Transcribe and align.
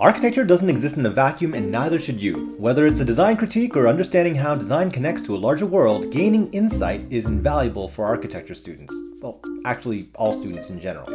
Architecture 0.00 0.44
doesn't 0.44 0.70
exist 0.70 0.96
in 0.96 1.06
a 1.06 1.10
vacuum 1.10 1.54
and 1.54 1.72
neither 1.72 1.98
should 1.98 2.22
you. 2.22 2.54
Whether 2.56 2.86
it's 2.86 3.00
a 3.00 3.04
design 3.04 3.36
critique 3.36 3.76
or 3.76 3.88
understanding 3.88 4.36
how 4.36 4.54
design 4.54 4.92
connects 4.92 5.22
to 5.22 5.34
a 5.34 5.36
larger 5.36 5.66
world, 5.66 6.12
gaining 6.12 6.48
insight 6.52 7.04
is 7.10 7.26
invaluable 7.26 7.88
for 7.88 8.06
architecture 8.06 8.54
students. 8.54 8.94
Well, 9.20 9.40
actually, 9.64 10.10
all 10.14 10.32
students 10.32 10.70
in 10.70 10.78
general. 10.78 11.12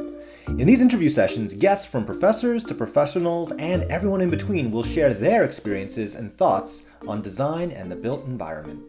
In 0.60 0.68
these 0.68 0.82
interview 0.82 1.10
sessions, 1.10 1.54
guests 1.54 1.86
from 1.86 2.06
professors 2.06 2.66
to 2.66 2.76
professionals 2.76 3.54
and 3.54 3.84
everyone 3.84 4.20
in 4.20 4.30
between 4.30 4.70
will 4.70 4.84
share 4.84 5.14
their 5.14 5.46
experiences 5.46 6.16
and 6.16 6.34
thoughts 6.34 6.84
on 7.08 7.22
design 7.22 7.72
and 7.72 7.90
the 7.90 7.96
built 7.96 8.26
environment. 8.26 8.84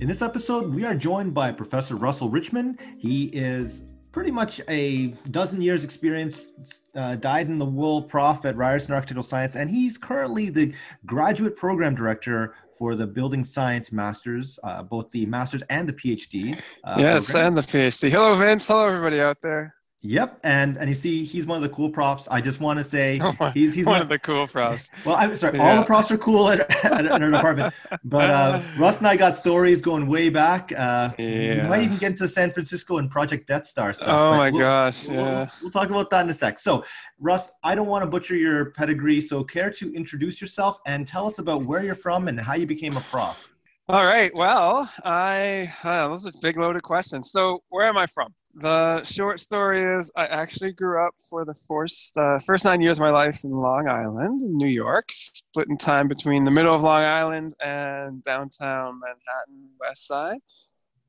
In 0.00 0.06
this 0.06 0.22
episode, 0.22 0.72
we 0.72 0.84
are 0.84 0.94
joined 0.94 1.34
by 1.34 1.50
Professor 1.50 1.96
Russell 1.96 2.30
Richman. 2.30 2.78
He 2.96 3.24
is 3.32 3.91
pretty 4.12 4.30
much 4.30 4.60
a 4.68 5.08
dozen 5.30 5.60
years 5.60 5.84
experience, 5.84 6.82
uh, 6.94 7.16
dyed 7.16 7.48
in 7.48 7.58
the 7.58 7.64
wool 7.64 8.02
prof 8.02 8.44
at 8.44 8.56
Ryerson 8.56 8.94
Architectural 8.94 9.22
Science, 9.22 9.56
and 9.56 9.68
he's 9.68 9.96
currently 9.98 10.50
the 10.50 10.72
graduate 11.06 11.56
program 11.56 11.94
director 11.94 12.54
for 12.78 12.94
the 12.94 13.06
Building 13.06 13.42
Science 13.42 13.90
Masters, 13.90 14.58
uh, 14.64 14.82
both 14.82 15.10
the 15.10 15.24
Masters 15.26 15.62
and 15.70 15.88
the 15.88 15.92
PhD. 15.92 16.60
Uh, 16.84 16.96
yes, 16.98 17.32
program. 17.32 17.48
and 17.48 17.56
the 17.56 17.62
PhD. 17.62 18.10
Hello, 18.10 18.34
Vince. 18.34 18.68
Hello, 18.68 18.86
everybody 18.86 19.20
out 19.20 19.38
there. 19.42 19.74
Yep, 20.04 20.40
and 20.42 20.76
and 20.78 20.88
you 20.88 20.96
see, 20.96 21.24
he's 21.24 21.46
one 21.46 21.56
of 21.56 21.62
the 21.62 21.68
cool 21.68 21.88
profs. 21.88 22.26
I 22.28 22.40
just 22.40 22.58
want 22.58 22.76
to 22.78 22.84
say 22.84 23.20
he's 23.54 23.72
he's 23.72 23.86
one, 23.86 23.94
one 23.94 24.02
of 24.02 24.08
the 24.08 24.18
cool 24.18 24.48
profs. 24.48 24.90
Well, 25.06 25.14
I'm 25.16 25.34
sorry, 25.36 25.58
yeah. 25.58 25.70
all 25.70 25.76
the 25.76 25.86
profs 25.86 26.10
are 26.10 26.18
cool 26.18 26.48
at, 26.50 26.60
at, 26.84 27.06
at 27.06 27.22
our 27.22 27.30
department, 27.30 27.74
but 28.04 28.30
uh, 28.30 28.60
Russ 28.78 28.98
and 28.98 29.06
I 29.06 29.16
got 29.16 29.36
stories 29.36 29.80
going 29.80 30.06
way 30.06 30.28
back. 30.28 30.72
Uh, 30.72 31.12
yeah. 31.18 31.62
We 31.62 31.68
might 31.68 31.82
even 31.82 31.98
get 31.98 32.12
into 32.12 32.28
San 32.28 32.50
Francisco 32.50 32.98
and 32.98 33.10
Project 33.10 33.46
Death 33.46 33.66
Star 33.66 33.94
stuff. 33.94 34.08
Oh 34.08 34.36
my 34.36 34.50
we'll, 34.50 34.60
gosh, 34.60 35.08
we'll, 35.08 35.16
yeah. 35.18 35.34
We'll, 35.34 35.48
we'll 35.62 35.70
talk 35.70 35.88
about 35.88 36.10
that 36.10 36.24
in 36.24 36.30
a 36.30 36.34
sec. 36.34 36.58
So, 36.58 36.84
Russ, 37.20 37.52
I 37.62 37.76
don't 37.76 37.86
want 37.86 38.02
to 38.02 38.10
butcher 38.10 38.34
your 38.34 38.72
pedigree, 38.72 39.20
so 39.20 39.44
care 39.44 39.70
to 39.70 39.94
introduce 39.94 40.40
yourself 40.40 40.80
and 40.84 41.06
tell 41.06 41.26
us 41.26 41.38
about 41.38 41.64
where 41.64 41.84
you're 41.84 41.94
from 41.94 42.26
and 42.26 42.40
how 42.40 42.54
you 42.54 42.66
became 42.66 42.96
a 42.96 43.00
prof. 43.02 43.48
All 43.88 44.04
right. 44.04 44.34
Well, 44.34 44.90
I 45.04 45.72
uh, 45.84 46.08
those 46.08 46.26
are 46.26 46.32
big 46.40 46.56
loaded 46.56 46.82
questions. 46.82 47.30
So, 47.30 47.62
where 47.68 47.86
am 47.86 47.96
I 47.96 48.06
from? 48.06 48.34
The 48.54 49.02
short 49.04 49.40
story 49.40 49.82
is 49.82 50.12
I 50.14 50.26
actually 50.26 50.72
grew 50.72 51.04
up 51.04 51.14
for 51.30 51.46
the 51.46 51.54
first, 51.66 52.16
uh, 52.18 52.38
first 52.38 52.66
nine 52.66 52.82
years 52.82 52.98
of 52.98 53.02
my 53.02 53.10
life 53.10 53.44
in 53.44 53.50
Long 53.50 53.88
Island, 53.88 54.42
in 54.42 54.58
New 54.58 54.68
York, 54.68 55.06
split 55.10 55.68
in 55.70 55.78
time 55.78 56.06
between 56.06 56.44
the 56.44 56.50
middle 56.50 56.74
of 56.74 56.82
Long 56.82 57.02
Island 57.02 57.54
and 57.64 58.22
downtown 58.22 59.00
Manhattan, 59.00 59.70
West 59.80 60.06
Side. 60.06 60.40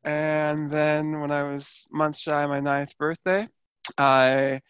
And 0.06 0.72
then 0.72 1.20
when 1.20 1.32
I 1.32 1.44
was 1.44 1.86
months 1.92 2.20
shy 2.20 2.44
of 2.44 2.50
my 2.50 2.62
ninth 2.62 2.98
birthday, 2.98 3.50
I 3.98 4.62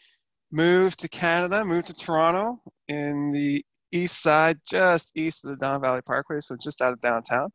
moved 0.51 0.99
to 1.01 1.07
Canada, 1.09 1.63
moved 1.63 1.87
to 1.87 1.93
Toronto 1.93 2.59
in 2.87 3.29
the 3.29 3.63
east 3.91 4.23
side, 4.23 4.59
just 4.67 5.15
east 5.15 5.45
of 5.45 5.51
the 5.51 5.57
Don 5.57 5.79
Valley 5.79 6.01
Parkway, 6.01 6.39
so 6.41 6.55
just 6.55 6.81
out 6.81 6.93
of 6.93 7.01
downtown 7.01 7.51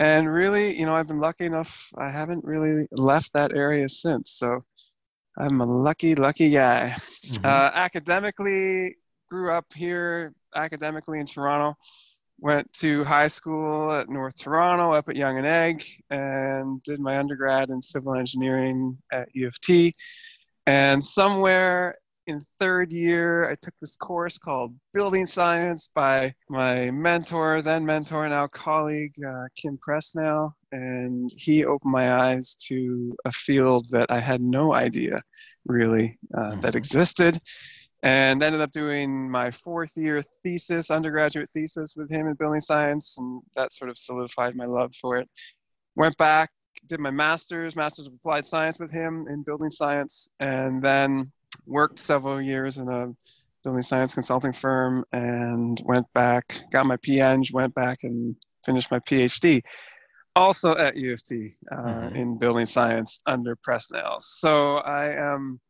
and 0.00 0.32
really 0.32 0.76
you 0.76 0.86
know 0.86 0.96
i've 0.96 1.06
been 1.06 1.20
lucky 1.20 1.44
enough 1.44 1.92
i 1.98 2.10
haven't 2.10 2.42
really 2.42 2.86
left 2.92 3.32
that 3.34 3.52
area 3.54 3.88
since 3.88 4.32
so 4.32 4.60
i'm 5.38 5.60
a 5.60 5.64
lucky 5.64 6.14
lucky 6.14 6.50
guy 6.50 6.92
mm-hmm. 7.26 7.46
uh, 7.46 7.70
academically 7.74 8.96
grew 9.30 9.52
up 9.52 9.66
here 9.74 10.32
academically 10.56 11.20
in 11.20 11.26
toronto 11.26 11.76
went 12.38 12.72
to 12.72 13.04
high 13.04 13.28
school 13.28 13.92
at 13.92 14.08
north 14.08 14.36
toronto 14.40 14.94
up 14.94 15.08
at 15.10 15.16
Yonge 15.16 15.36
and 15.36 15.46
Eg 15.46 15.84
and 16.08 16.82
did 16.82 16.98
my 16.98 17.18
undergrad 17.18 17.68
in 17.68 17.82
civil 17.82 18.14
engineering 18.14 18.96
at 19.12 19.28
u 19.34 19.46
of 19.46 19.60
t 19.60 19.92
and 20.66 21.04
somewhere 21.04 21.94
in 22.30 22.40
third 22.58 22.92
year, 22.92 23.50
I 23.50 23.56
took 23.60 23.74
this 23.80 23.96
course 23.96 24.38
called 24.38 24.74
Building 24.92 25.26
Science 25.26 25.90
by 25.94 26.32
my 26.48 26.90
mentor, 26.92 27.60
then 27.60 27.84
mentor, 27.84 28.28
now 28.28 28.46
colleague, 28.46 29.14
uh, 29.26 29.46
Kim 29.56 29.78
Pressnail. 29.78 30.52
And 30.72 31.28
he 31.36 31.64
opened 31.64 31.92
my 31.92 32.30
eyes 32.30 32.54
to 32.68 33.14
a 33.24 33.30
field 33.32 33.90
that 33.90 34.10
I 34.10 34.20
had 34.20 34.40
no 34.40 34.72
idea 34.72 35.20
really 35.66 36.14
uh, 36.34 36.40
mm-hmm. 36.40 36.60
that 36.60 36.76
existed. 36.76 37.36
And 38.02 38.42
ended 38.42 38.62
up 38.62 38.70
doing 38.70 39.30
my 39.30 39.50
fourth 39.50 39.92
year 39.96 40.22
thesis, 40.42 40.90
undergraduate 40.90 41.50
thesis 41.50 41.94
with 41.96 42.10
him 42.10 42.28
in 42.28 42.34
building 42.34 42.60
science. 42.60 43.18
And 43.18 43.42
that 43.56 43.72
sort 43.72 43.90
of 43.90 43.98
solidified 43.98 44.54
my 44.54 44.66
love 44.66 44.94
for 44.94 45.18
it. 45.18 45.30
Went 45.96 46.16
back, 46.16 46.50
did 46.86 47.00
my 47.00 47.10
master's, 47.10 47.76
master's 47.76 48.06
of 48.06 48.14
applied 48.14 48.46
science 48.46 48.78
with 48.78 48.92
him 48.92 49.26
in 49.28 49.42
building 49.42 49.70
science. 49.70 50.30
And 50.38 50.80
then 50.80 51.32
worked 51.66 51.98
several 51.98 52.40
years 52.40 52.78
in 52.78 52.88
a 52.88 53.12
building 53.62 53.82
science 53.82 54.14
consulting 54.14 54.52
firm 54.52 55.04
and 55.12 55.80
went 55.84 56.06
back, 56.14 56.60
got 56.72 56.86
my 56.86 56.96
PEng, 56.96 57.44
went 57.52 57.74
back 57.74 57.98
and 58.02 58.34
finished 58.64 58.90
my 58.90 58.98
PhD, 59.00 59.62
also 60.36 60.76
at 60.76 60.96
U 60.96 61.12
of 61.12 61.22
T 61.22 61.52
uh, 61.70 61.76
mm-hmm. 61.76 62.16
in 62.16 62.38
building 62.38 62.64
science 62.64 63.20
under 63.26 63.56
Pressnail. 63.56 64.20
So 64.20 64.76
I 64.78 65.10
am 65.10 65.60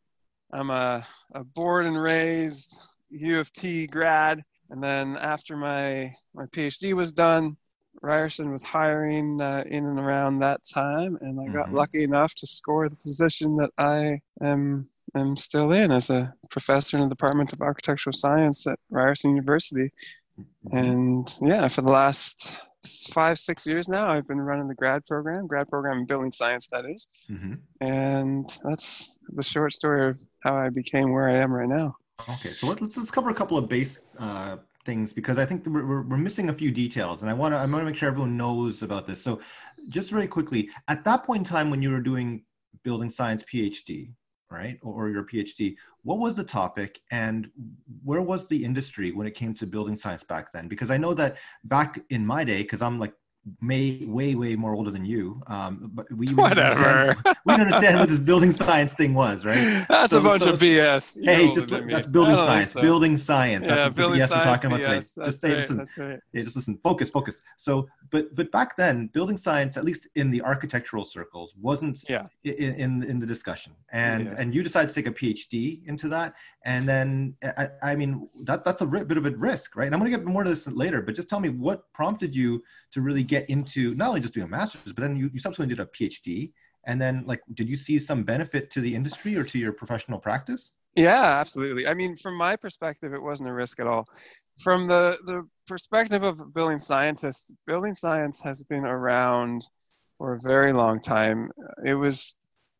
I'm 0.53 0.71
a, 0.71 1.07
a 1.35 1.45
born 1.45 1.87
and 1.87 2.01
raised 2.01 2.81
U 3.11 3.41
of 3.41 3.53
T 3.53 3.87
grad, 3.87 4.43
and 4.71 4.83
then 4.83 5.17
after 5.17 5.57
my 5.57 6.13
my 6.35 6.47
PhD 6.47 6.93
was 6.93 7.13
done, 7.13 7.57
Ryerson 8.03 8.51
was 8.51 8.63
hiring 8.63 9.41
uh, 9.41 9.65
in 9.67 9.87
and 9.87 9.99
around 9.99 10.39
that 10.39 10.61
time, 10.73 11.19
and 11.21 11.41
I 11.41 11.53
got 11.53 11.67
mm-hmm. 11.67 11.77
lucky 11.77 12.05
enough 12.05 12.35
to 12.37 12.47
score 12.47 12.89
the 12.89 12.97
position 12.97 13.57
that 13.57 13.71
I 13.79 14.21
am 14.43 14.89
am 15.15 15.37
still 15.37 15.73
in 15.73 15.91
as 15.93 16.11
a 16.11 16.33
professor 16.51 16.97
in 16.97 17.05
the 17.05 17.09
Department 17.09 17.53
of 17.53 17.61
Architectural 17.61 18.13
Science 18.13 18.67
at 18.67 18.79
Ryerson 18.91 19.31
University. 19.31 19.91
Mm-hmm. 20.39 20.77
And 20.77 21.39
yeah, 21.43 21.69
for 21.69 21.83
the 21.83 21.93
last 21.93 22.63
five, 23.13 23.39
six 23.39 23.67
years 23.67 23.89
now, 23.89 24.11
I've 24.11 24.27
been 24.27 24.41
running 24.41 24.69
the 24.69 24.75
grad 24.75 25.05
program, 25.07 25.47
grad 25.47 25.69
program 25.69 25.99
in 25.99 26.07
building 26.07 26.31
science, 26.31 26.67
that 26.73 26.85
is. 26.87 27.09
Mm-hmm. 27.31 27.55
And 27.81 28.47
that's 28.65 29.19
the 29.29 29.43
short 29.43 29.73
story 29.73 30.09
of 30.09 30.19
how 30.43 30.57
I 30.57 30.71
became 30.71 31.13
where 31.13 31.29
I 31.29 31.37
am 31.37 31.53
right 31.53 31.69
now. 31.69 31.95
Okay, 32.29 32.51
so 32.51 32.67
let's 32.67 32.97
let's 32.99 33.11
cover 33.11 33.31
a 33.31 33.35
couple 33.35 33.57
of 33.57 33.69
base 33.69 34.03
uh, 34.19 34.59
things 34.85 35.13
because 35.13 35.39
I 35.39 35.47
think 35.47 35.67
we're, 35.67 35.87
we're, 35.87 36.03
we're 36.03 36.17
missing 36.19 36.51
a 36.51 36.53
few 36.53 36.71
details, 36.71 37.23
and 37.23 37.31
I 37.31 37.35
want 37.35 37.55
to 37.55 37.59
I 37.59 37.65
want 37.65 37.79
to 37.79 37.85
make 37.85 37.97
sure 37.97 38.09
everyone 38.09 38.37
knows 38.37 38.83
about 38.83 39.07
this. 39.07 39.23
So, 39.23 39.41
just 39.89 40.11
very 40.11 40.27
quickly, 40.27 40.69
at 40.89 41.03
that 41.05 41.25
point 41.25 41.39
in 41.39 41.45
time 41.45 41.71
when 41.71 41.81
you 41.81 41.91
were 41.91 42.01
doing 42.01 42.45
building 42.83 43.09
science 43.09 43.43
PhD, 43.43 44.11
right 44.51 44.79
or, 44.83 45.09
your 45.09 45.25
phd 45.25 45.77
what 46.03 46.19
was 46.19 46.35
the 46.35 46.45
topic 46.45 47.01
and 47.11 47.51
where 48.05 48.23
was 48.23 48.47
the 48.47 48.65
industry 48.65 49.13
when 49.13 49.27
it 49.27 49.35
came 49.35 49.55
to 49.55 49.67
building 49.67 49.97
science 49.97 50.25
back 50.25 50.53
then? 50.53 50.67
Because 50.67 50.91
i 50.91 50.97
know 50.97 51.15
that 51.15 51.37
back 51.65 52.01
in 52.11 52.27
my 52.27 52.45
day 52.45 52.63
because 52.63 52.83
i'm 52.83 52.99
like 52.99 53.15
may 53.61 54.05
way 54.07 54.35
way 54.35 54.55
more 54.55 54.75
older 54.75 54.91
than 54.91 55.05
you. 55.05 55.41
Um 55.47 55.91
but 55.95 56.07
we 56.13 56.29
whatever. 56.29 57.17
we 57.47 57.55
understand 57.55 57.99
what 57.99 58.09
this 58.09 58.19
building 58.19 58.53
science 58.53 58.93
thing 58.95 59.15
was 59.15 59.45
right? 59.45 59.87
That's 59.89 60.13
so, 60.13 60.21
a 60.21 60.23
bunch 60.23 60.43
so, 60.43 60.51
of 60.51 60.61
bs 60.61 61.17
You're 61.21 61.35
hey 61.35 61.53
just 61.53 61.71
that's 61.71 62.07
building 62.07 62.37
science 62.37 62.73
so. 62.73 62.83
building 62.83 63.17
science. 63.17 63.67
Yeah, 63.67 63.77
that's 63.77 63.97
building 63.97 64.21
what 64.21 64.29
science, 64.29 64.45
we're 64.47 64.53
talking 64.53 64.73
about 64.73 64.81
BS. 64.81 64.85
today 64.85 64.95
that's 64.95 65.15
just 65.25 65.43
right, 65.45 65.53
listen 65.57 65.77
that's 65.79 65.99
right. 65.99 66.21
yeah, 66.33 66.43
just 66.43 66.57
listen 66.57 66.79
focus 66.83 67.11
focus. 67.11 67.41
So 67.57 67.89
but 68.11 68.35
but 68.35 68.53
back 68.53 68.77
then 68.77 69.07
building 69.09 69.37
science 69.39 69.77
at 69.77 69.85
least 69.85 70.07
in 70.17 70.31
the 70.31 70.43
architectural 70.43 71.05
circles 71.05 71.55
wasn't 71.61 71.99
yeah. 72.09 72.27
in, 72.45 72.75
in 72.75 73.03
in 73.05 73.21
the 73.21 73.27
discussion. 73.27 73.73
And 73.93 74.27
Yeah. 74.27 74.35
and 74.39 74.55
you 74.55 74.63
decided 74.63 74.89
to 74.91 74.95
take 74.95 75.07
a 75.07 75.13
phd 75.13 75.87
into 75.87 76.09
that. 76.09 76.35
And 76.67 76.87
then 76.87 77.35
i, 77.57 77.69
I 77.83 77.95
mean 77.97 78.29
that 78.45 78.65
that's 78.65 78.83
a 78.83 78.87
bit 78.87 79.17
of 79.17 79.25
a 79.27 79.31
risk 79.31 79.77
right? 79.77 79.87
And 79.87 79.95
i'm 79.95 80.01
going 80.01 80.11
to 80.13 80.17
get 80.17 80.27
more 80.27 80.45
to 80.45 80.51
this 80.51 80.67
later 80.69 81.01
but 81.01 81.15
just 81.15 81.29
tell 81.29 81.41
me 81.41 81.49
what 81.49 81.91
prompted 81.95 82.37
you 82.37 82.63
to 82.93 83.01
really 83.01 83.23
get 83.35 83.49
into 83.49 83.95
not 83.95 84.09
only 84.11 84.21
just 84.21 84.35
doing 84.35 84.47
a 84.47 84.55
master's 84.59 84.93
but 84.93 85.03
then 85.03 85.17
you, 85.17 85.31
you 85.33 85.39
subsequently 85.39 85.75
did 85.75 85.83
a 85.87 85.89
phd 85.97 86.53
and 86.87 87.01
then 87.01 87.23
like 87.27 87.41
did 87.55 87.69
you 87.69 87.77
see 87.77 87.99
some 87.99 88.23
benefit 88.25 88.71
to 88.71 88.81
the 88.81 88.93
industry 88.93 89.37
or 89.37 89.45
to 89.45 89.59
your 89.59 89.73
professional 89.73 90.19
practice 90.19 90.73
Yeah, 90.97 91.39
absolutely. 91.43 91.87
I 91.87 91.95
mean, 91.95 92.17
from 92.17 92.35
my 92.37 92.57
perspective, 92.57 93.15
it 93.15 93.23
wasn't 93.23 93.49
a 93.49 93.53
risk 93.53 93.79
at 93.79 93.87
all. 93.87 94.05
From 94.65 94.89
the, 94.89 95.19
the 95.25 95.47
perspective 95.67 96.25
of 96.25 96.53
building 96.53 96.79
scientists, 96.79 97.53
building 97.67 97.95
science 97.95 98.41
has 98.43 98.65
been 98.65 98.85
around 98.85 99.65
for 100.19 100.35
a 100.35 100.41
very 100.41 100.73
long 100.73 101.01
time. 101.01 101.51
It 101.85 101.95
was 101.95 102.35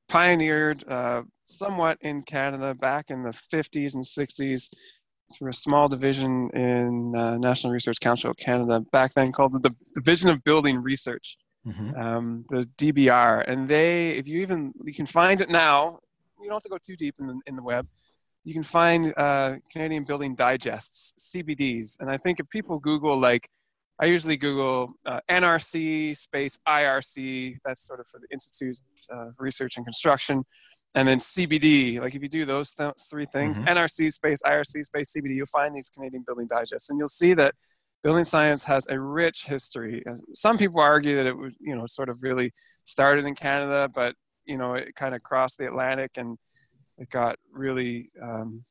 pioneered 0.09 0.83
uh, 0.89 1.23
somewhat 1.45 1.99
in 2.01 2.23
Canada 2.23 2.75
back 2.75 3.11
in 3.11 3.23
the 3.23 3.31
50s 3.31 3.95
and 3.95 4.05
60s 4.05 4.63
through 5.33 5.51
a 5.51 5.53
small 5.55 5.89
division 5.89 6.51
in 6.55 7.15
uh, 7.17 7.37
National 7.39 7.73
Research 7.73 8.01
Council 8.01 8.31
of 8.31 8.37
Canada, 8.37 8.81
back 8.93 9.13
then 9.15 9.33
called 9.33 9.53
the 9.53 9.75
Division 9.95 10.31
of 10.31 10.43
Building 10.45 10.81
Research, 10.83 11.37
Mhm. 11.67 11.97
um, 11.99 12.45
the 12.49 12.69
DBR. 12.79 13.43
And 13.47 13.69
they, 13.69 14.11
if 14.13 14.27
you 14.27 14.41
even, 14.41 14.73
you 14.85 14.95
can 14.95 15.07
find 15.07 15.41
it 15.41 15.51
now, 15.51 15.99
you 16.41 16.47
don't 16.47 16.55
have 16.57 16.63
to 16.63 16.69
go 16.71 16.79
too 16.79 16.97
deep 16.97 17.17
in 17.21 17.27
the, 17.27 17.39
in 17.47 17.55
the 17.57 17.63
web. 17.63 17.87
You 18.45 18.55
can 18.55 18.63
find 18.63 19.13
uh, 19.19 19.57
Canadian 19.71 20.05
Building 20.05 20.35
Digests, 20.35 21.13
CBDs. 21.19 22.01
And 22.01 22.11
I 22.11 22.17
think 22.17 22.41
if 22.41 22.49
people 22.49 22.79
Google, 22.79 23.17
like, 23.17 23.49
I 23.99 24.07
usually 24.07 24.39
Google 24.39 24.95
uh, 25.05 25.21
NRC 25.29 26.17
space 26.17 26.59
IRC, 26.67 27.59
that's 27.65 27.87
sort 27.87 28.01
of 28.01 28.07
for 28.09 28.19
the 28.19 28.27
Institute 28.33 28.81
of 29.11 29.35
Research 29.39 29.77
and 29.77 29.85
Construction. 29.85 30.45
And 30.95 31.07
then 31.07 31.19
CBD. 31.19 32.01
Like 32.01 32.15
if 32.15 32.23
you 32.23 32.29
do 32.29 32.45
those 32.45 32.75
th- 32.75 32.95
three 33.09 33.27
things, 33.27 33.61
mm-hmm. 33.61 33.77
NRC 33.77 34.13
space, 34.13 34.41
IRC 34.43 34.85
space, 34.85 35.15
CBD, 35.17 35.37
you'll 35.37 35.47
find 35.47 35.75
these 35.75 35.91
Canadian 35.91 36.25
Building 36.27 36.47
Digests, 36.49 36.91
and 36.91 36.99
you'll 36.99 37.09
see 37.09 37.35
that 37.35 37.55
building 38.03 38.25
science 38.25 38.65
has 38.65 38.87
a 38.89 38.99
rich 38.99 39.45
history. 39.47 40.03
Some 40.35 40.57
people 40.57 40.81
argue 40.81 41.17
that 41.17 41.27
it 41.27 41.37
was, 41.37 41.57
you 41.61 41.77
know, 41.77 41.87
sort 41.87 42.09
of 42.09 42.23
really 42.23 42.53
started 42.85 43.27
in 43.27 43.35
Canada, 43.35 43.89
but 43.95 44.15
you 44.47 44.57
know, 44.57 44.75
it 44.75 44.95
kind 44.95 45.15
of 45.15 45.23
crossed 45.23 45.59
the 45.59 45.67
Atlantic 45.67 46.13
and 46.17 46.37
it 46.99 47.09
got 47.11 47.37
really, 47.53 48.11
um, 48.21 48.65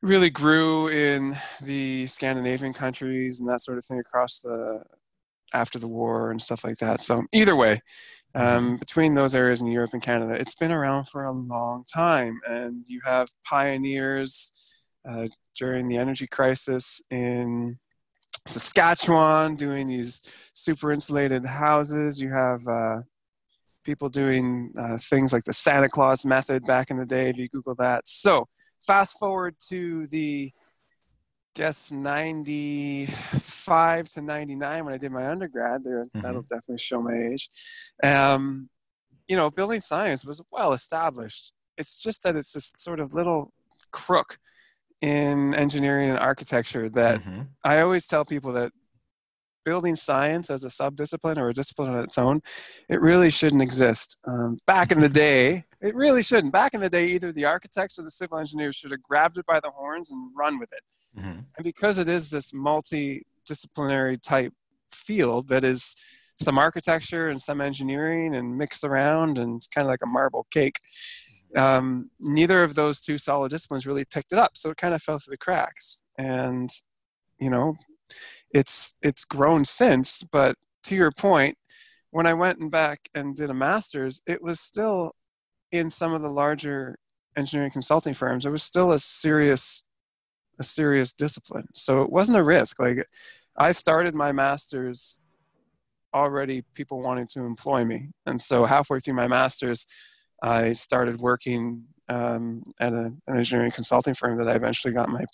really 0.00 0.30
grew 0.30 0.88
in 0.88 1.36
the 1.62 2.06
Scandinavian 2.06 2.72
countries 2.72 3.40
and 3.40 3.48
that 3.48 3.60
sort 3.60 3.78
of 3.78 3.84
thing 3.84 3.98
across 3.98 4.40
the 4.40 4.82
after 5.54 5.78
the 5.78 5.88
war 5.88 6.30
and 6.30 6.40
stuff 6.40 6.62
like 6.62 6.76
that. 6.76 7.00
So 7.00 7.24
either 7.32 7.56
way, 7.56 7.80
um, 8.38 8.64
mm-hmm. 8.64 8.76
between 8.76 9.14
those 9.14 9.34
areas 9.34 9.60
in 9.60 9.66
Europe 9.66 9.90
and 9.94 10.02
Canada, 10.02 10.34
it's 10.34 10.54
been 10.54 10.70
around 10.70 11.08
for 11.08 11.24
a 11.24 11.32
long 11.32 11.84
time, 11.92 12.38
and 12.48 12.84
you 12.86 13.00
have 13.04 13.28
pioneers 13.44 14.52
uh, 15.08 15.26
during 15.56 15.88
the 15.88 15.96
energy 15.96 16.28
crisis 16.28 17.02
in 17.10 17.76
Saskatchewan 18.46 19.56
doing 19.56 19.88
these 19.88 20.22
super 20.54 20.92
insulated 20.92 21.44
houses. 21.44 22.20
You 22.20 22.30
have 22.30 22.60
uh, 22.68 22.98
people 23.82 24.08
doing 24.08 24.72
uh, 24.78 24.98
things 24.98 25.32
like 25.32 25.42
the 25.42 25.52
Santa 25.52 25.88
Claus 25.88 26.24
method 26.24 26.64
back 26.64 26.90
in 26.90 26.96
the 26.96 27.06
day, 27.06 27.30
if 27.30 27.38
you 27.38 27.48
Google 27.48 27.74
that. 27.76 28.06
So, 28.06 28.46
fast 28.86 29.18
forward 29.18 29.56
to 29.68 30.06
the 30.06 30.52
guess 31.58 31.90
95 31.90 34.08
to 34.10 34.22
99 34.22 34.84
when 34.84 34.94
I 34.94 34.96
did 34.96 35.10
my 35.10 35.28
undergrad. 35.28 35.82
There, 35.82 36.04
mm-hmm. 36.04 36.20
that'll 36.20 36.42
definitely 36.42 36.78
show 36.78 37.02
my 37.02 37.30
age. 37.32 37.48
Um, 38.00 38.68
you 39.26 39.36
know, 39.36 39.50
building 39.50 39.80
science 39.80 40.24
was 40.24 40.40
well 40.52 40.72
established. 40.72 41.52
It's 41.76 42.00
just 42.00 42.22
that 42.22 42.36
it's 42.36 42.52
this 42.52 42.72
sort 42.76 43.00
of 43.00 43.12
little 43.12 43.52
crook 43.90 44.38
in 45.02 45.52
engineering 45.56 46.10
and 46.10 46.18
architecture 46.20 46.88
that 46.90 47.22
mm-hmm. 47.22 47.40
I 47.64 47.80
always 47.80 48.06
tell 48.06 48.24
people 48.24 48.52
that 48.52 48.70
building 49.68 49.94
science 49.94 50.48
as 50.48 50.64
a 50.64 50.68
subdiscipline 50.68 51.36
or 51.36 51.50
a 51.50 51.52
discipline 51.52 51.90
on 51.90 52.02
its 52.02 52.16
own, 52.16 52.40
it 52.88 53.02
really 53.02 53.28
shouldn't 53.28 53.60
exist. 53.60 54.18
Um, 54.26 54.56
back 54.66 54.92
in 54.92 55.00
the 55.00 55.10
day, 55.10 55.64
it 55.82 55.94
really 55.94 56.22
shouldn't. 56.22 56.54
Back 56.54 56.72
in 56.72 56.80
the 56.80 56.88
day, 56.88 57.08
either 57.08 57.32
the 57.32 57.44
architects 57.44 57.98
or 57.98 58.02
the 58.02 58.10
civil 58.10 58.38
engineers 58.38 58.76
should 58.76 58.92
have 58.92 59.02
grabbed 59.02 59.36
it 59.36 59.44
by 59.44 59.60
the 59.60 59.70
horns 59.70 60.10
and 60.10 60.30
run 60.34 60.58
with 60.58 60.70
it. 60.72 60.82
Mm-hmm. 61.18 61.40
And 61.56 61.64
because 61.64 61.98
it 61.98 62.08
is 62.08 62.30
this 62.30 62.52
multidisciplinary 62.52 64.16
type 64.22 64.54
field 64.90 65.48
that 65.48 65.64
is 65.64 65.94
some 66.40 66.56
architecture 66.56 67.28
and 67.28 67.40
some 67.40 67.60
engineering 67.60 68.34
and 68.34 68.56
mixed 68.56 68.84
around 68.84 69.38
and 69.38 69.56
it's 69.58 69.66
kind 69.66 69.86
of 69.86 69.90
like 69.90 70.00
a 70.02 70.06
marble 70.06 70.46
cake 70.50 70.78
um, 71.56 72.10
neither 72.20 72.62
of 72.62 72.74
those 72.74 73.00
two 73.00 73.18
solid 73.18 73.50
disciplines 73.50 73.86
really 73.86 74.04
picked 74.04 74.32
it 74.32 74.38
up 74.38 74.52
so 74.54 74.70
it 74.70 74.76
kind 74.76 74.94
of 74.94 75.02
fell 75.02 75.18
through 75.18 75.32
the 75.32 75.36
cracks 75.36 76.02
and 76.16 76.70
you 77.38 77.50
know 77.50 77.74
it's 78.52 78.94
it's 79.02 79.24
grown 79.24 79.64
since 79.64 80.22
but 80.22 80.56
to 80.82 80.94
your 80.94 81.10
point 81.10 81.56
when 82.10 82.26
i 82.26 82.34
went 82.34 82.58
and 82.58 82.70
back 82.70 83.08
and 83.14 83.36
did 83.36 83.50
a 83.50 83.54
master's 83.54 84.22
it 84.26 84.42
was 84.42 84.60
still 84.60 85.12
in 85.72 85.90
some 85.90 86.14
of 86.14 86.22
the 86.22 86.28
larger 86.28 86.96
engineering 87.36 87.70
consulting 87.70 88.14
firms 88.14 88.46
it 88.46 88.50
was 88.50 88.62
still 88.62 88.92
a 88.92 88.98
serious 88.98 89.86
a 90.58 90.64
serious 90.64 91.12
discipline 91.12 91.68
so 91.74 92.02
it 92.02 92.10
wasn't 92.10 92.36
a 92.36 92.42
risk 92.42 92.80
like 92.80 93.06
i 93.56 93.70
started 93.70 94.14
my 94.14 94.32
master's 94.32 95.18
already 96.14 96.64
people 96.74 97.02
wanting 97.02 97.26
to 97.26 97.44
employ 97.44 97.84
me 97.84 98.08
and 98.26 98.40
so 98.40 98.64
halfway 98.64 98.98
through 98.98 99.14
my 99.14 99.28
master's 99.28 99.86
I 100.42 100.72
started 100.72 101.20
working 101.20 101.84
um, 102.08 102.62
at 102.80 102.92
a, 102.92 103.12
an 103.26 103.36
engineering 103.36 103.70
consulting 103.70 104.14
firm 104.14 104.38
that 104.38 104.48
I 104.48 104.54
eventually 104.54 104.94
got 104.94 105.08
my 105.08 105.24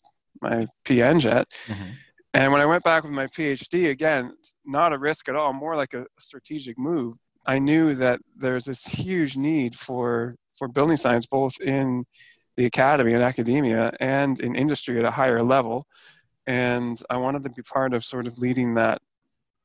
my 0.40 0.60
PEng 0.84 1.24
at. 1.26 1.48
Mm-hmm. 1.66 1.90
And 2.34 2.50
when 2.50 2.60
I 2.60 2.66
went 2.66 2.82
back 2.82 3.04
with 3.04 3.12
my 3.12 3.28
PhD, 3.28 3.90
again, 3.90 4.32
not 4.66 4.92
a 4.92 4.98
risk 4.98 5.28
at 5.28 5.36
all, 5.36 5.52
more 5.52 5.76
like 5.76 5.94
a 5.94 6.06
strategic 6.18 6.76
move. 6.76 7.14
I 7.46 7.60
knew 7.60 7.94
that 7.94 8.18
there's 8.36 8.64
this 8.64 8.84
huge 8.84 9.36
need 9.36 9.76
for 9.76 10.34
for 10.56 10.68
building 10.68 10.96
science, 10.96 11.26
both 11.26 11.60
in 11.60 12.04
the 12.56 12.66
academy 12.66 13.12
and 13.12 13.22
academia, 13.22 13.92
and 14.00 14.40
in 14.40 14.54
industry 14.54 14.98
at 14.98 15.04
a 15.04 15.10
higher 15.10 15.42
level. 15.42 15.86
And 16.46 17.00
I 17.08 17.16
wanted 17.16 17.42
to 17.44 17.50
be 17.50 17.62
part 17.62 17.94
of 17.94 18.04
sort 18.04 18.26
of 18.26 18.38
leading 18.38 18.74
that 18.74 19.00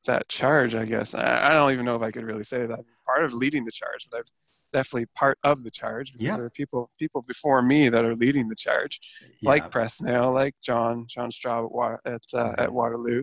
that 0.06 0.28
charge. 0.28 0.74
I 0.76 0.84
guess 0.84 1.14
I, 1.14 1.50
I 1.50 1.52
don't 1.52 1.72
even 1.72 1.84
know 1.84 1.96
if 1.96 2.02
I 2.02 2.12
could 2.12 2.24
really 2.24 2.44
say 2.44 2.66
that 2.66 2.80
part 3.04 3.24
of 3.24 3.32
leading 3.32 3.64
the 3.64 3.72
charge, 3.72 4.08
but 4.10 4.18
I've 4.18 4.30
definitely 4.70 5.06
part 5.14 5.38
of 5.44 5.62
the 5.62 5.70
charge 5.70 6.12
because 6.12 6.26
yeah. 6.26 6.36
there 6.36 6.44
are 6.44 6.50
people 6.50 6.90
people 6.98 7.22
before 7.26 7.62
me 7.62 7.88
that 7.88 8.04
are 8.04 8.16
leading 8.16 8.48
the 8.48 8.54
charge, 8.54 9.00
yeah. 9.40 9.50
like 9.50 9.70
Pressnail, 9.70 10.32
like 10.32 10.54
John 10.62 11.06
John 11.08 11.30
Straub 11.30 11.70
at 12.04 12.12
at, 12.12 12.22
uh, 12.34 12.54
at 12.58 12.72
Waterloo, 12.72 13.22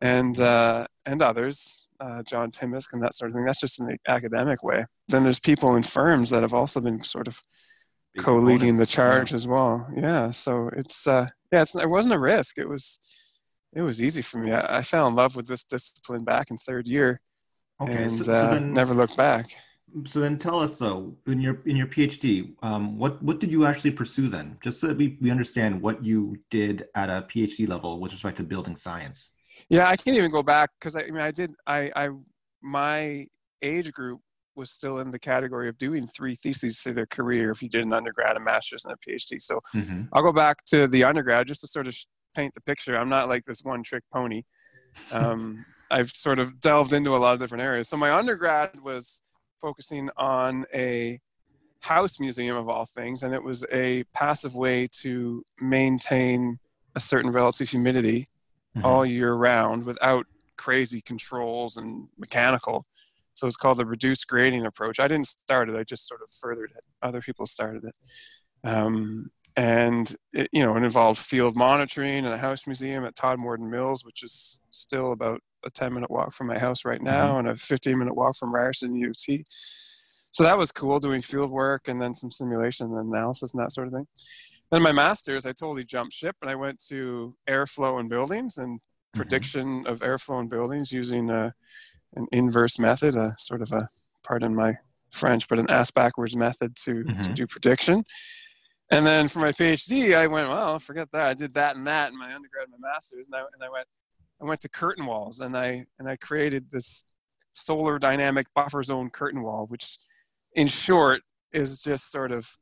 and 0.00 0.38
uh, 0.40 0.86
and 1.06 1.22
others, 1.22 1.88
uh, 2.00 2.22
John 2.22 2.50
Timusk 2.50 2.92
and 2.92 3.02
that 3.02 3.14
sort 3.14 3.30
of 3.30 3.36
thing. 3.36 3.44
That's 3.44 3.60
just 3.60 3.80
in 3.80 3.86
the 3.86 3.98
academic 4.06 4.62
way. 4.62 4.86
Then 5.08 5.22
there's 5.22 5.40
people 5.40 5.76
in 5.76 5.82
firms 5.82 6.30
that 6.30 6.42
have 6.42 6.54
also 6.54 6.80
been 6.80 7.00
sort 7.00 7.28
of 7.28 7.40
Big 8.14 8.24
co-leading 8.24 8.76
the 8.76 8.86
charge 8.86 9.32
yeah. 9.32 9.36
as 9.36 9.48
well. 9.48 9.88
Yeah, 9.96 10.30
so 10.30 10.70
it's 10.76 11.06
uh, 11.06 11.28
yeah, 11.52 11.62
it's 11.62 11.74
it 11.74 11.88
wasn't 11.88 12.14
a 12.14 12.18
risk. 12.18 12.58
It 12.58 12.68
was 12.68 13.00
it 13.74 13.82
was 13.82 14.02
easy 14.02 14.22
for 14.22 14.38
me. 14.38 14.52
I, 14.52 14.78
I 14.78 14.82
fell 14.82 15.06
in 15.08 15.14
love 15.14 15.36
with 15.36 15.46
this 15.46 15.64
discipline 15.64 16.24
back 16.24 16.50
in 16.50 16.56
third 16.56 16.86
year. 16.86 17.20
Okay, 17.80 18.04
and 18.04 18.12
so, 18.12 18.22
so 18.24 18.32
uh, 18.32 18.50
then, 18.54 18.72
never 18.72 18.94
looked 18.94 19.16
back 19.16 19.46
so 20.04 20.20
then 20.20 20.38
tell 20.38 20.58
us 20.58 20.76
though 20.76 21.14
in 21.26 21.40
your 21.40 21.60
in 21.66 21.76
your 21.76 21.86
phd 21.86 22.52
um, 22.62 22.98
what 22.98 23.22
what 23.22 23.38
did 23.38 23.50
you 23.52 23.64
actually 23.66 23.92
pursue 23.92 24.28
then? 24.28 24.58
Just 24.62 24.80
so 24.80 24.88
that 24.88 24.96
we, 24.96 25.16
we 25.20 25.30
understand 25.30 25.80
what 25.80 26.04
you 26.04 26.36
did 26.50 26.86
at 26.94 27.08
a 27.08 27.26
phd 27.30 27.68
level 27.68 28.00
with 28.00 28.12
respect 28.12 28.36
to 28.38 28.42
building 28.42 28.76
science. 28.76 29.30
Yeah 29.68 29.88
i 29.88 29.96
can't 29.96 30.16
even 30.16 30.30
go 30.30 30.42
back 30.42 30.70
because 30.78 30.96
I, 30.96 31.02
I 31.02 31.10
mean 31.10 31.22
i 31.22 31.30
did 31.30 31.52
i 31.66 31.90
i 31.94 32.08
my 32.62 33.26
age 33.62 33.92
group 33.92 34.20
was 34.56 34.70
still 34.70 34.98
in 34.98 35.10
the 35.10 35.18
category 35.18 35.68
of 35.68 35.76
doing 35.78 36.06
three 36.06 36.36
theses 36.36 36.80
through 36.80 36.94
their 36.94 37.06
career 37.06 37.50
if 37.50 37.60
you 37.62 37.68
did 37.68 37.84
an 37.84 37.92
undergrad 37.92 38.36
a 38.36 38.40
master's 38.40 38.84
and 38.84 38.94
a 38.94 39.10
phd 39.10 39.40
so 39.40 39.58
mm-hmm. 39.74 40.02
i'll 40.12 40.22
go 40.22 40.32
back 40.32 40.64
to 40.64 40.86
the 40.88 41.04
undergrad 41.04 41.46
just 41.46 41.60
to 41.60 41.66
sort 41.66 41.88
of 41.88 41.96
paint 42.34 42.54
the 42.54 42.60
picture. 42.60 42.96
I'm 42.96 43.08
not 43.08 43.28
like 43.28 43.44
this 43.44 43.62
one 43.62 43.82
trick 43.82 44.04
pony. 44.12 44.42
Um, 45.10 45.66
i've 45.90 46.12
sort 46.14 46.38
of 46.38 46.60
delved 46.60 46.92
into 46.92 47.16
a 47.16 47.18
lot 47.18 47.34
of 47.34 47.40
different 47.40 47.64
areas. 47.64 47.88
So 47.88 47.96
my 47.96 48.12
undergrad 48.16 48.80
was 48.80 49.22
focusing 49.64 50.10
on 50.18 50.66
a 50.74 51.18
house 51.80 52.20
museum 52.20 52.54
of 52.54 52.68
all 52.68 52.84
things, 52.84 53.22
and 53.22 53.32
it 53.32 53.42
was 53.42 53.64
a 53.72 54.04
passive 54.12 54.54
way 54.54 54.86
to 54.86 55.42
maintain 55.58 56.58
a 56.94 57.00
certain 57.00 57.30
relative 57.30 57.70
humidity 57.70 58.26
mm-hmm. 58.76 58.84
all 58.84 59.06
year 59.06 59.32
round 59.32 59.86
without 59.86 60.26
crazy 60.58 61.00
controls 61.00 61.78
and 61.78 62.08
mechanical. 62.18 62.84
So 63.32 63.46
it's 63.46 63.56
called 63.56 63.78
the 63.78 63.86
reduced 63.86 64.28
grading 64.28 64.66
approach. 64.66 65.00
I 65.00 65.08
didn't 65.08 65.28
start 65.28 65.70
it; 65.70 65.76
I 65.76 65.82
just 65.82 66.06
sort 66.06 66.20
of 66.20 66.28
furthered 66.30 66.72
it. 66.76 66.84
Other 67.02 67.22
people 67.22 67.46
started 67.46 67.84
it, 67.84 67.96
um, 68.68 69.30
and 69.56 70.14
it, 70.34 70.50
you 70.52 70.62
know, 70.62 70.76
it 70.76 70.84
involved 70.84 71.18
field 71.18 71.56
monitoring 71.56 72.26
and 72.26 72.34
a 72.34 72.38
house 72.38 72.66
museum 72.66 73.06
at 73.06 73.16
Todmorden 73.16 73.70
Mills, 73.70 74.04
which 74.04 74.22
is 74.22 74.60
still 74.68 75.12
about 75.12 75.40
a 75.64 75.70
10 75.70 75.92
minute 75.92 76.10
walk 76.10 76.32
from 76.32 76.46
my 76.46 76.58
house 76.58 76.84
right 76.84 77.02
now 77.02 77.30
mm-hmm. 77.30 77.38
and 77.40 77.48
a 77.48 77.56
15 77.56 77.98
minute 77.98 78.14
walk 78.14 78.36
from 78.36 78.54
Ryerson 78.54 78.94
U 78.96 79.12
T. 79.16 79.44
So 80.32 80.42
that 80.42 80.58
was 80.58 80.72
cool 80.72 80.98
doing 80.98 81.20
field 81.20 81.50
work 81.50 81.86
and 81.86 82.02
then 82.02 82.12
some 82.12 82.30
simulation 82.30 82.86
and 82.86 83.08
analysis 83.08 83.54
and 83.54 83.62
that 83.62 83.70
sort 83.70 83.86
of 83.86 83.92
thing. 83.92 84.06
Then 84.70 84.82
my 84.82 84.90
master's, 84.90 85.46
I 85.46 85.52
totally 85.52 85.84
jumped 85.84 86.12
ship 86.12 86.34
and 86.42 86.50
I 86.50 86.56
went 86.56 86.84
to 86.88 87.36
airflow 87.48 88.00
in 88.00 88.08
buildings 88.08 88.58
and 88.58 88.78
mm-hmm. 88.78 89.16
prediction 89.16 89.86
of 89.86 90.00
airflow 90.00 90.40
in 90.40 90.48
buildings 90.48 90.90
using 90.90 91.30
a, 91.30 91.54
an 92.16 92.26
inverse 92.32 92.78
method, 92.78 93.14
a 93.14 93.34
sort 93.36 93.62
of 93.62 93.72
a, 93.72 93.88
pardon 94.24 94.54
my 94.54 94.78
French, 95.12 95.46
but 95.46 95.60
an 95.60 95.70
ass 95.70 95.92
backwards 95.92 96.34
method 96.34 96.74
to, 96.76 97.04
mm-hmm. 97.04 97.22
to 97.22 97.32
do 97.32 97.46
prediction. 97.46 98.04
And 98.90 99.06
then 99.06 99.28
for 99.28 99.38
my 99.38 99.52
PhD, 99.52 100.16
I 100.16 100.26
went, 100.26 100.48
well, 100.48 100.78
forget 100.78 101.10
that. 101.12 101.26
I 101.26 101.34
did 101.34 101.54
that 101.54 101.76
and 101.76 101.86
that 101.86 102.10
in 102.10 102.18
my 102.18 102.34
undergrad 102.34 102.64
and 102.64 102.74
my 102.78 102.88
master's. 102.88 103.28
And 103.28 103.36
I, 103.36 103.40
and 103.40 103.62
I 103.62 103.70
went, 103.70 103.86
I 104.44 104.46
went 104.46 104.60
to 104.60 104.68
curtain 104.68 105.06
walls 105.06 105.40
and 105.40 105.56
I 105.56 105.86
and 105.98 106.08
I 106.08 106.16
created 106.16 106.70
this 106.70 107.06
solar 107.52 107.98
dynamic 107.98 108.46
buffer 108.54 108.82
zone 108.82 109.08
curtain 109.08 109.42
wall, 109.42 109.66
which 109.66 109.96
in 110.52 110.66
short 110.66 111.22
is 111.52 111.80
just 111.80 112.10
sort 112.12 112.30
of 112.30 112.58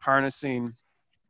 harnessing 0.00 0.74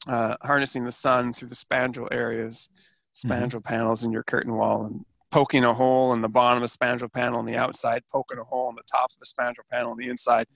uh, 0.08 0.36
harnessing 0.42 0.84
the 0.84 0.92
sun 0.92 1.32
through 1.32 1.48
the 1.48 1.54
spandrel 1.54 2.08
areas, 2.10 2.68
mm-hmm. 3.16 3.32
spandrel 3.32 3.60
mm-hmm. 3.60 3.74
panels 3.74 4.02
in 4.02 4.10
your 4.10 4.24
curtain 4.24 4.54
wall, 4.54 4.84
and 4.84 5.04
poking 5.30 5.64
a 5.64 5.72
hole 5.72 6.12
in 6.12 6.20
the 6.20 6.28
bottom 6.28 6.62
of 6.62 6.68
the 6.68 6.76
spandrel 6.76 7.10
panel 7.10 7.38
on 7.38 7.46
the 7.46 7.56
outside, 7.56 8.02
poking 8.10 8.38
a 8.38 8.44
hole 8.44 8.68
in 8.68 8.74
the 8.74 8.82
top 8.90 9.10
of 9.12 9.18
the 9.18 9.26
spandrel 9.26 9.66
panel 9.70 9.92
on 9.92 9.96
the 9.96 10.08
inside, 10.08 10.46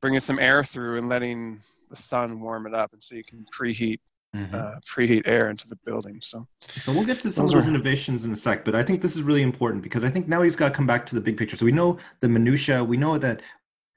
bringing 0.00 0.20
some 0.20 0.38
air 0.38 0.64
through 0.64 0.98
and 0.98 1.08
letting 1.08 1.60
the 1.90 1.96
sun 1.96 2.40
warm 2.40 2.66
it 2.66 2.74
up, 2.74 2.92
and 2.92 3.02
so 3.02 3.14
you 3.14 3.22
can 3.22 3.44
preheat 3.44 4.00
mm-hmm. 4.34 4.54
uh, 4.54 4.74
preheat 4.86 5.22
air 5.26 5.50
into 5.50 5.68
the 5.68 5.76
building. 5.84 6.20
So, 6.22 6.42
so 6.60 6.92
we'll 6.92 7.04
get 7.04 7.18
to 7.20 7.32
some 7.32 7.44
those 7.44 7.54
of 7.54 7.60
those 7.60 7.66
are... 7.66 7.70
innovations 7.70 8.24
in 8.24 8.32
a 8.32 8.36
sec, 8.36 8.64
but 8.64 8.74
I 8.74 8.82
think 8.82 9.02
this 9.02 9.16
is 9.16 9.22
really 9.22 9.42
important 9.42 9.82
because 9.82 10.04
I 10.04 10.10
think 10.10 10.28
now 10.28 10.42
he's 10.42 10.56
got 10.56 10.68
to 10.68 10.74
come 10.74 10.86
back 10.86 11.06
to 11.06 11.14
the 11.14 11.20
big 11.20 11.36
picture. 11.36 11.56
So 11.56 11.64
we 11.64 11.72
know 11.72 11.98
the 12.20 12.28
minutia. 12.28 12.82
We 12.82 12.96
know 12.96 13.18
that 13.18 13.42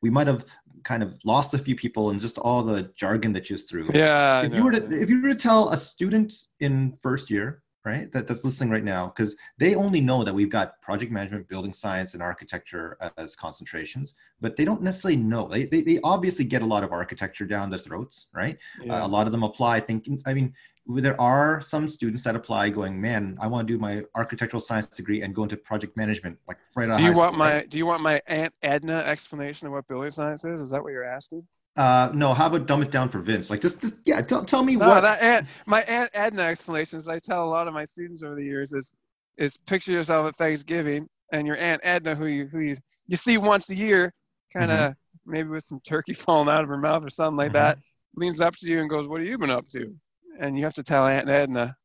we 0.01 0.09
might 0.09 0.27
have 0.27 0.45
kind 0.83 1.03
of 1.03 1.17
lost 1.23 1.53
a 1.53 1.57
few 1.57 1.75
people 1.75 2.09
and 2.09 2.19
just 2.19 2.37
all 2.39 2.63
the 2.63 2.83
jargon 2.95 3.33
that 3.33 3.49
you 3.49 3.55
just 3.55 3.69
threw. 3.69 3.87
Yeah. 3.93 4.41
If 4.43 4.53
you 4.53 4.63
were 4.63 4.71
to 4.71 5.01
if 5.01 5.09
you 5.09 5.21
were 5.21 5.29
to 5.29 5.35
tell 5.35 5.69
a 5.69 5.77
student 5.77 6.33
in 6.59 6.97
first 7.01 7.29
year, 7.29 7.61
right, 7.83 8.11
that, 8.11 8.27
that's 8.27 8.43
listening 8.45 8.69
right 8.69 8.83
now, 8.83 9.07
because 9.07 9.35
they 9.57 9.75
only 9.75 10.01
know 10.01 10.23
that 10.23 10.33
we've 10.33 10.49
got 10.49 10.81
project 10.81 11.11
management, 11.11 11.47
building 11.47 11.73
science, 11.73 12.13
and 12.13 12.21
architecture 12.21 12.97
as 13.17 13.35
concentrations, 13.35 14.13
but 14.39 14.55
they 14.55 14.65
don't 14.65 14.81
necessarily 14.81 15.19
know. 15.19 15.47
They, 15.47 15.65
they, 15.65 15.81
they 15.81 15.99
obviously 16.03 16.45
get 16.45 16.61
a 16.61 16.65
lot 16.65 16.83
of 16.83 16.91
architecture 16.91 17.45
down 17.45 17.69
their 17.69 17.79
throats, 17.79 18.27
right? 18.33 18.57
Yeah. 18.83 19.03
Uh, 19.03 19.07
a 19.07 19.09
lot 19.09 19.25
of 19.25 19.31
them 19.31 19.43
apply 19.43 19.79
thinking, 19.79 20.21
I 20.25 20.33
mean, 20.33 20.53
there 20.87 21.19
are 21.21 21.61
some 21.61 21.87
students 21.87 22.23
that 22.23 22.35
apply 22.35 22.69
going, 22.69 22.99
man, 22.99 23.37
I 23.39 23.47
want 23.47 23.67
to 23.67 23.73
do 23.73 23.79
my 23.79 24.03
architectural 24.15 24.59
science 24.59 24.87
degree 24.87 25.21
and 25.21 25.33
go 25.33 25.43
into 25.43 25.57
project 25.57 25.95
management, 25.95 26.37
like 26.47 26.57
right 26.75 26.89
out 26.89 26.97
Do 26.97 27.03
you 27.03 27.13
want 27.13 27.33
school, 27.33 27.39
my 27.39 27.53
right? 27.53 27.69
Do 27.69 27.77
you 27.77 27.85
want 27.85 28.01
my 28.01 28.21
Aunt 28.27 28.57
Edna 28.61 28.97
explanation 28.97 29.67
of 29.67 29.73
what 29.73 29.87
building 29.87 30.09
science 30.09 30.43
is? 30.43 30.59
Is 30.59 30.71
that 30.71 30.81
what 30.81 30.91
you're 30.91 31.03
asking? 31.03 31.47
Uh, 31.77 32.09
no. 32.13 32.33
How 32.33 32.47
about 32.47 32.65
dumb 32.67 32.81
it 32.81 32.91
down 32.91 33.07
for 33.09 33.19
Vince? 33.19 33.49
Like, 33.49 33.61
just, 33.61 33.81
just 33.81 33.95
yeah. 34.05 34.21
Tell, 34.21 34.43
tell 34.43 34.63
me 34.63 34.75
No, 34.75 34.87
what. 34.87 35.01
that 35.01 35.21
Aunt, 35.21 35.47
my 35.65 35.81
Aunt 35.83 36.09
Edna 36.13 36.43
explanations 36.43 37.07
I 37.07 37.17
tell 37.19 37.45
a 37.45 37.49
lot 37.49 37.67
of 37.67 37.73
my 37.73 37.83
students 37.85 38.23
over 38.23 38.35
the 38.35 38.43
years 38.43 38.73
is 38.73 38.93
is 39.37 39.57
picture 39.57 39.91
yourself 39.93 40.27
at 40.27 40.37
Thanksgiving 40.37 41.07
and 41.31 41.47
your 41.47 41.57
Aunt 41.57 41.79
Edna, 41.83 42.13
who 42.13 42.25
you 42.25 42.47
who 42.47 42.59
you, 42.59 42.75
you 43.07 43.15
see 43.15 43.37
once 43.37 43.69
a 43.69 43.75
year, 43.75 44.13
kind 44.53 44.69
of 44.71 44.77
Mm-hmm. 44.79 45.31
maybe 45.31 45.49
with 45.49 45.63
some 45.63 45.79
turkey 45.87 46.13
falling 46.25 46.49
out 46.49 46.61
of 46.63 46.67
her 46.69 46.77
mouth 46.77 47.05
or 47.05 47.09
something 47.09 47.37
like 47.37 47.51
Mhm. 47.51 47.53
that, 47.53 47.77
leans 48.17 48.41
up 48.41 48.55
to 48.57 48.67
you 48.69 48.81
and 48.81 48.89
goes, 48.89 49.07
"What 49.07 49.21
have 49.21 49.27
you 49.27 49.37
been 49.37 49.49
up 49.49 49.67
to?" 49.69 49.95
And 50.39 50.57
you 50.57 50.65
have 50.65 50.73
to 50.73 50.83
tell 50.83 51.07
Aunt 51.07 51.29
Edna 51.29 51.77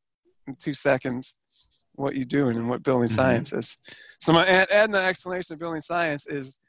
in 0.47 0.55
two 0.57 0.73
seconds 0.73 1.39
what 1.93 2.15
you're 2.15 2.25
doing 2.25 2.57
and 2.57 2.69
what 2.69 2.83
building 2.83 3.07
Mhm. 3.07 3.11
science 3.15 3.53
is. 3.53 3.77
So 4.19 4.33
my 4.33 4.45
Aunt 4.45 4.69
Edna 4.69 4.97
explanation 4.97 5.53
of 5.53 5.59
building 5.59 5.81
science 5.81 6.27
is 6.27 6.59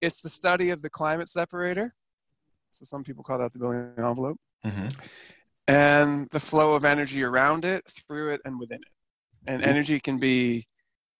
it's 0.00 0.20
the 0.20 0.28
study 0.28 0.70
of 0.70 0.82
the 0.82 0.90
climate 0.90 1.28
separator. 1.28 1.94
So 2.74 2.84
some 2.84 3.04
people 3.04 3.22
call 3.22 3.38
that 3.38 3.52
the 3.52 3.58
building 3.60 3.92
envelope 3.96 4.38
Mhm. 4.64 4.92
and 5.68 6.28
the 6.30 6.40
flow 6.40 6.74
of 6.74 6.84
energy 6.84 7.22
around 7.22 7.64
it, 7.64 7.84
through 7.88 8.34
it, 8.34 8.40
and 8.44 8.58
within 8.58 8.78
it. 8.82 8.88
And 9.46 9.62
Mhm. 9.62 9.66
energy 9.66 10.00
can 10.00 10.18
be 10.18 10.66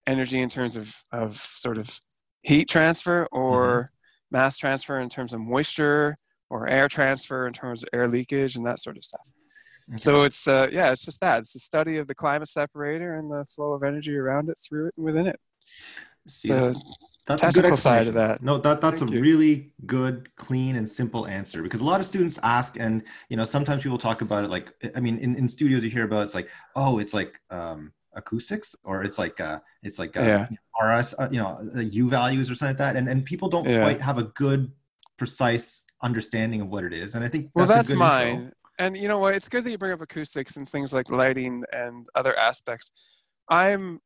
energy 0.07 0.41
in 0.41 0.49
terms 0.49 0.75
of, 0.75 1.05
of 1.13 1.37
sort 1.37 1.79
of 1.79 2.01
heat 2.43 2.69
transfer 2.69 3.27
or 3.31 3.91
mass 4.31 4.57
transfer 4.59 4.99
in 4.99 5.09
terms 5.09 5.33
of 5.33 5.41
moisture 5.41 6.17
or 6.51 6.69
air 6.69 6.89
transfer 6.89 7.47
in 7.47 7.53
terms 7.53 7.83
of 7.83 7.89
air 7.93 8.09
leakage 8.09 8.57
and 8.57 8.67
that 8.67 8.81
sort 8.81 8.97
of 8.97 9.05
stuff. 9.05 9.27
So 9.97 10.23
it's 10.23 10.49
uh, 10.49 10.69
yeah, 10.73 10.91
it's 10.91 11.05
just 11.05 11.21
that. 11.21 11.39
It's 11.41 11.53
the 11.53 11.61
study 11.61 11.99
of 11.99 12.09
the 12.09 12.15
climate 12.15 12.49
separator 12.49 13.15
and 13.15 13.31
the 13.31 13.45
flow 13.45 13.73
of 13.73 13.83
energy 13.85 14.17
around 14.17 14.49
it, 14.49 14.59
through 14.59 14.89
it, 14.89 14.95
and 14.97 15.05
within 15.05 15.27
it. 15.29 15.39
See, 16.26 16.49
the 16.49 16.73
that's 17.26 17.43
a 17.43 17.52
good 17.52 17.76
side 17.76 18.07
of 18.07 18.14
that. 18.14 18.43
No, 18.43 18.59
that 18.59 18.81
that's 18.81 19.00
Thank 19.00 19.12
a 19.12 19.14
you. 19.14 19.21
really 19.21 19.73
good, 19.87 20.35
clean, 20.37 20.76
and 20.76 20.88
simple 20.88 21.26
answer 21.26 21.62
because 21.62 21.81
a 21.81 21.85
lot 21.85 22.00
of 22.00 22.07
students 22.07 22.38
ask, 22.43 22.78
and 22.78 23.02
you 23.28 23.37
know, 23.37 23.45
sometimes 23.45 23.83
people 23.83 23.99
talk 23.99 24.23
about 24.23 24.45
it 24.45 24.50
like, 24.50 24.73
I 24.95 25.00
mean, 25.00 25.19
in, 25.19 25.37
in 25.37 25.49
studios 25.49 25.85
you 25.85 25.90
hear 25.90 26.04
about 26.04 26.25
it's 26.25 26.35
like, 26.35 26.49
oh, 26.76 26.99
it's 26.99 27.14
like 27.14 27.40
um, 27.50 27.93
acoustics, 28.14 28.75
or 28.85 29.04
it's 29.04 29.19
like 29.19 29.40
uh, 29.40 29.59
it's 29.83 29.99
like 29.99 30.16
uh, 30.16 30.23
Yeah. 30.23 30.49
RS, 30.83 31.14
uh, 31.19 31.28
you 31.31 31.38
know, 31.38 31.59
uh, 31.76 31.81
U 31.81 32.09
values 32.09 32.50
or 32.50 32.54
something 32.54 32.73
like 32.73 32.78
that, 32.78 32.97
and 32.97 33.09
and 33.09 33.25
people 33.25 33.49
don't 33.49 33.69
Yeah. 33.69 33.81
quite 33.81 34.00
have 34.00 34.19
a 34.19 34.25
good, 34.25 34.71
precise 35.16 35.85
understanding 36.02 36.61
of 36.61 36.71
what 36.73 36.85
it 36.85 36.93
is, 36.93 37.14
and 37.14 37.25
I 37.25 37.28
think 37.28 37.50
Well, 37.54 37.66
that's, 37.66 37.76
that's 37.76 37.90
a 37.90 37.95
good 37.95 38.00
mine. 38.00 38.35
intro. 38.35 38.50
And 38.78 38.97
you 38.97 39.07
know 39.09 39.19
what? 39.19 39.35
It's 39.35 39.49
good 39.49 39.62
that 39.64 39.71
you 39.71 39.78
bring 39.78 39.93
up 39.93 40.00
acoustics 40.00 40.57
and 40.57 40.69
things 40.69 40.93
like 40.93 41.09
lighting 41.11 41.62
and 41.73 42.07
other 42.16 42.37
aspects. 42.37 42.90
I'm 43.49 44.00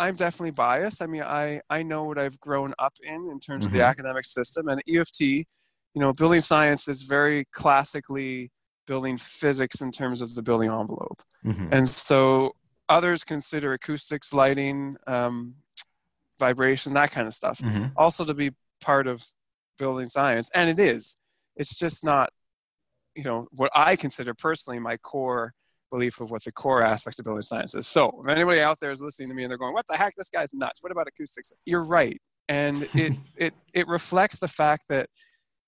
I'm 0.00 0.16
definitely 0.16 0.52
biased. 0.52 1.02
I 1.02 1.06
mean, 1.06 1.22
I 1.22 1.60
I 1.68 1.82
know 1.82 2.04
what 2.04 2.18
I've 2.18 2.38
grown 2.40 2.74
up 2.78 2.94
in 3.02 3.28
in 3.30 3.38
terms 3.38 3.64
of 3.66 3.72
the 3.72 3.78
Mhm. 3.78 3.88
academic 3.92 4.24
system 4.24 4.68
and 4.68 4.82
EFT. 4.88 5.20
You 5.94 6.00
know, 6.02 6.12
building 6.12 6.40
science 6.40 6.88
is 6.88 7.02
very 7.02 7.44
classically 7.52 8.50
building 8.86 9.16
physics 9.18 9.80
in 9.82 9.92
terms 9.92 10.22
of 10.22 10.34
the 10.34 10.42
building 10.42 10.70
envelope, 10.70 11.22
Mhm. 11.44 11.68
and 11.72 11.88
so 11.88 12.56
others 12.88 13.22
consider 13.24 13.72
acoustics, 13.74 14.32
lighting, 14.32 14.96
um, 15.06 15.54
vibration, 16.38 16.94
that 16.94 17.10
kind 17.10 17.26
of 17.28 17.34
stuff 17.34 17.60
Mhm. 17.60 17.92
also 17.96 18.24
to 18.24 18.34
be 18.34 18.50
part 18.80 19.06
of 19.06 19.22
building 19.78 20.08
science 20.08 20.50
and 20.54 20.68
it 20.70 20.78
is 20.78 21.16
it's 21.56 21.74
just 21.74 22.02
not 22.04 22.32
you 23.14 23.24
know 23.24 23.46
what 23.52 23.70
i 23.74 23.96
consider 23.96 24.32
personally 24.34 24.78
my 24.78 24.96
core 24.96 25.52
belief 25.90 26.20
of 26.20 26.30
what 26.30 26.44
the 26.44 26.52
core 26.52 26.82
aspects 26.82 27.18
of 27.18 27.24
building 27.24 27.42
science 27.42 27.74
is. 27.74 27.86
So 27.86 28.20
if 28.22 28.28
anybody 28.28 28.60
out 28.60 28.78
there 28.80 28.90
is 28.90 29.02
listening 29.02 29.28
to 29.28 29.34
me 29.34 29.44
and 29.44 29.50
they're 29.50 29.58
going 29.58 29.74
what 29.74 29.86
the 29.88 29.96
heck? 29.96 30.14
This 30.16 30.30
guy's 30.30 30.54
nuts. 30.54 30.82
What 30.82 30.92
about 30.92 31.06
acoustics? 31.08 31.52
You're 31.64 31.84
right. 31.84 32.20
And 32.48 32.88
it 32.94 33.12
it 33.36 33.54
it 33.72 33.88
reflects 33.88 34.38
the 34.38 34.48
fact 34.48 34.84
that 34.88 35.08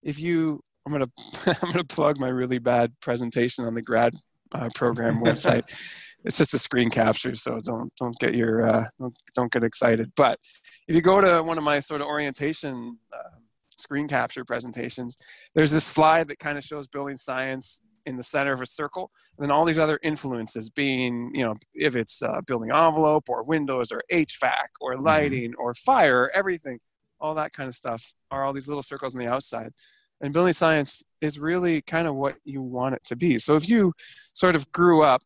if 0.02 0.18
you 0.18 0.60
i'm 0.86 0.92
gonna 0.92 1.10
i'm 1.46 1.70
gonna 1.70 1.84
plug 1.84 2.18
my 2.18 2.28
really 2.28 2.58
bad 2.58 2.92
presentation 3.00 3.64
on 3.64 3.74
the 3.74 3.82
grad 3.82 4.14
uh, 4.54 4.68
program 4.74 5.22
website. 5.22 5.64
It's 6.24 6.38
just 6.38 6.54
a 6.54 6.58
screen 6.60 6.88
capture 6.88 7.34
so 7.34 7.58
don't 7.64 7.92
don't 7.96 8.16
get 8.20 8.36
your 8.36 8.64
uh, 8.64 8.84
don't, 8.96 9.14
don't 9.34 9.50
get 9.50 9.64
excited. 9.64 10.12
But 10.14 10.38
if 10.86 10.94
you 10.94 11.00
go 11.00 11.20
to 11.20 11.42
one 11.42 11.58
of 11.58 11.64
my 11.64 11.80
sort 11.80 12.00
of 12.00 12.06
orientation 12.06 12.96
uh, 13.12 13.38
screen 13.76 14.06
capture 14.06 14.44
presentations 14.44 15.16
there's 15.56 15.72
this 15.72 15.84
slide 15.84 16.28
that 16.28 16.38
kind 16.38 16.56
of 16.56 16.62
shows 16.62 16.86
building 16.86 17.16
science 17.16 17.82
in 18.06 18.16
the 18.16 18.22
center 18.22 18.52
of 18.52 18.60
a 18.60 18.66
circle. 18.66 19.10
And 19.38 19.44
then 19.44 19.50
all 19.50 19.64
these 19.64 19.78
other 19.78 19.98
influences 20.02 20.70
being 20.70 21.30
you 21.34 21.44
know 21.44 21.56
if 21.74 21.96
it's 21.96 22.22
uh, 22.22 22.40
building 22.46 22.70
envelope 22.70 23.28
or 23.28 23.42
windows 23.42 23.92
or 23.92 24.02
hvac 24.12 24.68
or 24.80 24.98
lighting 24.98 25.54
or 25.58 25.74
fire 25.74 26.30
everything 26.34 26.78
all 27.22 27.36
that 27.36 27.52
kind 27.52 27.68
of 27.68 27.74
stuff 27.74 28.14
are 28.30 28.44
all 28.44 28.52
these 28.52 28.68
little 28.68 28.82
circles 28.82 29.14
on 29.14 29.22
the 29.22 29.28
outside. 29.28 29.72
And 30.20 30.32
building 30.32 30.52
science 30.52 31.02
is 31.20 31.38
really 31.38 31.80
kind 31.82 32.06
of 32.06 32.14
what 32.14 32.36
you 32.44 32.60
want 32.60 32.94
it 32.94 33.02
to 33.06 33.16
be. 33.16 33.38
So 33.38 33.56
if 33.56 33.68
you 33.68 33.92
sort 34.34 34.54
of 34.54 34.70
grew 34.72 35.02
up 35.02 35.22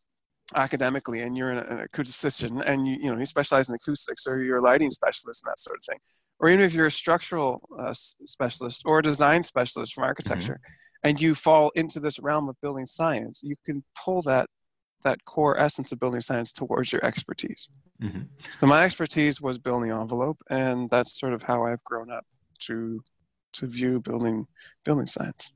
academically 0.55 1.21
and 1.21 1.35
you're 1.35 1.51
an, 1.51 1.57
an 1.57 1.85
acoustician 1.85 2.63
and 2.65 2.87
you, 2.87 2.97
you 3.01 3.11
know 3.11 3.19
you 3.19 3.25
specialize 3.25 3.67
in 3.67 3.75
acoustics 3.75 4.25
or 4.25 4.41
you're 4.41 4.59
a 4.59 4.61
lighting 4.61 4.89
specialist 4.89 5.43
and 5.43 5.51
that 5.51 5.59
sort 5.59 5.75
of 5.75 5.83
thing 5.83 5.99
or 6.39 6.47
even 6.47 6.63
if 6.63 6.73
you're 6.73 6.85
a 6.85 6.91
structural 6.91 7.67
uh, 7.77 7.91
specialist 7.93 8.83
or 8.85 8.99
a 8.99 9.03
design 9.03 9.43
specialist 9.43 9.93
from 9.93 10.05
architecture 10.05 10.61
and 11.03 11.19
you 11.21 11.35
fall 11.35 11.71
into 11.75 11.99
this 11.99 12.19
realm 12.19 12.49
of 12.49 12.55
building 12.61 12.85
science 12.85 13.41
you 13.43 13.55
can 13.65 13.83
pull 14.03 14.21
that 14.21 14.47
that 15.03 15.23
core 15.25 15.57
essence 15.59 15.91
of 15.91 15.99
building 15.99 16.21
science 16.21 16.51
towards 16.51 16.91
your 16.91 17.03
expertise 17.05 17.69
Mhm. 18.01 18.27
so 18.59 18.67
my 18.67 18.83
expertise 18.83 19.41
was 19.41 19.57
building 19.57 19.91
envelope 19.91 20.39
and 20.49 20.89
that's 20.89 21.19
sort 21.19 21.33
of 21.33 21.43
how 21.43 21.65
i've 21.65 21.83
grown 21.83 22.11
up 22.11 22.25
to 22.59 23.01
to 23.53 23.65
view 23.67 23.99
building 23.99 24.47
building 24.83 25.07
science 25.07 25.53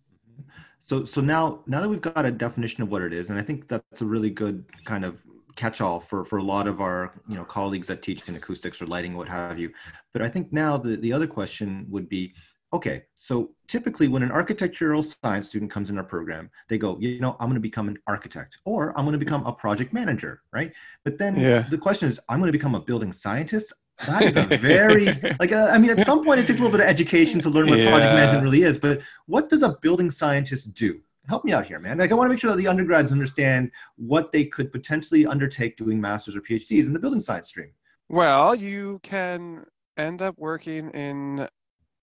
So 0.86 1.06
so 1.06 1.22
now 1.22 1.64
now 1.68 1.80
that 1.82 1.90
we've 1.90 2.02
got 2.02 2.26
a 2.26 2.32
definition 2.32 2.84
of 2.84 2.92
what 2.92 3.02
it 3.02 3.14
is, 3.14 3.30
and 3.30 3.38
I 3.40 3.44
think 3.44 3.68
that's 3.68 4.02
a 4.02 4.06
really 4.06 4.32
good 4.32 4.66
kind 4.84 5.06
of 5.06 5.24
catch-all 5.56 6.00
for 6.00 6.24
for 6.30 6.38
a 6.40 6.44
lot 6.44 6.66
of 6.68 6.82
our 6.82 7.00
you 7.30 7.36
know 7.38 7.46
colleagues 7.46 7.88
that 7.88 8.02
teach 8.02 8.28
in 8.30 8.36
acoustics 8.36 8.82
or 8.82 8.88
lighting, 8.88 9.14
what 9.16 9.30
have 9.30 9.60
you. 9.60 9.70
But 10.14 10.22
I 10.24 10.30
think 10.34 10.52
now 10.52 10.78
the 10.78 10.98
the 10.98 11.14
other 11.14 11.28
question 11.28 11.86
would 11.94 12.08
be, 12.10 12.34
okay, 12.74 13.04
so 13.18 13.52
typically 13.68 14.08
when 14.08 14.24
an 14.24 14.32
architectural 14.32 15.04
science 15.04 15.50
student 15.50 15.70
comes 15.70 15.90
in 15.90 15.98
our 15.98 16.04
program, 16.04 16.50
they 16.70 16.78
go, 16.78 16.98
you 17.00 17.20
know, 17.20 17.36
I'm 17.40 17.48
going 17.48 17.56
to 17.56 17.60
become 17.62 17.88
an 17.90 17.98
architect 18.08 18.58
or 18.66 18.98
I'm 18.98 19.06
going 19.06 19.14
to 19.14 19.20
become 19.20 19.46
a 19.46 19.52
project 19.52 19.92
manager, 19.94 20.42
right? 20.54 20.72
But 21.04 21.18
then 21.18 21.36
Yeah. 21.38 21.66
the 21.70 21.78
question 21.78 22.08
is, 22.08 22.20
I'm 22.30 22.40
going 22.40 22.48
to 22.52 22.58
become 22.58 22.76
a 22.76 22.80
building 22.80 23.12
scientist. 23.12 23.74
That 24.08 24.24
is 24.24 24.38
a 24.38 24.44
very 24.70 25.22
like 25.40 25.52
uh, 25.52 25.70
I 25.72 25.78
mean, 25.78 25.92
at 25.92 26.02
some 26.02 26.24
point 26.24 26.40
it 26.40 26.48
takes 26.48 26.60
a 26.60 26.64
little 26.64 26.76
bit 26.78 26.84
of 26.84 26.90
education 26.90 27.42
to 27.42 27.50
learn 27.50 27.68
what 27.68 27.80
project 27.82 28.14
management 28.14 28.44
really 28.44 28.64
is. 28.64 28.78
But 28.78 29.02
what 29.28 29.50
does 29.50 29.64
a 29.64 29.78
building 29.82 30.10
scientist 30.10 30.74
do? 30.74 31.02
Help 31.28 31.46
me 31.46 31.52
out 31.54 31.68
here, 31.68 31.78
man. 31.78 32.00
Like 32.00 32.12
I 32.12 32.16
want 32.16 32.30
to 32.30 32.34
make 32.34 32.40
sure 32.40 32.50
that 32.50 32.58
the 32.58 32.68
undergrads 32.68 33.12
understand 33.12 33.70
what 33.98 34.32
they 34.32 34.46
could 34.46 34.72
potentially 34.72 35.26
undertake 35.28 35.78
doing 35.78 36.02
masters 36.02 36.36
or 36.36 36.42
PhDs 36.42 36.88
in 36.88 36.94
the 36.94 37.00
building 37.00 37.20
science 37.20 37.50
stream. 37.50 37.72
Well, 38.10 38.56
you 38.56 39.00
can 39.04 39.66
end 39.98 40.22
up 40.24 40.36
working 40.38 40.90
in 40.92 41.48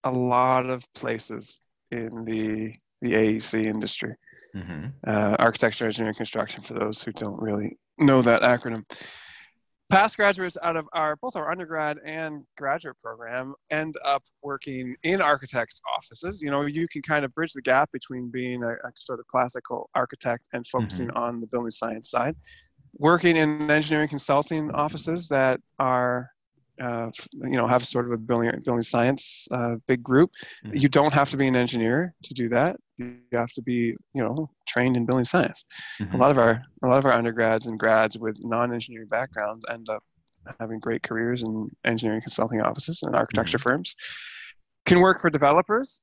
a 0.05 0.11
lot 0.11 0.69
of 0.69 0.85
places 0.95 1.61
in 1.91 2.25
the 2.25 2.75
the 3.01 3.13
AEC 3.13 3.65
industry, 3.65 4.15
Mm-hmm. 4.57 4.87
uh, 5.07 5.37
architecture, 5.39 5.85
engineering, 5.85 6.15
construction. 6.15 6.63
For 6.63 6.75
those 6.75 7.03
who 7.03 7.13
don't 7.13 7.41
really 7.41 7.77
know 7.99 8.23
that 8.23 8.43
acronym, 8.43 8.83
past 9.91 10.17
graduates 10.17 10.57
out 10.63 10.77
of 10.77 10.87
our 10.95 11.17
both 11.17 11.37
our 11.37 11.51
undergrad 11.51 11.99
and 12.05 12.45
graduate 12.57 12.97
program 13.01 13.55
end 13.71 13.97
up 14.05 14.23
working 14.43 14.97
in 15.03 15.21
architects' 15.21 15.81
offices. 15.95 16.41
You 16.43 16.51
know, 16.51 16.63
you 16.63 16.89
can 16.89 17.03
kind 17.03 17.25
of 17.25 17.35
bridge 17.35 17.53
the 17.53 17.63
gap 17.63 17.93
between 17.93 18.31
being 18.31 18.63
a, 18.65 18.71
a 18.71 18.91
sort 18.97 19.21
of 19.21 19.27
classical 19.27 19.91
architect 19.95 20.49
and 20.53 20.67
focusing 20.67 21.11
on 21.11 21.41
the 21.41 21.47
building 21.47 21.71
science 21.71 22.11
side 22.11 22.35
working 22.95 23.37
in 23.37 23.71
engineering 23.71 24.09
consulting 24.09 24.71
offices 24.73 25.29
that 25.29 25.61
are 25.79 26.31
uh, 26.81 27.11
you 27.33 27.57
know 27.57 27.67
have 27.67 27.87
sort 27.87 28.07
of 28.07 28.13
a 28.13 28.17
building 28.17 28.51
building 28.65 28.83
science 28.83 29.49
uh, 29.51 29.77
big 29.87 30.03
group. 30.03 30.31
Mhm. 30.65 30.81
you 30.81 30.89
don't 30.89 31.13
have 31.13 31.31
to 31.31 31.37
be 31.37 31.47
an 31.47 31.57
engineer 31.57 32.15
to 32.25 32.35
do 32.35 32.49
that. 32.51 32.77
You 32.97 33.17
have 33.33 33.53
to 33.53 33.63
be 33.63 33.97
you 34.15 34.23
know 34.23 34.51
trained 34.67 34.97
in 34.97 35.07
building 35.07 35.25
science. 35.25 35.65
A 36.13 36.17
lot 36.17 36.31
of 36.31 36.39
our 36.39 36.59
a 36.83 36.87
lot 36.87 36.99
of 36.99 37.07
our 37.07 37.13
undergrads 37.13 37.67
and 37.67 37.79
grads 37.79 38.19
with 38.19 38.37
non-engineering 38.41 39.09
backgrounds 39.09 39.65
end 39.71 39.89
up 39.89 40.03
having 40.61 40.79
great 40.79 41.03
careers 41.03 41.43
in 41.43 41.69
engineering 41.85 42.21
consulting 42.21 42.61
offices 42.61 43.03
and 43.03 43.15
architecture 43.15 43.59
firms. 43.59 43.95
Can 44.87 45.01
work 45.01 45.21
for 45.21 45.31
developers. 45.31 46.03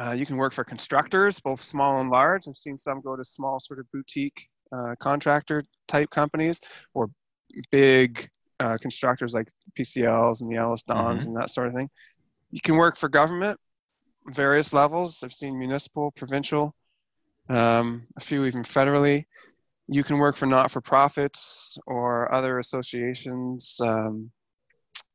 Uh, 0.00 0.12
you 0.12 0.24
can 0.24 0.36
work 0.36 0.52
for 0.52 0.64
constructors, 0.64 1.38
both 1.40 1.60
small 1.60 2.00
and 2.00 2.10
large. 2.10 2.48
I've 2.48 2.56
seen 2.56 2.76
some 2.76 3.00
go 3.00 3.14
to 3.14 3.24
small, 3.24 3.60
sort 3.60 3.78
of 3.78 3.86
boutique 3.92 4.48
uh, 4.74 4.94
contractor 4.98 5.62
type 5.86 6.10
companies 6.10 6.60
or 6.94 7.10
big 7.70 8.28
uh, 8.60 8.76
constructors 8.80 9.34
like 9.34 9.48
PCLs 9.78 10.42
and 10.42 10.50
the 10.50 10.56
EllisDons 10.56 10.86
mm-hmm. 10.86 11.28
and 11.28 11.36
that 11.36 11.50
sort 11.50 11.68
of 11.68 11.74
thing. 11.74 11.88
You 12.50 12.60
can 12.60 12.76
work 12.76 12.96
for 12.96 13.08
government, 13.08 13.58
various 14.26 14.72
levels. 14.72 15.22
I've 15.22 15.32
seen 15.32 15.58
municipal, 15.58 16.12
provincial, 16.12 16.74
um, 17.48 18.06
a 18.16 18.20
few 18.20 18.44
even 18.44 18.62
federally. 18.62 19.24
You 19.88 20.04
can 20.04 20.18
work 20.18 20.36
for 20.36 20.46
not 20.46 20.70
for 20.70 20.80
profits 20.80 21.76
or 21.86 22.32
other 22.32 22.58
associations, 22.58 23.78
um, 23.82 24.30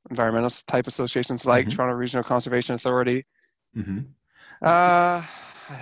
environmental 0.10 0.50
type 0.68 0.88
associations 0.88 1.46
like 1.46 1.68
mm-hmm. 1.68 1.76
Toronto 1.76 1.96
Regional 1.96 2.24
Conservation 2.24 2.76
Authority. 2.76 3.24
Mm-hmm. 3.76 4.00
Uh, 4.62 5.24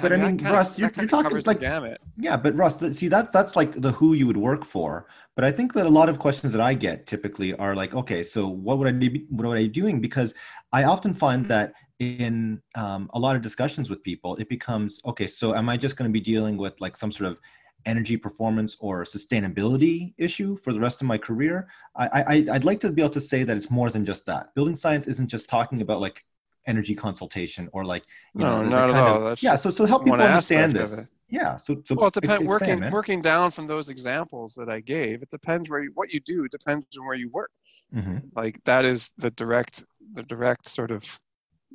but 0.01 0.11
I 0.11 0.15
mean, 0.15 0.25
I 0.25 0.31
mean 0.31 0.53
Russ, 0.53 0.79
you're, 0.79 0.91
you're 0.95 1.07
talking 1.07 1.41
like 1.45 1.59
damn 1.59 1.85
it. 1.85 2.01
yeah, 2.17 2.37
but 2.37 2.55
Russ, 2.55 2.79
see 2.97 3.07
that's 3.07 3.31
that's 3.31 3.55
like 3.55 3.79
the 3.81 3.91
who 3.91 4.13
you 4.13 4.27
would 4.27 4.37
work 4.37 4.65
for. 4.65 5.07
But 5.35 5.45
I 5.45 5.51
think 5.51 5.73
that 5.73 5.85
a 5.85 5.89
lot 5.89 6.09
of 6.09 6.19
questions 6.19 6.53
that 6.53 6.61
I 6.61 6.73
get 6.73 7.07
typically 7.07 7.53
are 7.55 7.75
like, 7.75 7.93
okay, 7.93 8.23
so 8.23 8.47
what 8.47 8.77
would 8.79 8.87
I 8.87 8.91
be 8.91 9.25
what 9.29 9.47
would 9.47 9.57
I 9.57 9.63
be 9.63 9.69
doing? 9.69 10.01
Because 10.01 10.33
I 10.71 10.83
often 10.83 11.13
find 11.13 11.47
that 11.49 11.73
in 11.99 12.61
um, 12.75 13.09
a 13.13 13.19
lot 13.19 13.35
of 13.35 13.41
discussions 13.41 13.89
with 13.89 14.03
people, 14.03 14.35
it 14.37 14.49
becomes 14.49 14.99
okay. 15.05 15.27
So 15.27 15.55
am 15.55 15.69
I 15.69 15.77
just 15.77 15.97
going 15.97 16.09
to 16.09 16.13
be 16.13 16.21
dealing 16.21 16.57
with 16.57 16.73
like 16.79 16.97
some 16.97 17.11
sort 17.11 17.29
of 17.29 17.39
energy 17.85 18.17
performance 18.17 18.75
or 18.79 19.03
sustainability 19.03 20.13
issue 20.17 20.57
for 20.57 20.73
the 20.73 20.79
rest 20.79 21.01
of 21.01 21.07
my 21.07 21.17
career? 21.17 21.67
I, 21.95 22.23
I 22.27 22.45
I'd 22.53 22.65
like 22.65 22.79
to 22.81 22.91
be 22.91 23.01
able 23.01 23.13
to 23.13 23.21
say 23.21 23.43
that 23.43 23.55
it's 23.55 23.69
more 23.69 23.89
than 23.89 24.03
just 24.03 24.25
that. 24.25 24.53
Building 24.55 24.75
science 24.75 25.07
isn't 25.07 25.27
just 25.27 25.47
talking 25.47 25.81
about 25.81 26.01
like 26.01 26.25
energy 26.67 26.95
consultation 26.95 27.69
or 27.73 27.85
like 27.85 28.03
you 28.33 28.41
no, 28.41 28.61
know 28.61 28.69
not 28.69 28.89
at 28.89 28.95
all. 28.95 29.27
Of, 29.27 29.43
yeah 29.43 29.55
so 29.55 29.69
so 29.69 29.85
help 29.85 30.03
people 30.03 30.21
understand 30.21 30.75
this 30.75 31.09
yeah 31.29 31.55
so, 31.55 31.81
so 31.85 31.95
well 31.95 32.07
it 32.07 32.13
depends 32.13 32.45
working 32.45 32.79
man. 32.79 32.91
working 32.91 33.21
down 33.21 33.51
from 33.51 33.67
those 33.67 33.89
examples 33.89 34.53
that 34.55 34.69
i 34.69 34.79
gave 34.79 35.21
it 35.21 35.29
depends 35.29 35.69
where 35.69 35.83
you, 35.83 35.91
what 35.93 36.11
you 36.13 36.19
do 36.19 36.47
depends 36.47 36.85
on 36.97 37.05
where 37.05 37.15
you 37.15 37.29
work 37.29 37.51
mm-hmm. 37.93 38.17
like 38.35 38.59
that 38.65 38.85
is 38.85 39.11
the 39.17 39.31
direct 39.31 39.83
the 40.13 40.23
direct 40.23 40.67
sort 40.67 40.91
of 40.91 41.19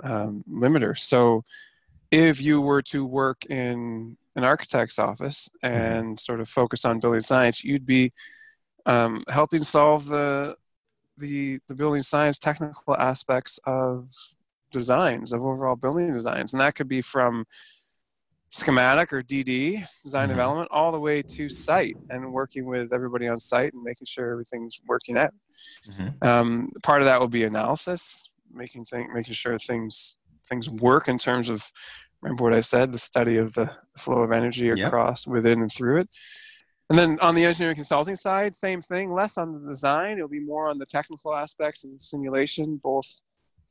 um, 0.03 0.45
limiter 0.51 0.97
so 0.97 1.43
if 2.11 2.41
you 2.41 2.61
were 2.61 2.83
to 2.83 3.05
work 3.05 3.45
in 3.47 4.17
an 4.37 4.45
architect's 4.45 4.99
office 4.99 5.49
mm-hmm. 5.65 5.75
and 5.75 6.05
mm-hmm. 6.05 6.17
sort 6.17 6.41
of 6.41 6.49
focus 6.49 6.85
on 6.85 7.01
building 7.01 7.21
science 7.21 7.63
you'd 7.63 7.87
be 7.87 8.13
um, 8.87 9.25
helping 9.29 9.63
solve 9.63 10.07
the 10.07 10.57
the 11.19 11.61
the 11.69 11.75
building 11.75 12.03
science 12.03 12.39
technical 12.39 12.97
aspects 12.97 13.59
of 13.67 14.11
designs 14.71 15.33
of 15.33 15.43
overall 15.43 15.77
building 15.77 16.12
designs 16.12 16.53
and 16.53 16.61
that 16.61 16.75
could 16.75 16.89
be 16.89 17.00
from 17.03 17.45
schematic 18.50 19.12
or 19.12 19.23
dd 19.23 19.85
design 20.03 20.25
mm-hmm. 20.25 20.33
development 20.33 20.69
all 20.73 20.91
the 20.91 20.99
way 20.99 21.23
to 21.23 21.49
site 21.49 21.97
and 22.11 22.33
working 22.33 22.65
with 22.65 22.93
everybody 22.93 23.29
on 23.29 23.39
site 23.39 23.73
and 23.73 23.83
making 23.83 24.07
sure 24.07 24.33
everything's 24.33 24.81
working 24.87 25.17
out 25.17 25.33
mm-hmm. 25.89 26.27
um, 26.27 26.71
part 26.83 27.00
of 27.00 27.07
that 27.07 27.21
will 27.21 27.29
be 27.29 27.45
analysis 27.45 28.29
making 28.53 28.85
thing, 28.85 29.09
making 29.15 29.35
sure 29.35 29.57
things 29.59 30.17
things 30.49 30.69
work 30.69 31.07
in 31.07 31.17
terms 31.17 31.49
of 31.49 31.71
remember 32.23 32.43
what 32.43 32.53
i 32.55 32.61
said 32.61 32.93
the 32.93 32.99
study 32.99 33.37
of 33.37 33.55
the 33.55 33.71
flow 33.97 34.19
of 34.19 34.33
energy 34.33 34.71
across 34.71 35.27
yep. 35.27 35.33
within 35.33 35.61
and 35.62 35.73
through 35.73 36.00
it 36.00 36.09
and 36.89 36.99
then 36.99 37.19
on 37.21 37.37
the 37.37 37.45
engineering 37.45 37.77
consulting 37.77 38.17
side 38.17 38.55
same 38.55 38.83
thing 38.83 39.12
less 39.12 39.39
on 39.39 39.53
the 39.53 39.69
design 39.69 40.17
it'll 40.17 40.29
be 40.29 40.41
more 40.41 40.69
on 40.69 40.77
the 40.77 40.87
technical 40.87 41.35
aspects 41.35 41.85
and 41.85 41.99
simulation 41.99 42.81
both 42.83 43.23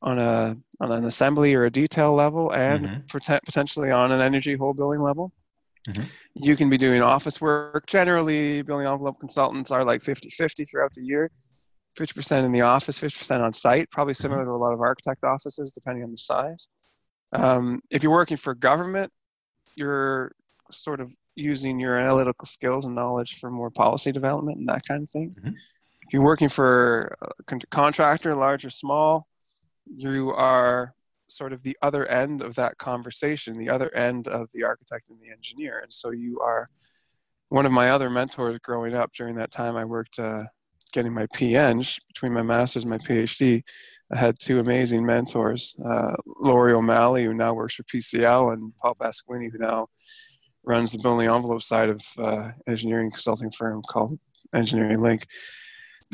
on 0.01 0.19
a 0.19 0.55
on 0.79 0.91
an 0.91 1.05
assembly 1.05 1.53
or 1.53 1.65
a 1.65 1.71
detail 1.71 2.13
level 2.13 2.51
and 2.51 2.85
mm-hmm. 2.85 3.37
potentially 3.45 3.91
on 3.91 4.11
an 4.11 4.21
energy 4.21 4.55
whole 4.55 4.73
building 4.73 5.01
level. 5.01 5.31
Mm-hmm. 5.87 6.03
You 6.35 6.55
can 6.55 6.69
be 6.69 6.77
doing 6.77 7.01
office 7.01 7.41
work. 7.41 7.85
Generally, 7.87 8.61
building 8.63 8.87
envelope 8.87 9.19
consultants 9.19 9.71
are 9.71 9.83
like 9.83 10.01
50 10.01 10.29
50 10.29 10.65
throughout 10.65 10.93
the 10.93 11.03
year 11.03 11.31
50% 11.97 12.45
in 12.45 12.51
the 12.51 12.61
office, 12.61 12.99
50% 12.99 13.41
on 13.41 13.51
site, 13.51 13.89
probably 13.91 14.13
mm-hmm. 14.13 14.21
similar 14.21 14.45
to 14.45 14.51
a 14.51 14.53
lot 14.53 14.73
of 14.73 14.81
architect 14.81 15.23
offices, 15.23 15.71
depending 15.71 16.03
on 16.03 16.11
the 16.11 16.17
size. 16.17 16.69
Um, 17.33 17.81
if 17.89 18.03
you're 18.03 18.11
working 18.11 18.37
for 18.37 18.55
government, 18.55 19.11
you're 19.75 20.31
sort 20.71 20.99
of 20.99 21.13
using 21.35 21.79
your 21.79 21.97
analytical 21.97 22.45
skills 22.45 22.85
and 22.85 22.95
knowledge 22.95 23.39
for 23.39 23.49
more 23.49 23.69
policy 23.69 24.11
development 24.11 24.57
and 24.57 24.67
that 24.67 24.81
kind 24.87 25.03
of 25.03 25.09
thing. 25.09 25.35
Mm-hmm. 25.39 25.49
If 25.49 26.13
you're 26.13 26.23
working 26.23 26.49
for 26.49 27.15
a 27.21 27.55
contractor, 27.69 28.35
large 28.35 28.65
or 28.65 28.71
small, 28.71 29.27
you 29.95 30.31
are 30.31 30.93
sort 31.27 31.53
of 31.53 31.63
the 31.63 31.77
other 31.81 32.05
end 32.07 32.41
of 32.41 32.55
that 32.55 32.77
conversation, 32.77 33.57
the 33.57 33.69
other 33.69 33.93
end 33.95 34.27
of 34.27 34.49
the 34.53 34.63
architect 34.63 35.05
and 35.09 35.19
the 35.19 35.31
engineer. 35.31 35.79
And 35.79 35.93
so 35.93 36.11
you 36.11 36.39
are 36.39 36.67
one 37.49 37.65
of 37.65 37.71
my 37.71 37.89
other 37.89 38.09
mentors 38.09 38.59
growing 38.59 38.95
up 38.95 39.11
during 39.13 39.35
that 39.35 39.51
time 39.51 39.75
I 39.75 39.85
worked 39.85 40.19
uh, 40.19 40.43
getting 40.91 41.13
my 41.13 41.27
PEng 41.33 41.83
between 42.07 42.33
my 42.33 42.41
master's 42.41 42.83
and 42.83 42.91
my 42.91 42.97
PhD. 42.97 43.63
I 44.11 44.17
had 44.17 44.39
two 44.39 44.59
amazing 44.59 45.05
mentors, 45.05 45.75
uh, 45.85 46.15
Laurie 46.25 46.73
O'Malley, 46.73 47.25
who 47.25 47.33
now 47.33 47.53
works 47.53 47.75
for 47.75 47.83
PCL, 47.83 48.53
and 48.53 48.73
Paul 48.77 48.95
Pasquini, 48.95 49.51
who 49.51 49.59
now 49.59 49.87
runs 50.63 50.91
the 50.91 50.99
building 50.99 51.29
envelope 51.29 51.61
side 51.61 51.89
of 51.89 52.01
uh, 52.17 52.49
engineering 52.67 53.11
consulting 53.11 53.51
firm 53.51 53.81
called 53.87 54.19
Engineering 54.53 55.01
Link. 55.01 55.27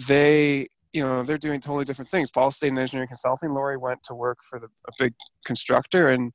They 0.07 0.67
you 0.95 1.03
know 1.03 1.23
they're 1.23 1.37
doing 1.37 1.59
totally 1.59 1.83
different 1.83 2.09
things. 2.09 2.31
Paul 2.31 2.51
stayed 2.51 2.69
in 2.69 2.77
engineering 2.77 3.09
consulting. 3.09 3.53
lori 3.53 3.75
went 3.75 4.01
to 4.03 4.15
work 4.15 4.39
for 4.49 4.59
the, 4.59 4.67
a 4.87 4.91
big 4.97 5.13
constructor, 5.43 6.09
and 6.09 6.31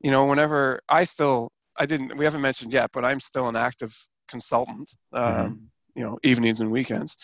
you 0.00 0.10
know 0.10 0.24
whenever 0.24 0.80
I 0.88 1.04
still 1.04 1.52
I 1.76 1.84
didn't 1.84 2.16
we 2.16 2.24
haven't 2.24 2.40
mentioned 2.40 2.72
yet, 2.72 2.90
but 2.94 3.04
I'm 3.04 3.20
still 3.20 3.46
an 3.46 3.56
active 3.56 3.94
consultant. 4.26 4.94
Um, 5.12 5.24
mm-hmm. 5.24 5.54
You 5.96 6.04
know 6.04 6.18
evenings 6.24 6.62
and 6.62 6.70
weekends, 6.70 7.14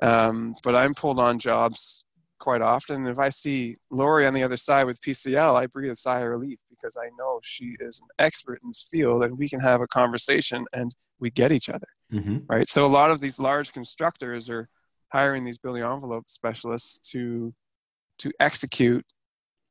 um, 0.00 0.54
but 0.64 0.74
I'm 0.74 0.94
pulled 0.94 1.18
on 1.18 1.38
jobs 1.38 2.02
quite 2.38 2.62
often. 2.62 2.96
And 2.96 3.08
if 3.08 3.18
I 3.18 3.28
see 3.28 3.76
lori 3.90 4.26
on 4.26 4.32
the 4.32 4.42
other 4.42 4.56
side 4.56 4.84
with 4.84 5.02
PCL, 5.02 5.54
I 5.54 5.66
breathe 5.66 5.92
a 5.92 5.96
sigh 5.96 6.20
of 6.20 6.28
relief 6.28 6.58
because 6.70 6.96
I 6.96 7.10
know 7.18 7.40
she 7.42 7.76
is 7.78 8.00
an 8.00 8.08
expert 8.18 8.60
in 8.62 8.70
this 8.70 8.86
field, 8.90 9.22
and 9.22 9.36
we 9.36 9.50
can 9.50 9.60
have 9.60 9.82
a 9.82 9.86
conversation 9.86 10.64
and 10.72 10.94
we 11.20 11.30
get 11.30 11.52
each 11.52 11.68
other. 11.68 11.88
Mm-hmm. 12.10 12.38
Right. 12.48 12.66
So 12.66 12.86
a 12.86 12.88
lot 12.88 13.10
of 13.10 13.20
these 13.20 13.38
large 13.38 13.74
constructors 13.74 14.48
are 14.48 14.70
hiring 15.12 15.44
these 15.44 15.58
building 15.58 15.82
envelope 15.82 16.24
specialists 16.28 16.98
to 17.10 17.54
to 18.18 18.32
execute 18.40 19.04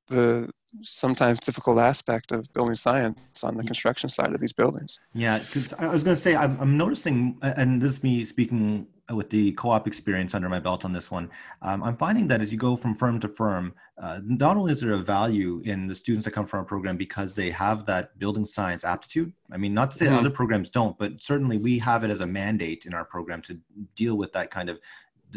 the 0.08 0.50
sometimes 0.84 1.39
difficult 1.39 1.78
aspect 1.78 2.32
of 2.32 2.52
building 2.54 2.76
science 2.76 3.43
on 3.43 3.58
the 3.58 3.63
construction 3.63 4.10
side 4.10 4.34
of 4.34 4.39
these 4.39 4.54
buildings. 4.54 5.00
Yeah, 5.13 5.39
because 5.39 5.74
I 5.74 5.91
was 5.91 6.04
going 6.04 6.15
to 6.15 6.21
say 6.21 6.36
I'm, 6.36 6.60
I'm 6.60 6.78
noticing, 6.78 7.38
and 7.41 7.82
this 7.82 7.93
is 7.93 8.04
me 8.04 8.26
speaking 8.26 8.88
with 9.13 9.30
the 9.30 9.52
co-op 9.52 9.86
experience 9.86 10.34
under 10.34 10.50
my 10.50 10.60
belt 10.60 10.84
on 10.84 10.91
this 10.91 11.12
one, 11.12 11.30
um, 11.62 11.84
I'm 11.84 11.95
finding 11.95 12.28
that 12.30 12.41
as 12.41 12.52
you 12.52 12.58
go 12.58 12.76
from 12.76 12.95
firm 12.95 13.19
to 13.19 13.28
firm, 13.28 13.74
uh, 14.00 14.19
not 14.24 14.58
only 14.58 14.71
is 14.71 14.82
there 14.82 14.93
a 14.93 14.98
value 14.98 15.62
in 15.63 15.88
the 15.88 15.93
students 15.93 16.26
that 16.26 16.32
come 16.32 16.45
from 16.45 16.60
our 16.60 16.65
program 16.65 16.98
because 16.98 17.34
they 17.34 17.52
have 17.52 17.86
that 17.86 18.17
building 18.17 18.45
science 18.45 18.84
aptitude. 18.84 19.32
I 19.52 19.58
mean, 19.58 19.74
not 19.74 19.91
to 19.91 19.98
say 19.98 20.08
mm-hmm. 20.08 20.15
other 20.15 20.32
programs 20.32 20.69
don't, 20.69 20.98
but 20.98 21.21
certainly 21.21 21.58
we 21.58 21.78
have 21.80 22.04
it 22.04 22.10
as 22.10 22.21
a 22.21 22.28
mandate 22.28 22.86
in 22.88 22.93
our 22.93 23.06
program 23.06 23.41
to 23.43 23.60
deal 23.95 24.17
with 24.17 24.34
that 24.34 24.50
kind 24.50 24.69
of 24.69 24.80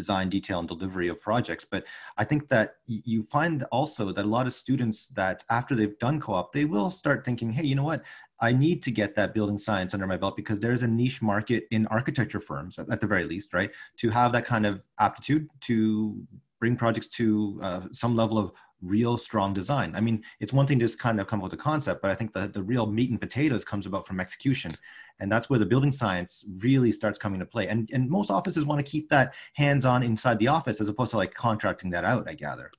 design, 0.03 0.27
detail, 0.29 0.59
and 0.61 0.69
delivery 0.69 1.09
of 1.09 1.21
projects. 1.21 1.67
But 1.75 1.83
I 2.17 2.25
think 2.25 2.49
that 2.55 2.77
you 2.87 3.21
find 3.37 3.65
also 3.79 4.05
that 4.13 4.25
a 4.25 4.35
lot 4.37 4.47
of 4.47 4.53
students 4.65 4.99
that 5.21 5.39
after 5.59 5.73
they've 5.75 5.99
done 5.99 6.21
co-op, 6.21 6.53
they 6.53 6.67
will 6.75 6.91
start 6.91 7.25
thinking, 7.25 7.51
hey, 7.57 7.67
you 7.71 7.77
know 7.79 7.89
what? 7.93 8.03
I 8.41 8.53
need 8.53 8.79
to 8.87 8.93
get 9.01 9.17
that 9.17 9.35
building 9.35 9.59
science 9.59 9.95
under 9.95 10.07
my 10.07 10.17
belt 10.17 10.37
because 10.37 10.61
there's 10.61 10.85
a 10.85 10.89
niche 11.01 11.21
market 11.21 11.63
in 11.77 11.87
architecture 11.99 12.43
firms, 12.51 12.79
at 12.79 13.01
the 13.01 13.11
very 13.15 13.25
least, 13.25 13.53
right? 13.53 13.71
To 14.03 14.11
have 14.11 14.31
that 14.33 14.45
kind 14.53 14.65
of 14.65 14.75
aptitude 15.07 15.49
to 15.63 15.79
bring 16.61 16.77
projects 16.77 17.09
to 17.19 17.61
uh, 17.63 17.81
some 17.93 18.15
level 18.15 18.39
of 18.39 18.53
real 18.83 19.17
strong 19.17 19.53
design. 19.53 19.95
I 19.95 20.01
mean, 20.01 20.23
it's 20.41 20.53
one 20.53 20.67
thing 20.67 20.79
to 20.79 20.85
just 20.85 20.99
kind 20.99 21.21
of 21.21 21.27
come 21.27 21.41
up 21.41 21.45
with 21.45 21.53
a 21.53 21.63
concept, 21.63 22.03
but 22.03 22.11
I 22.11 22.15
think 22.15 22.33
the, 22.33 22.49
the 22.49 22.63
real 22.63 22.87
meat 22.87 23.11
and 23.11 23.21
potatoes 23.21 23.65
comes 23.65 23.87
about 23.87 24.07
from 24.07 24.21
execution. 24.21 24.75
And 25.21 25.31
that's 25.31 25.51
where 25.51 25.59
the 25.59 25.67
building 25.67 25.91
science 25.91 26.45
really 26.59 26.93
starts 26.93 27.19
coming 27.19 27.41
to 27.41 27.47
play. 27.47 27.69
And, 27.69 27.91
and 27.93 28.09
most 28.09 28.31
offices 28.31 28.65
want 28.65 28.85
to 28.85 28.89
keep 28.89 29.09
that 29.09 29.35
hands-on 29.55 30.03
inside 30.03 30.39
the 30.39 30.49
office 30.49 30.81
as 30.81 30.89
opposed 30.89 31.11
to 31.11 31.17
like 31.17 31.35
contracting 31.35 31.91
that 31.91 32.05
out, 32.05 32.29
I 32.29 32.35
gather. 32.35 32.71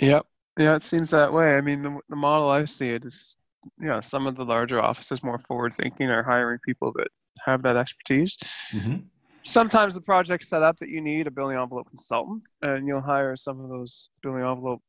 Yep. 0.00 0.26
Yeah, 0.58 0.76
it 0.76 0.82
seems 0.82 1.10
that 1.10 1.32
way. 1.32 1.56
I 1.56 1.60
mean, 1.60 1.82
the, 1.82 1.98
the 2.08 2.16
model 2.16 2.48
I 2.48 2.64
see 2.64 2.90
it 2.90 3.04
is, 3.04 3.36
you 3.80 3.86
know, 3.86 4.00
some 4.00 4.26
of 4.26 4.36
the 4.36 4.44
larger 4.44 4.80
offices 4.80 5.22
more 5.22 5.38
forward 5.38 5.72
thinking 5.72 6.10
are 6.10 6.22
hiring 6.22 6.58
people 6.64 6.92
that 6.96 7.08
have 7.44 7.62
that 7.62 7.76
expertise. 7.76 8.36
Mm-hmm 8.72 8.96
sometimes 9.44 9.94
the 9.94 10.00
project's 10.00 10.48
set 10.48 10.62
up 10.62 10.78
that 10.78 10.88
you 10.88 11.00
need 11.00 11.26
a 11.26 11.30
building 11.30 11.56
envelope 11.56 11.88
consultant 11.88 12.42
and 12.62 12.88
you'll 12.88 13.00
hire 13.00 13.36
some 13.36 13.60
of 13.60 13.68
those 13.68 14.08
building 14.22 14.42
envelope 14.42 14.82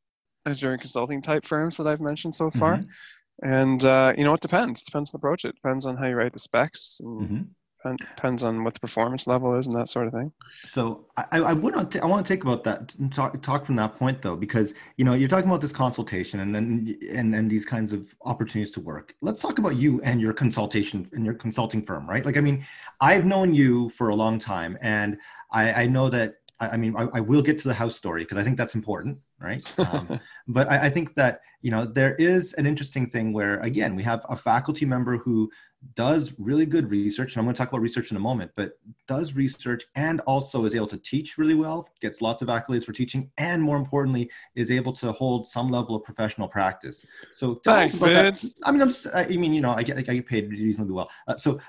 engineering 0.46 0.80
consulting 0.80 1.22
type 1.22 1.46
firms 1.46 1.78
that 1.78 1.88
I've 1.88 2.02
mentioned 2.02 2.36
so 2.36 2.50
far. 2.50 2.78
Mm-hmm. 2.78 3.50
And 3.50 3.84
uh, 3.84 4.14
you 4.18 4.24
know, 4.24 4.34
it 4.34 4.42
depends. 4.42 4.82
It 4.82 4.86
depends 4.86 5.14
on 5.14 5.20
the 5.20 5.22
project. 5.22 5.56
It 5.56 5.62
depends 5.62 5.86
on 5.86 5.98
how 5.98 6.08
you 6.08 6.16
write 6.16 6.34
the 6.34 6.40
specs 6.40 7.02
and 7.04 7.50
mm-hmm. 7.84 7.96
depends 7.96 8.46
on 8.46 8.64
what 8.64 8.74
the 8.74 8.80
performance 8.80 9.28
level 9.28 9.56
is 9.56 9.68
and 9.68 9.76
that 9.76 9.90
sort 9.90 10.08
of 10.08 10.14
thing. 10.14 10.32
So 10.64 11.08
I, 11.18 11.26
I 11.40 11.54
would 11.54 11.76
want 11.76 11.92
to, 11.92 12.02
I 12.02 12.06
want 12.06 12.26
to 12.26 12.34
take 12.34 12.44
about 12.44 12.64
that 12.64 12.96
talk 13.12 13.42
talk 13.42 13.66
from 13.66 13.76
that 13.76 13.98
point 13.98 14.22
though 14.22 14.38
because 14.38 14.74
you 14.96 15.04
know 15.04 15.16
you're 15.16 15.28
talking 15.28 15.50
about 15.50 15.60
this 15.60 15.74
consultation 15.74 16.40
and 16.40 16.56
then 16.56 16.98
and 17.12 17.36
and 17.36 17.52
these 17.52 17.66
kinds 17.66 17.92
of 17.92 18.16
opportunities 18.24 18.74
to 18.76 18.80
work. 18.80 19.14
Let's 19.22 19.42
talk 19.42 19.60
about 19.60 19.76
you 19.76 20.02
and 20.04 20.22
your 20.22 20.32
consultation 20.32 21.06
and 21.12 21.26
your 21.26 21.36
consulting 21.36 21.82
firm, 21.82 22.10
right? 22.10 22.26
Like 22.26 22.38
I 22.38 22.42
mean, 22.42 22.66
I've 23.02 23.26
known 23.26 23.54
you 23.54 23.90
for 23.90 24.10
a 24.10 24.16
long 24.16 24.40
time, 24.40 24.78
and 24.82 25.18
I, 25.52 25.84
I 25.84 25.86
know 25.88 26.10
that 26.10 26.36
I, 26.60 26.78
mean 26.78 26.96
I, 26.96 27.08
I, 27.14 27.20
will 27.20 27.42
get 27.42 27.58
to 27.60 27.68
the 27.68 27.74
house 27.74 27.96
story 27.96 28.22
because 28.22 28.38
I 28.38 28.44
think 28.44 28.58
that's 28.58 28.76
important, 28.76 29.20
right? 29.40 29.64
Um, 29.92 30.20
but 30.48 30.70
I, 30.72 30.86
I 30.86 30.90
think 30.90 31.16
that 31.16 31.42
you 31.62 31.72
know 31.72 31.86
there 31.86 32.16
is 32.16 32.54
an 32.54 32.66
interesting 32.66 33.10
thing 33.10 33.34
where 33.34 33.60
again 33.60 33.96
we 33.96 34.04
have 34.04 34.26
a 34.30 34.36
faculty 34.36 34.86
member 34.86 35.18
who 35.18 35.50
does 35.94 36.34
really 36.40 36.66
good 36.66 36.90
research, 36.90 37.34
and 37.34 37.40
I'm 37.40 37.46
going 37.46 37.54
to 37.54 37.58
talk 37.58 37.70
about 37.70 37.82
research 37.82 38.10
in 38.10 38.18
a 38.18 38.20
moment, 38.20 38.52
but 38.56 38.80
does 39.08 39.36
research 39.36 39.86
and 39.96 40.20
also 40.22 40.66
is 40.66 40.74
able 40.74 40.88
to 40.88 40.98
teach 40.98 41.38
really 41.38 41.54
well, 41.54 41.88
gets 42.02 42.22
lots 42.22 42.42
of 42.42 42.48
accolades 42.48 42.84
for 42.86 42.94
teaching, 42.94 43.30
and 43.38 43.62
more 43.62 43.78
importantly, 43.78 44.32
is 44.56 44.72
able 44.72 44.94
to 44.94 45.12
hold 45.12 45.46
some 45.46 45.70
level 45.70 45.96
of 45.96 46.04
professional 46.04 46.48
practice. 46.48 47.06
So 47.34 47.56
thanks, 47.56 47.98
Vince. 47.98 48.56
I 48.64 48.72
mean, 48.72 48.82
I'm 48.82 48.92
I 49.14 49.28
mean, 49.28 49.54
you 49.54 49.62
know, 49.62 49.72
I 49.72 49.84
get, 49.84 49.98
I 49.98 50.02
get 50.02 50.26
paid 50.26 50.50
reasonably 50.50 50.94
well. 50.94 51.10
Uh, 51.28 51.36
so 51.36 51.60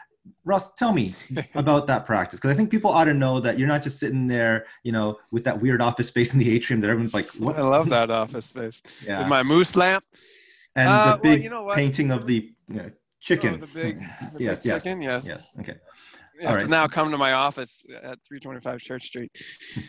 Russ, 0.44 0.72
tell 0.74 0.92
me 0.92 1.14
about 1.54 1.86
that 1.88 2.06
practice 2.06 2.38
because 2.38 2.52
I 2.52 2.54
think 2.54 2.70
people 2.70 2.90
ought 2.90 3.04
to 3.04 3.14
know 3.14 3.40
that 3.40 3.58
you're 3.58 3.68
not 3.68 3.82
just 3.82 3.98
sitting 3.98 4.26
there, 4.26 4.66
you 4.82 4.92
know, 4.92 5.18
with 5.32 5.44
that 5.44 5.60
weird 5.60 5.80
office 5.80 6.08
space 6.08 6.32
in 6.32 6.38
the 6.38 6.50
atrium 6.54 6.80
that 6.80 6.88
everyone's 6.88 7.14
like, 7.14 7.28
"What?" 7.30 7.56
I 7.56 7.62
love 7.62 7.88
that 7.90 8.10
office 8.22 8.46
space. 8.46 8.82
Yeah. 9.04 9.20
With 9.20 9.28
my 9.28 9.42
moose 9.42 9.76
lamp 9.76 10.04
and 10.76 10.88
uh, 10.88 11.12
the 11.12 11.18
big 11.18 11.30
well, 11.30 11.38
you 11.40 11.50
know 11.50 11.72
painting 11.74 12.10
of 12.10 12.26
the 12.26 12.52
you 12.68 12.76
know, 12.76 12.90
chicken. 13.20 13.54
Oh, 13.54 13.66
the 13.66 13.66
big, 13.66 13.98
the 14.34 14.42
yes, 14.44 14.62
big 14.62 14.70
yes, 14.70 14.84
chicken. 14.84 15.02
Yes. 15.02 15.26
Yes. 15.26 15.48
Okay. 15.60 15.76
You 16.38 16.46
have 16.48 16.58
to 16.58 16.68
now 16.68 16.86
come 16.86 17.10
to 17.10 17.16
my 17.16 17.32
office 17.32 17.82
at 17.88 18.18
325 18.28 18.80
Church 18.80 19.06
Street 19.06 19.30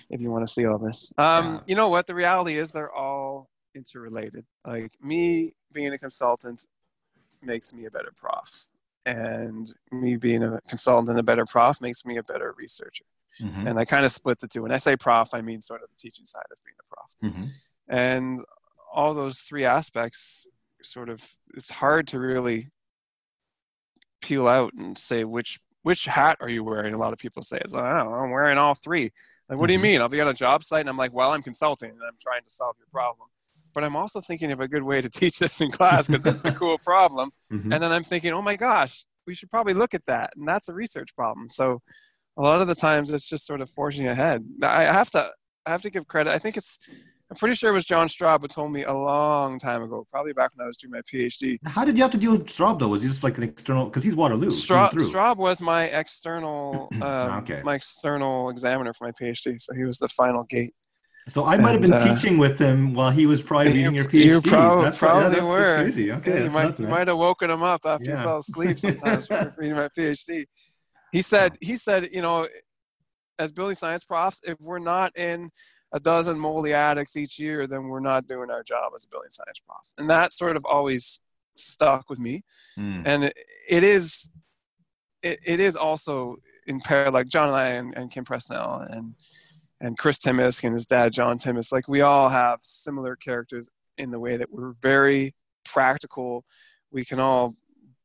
if 0.09 0.21
you 0.21 0.31
want 0.31 0.47
to 0.47 0.51
see 0.51 0.65
all 0.65 0.77
this. 0.77 1.11
Um, 1.17 1.55
yeah. 1.55 1.59
You 1.67 1.75
know 1.75 1.89
what? 1.89 2.07
The 2.07 2.15
reality 2.15 2.57
is 2.57 2.71
they're 2.71 2.93
all 2.93 3.49
interrelated. 3.75 4.45
Like 4.65 4.93
me 5.01 5.53
being 5.73 5.93
a 5.93 5.97
consultant 5.97 6.65
makes 7.41 7.73
me 7.73 7.85
a 7.85 7.91
better 7.91 8.11
prof, 8.15 8.67
and 9.07 9.73
me 9.91 10.17
being 10.17 10.43
a 10.43 10.59
consultant 10.67 11.09
and 11.09 11.19
a 11.19 11.23
better 11.23 11.45
prof 11.45 11.79
makes 11.81 12.05
me 12.05 12.17
a 12.17 12.23
better 12.23 12.53
researcher. 12.57 13.05
Mm-hmm. 13.41 13.67
And 13.67 13.79
I 13.79 13.85
kind 13.85 14.05
of 14.05 14.11
split 14.11 14.39
the 14.39 14.47
two. 14.47 14.63
When 14.63 14.71
I 14.71 14.77
say 14.77 14.97
prof, 14.97 15.29
I 15.33 15.41
mean 15.41 15.61
sort 15.61 15.81
of 15.81 15.89
the 15.89 15.95
teaching 15.97 16.25
side 16.25 16.43
of 16.51 16.57
being 16.65 16.75
a 16.79 16.93
prof. 16.93 17.33
Mm-hmm. 17.33 17.95
And 17.95 18.43
all 18.93 19.13
those 19.13 19.39
three 19.39 19.63
aspects 19.63 20.47
sort 20.83 21.09
of 21.09 21.23
it's 21.55 21.71
hard 21.71 22.07
to 22.07 22.19
really 22.19 22.69
peel 24.21 24.47
out 24.47 24.73
and 24.73 24.97
say 24.97 25.23
which 25.23 25.59
which 25.83 26.05
hat 26.05 26.37
are 26.41 26.49
you 26.49 26.65
wearing? 26.65 26.93
A 26.93 26.99
lot 26.99 27.13
of 27.13 27.19
people 27.19 27.43
say 27.43 27.59
it's 27.63 27.73
like, 27.73 27.83
I 27.83 27.97
don't 27.97 28.11
know, 28.11 28.17
I'm 28.17 28.31
wearing 28.31 28.57
all 28.57 28.73
three. 28.73 29.13
Like, 29.47 29.57
what 29.57 29.57
mm-hmm. 29.57 29.67
do 29.67 29.73
you 29.73 29.79
mm-hmm. 29.79 29.83
mean? 29.83 30.01
I'll 30.01 30.09
be 30.09 30.19
on 30.19 30.27
a 30.27 30.33
job 30.33 30.65
site 30.65 30.81
and 30.81 30.89
I'm 30.89 30.97
like, 30.97 31.13
well, 31.13 31.31
I'm 31.31 31.41
consulting 31.41 31.91
and 31.91 32.01
I'm 32.05 32.17
trying 32.21 32.43
to 32.43 32.49
solve 32.49 32.75
your 32.77 32.87
problem. 32.91 33.29
But 33.77 33.83
I'm 33.83 33.95
also 33.95 34.21
thinking 34.21 34.51
of 34.51 34.59
a 34.59 34.67
good 34.67 34.81
way 34.81 35.01
to 35.01 35.09
teach 35.19 35.37
this 35.37 35.61
in 35.61 35.69
class 35.69 36.07
because 36.07 36.23
this 36.23 36.37
is 36.37 36.45
a 36.45 36.51
cool 36.51 36.79
problem. 36.79 37.29
Mm-hmm. 37.51 37.71
And 37.71 37.81
then 37.81 37.91
I'm 37.93 38.03
thinking, 38.03 38.33
oh 38.33 38.41
my 38.41 38.55
gosh, 38.55 39.05
we 39.25 39.33
should 39.33 39.49
probably 39.49 39.73
look 39.73 39.93
at 39.93 40.05
that. 40.07 40.31
And 40.35 40.47
that's 40.47 40.67
a 40.67 40.73
research 40.73 41.15
problem. 41.15 41.47
So 41.47 41.81
a 42.35 42.41
lot 42.41 42.59
of 42.61 42.67
the 42.67 42.75
times 42.75 43.11
it's 43.11 43.27
just 43.27 43.45
sort 43.45 43.61
of 43.61 43.69
forging 43.69 44.07
ahead. 44.07 44.43
I 44.63 44.83
have 44.83 45.09
to 45.11 45.29
I 45.65 45.69
have 45.69 45.81
to 45.83 45.89
give 45.89 46.07
credit. 46.07 46.33
I 46.33 46.39
think 46.39 46.57
it's 46.57 46.77
I'm 47.29 47.37
pretty 47.37 47.55
sure 47.55 47.69
it 47.69 47.73
was 47.73 47.85
John 47.85 48.07
Straub 48.07 48.41
who 48.41 48.47
told 48.47 48.73
me 48.73 48.83
a 48.83 48.93
long 48.93 49.59
time 49.59 49.81
ago, 49.81 50.05
probably 50.11 50.33
back 50.33 50.51
when 50.55 50.65
I 50.65 50.67
was 50.67 50.77
doing 50.77 50.91
my 50.91 51.01
PhD. 51.01 51.57
How 51.65 51.85
did 51.85 51.95
you 51.95 52.01
have 52.01 52.11
to 52.11 52.17
deal 52.17 52.31
with 52.31 52.47
Straub 52.47 52.79
though? 52.79 52.89
Was 52.89 53.03
he 53.03 53.07
just 53.07 53.23
like 53.23 53.37
an 53.37 53.43
external? 53.43 53.85
Because 53.85 54.03
he's 54.03 54.15
Waterloo. 54.15 54.47
Straub, 54.47 54.91
Straub 54.91 55.37
was 55.37 55.61
my 55.61 55.85
external, 55.85 56.89
um, 57.01 57.39
okay. 57.43 57.61
my 57.63 57.75
external 57.75 58.49
examiner 58.49 58.93
for 58.93 59.05
my 59.05 59.11
PhD. 59.11 59.61
So 59.61 59.73
he 59.73 59.83
was 59.83 59.99
the 59.99 60.09
final 60.09 60.43
gate. 60.43 60.73
So 61.29 61.45
I 61.45 61.57
might 61.57 61.73
have 61.73 61.81
been 61.81 61.93
uh, 61.93 61.99
teaching 61.99 62.37
with 62.37 62.57
him 62.57 62.93
while 62.93 63.11
he 63.11 63.25
was 63.25 63.41
probably 63.41 63.73
reading 63.73 63.95
your 63.95 64.05
PhD. 64.05 64.25
You 64.25 64.41
prob- 64.41 64.83
that's, 64.83 64.97
probably 64.97 65.23
yeah, 65.23 65.29
that's, 65.29 65.45
were. 65.45 65.59
That's 65.59 65.95
crazy. 65.95 66.11
Okay, 66.13 66.37
yeah, 66.37 66.43
you, 66.45 66.51
might, 66.51 66.79
you 66.79 66.87
might 66.87 67.07
have 67.07 67.17
woken 67.17 67.49
him 67.49 67.63
up 67.63 67.81
after 67.85 68.05
yeah. 68.05 68.17
you 68.17 68.23
fell 68.23 68.37
asleep 68.37 68.79
sometimes 68.99 69.29
reading 69.57 69.75
my 69.75 69.89
PhD. 69.89 70.45
He 71.11 71.21
said, 71.21 71.57
he 71.59 71.75
said, 71.75 72.09
you 72.13 72.21
know, 72.21 72.47
as 73.39 73.51
building 73.51 73.75
science 73.75 74.05
profs, 74.05 74.41
if 74.45 74.59
we're 74.61 74.79
not 74.79 75.17
in 75.17 75.51
a 75.93 75.99
dozen 75.99 76.39
moldy 76.39 76.73
attics 76.73 77.17
each 77.17 77.39
year, 77.39 77.67
then 77.67 77.83
we're 77.83 77.99
not 77.99 78.27
doing 78.27 78.49
our 78.49 78.63
job 78.63 78.93
as 78.95 79.05
a 79.05 79.09
building 79.09 79.29
science 79.29 79.59
prof. 79.59 79.93
And 79.97 80.09
that 80.09 80.33
sort 80.33 80.55
of 80.55 80.65
always 80.65 81.21
stuck 81.55 82.09
with 82.09 82.19
me. 82.19 82.43
Mm. 82.79 83.03
And 83.05 83.23
it, 83.25 83.37
it 83.69 83.83
is, 83.83 84.29
it, 85.23 85.39
it 85.45 85.59
is 85.59 85.75
also 85.75 86.37
in 86.67 86.79
pair, 86.79 87.11
like 87.11 87.27
John 87.27 87.49
and 87.49 87.57
I 87.57 87.67
and, 87.69 87.97
and 87.97 88.11
Kim 88.11 88.25
Pressnail 88.25 88.91
and, 88.91 89.13
and 89.79 89.97
Chris 89.97 90.19
Timusk 90.19 90.63
and 90.63 90.73
his 90.73 90.87
dad, 90.87 91.13
John 91.13 91.37
Timusk, 91.37 91.71
like 91.71 91.87
we 91.87 92.01
all 92.01 92.29
have 92.29 92.59
similar 92.61 93.15
characters 93.15 93.69
in 93.97 94.11
the 94.11 94.19
way 94.19 94.37
that 94.37 94.51
we're 94.51 94.73
very 94.81 95.35
practical. 95.65 96.43
We 96.91 97.05
can 97.05 97.19
all 97.19 97.55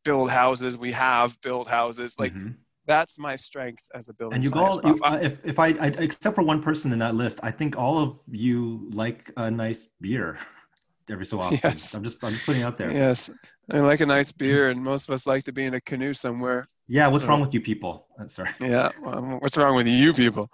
build 0.04 0.30
houses. 0.30 0.76
We 0.76 0.92
have 0.92 1.40
built 1.40 1.68
houses. 1.68 2.14
Like 2.18 2.32
mm-hmm 2.32 2.52
that's 2.86 3.18
my 3.18 3.36
strength 3.36 3.84
as 3.94 4.08
a 4.08 4.14
builder. 4.14 4.34
And 4.34 4.44
you 4.44 4.50
go, 4.50 4.80
you, 4.84 4.98
uh, 5.02 5.18
if 5.22 5.44
if 5.44 5.58
I, 5.58 5.68
I, 5.68 5.86
except 5.98 6.34
for 6.34 6.42
one 6.42 6.60
person 6.62 6.92
in 6.92 6.98
that 6.98 7.14
list, 7.14 7.40
I 7.42 7.50
think 7.50 7.78
all 7.78 7.98
of 7.98 8.20
you 8.28 8.88
like 8.92 9.30
a 9.36 9.50
nice 9.50 9.88
beer 10.00 10.38
every 11.10 11.26
so 11.26 11.40
often. 11.40 11.60
Yes. 11.62 11.94
I'm 11.94 12.02
just 12.02 12.22
I'm 12.24 12.32
just 12.32 12.44
putting 12.44 12.62
out 12.62 12.76
there. 12.76 12.90
Yes, 12.90 13.30
I 13.70 13.80
like 13.80 14.00
a 14.00 14.06
nice 14.06 14.32
beer, 14.32 14.70
and 14.70 14.82
most 14.82 15.08
of 15.08 15.14
us 15.14 15.26
like 15.26 15.44
to 15.44 15.52
be 15.52 15.64
in 15.64 15.74
a 15.74 15.80
canoe 15.80 16.14
somewhere. 16.14 16.66
Yeah, 16.88 17.08
what's 17.08 17.24
so, 17.24 17.30
wrong 17.30 17.40
with 17.40 17.54
you 17.54 17.60
people? 17.60 18.06
Uh, 18.18 18.26
sorry. 18.26 18.50
Yeah, 18.60 18.90
well, 19.00 19.38
what's 19.40 19.56
wrong 19.56 19.76
with 19.76 19.86
you 19.86 20.12
people? 20.12 20.50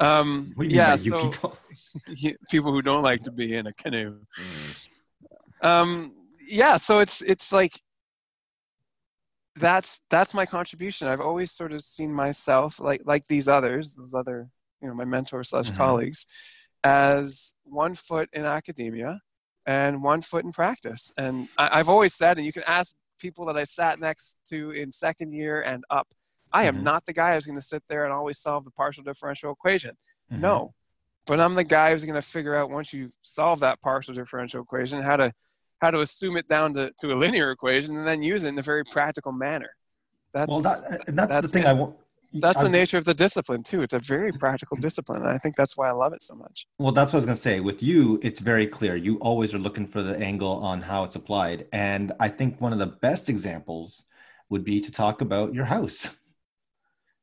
Um, 0.00 0.52
what 0.54 0.68
do 0.68 0.74
you 0.74 0.76
yeah, 0.76 0.96
so, 0.96 1.28
people? 1.28 1.58
people 2.50 2.72
who 2.72 2.82
don't 2.82 3.02
like 3.02 3.22
to 3.24 3.30
be 3.30 3.54
in 3.54 3.66
a 3.66 3.72
canoe. 3.72 4.18
Mm. 4.40 5.66
Um, 5.66 6.12
yeah, 6.48 6.76
so 6.76 7.00
it's 7.00 7.22
it's 7.22 7.52
like 7.52 7.80
that's 9.56 10.00
that's 10.08 10.34
my 10.34 10.46
contribution. 10.46 11.08
I've 11.08 11.20
always 11.20 11.52
sort 11.52 11.72
of 11.72 11.82
seen 11.82 12.12
myself 12.12 12.80
like 12.80 13.02
like 13.04 13.26
these 13.26 13.48
others, 13.48 13.94
those 13.96 14.14
other 14.14 14.48
you 14.80 14.88
know 14.88 14.94
my 14.94 15.04
mentors 15.04 15.50
slash 15.50 15.66
mm-hmm. 15.66 15.76
colleagues, 15.76 16.26
as 16.84 17.54
one 17.64 17.94
foot 17.94 18.28
in 18.32 18.44
academia 18.44 19.20
and 19.66 20.02
one 20.02 20.22
foot 20.22 20.44
in 20.44 20.52
practice. 20.52 21.12
And 21.18 21.48
I, 21.58 21.76
have 21.76 21.90
always 21.90 22.14
said, 22.14 22.38
and 22.38 22.46
you 22.46 22.52
can 22.52 22.62
ask 22.66 22.96
people 23.18 23.46
that 23.46 23.56
I 23.56 23.64
sat 23.64 24.00
next 24.00 24.38
to 24.48 24.70
in 24.70 24.92
second 24.92 25.32
year 25.32 25.62
and 25.62 25.84
up, 25.90 26.08
I 26.52 26.64
am 26.64 26.76
mm-hmm. 26.76 26.84
not 26.84 27.06
the 27.06 27.12
guy 27.12 27.34
who's 27.34 27.46
going 27.46 27.58
to 27.58 27.64
sit 27.64 27.82
there 27.88 28.04
and 28.04 28.12
always 28.12 28.38
solve 28.38 28.64
the 28.64 28.70
partial 28.70 29.02
differential 29.02 29.52
equation. 29.52 29.96
Mm-hmm. 30.32 30.42
No, 30.42 30.74
but 31.26 31.40
I'm 31.40 31.54
the 31.54 31.64
guy 31.64 31.92
who's 31.92 32.04
going 32.04 32.14
to 32.14 32.22
figure 32.22 32.56
out 32.56 32.70
once 32.70 32.92
you 32.92 33.12
solve 33.22 33.60
that 33.60 33.80
partial 33.80 34.14
differential 34.14 34.62
equation 34.62 35.02
how 35.02 35.16
to 35.16 35.32
how 35.80 35.90
to 35.90 36.00
assume 36.00 36.36
it 36.36 36.48
down 36.48 36.74
to, 36.74 36.90
to 36.98 37.12
a 37.12 37.16
linear 37.16 37.50
equation 37.50 37.96
and 37.96 38.06
then 38.06 38.22
use 38.22 38.44
it 38.44 38.48
in 38.48 38.58
a 38.58 38.62
very 38.62 38.84
practical 38.84 39.30
manner. 39.30 39.70
That's, 40.32 40.48
well, 40.50 40.60
that, 40.60 41.04
that's, 41.06 41.32
that's 41.32 41.46
the 41.46 41.52
thing 41.52 41.66
I 41.66 41.72
want. 41.72 41.96
That's 42.32 42.60
the 42.60 42.68
nature 42.68 42.98
of 42.98 43.04
the 43.04 43.14
discipline 43.14 43.62
too. 43.62 43.82
It's 43.82 43.92
a 43.92 43.98
very 43.98 44.32
practical 44.32 44.76
discipline, 44.76 45.22
and 45.22 45.30
I 45.30 45.38
think 45.38 45.56
that's 45.56 45.76
why 45.76 45.88
I 45.88 45.92
love 45.92 46.12
it 46.12 46.22
so 46.22 46.34
much. 46.34 46.66
Well, 46.78 46.92
that's 46.92 47.12
what 47.12 47.18
I 47.18 47.20
was 47.20 47.26
going 47.26 47.36
to 47.36 47.42
say. 47.42 47.60
With 47.60 47.82
you, 47.82 48.18
it's 48.22 48.40
very 48.40 48.66
clear. 48.66 48.96
You 48.96 49.16
always 49.16 49.54
are 49.54 49.58
looking 49.58 49.86
for 49.86 50.02
the 50.02 50.16
angle 50.18 50.58
on 50.62 50.82
how 50.82 51.04
it's 51.04 51.16
applied, 51.16 51.66
and 51.72 52.12
I 52.20 52.28
think 52.28 52.60
one 52.60 52.72
of 52.72 52.78
the 52.78 52.86
best 52.86 53.28
examples 53.28 54.04
would 54.50 54.64
be 54.64 54.80
to 54.80 54.90
talk 54.90 55.20
about 55.20 55.54
your 55.54 55.64
house. 55.64 56.16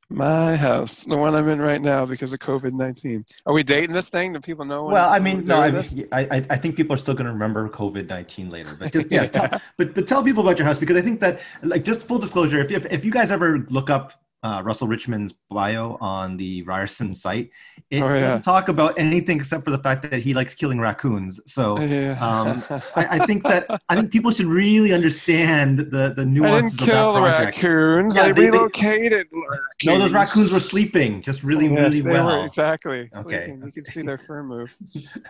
My 0.08 0.54
house, 0.54 1.02
the 1.02 1.16
one 1.16 1.34
I'm 1.34 1.48
in 1.48 1.60
right 1.60 1.82
now 1.82 2.06
because 2.06 2.32
of 2.32 2.38
COVID 2.38 2.72
nineteen. 2.72 3.24
Are 3.44 3.52
we 3.52 3.64
dating 3.64 3.92
this 3.92 4.08
thing? 4.08 4.32
Do 4.32 4.40
people 4.40 4.64
know? 4.64 4.84
well, 4.84 5.10
I 5.10 5.18
mean, 5.18 5.44
no, 5.44 5.58
I, 5.58 5.72
mean, 5.72 6.08
I, 6.12 6.44
I 6.48 6.56
think 6.56 6.76
people 6.76 6.94
are 6.94 6.98
still 6.98 7.14
going 7.14 7.26
to 7.26 7.32
remember 7.32 7.68
COVID 7.68 8.08
nineteen 8.08 8.48
later. 8.48 8.76
But 8.78 8.92
just, 8.92 9.10
yes, 9.10 9.30
yeah. 9.34 9.48
tell, 9.48 9.60
but 9.76 9.94
but 9.94 10.06
tell 10.06 10.22
people 10.22 10.44
about 10.44 10.58
your 10.58 10.66
house 10.66 10.78
because 10.78 10.96
I 10.96 11.00
think 11.00 11.18
that 11.20 11.40
like 11.64 11.82
just 11.82 12.04
full 12.04 12.20
disclosure, 12.20 12.60
if 12.60 12.70
if, 12.70 12.86
if 12.86 13.04
you 13.04 13.10
guys 13.10 13.32
ever 13.32 13.66
look 13.68 13.90
up 13.90 14.12
uh, 14.42 14.62
Russell 14.64 14.86
Richman's 14.86 15.34
bio 15.50 15.96
on 16.00 16.36
the 16.36 16.62
Ryerson 16.62 17.14
site, 17.14 17.50
it 17.90 18.02
oh, 18.02 18.08
yeah. 18.08 18.20
doesn't 18.20 18.42
talk 18.42 18.68
about 18.68 18.98
anything 18.98 19.38
except 19.38 19.64
for 19.64 19.70
the 19.70 19.78
fact 19.78 20.02
that 20.10 20.20
he 20.20 20.34
likes 20.34 20.54
killing 20.54 20.78
raccoons. 20.78 21.40
So 21.46 21.78
yeah. 21.80 22.12
um, 22.20 22.62
I, 22.96 23.18
I, 23.18 23.26
think 23.26 23.42
that 23.44 23.66
I 23.88 23.96
think 23.96 24.12
people 24.12 24.30
should 24.30 24.46
really 24.46 24.92
understand 24.92 25.78
the 25.78 26.12
the 26.14 26.24
nuances 26.24 26.80
of 26.80 26.86
that 26.86 27.12
project. 27.12 27.56
raccoons. 27.56 28.16
Yeah, 28.16 28.24
I 28.24 28.32
they, 28.32 28.50
relocated. 28.50 29.26
They, 29.32 29.92
no, 29.92 29.98
those 29.98 30.12
raccoons 30.12 30.52
were 30.52 30.60
sleeping 30.60 31.22
just 31.22 31.42
really, 31.42 31.66
yes, 31.66 31.94
really 31.94 32.02
well. 32.02 32.44
exactly. 32.44 33.10
Okay. 33.16 33.46
Sleeping. 33.46 33.62
You 33.64 33.72
could 33.72 33.84
see 33.84 34.02
their 34.02 34.18
fur 34.18 34.42
move. 34.42 34.76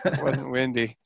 it 0.05 0.21
wasn't 0.23 0.51
windy. 0.51 0.97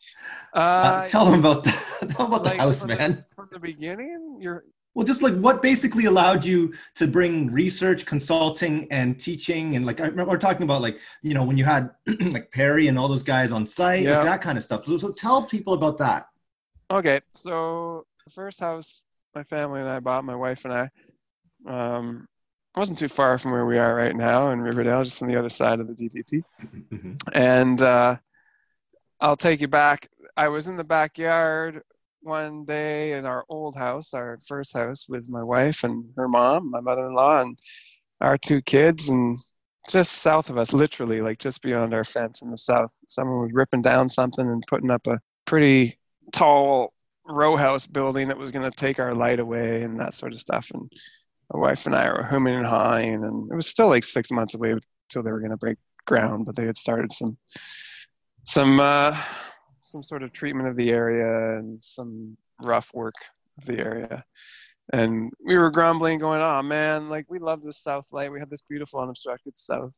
Uh, 0.54 0.60
uh, 0.82 1.08
tell 1.08 1.26
them 1.26 1.40
about 1.40 1.64
the 1.64 1.72
tell 2.10 2.26
them 2.26 2.34
about 2.34 2.44
like, 2.46 2.54
the 2.58 2.62
house, 2.62 2.84
man. 2.84 3.12
The, 3.16 3.36
from 3.36 3.50
the 3.52 3.60
beginning, 3.60 4.38
you're 4.40 4.66
well, 4.94 5.06
just 5.06 5.22
like 5.22 5.36
what 5.36 5.62
basically 5.62 6.06
allowed 6.06 6.44
you 6.44 6.74
to 6.96 7.08
bring 7.08 7.52
research, 7.52 8.06
consulting, 8.06 8.88
and 8.92 9.20
teaching, 9.20 9.76
and 9.76 9.86
like 9.86 10.02
I 10.02 10.08
remember 10.08 10.32
we're 10.32 10.38
talking 10.38 10.64
about 10.64 10.82
like 10.82 11.00
you 11.22 11.34
know 11.34 11.44
when 11.44 11.58
you 11.58 11.64
had 11.66 11.92
like 12.32 12.52
Perry 12.52 12.88
and 12.88 13.00
all 13.00 13.08
those 13.08 13.24
guys 13.24 13.52
on 13.52 13.66
site, 13.66 14.06
like 14.06 14.24
that 14.24 14.42
kind 14.42 14.58
of 14.58 14.64
stuff. 14.64 14.86
So, 14.86 14.98
so 14.98 15.12
tell 15.12 15.44
people 15.44 15.74
about 15.74 15.98
that. 16.00 16.28
Okay, 16.90 17.22
so 17.34 18.06
the 18.26 18.32
first 18.32 18.60
house 18.60 19.06
my 19.34 19.44
family 19.44 19.80
and 19.80 19.90
I 19.90 20.00
bought, 20.00 20.26
my 20.26 20.36
wife 20.36 20.66
and 20.66 20.74
I, 20.74 20.90
um, 21.68 22.28
wasn't 22.76 22.98
too 22.98 23.08
far 23.08 23.38
from 23.38 23.52
where 23.52 23.66
we 23.66 23.78
are 23.78 23.96
right 23.96 24.16
now 24.16 24.52
in 24.52 24.62
Riverdale, 24.62 25.04
just 25.04 25.22
on 25.22 25.28
the 25.28 25.38
other 25.38 25.50
side 25.50 25.80
of 25.80 25.88
the 25.88 25.94
DVP. 25.94 26.44
Mhm. 26.90 27.18
And 27.34 27.82
uh, 27.82 28.18
I'll 29.20 29.36
take 29.36 29.62
you 29.62 29.68
back. 29.68 30.10
I 30.38 30.48
was 30.48 30.68
in 30.68 30.76
the 30.76 30.84
backyard 30.84 31.84
one 32.22 32.66
day 32.66 33.14
in 33.14 33.26
our 33.26 33.44
old 33.50 33.76
house, 33.76 34.14
our 34.14 34.40
first 34.48 34.74
house, 34.74 35.08
with 35.10 35.30
my 35.30 35.44
wife 35.44 35.84
and 35.84 36.06
her 36.16 36.28
mom, 36.28 36.72
my 36.72 36.80
mother-in-law, 36.80 37.42
and 37.42 37.60
our 38.20 38.38
two 38.38 38.62
kids, 38.62 39.10
and 39.10 39.38
just 39.90 40.14
south 40.14 40.50
of 40.50 40.58
us, 40.58 40.74
literally, 40.74 41.22
like 41.22 41.40
just 41.40 41.62
beyond 41.62 41.94
our 41.94 42.04
fence 42.04 42.42
in 42.42 42.52
the 42.52 42.58
south, 42.58 42.94
someone 43.08 43.42
was 43.42 43.54
ripping 43.54 43.82
down 43.82 44.08
something 44.08 44.48
and 44.48 44.64
putting 44.68 44.92
up 44.92 45.08
a 45.08 45.20
pretty 45.46 45.98
tall 46.32 46.94
row 47.26 47.56
house 47.56 47.88
building 47.88 48.28
that 48.28 48.38
was 48.38 48.52
going 48.52 48.70
to 48.70 48.76
take 48.76 49.00
our 49.00 49.16
light 49.16 49.40
away 49.40 49.84
and 49.84 50.00
that 50.00 50.14
sort 50.14 50.34
of 50.34 50.40
stuff. 50.40 50.70
And 50.74 50.92
my 51.54 51.60
wife 51.60 51.86
and 51.86 51.96
I 51.96 52.10
were 52.10 52.24
humming 52.24 52.56
and 52.56 52.66
hawing, 52.66 53.24
and 53.24 53.52
it 53.52 53.56
was 53.56 53.68
still 53.68 53.88
like 53.88 54.04
six 54.04 54.32
months 54.32 54.56
away 54.56 54.72
until 54.72 55.24
they 55.24 55.32
were 55.32 55.40
going 55.40 55.52
to 55.52 55.58
break 55.58 55.78
ground, 56.06 56.46
but 56.46 56.56
they 56.56 56.66
had 56.66 56.78
started 56.78 57.12
some 57.12 57.38
some 58.44 58.80
uh, 58.80 59.16
some 59.82 60.04
sort 60.04 60.24
of 60.24 60.32
treatment 60.32 60.70
of 60.70 60.76
the 60.76 60.90
area 60.92 61.58
and 61.60 61.82
some 61.82 62.38
rough 62.60 62.94
work 62.94 63.16
of 63.58 63.66
the 63.66 63.78
area. 63.80 64.24
And 64.94 65.32
we 65.46 65.58
were 65.58 65.72
grumbling, 65.72 66.20
going, 66.20 66.42
"Oh 66.42 66.62
man, 66.62 67.10
like 67.10 67.26
we 67.30 67.40
love 67.40 67.62
this 67.62 67.78
south 67.78 68.12
light. 68.12 68.32
We 68.32 68.40
have 68.40 68.50
this 68.50 68.62
beautiful 68.62 69.00
unobstructed 69.00 69.58
south 69.58 69.98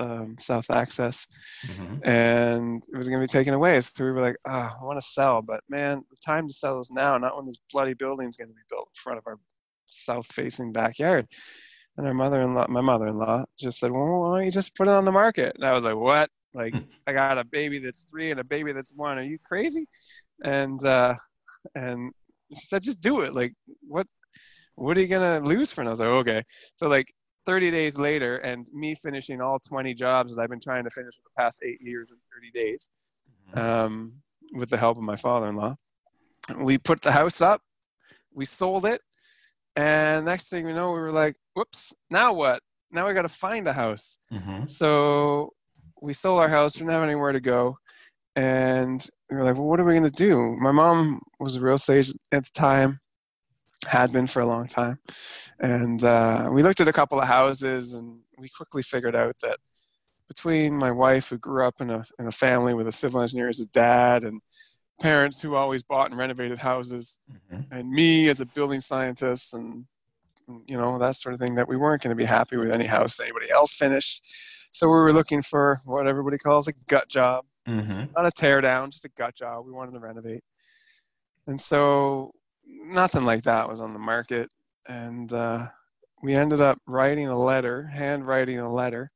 um, 0.00 0.34
south 0.38 0.70
access, 0.70 1.28
Mhm. 1.68 2.00
and 2.06 2.82
it 2.92 2.96
was 2.96 3.08
going 3.08 3.20
to 3.20 3.26
be 3.26 3.30
taken 3.30 3.52
away. 3.52 3.78
So 3.80 4.04
we 4.04 4.10
were 4.10 4.22
like, 4.22 4.36
"Ah, 4.46 4.74
I 4.80 4.84
want 4.84 4.98
to 4.98 5.06
sell, 5.06 5.42
but 5.42 5.60
man, 5.68 6.02
the 6.10 6.16
time 6.24 6.48
to 6.48 6.54
sell 6.54 6.78
is 6.78 6.90
now, 6.90 7.18
not 7.18 7.36
when 7.36 7.44
this 7.44 7.60
bloody 7.70 7.92
building's 7.92 8.36
going 8.36 8.48
to 8.48 8.54
be 8.54 8.62
built 8.70 8.88
in 8.88 8.94
front 9.02 9.18
of 9.18 9.26
our 9.26 9.38
south-facing 9.86 10.72
backyard." 10.72 11.28
And 11.98 12.06
our 12.06 12.14
mother-in-law, 12.14 12.68
my 12.68 12.80
mother-in-law, 12.80 13.44
just 13.58 13.78
said, 13.78 13.90
"Well, 13.92 14.20
why 14.22 14.38
don't 14.38 14.46
you 14.46 14.50
just 14.50 14.74
put 14.74 14.88
it 14.88 14.94
on 14.94 15.04
the 15.04 15.12
market?" 15.12 15.54
And 15.56 15.64
I 15.66 15.74
was 15.74 15.84
like, 15.84 15.96
"What? 15.96 16.30
Like, 16.54 16.74
I 17.06 17.12
got 17.12 17.38
a 17.38 17.44
baby 17.44 17.78
that's 17.78 18.04
three 18.04 18.30
and 18.30 18.40
a 18.40 18.44
baby 18.44 18.72
that's 18.72 18.92
one. 18.94 19.18
Are 19.18 19.22
you 19.22 19.38
crazy?" 19.44 19.86
And 20.44 20.84
uh, 20.84 21.14
and 21.74 22.12
she 22.54 22.66
said, 22.66 22.82
"Just 22.82 23.00
do 23.00 23.22
it. 23.22 23.34
Like, 23.34 23.54
what? 23.86 24.06
What 24.76 24.96
are 24.96 25.00
you 25.00 25.08
gonna 25.08 25.40
lose 25.40 25.72
for?" 25.72 25.80
And 25.82 25.88
I 25.88 25.90
was 25.90 26.00
like, 26.00 26.08
"Okay." 26.08 26.42
So 26.76 26.88
like 26.88 27.12
30 27.46 27.70
days 27.70 27.98
later, 27.98 28.36
and 28.38 28.68
me 28.72 28.94
finishing 28.94 29.40
all 29.40 29.58
20 29.58 29.94
jobs 29.94 30.34
that 30.34 30.42
I've 30.42 30.50
been 30.50 30.60
trying 30.60 30.84
to 30.84 30.90
finish 30.90 31.14
for 31.16 31.22
the 31.24 31.42
past 31.42 31.62
eight 31.64 31.80
years 31.80 32.10
in 32.10 32.16
30 32.32 32.50
days, 32.52 32.90
um, 33.54 34.12
with 34.54 34.70
the 34.70 34.76
help 34.78 34.96
of 34.96 35.02
my 35.02 35.16
father-in-law, 35.16 35.74
we 36.58 36.78
put 36.78 37.02
the 37.02 37.12
house 37.12 37.40
up, 37.40 37.60
we 38.32 38.44
sold 38.44 38.84
it, 38.86 39.00
and 39.76 40.24
next 40.24 40.48
thing 40.50 40.64
we 40.66 40.72
know, 40.72 40.88
we 40.92 41.00
were 41.00 41.12
like, 41.12 41.36
"Whoops! 41.54 41.94
Now 42.10 42.32
what? 42.32 42.62
Now 42.90 43.06
we 43.06 43.14
got 43.14 43.22
to 43.22 43.28
find 43.28 43.66
a 43.66 43.72
house." 43.72 44.18
Mhm. 44.30 44.68
So 44.68 45.52
we 46.02 46.12
sold 46.12 46.40
our 46.40 46.48
house. 46.48 46.74
We 46.74 46.80
didn't 46.80 46.92
have 46.92 47.02
anywhere 47.04 47.32
to 47.32 47.40
go. 47.40 47.78
And 48.34 49.06
we 49.30 49.36
were 49.36 49.44
like, 49.44 49.54
well, 49.54 49.64
what 49.66 49.78
are 49.80 49.84
we 49.84 49.92
going 49.92 50.02
to 50.04 50.10
do? 50.10 50.56
My 50.60 50.72
mom 50.72 51.20
was 51.38 51.56
a 51.56 51.60
real 51.60 51.74
estate 51.74 51.98
agent 51.98 52.20
at 52.32 52.44
the 52.44 52.50
time, 52.54 53.00
had 53.86 54.12
been 54.12 54.26
for 54.26 54.40
a 54.40 54.46
long 54.46 54.66
time. 54.66 54.98
And 55.60 56.02
uh, 56.02 56.48
we 56.50 56.62
looked 56.62 56.80
at 56.80 56.88
a 56.88 56.92
couple 56.92 57.20
of 57.20 57.28
houses 57.28 57.94
and 57.94 58.20
we 58.38 58.48
quickly 58.48 58.82
figured 58.82 59.14
out 59.14 59.36
that 59.42 59.58
between 60.28 60.74
my 60.76 60.90
wife, 60.90 61.28
who 61.28 61.38
grew 61.38 61.66
up 61.66 61.80
in 61.80 61.90
a, 61.90 62.04
in 62.18 62.26
a 62.26 62.32
family 62.32 62.74
with 62.74 62.88
a 62.88 62.92
civil 62.92 63.20
engineer 63.20 63.48
as 63.48 63.60
a 63.60 63.66
dad, 63.66 64.24
and 64.24 64.40
parents 65.00 65.42
who 65.42 65.54
always 65.54 65.82
bought 65.82 66.10
and 66.10 66.18
renovated 66.18 66.58
houses, 66.58 67.18
Mhm. 67.30 67.66
and 67.70 67.90
me 67.90 68.28
as 68.30 68.40
a 68.40 68.46
building 68.46 68.80
scientist 68.80 69.52
and 69.52 69.84
you 70.66 70.76
know 70.76 70.98
that 70.98 71.16
sort 71.16 71.34
of 71.34 71.40
thing 71.40 71.54
that 71.54 71.68
we 71.68 71.76
weren't 71.76 72.02
going 72.02 72.16
to 72.16 72.20
be 72.20 72.24
happy 72.24 72.56
with 72.56 72.72
any 72.74 72.86
house 72.86 73.20
anybody 73.20 73.50
else 73.50 73.72
finished. 73.72 74.24
So 74.70 74.86
we 74.86 74.92
were 74.94 75.12
looking 75.12 75.42
for 75.42 75.80
what 75.84 76.06
everybody 76.06 76.38
calls 76.38 76.68
a 76.68 76.72
gut 76.88 77.08
job. 77.08 77.44
Mhm. 77.68 78.12
not 78.16 78.26
a 78.26 78.30
tear 78.32 78.60
down 78.60 78.90
just 78.90 79.04
a 79.04 79.08
gut 79.10 79.36
job. 79.36 79.64
We 79.66 79.70
wanted 79.72 79.92
to 79.92 80.00
renovate. 80.00 80.42
And 81.46 81.60
so 81.60 82.32
nothing 82.66 83.24
like 83.24 83.44
that 83.44 83.68
was 83.68 83.80
on 83.80 83.92
the 83.92 83.98
market. 84.00 84.50
And 84.88 85.32
uh, 85.32 85.68
we 86.22 86.34
ended 86.34 86.60
up 86.60 86.78
writing 86.86 87.28
a 87.28 87.38
letter 87.38 87.86
handwriting 87.86 88.58
a 88.58 88.72
letter 88.72 89.10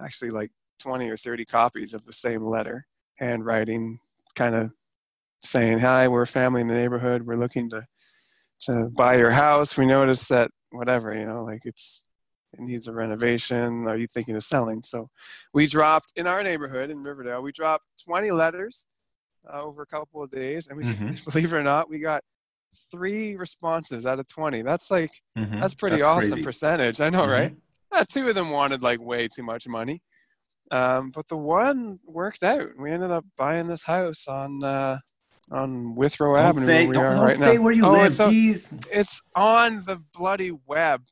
actually 0.00 0.30
like 0.30 0.50
20 0.80 1.08
or 1.08 1.16
30 1.16 1.44
copies 1.44 1.94
of 1.94 2.04
the 2.06 2.12
same 2.12 2.44
letter 2.46 2.86
handwriting 3.16 3.98
kind 4.34 4.54
of 4.54 4.70
saying 5.42 5.78
hi 5.78 6.08
we're 6.08 6.22
a 6.22 6.26
family 6.26 6.60
in 6.60 6.68
the 6.68 6.74
neighborhood. 6.74 7.22
We're 7.26 7.36
looking 7.36 7.68
to 7.70 7.86
to 8.60 8.88
buy 8.94 9.16
your 9.16 9.30
house. 9.30 9.76
We 9.76 9.86
noticed 9.86 10.28
that 10.28 10.50
whatever 10.72 11.14
you 11.14 11.26
know 11.26 11.44
like 11.44 11.62
it's 11.64 12.08
it 12.52 12.60
needs 12.60 12.86
a 12.88 12.92
renovation 12.92 13.86
are 13.86 13.96
you 13.96 14.06
thinking 14.06 14.34
of 14.36 14.42
selling 14.42 14.82
so 14.82 15.08
we 15.52 15.66
dropped 15.66 16.12
in 16.16 16.26
our 16.26 16.42
neighborhood 16.42 16.90
in 16.90 17.02
riverdale 17.02 17.42
we 17.42 17.52
dropped 17.52 17.84
20 18.04 18.30
letters 18.30 18.86
uh, 19.52 19.60
over 19.62 19.82
a 19.82 19.86
couple 19.86 20.22
of 20.22 20.30
days 20.30 20.68
and 20.68 20.76
we 20.76 20.84
Mhm. 20.84 21.24
believe 21.32 21.52
it 21.52 21.56
or 21.56 21.62
not 21.62 21.88
we 21.88 21.98
got 21.98 22.22
three 22.90 23.36
responses 23.36 24.06
out 24.06 24.20
of 24.20 24.26
20 24.28 24.62
that's 24.62 24.90
like 24.90 25.12
Mhm. 25.36 25.60
that's 25.60 25.74
pretty 25.74 26.02
awesome 26.02 26.30
crazy. 26.38 26.42
percentage 26.42 27.00
i 27.00 27.10
know 27.10 27.22
Mhm. 27.22 27.30
right 27.32 27.56
uh, 27.92 28.04
two 28.08 28.28
of 28.28 28.34
them 28.36 28.50
wanted 28.50 28.82
like 28.82 29.00
way 29.00 29.26
too 29.28 29.42
much 29.42 29.66
money 29.66 30.00
um, 30.70 31.10
but 31.10 31.26
the 31.26 31.36
one 31.36 31.98
worked 32.04 32.44
out 32.44 32.68
we 32.78 32.92
ended 32.92 33.10
up 33.10 33.24
buying 33.36 33.66
this 33.66 33.82
house 33.84 34.28
on 34.28 34.62
uh, 34.62 34.98
on 35.50 35.94
withrow 35.94 36.36
Don't 36.36 36.44
avenue 36.46 36.66
say, 36.66 36.84
don't, 36.86 36.94
don't 36.94 37.24
right 37.24 37.36
say 37.36 37.56
now 37.56 37.62
where 37.62 37.72
you 37.72 37.84
Oh, 37.86 37.92
live. 37.92 38.06
it's 38.06 38.18
Jeez. 38.18 38.86
it's 38.92 39.22
on 39.34 39.84
the 39.84 40.00
bloody 40.14 40.52
web. 40.66 41.02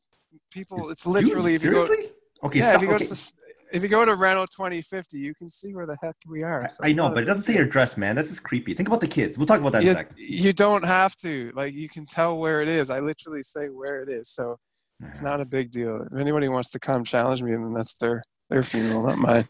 People, 0.51 0.91
it's 0.91 1.05
Dude, 1.05 1.13
literally 1.13 1.55
if 1.55 1.65
you 1.65 1.73
go, 1.73 1.79
seriously? 1.81 2.13
okay, 2.45 2.59
yeah, 2.61 2.71
stop. 2.71 2.77
if 2.77 2.83
you 2.83 2.89
go 2.89 2.95
okay. 2.95 3.05
to 3.07 3.33
if 3.71 3.83
you 3.83 3.89
go 3.89 4.03
to 4.03 4.15
Reno 4.15 4.47
2050, 4.47 5.19
you 5.19 5.35
can 5.35 5.47
see 5.47 5.75
where 5.75 5.85
the 5.85 5.97
heck 6.03 6.17
we 6.27 6.43
are. 6.43 6.65
I- 6.65 6.69
So 6.69 6.85
I 6.85 6.93
know, 6.93 7.11
but 7.11 7.23
it 7.23 7.27
doesn't 7.27 7.43
say 7.43 7.53
your 7.55 7.65
address, 7.65 7.99
man. 7.99 8.17
This 8.17 8.31
is 8.31 8.41
creepy. 8.41 8.73
Think 8.73 8.89
about 8.89 9.01
the 9.03 9.07
kids. 9.09 9.37
We'll 9.37 9.47
talk 9.47 9.61
about 9.61 9.73
that 9.73 9.83
in 9.83 9.89
a 9.89 9.91
You, 9.91 9.95
second. 9.95 10.17
you 10.19 10.53
don't 10.55 10.85
have 10.87 11.15
to. 11.17 11.53
Like 11.55 11.75
you 11.75 11.87
can 11.89 12.07
tell 12.07 12.39
where 12.39 12.63
it 12.63 12.69
is. 12.69 12.91
I 12.91 13.01
literally 13.01 13.43
say 13.43 13.67
where 13.69 14.03
it 14.03 14.09
is, 14.09 14.31
so 14.31 14.59
it's 15.03 15.21
not 15.21 15.41
a 15.43 15.45
big 15.45 15.71
deal. 15.71 16.01
If 16.11 16.19
anybody 16.19 16.49
wants 16.49 16.71
to 16.71 16.79
come 16.79 17.05
challenge 17.05 17.43
me, 17.43 17.51
then 17.53 17.75
that's 17.75 17.95
their 17.97 18.23
their 18.49 18.63
funeral, 18.63 19.03
not 19.07 19.19
mine. 19.19 19.49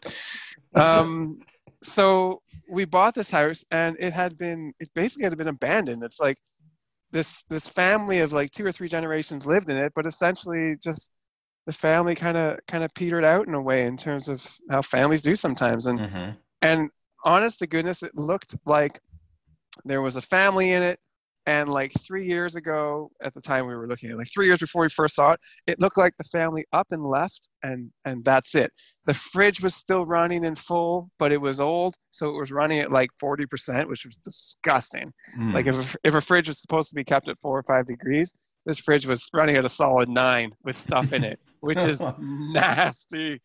Um, 0.75 1.39
so 1.83 2.41
we 2.69 2.85
bought 2.85 3.15
this 3.15 3.29
house, 3.29 3.65
and 3.71 3.95
it 3.99 4.13
had 4.13 4.37
been 4.37 4.73
it 4.79 4.89
basically 4.93 5.23
had 5.23 5.37
been 5.37 5.47
abandoned. 5.47 6.03
It's 6.03 6.19
like 6.19 6.37
this 7.11 7.43
this 7.43 7.67
family 7.67 8.19
of 8.19 8.33
like 8.33 8.51
two 8.51 8.65
or 8.65 8.71
three 8.71 8.89
generations 8.89 9.45
lived 9.45 9.69
in 9.69 9.77
it, 9.77 9.93
but 9.95 10.05
essentially 10.05 10.75
just 10.83 11.11
the 11.65 11.73
family 11.73 12.15
kind 12.15 12.37
of 12.37 12.59
kind 12.67 12.83
of 12.83 12.93
petered 12.93 13.23
out 13.23 13.47
in 13.47 13.53
a 13.53 13.61
way 13.61 13.85
in 13.85 13.97
terms 13.97 14.29
of 14.29 14.45
how 14.69 14.81
families 14.81 15.21
do 15.21 15.35
sometimes. 15.35 15.87
And 15.87 15.99
Mhm. 15.99 16.37
and 16.61 16.89
honest 17.25 17.59
to 17.59 17.67
goodness, 17.67 18.03
it 18.03 18.15
looked 18.15 18.55
like 18.65 18.99
there 19.85 20.01
was 20.01 20.17
a 20.17 20.21
family 20.21 20.71
in 20.71 20.83
it. 20.83 20.99
And 21.45 21.69
like 21.69 21.91
three 21.99 22.25
years 22.25 22.55
ago, 22.55 23.09
at 23.23 23.33
the 23.33 23.41
time 23.41 23.65
we 23.65 23.75
were 23.75 23.87
looking 23.87 24.11
at, 24.11 24.17
like 24.17 24.31
three 24.31 24.45
years 24.45 24.59
before 24.59 24.83
we 24.83 24.89
first 24.89 25.15
saw 25.15 25.31
it, 25.31 25.39
it 25.65 25.79
looked 25.79 25.97
like 25.97 26.13
the 26.17 26.23
family 26.25 26.65
up 26.73 26.87
and 26.91 27.03
left, 27.03 27.49
and 27.63 27.89
and 28.05 28.23
that's 28.23 28.55
it. 28.55 28.71
The 29.05 29.13
fridge 29.13 29.61
was 29.61 29.75
still 29.75 30.05
running 30.05 30.43
in 30.43 30.53
full, 30.53 31.09
but 31.17 31.31
it 31.31 31.41
was 31.41 31.59
old, 31.59 31.95
so 32.11 32.29
it 32.29 32.39
was 32.39 32.51
running 32.51 32.79
at 32.79 32.91
like 32.91 33.09
forty 33.19 33.45
percent, 33.45 33.89
which 33.89 34.05
was 34.05 34.17
disgusting. 34.17 35.11
Mm. 35.39 35.53
Like 35.53 35.65
if 35.65 35.95
a, 35.95 35.97
if 36.03 36.13
a 36.13 36.21
fridge 36.21 36.49
was 36.49 36.61
supposed 36.61 36.89
to 36.89 36.95
be 36.95 37.03
kept 37.03 37.27
at 37.27 37.39
four 37.41 37.57
or 37.57 37.63
five 37.63 37.87
degrees, 37.87 38.31
this 38.65 38.77
fridge 38.77 39.07
was 39.07 39.27
running 39.33 39.55
at 39.55 39.65
a 39.65 39.69
solid 39.69 40.09
nine 40.09 40.51
with 40.63 40.75
stuff 40.75 41.13
in 41.13 41.23
it, 41.23 41.39
which 41.61 41.83
is 41.83 42.01
nasty. 42.19 43.41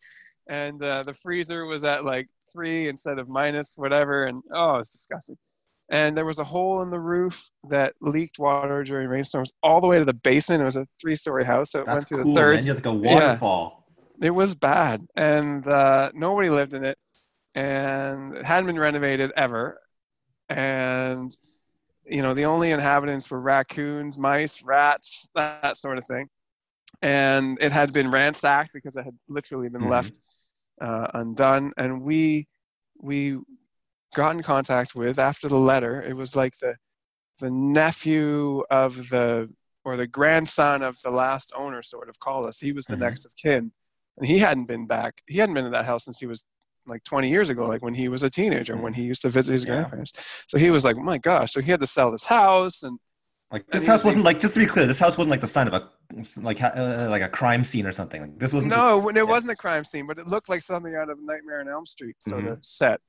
And 0.47 0.83
uh, 0.83 1.01
the 1.03 1.13
freezer 1.13 1.65
was 1.65 1.83
at 1.83 2.05
like 2.05 2.27
three 2.53 2.87
instead 2.87 3.17
of 3.19 3.29
minus 3.29 3.73
whatever, 3.77 4.25
and 4.25 4.43
oh, 4.53 4.75
it's 4.75 4.89
disgusting. 4.89 5.37
And 5.89 6.17
there 6.17 6.25
was 6.25 6.39
a 6.39 6.43
hole 6.43 6.81
in 6.81 6.89
the 6.89 6.99
roof 6.99 7.49
that 7.69 7.93
leaked 8.01 8.39
water 8.39 8.83
during 8.83 9.07
rainstorms 9.07 9.51
all 9.61 9.81
the 9.81 9.87
way 9.87 9.99
to 9.99 10.05
the 10.05 10.13
basement. 10.13 10.61
It 10.61 10.65
was 10.65 10.75
a 10.77 10.87
three-story 10.99 11.45
house, 11.45 11.71
so 11.71 11.81
it 11.81 11.87
went 11.87 12.07
through 12.07 12.23
cool, 12.23 12.33
the 12.33 12.39
third 12.39 12.55
man. 12.55 12.65
You 12.65 12.73
have 12.73 12.85
like 12.85 12.95
a 12.95 12.97
Yeah. 12.97 13.33
waterfall. 13.33 13.83
it 14.21 14.31
was 14.31 14.55
bad 14.55 15.05
and 15.15 15.65
uh, 15.67 16.09
nobody 16.13 16.49
lived 16.49 16.73
in 16.73 16.83
it 16.85 16.97
and 17.55 18.35
it 18.35 18.45
hadn't 18.45 18.65
been 18.67 18.79
renovated 18.79 19.31
ever 19.35 19.79
and 20.49 21.31
you 22.05 22.21
know 22.21 22.33
the 22.33 22.45
only 22.45 22.71
inhabitants 22.71 23.29
were 23.31 23.39
raccoons 23.41 24.17
mice 24.17 24.61
rats 24.63 25.29
that 25.35 25.75
sort 25.77 25.97
of 25.97 26.05
thing 26.05 26.27
and 27.01 27.57
it 27.61 27.71
had 27.71 27.91
been 27.93 28.09
ransacked 28.11 28.71
because 28.73 28.95
it 28.97 29.03
had 29.03 29.17
literally 29.27 29.69
been 29.69 29.81
Mhm. 29.81 29.89
left 29.89 30.19
uh, 30.81 31.07
undone 31.15 31.71
and 31.77 32.01
we 32.01 32.47
we 33.01 33.37
got 34.15 34.35
in 34.35 34.41
contact 34.41 34.95
with 34.95 35.19
after 35.19 35.47
the 35.47 35.59
letter 35.71 36.01
it 36.01 36.15
was 36.15 36.35
like 36.35 36.57
the 36.59 36.75
the 37.39 37.51
nephew 37.51 38.63
of 38.71 39.09
the 39.09 39.49
or 39.83 39.97
the 39.97 40.07
grandson 40.07 40.81
of 40.81 40.97
the 41.03 41.11
last 41.11 41.51
owner 41.55 41.83
sort 41.83 42.09
of 42.09 42.17
called 42.19 42.45
us 42.47 42.59
he 42.59 42.71
was 42.71 42.85
the 42.85 42.95
Mhm. 42.95 42.99
next 43.05 43.25
of 43.25 43.35
kin 43.35 43.71
and 44.17 44.25
he 44.25 44.39
hadn't 44.39 44.65
been 44.65 44.87
back 44.87 45.21
he 45.27 45.37
hadn't 45.39 45.53
been 45.55 45.65
in 45.65 45.71
that 45.73 45.85
house 45.85 46.05
since 46.05 46.19
he 46.19 46.25
was 46.25 46.45
like 46.87 47.03
20 47.03 47.29
years 47.29 47.49
ago 47.49 47.65
like 47.65 47.83
when 47.83 47.95
he 47.95 48.07
was 48.07 48.23
a 48.23 48.29
teenager 48.29 48.75
when 48.77 48.93
he 48.93 49.03
used 49.03 49.21
to 49.21 49.29
visit 49.29 49.51
his 49.53 49.63
Yeah. 49.63 49.75
grandparents 49.75 50.13
so 50.47 50.57
he 50.57 50.69
was 50.69 50.85
like 50.85 50.97
my 50.97 51.17
gosh 51.17 51.51
so 51.53 51.61
he 51.61 51.69
had 51.71 51.81
to 51.81 51.87
sell 51.87 52.09
this 52.11 52.25
house 52.25 52.83
and 52.83 52.97
Like 53.51 53.67
this 53.67 53.85
house 53.85 54.03
wasn't 54.03 54.25
like 54.29 54.39
just 54.39 54.53
to 54.55 54.59
be 54.59 54.65
clear, 54.65 54.85
this 54.87 54.99
house 55.05 55.17
wasn't 55.19 55.31
like 55.35 55.41
the 55.47 55.53
sign 55.55 55.67
of 55.71 55.73
a 55.73 55.81
like 56.49 56.59
uh, 56.61 57.07
like 57.15 57.21
a 57.21 57.29
crime 57.29 57.63
scene 57.63 57.85
or 57.85 57.93
something. 57.99 58.19
Like 58.23 58.39
this 58.43 58.51
wasn't. 58.51 58.73
No, 58.73 58.99
this, 58.99 59.09
it 59.11 59.15
yeah. 59.17 59.33
wasn't 59.33 59.51
a 59.51 59.59
crime 59.65 59.83
scene, 59.83 60.05
but 60.09 60.17
it 60.17 60.27
looked 60.33 60.49
like 60.49 60.63
something 60.71 60.93
out 60.95 61.09
of 61.13 61.17
Nightmare 61.21 61.59
on 61.61 61.67
Elm 61.69 61.85
Street 61.85 62.15
sort 62.19 62.41
mm-hmm. 62.43 62.53
of 62.53 62.65
set. 62.65 62.99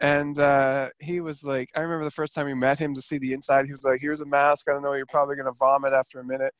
And 0.00 0.38
uh, 0.40 0.88
he 0.98 1.20
was 1.20 1.44
like, 1.44 1.70
I 1.76 1.80
remember 1.80 2.04
the 2.04 2.10
first 2.10 2.34
time 2.34 2.46
we 2.46 2.54
met 2.54 2.78
him 2.78 2.94
to 2.94 3.02
see 3.02 3.18
the 3.18 3.32
inside. 3.32 3.66
He 3.66 3.72
was 3.72 3.84
like, 3.84 4.00
"Here's 4.00 4.20
a 4.20 4.26
mask. 4.26 4.68
I 4.68 4.72
don't 4.72 4.82
know. 4.82 4.92
You're 4.94 5.06
probably 5.06 5.36
gonna 5.36 5.52
vomit 5.52 5.92
after 5.92 6.20
a 6.20 6.24
minute." 6.24 6.52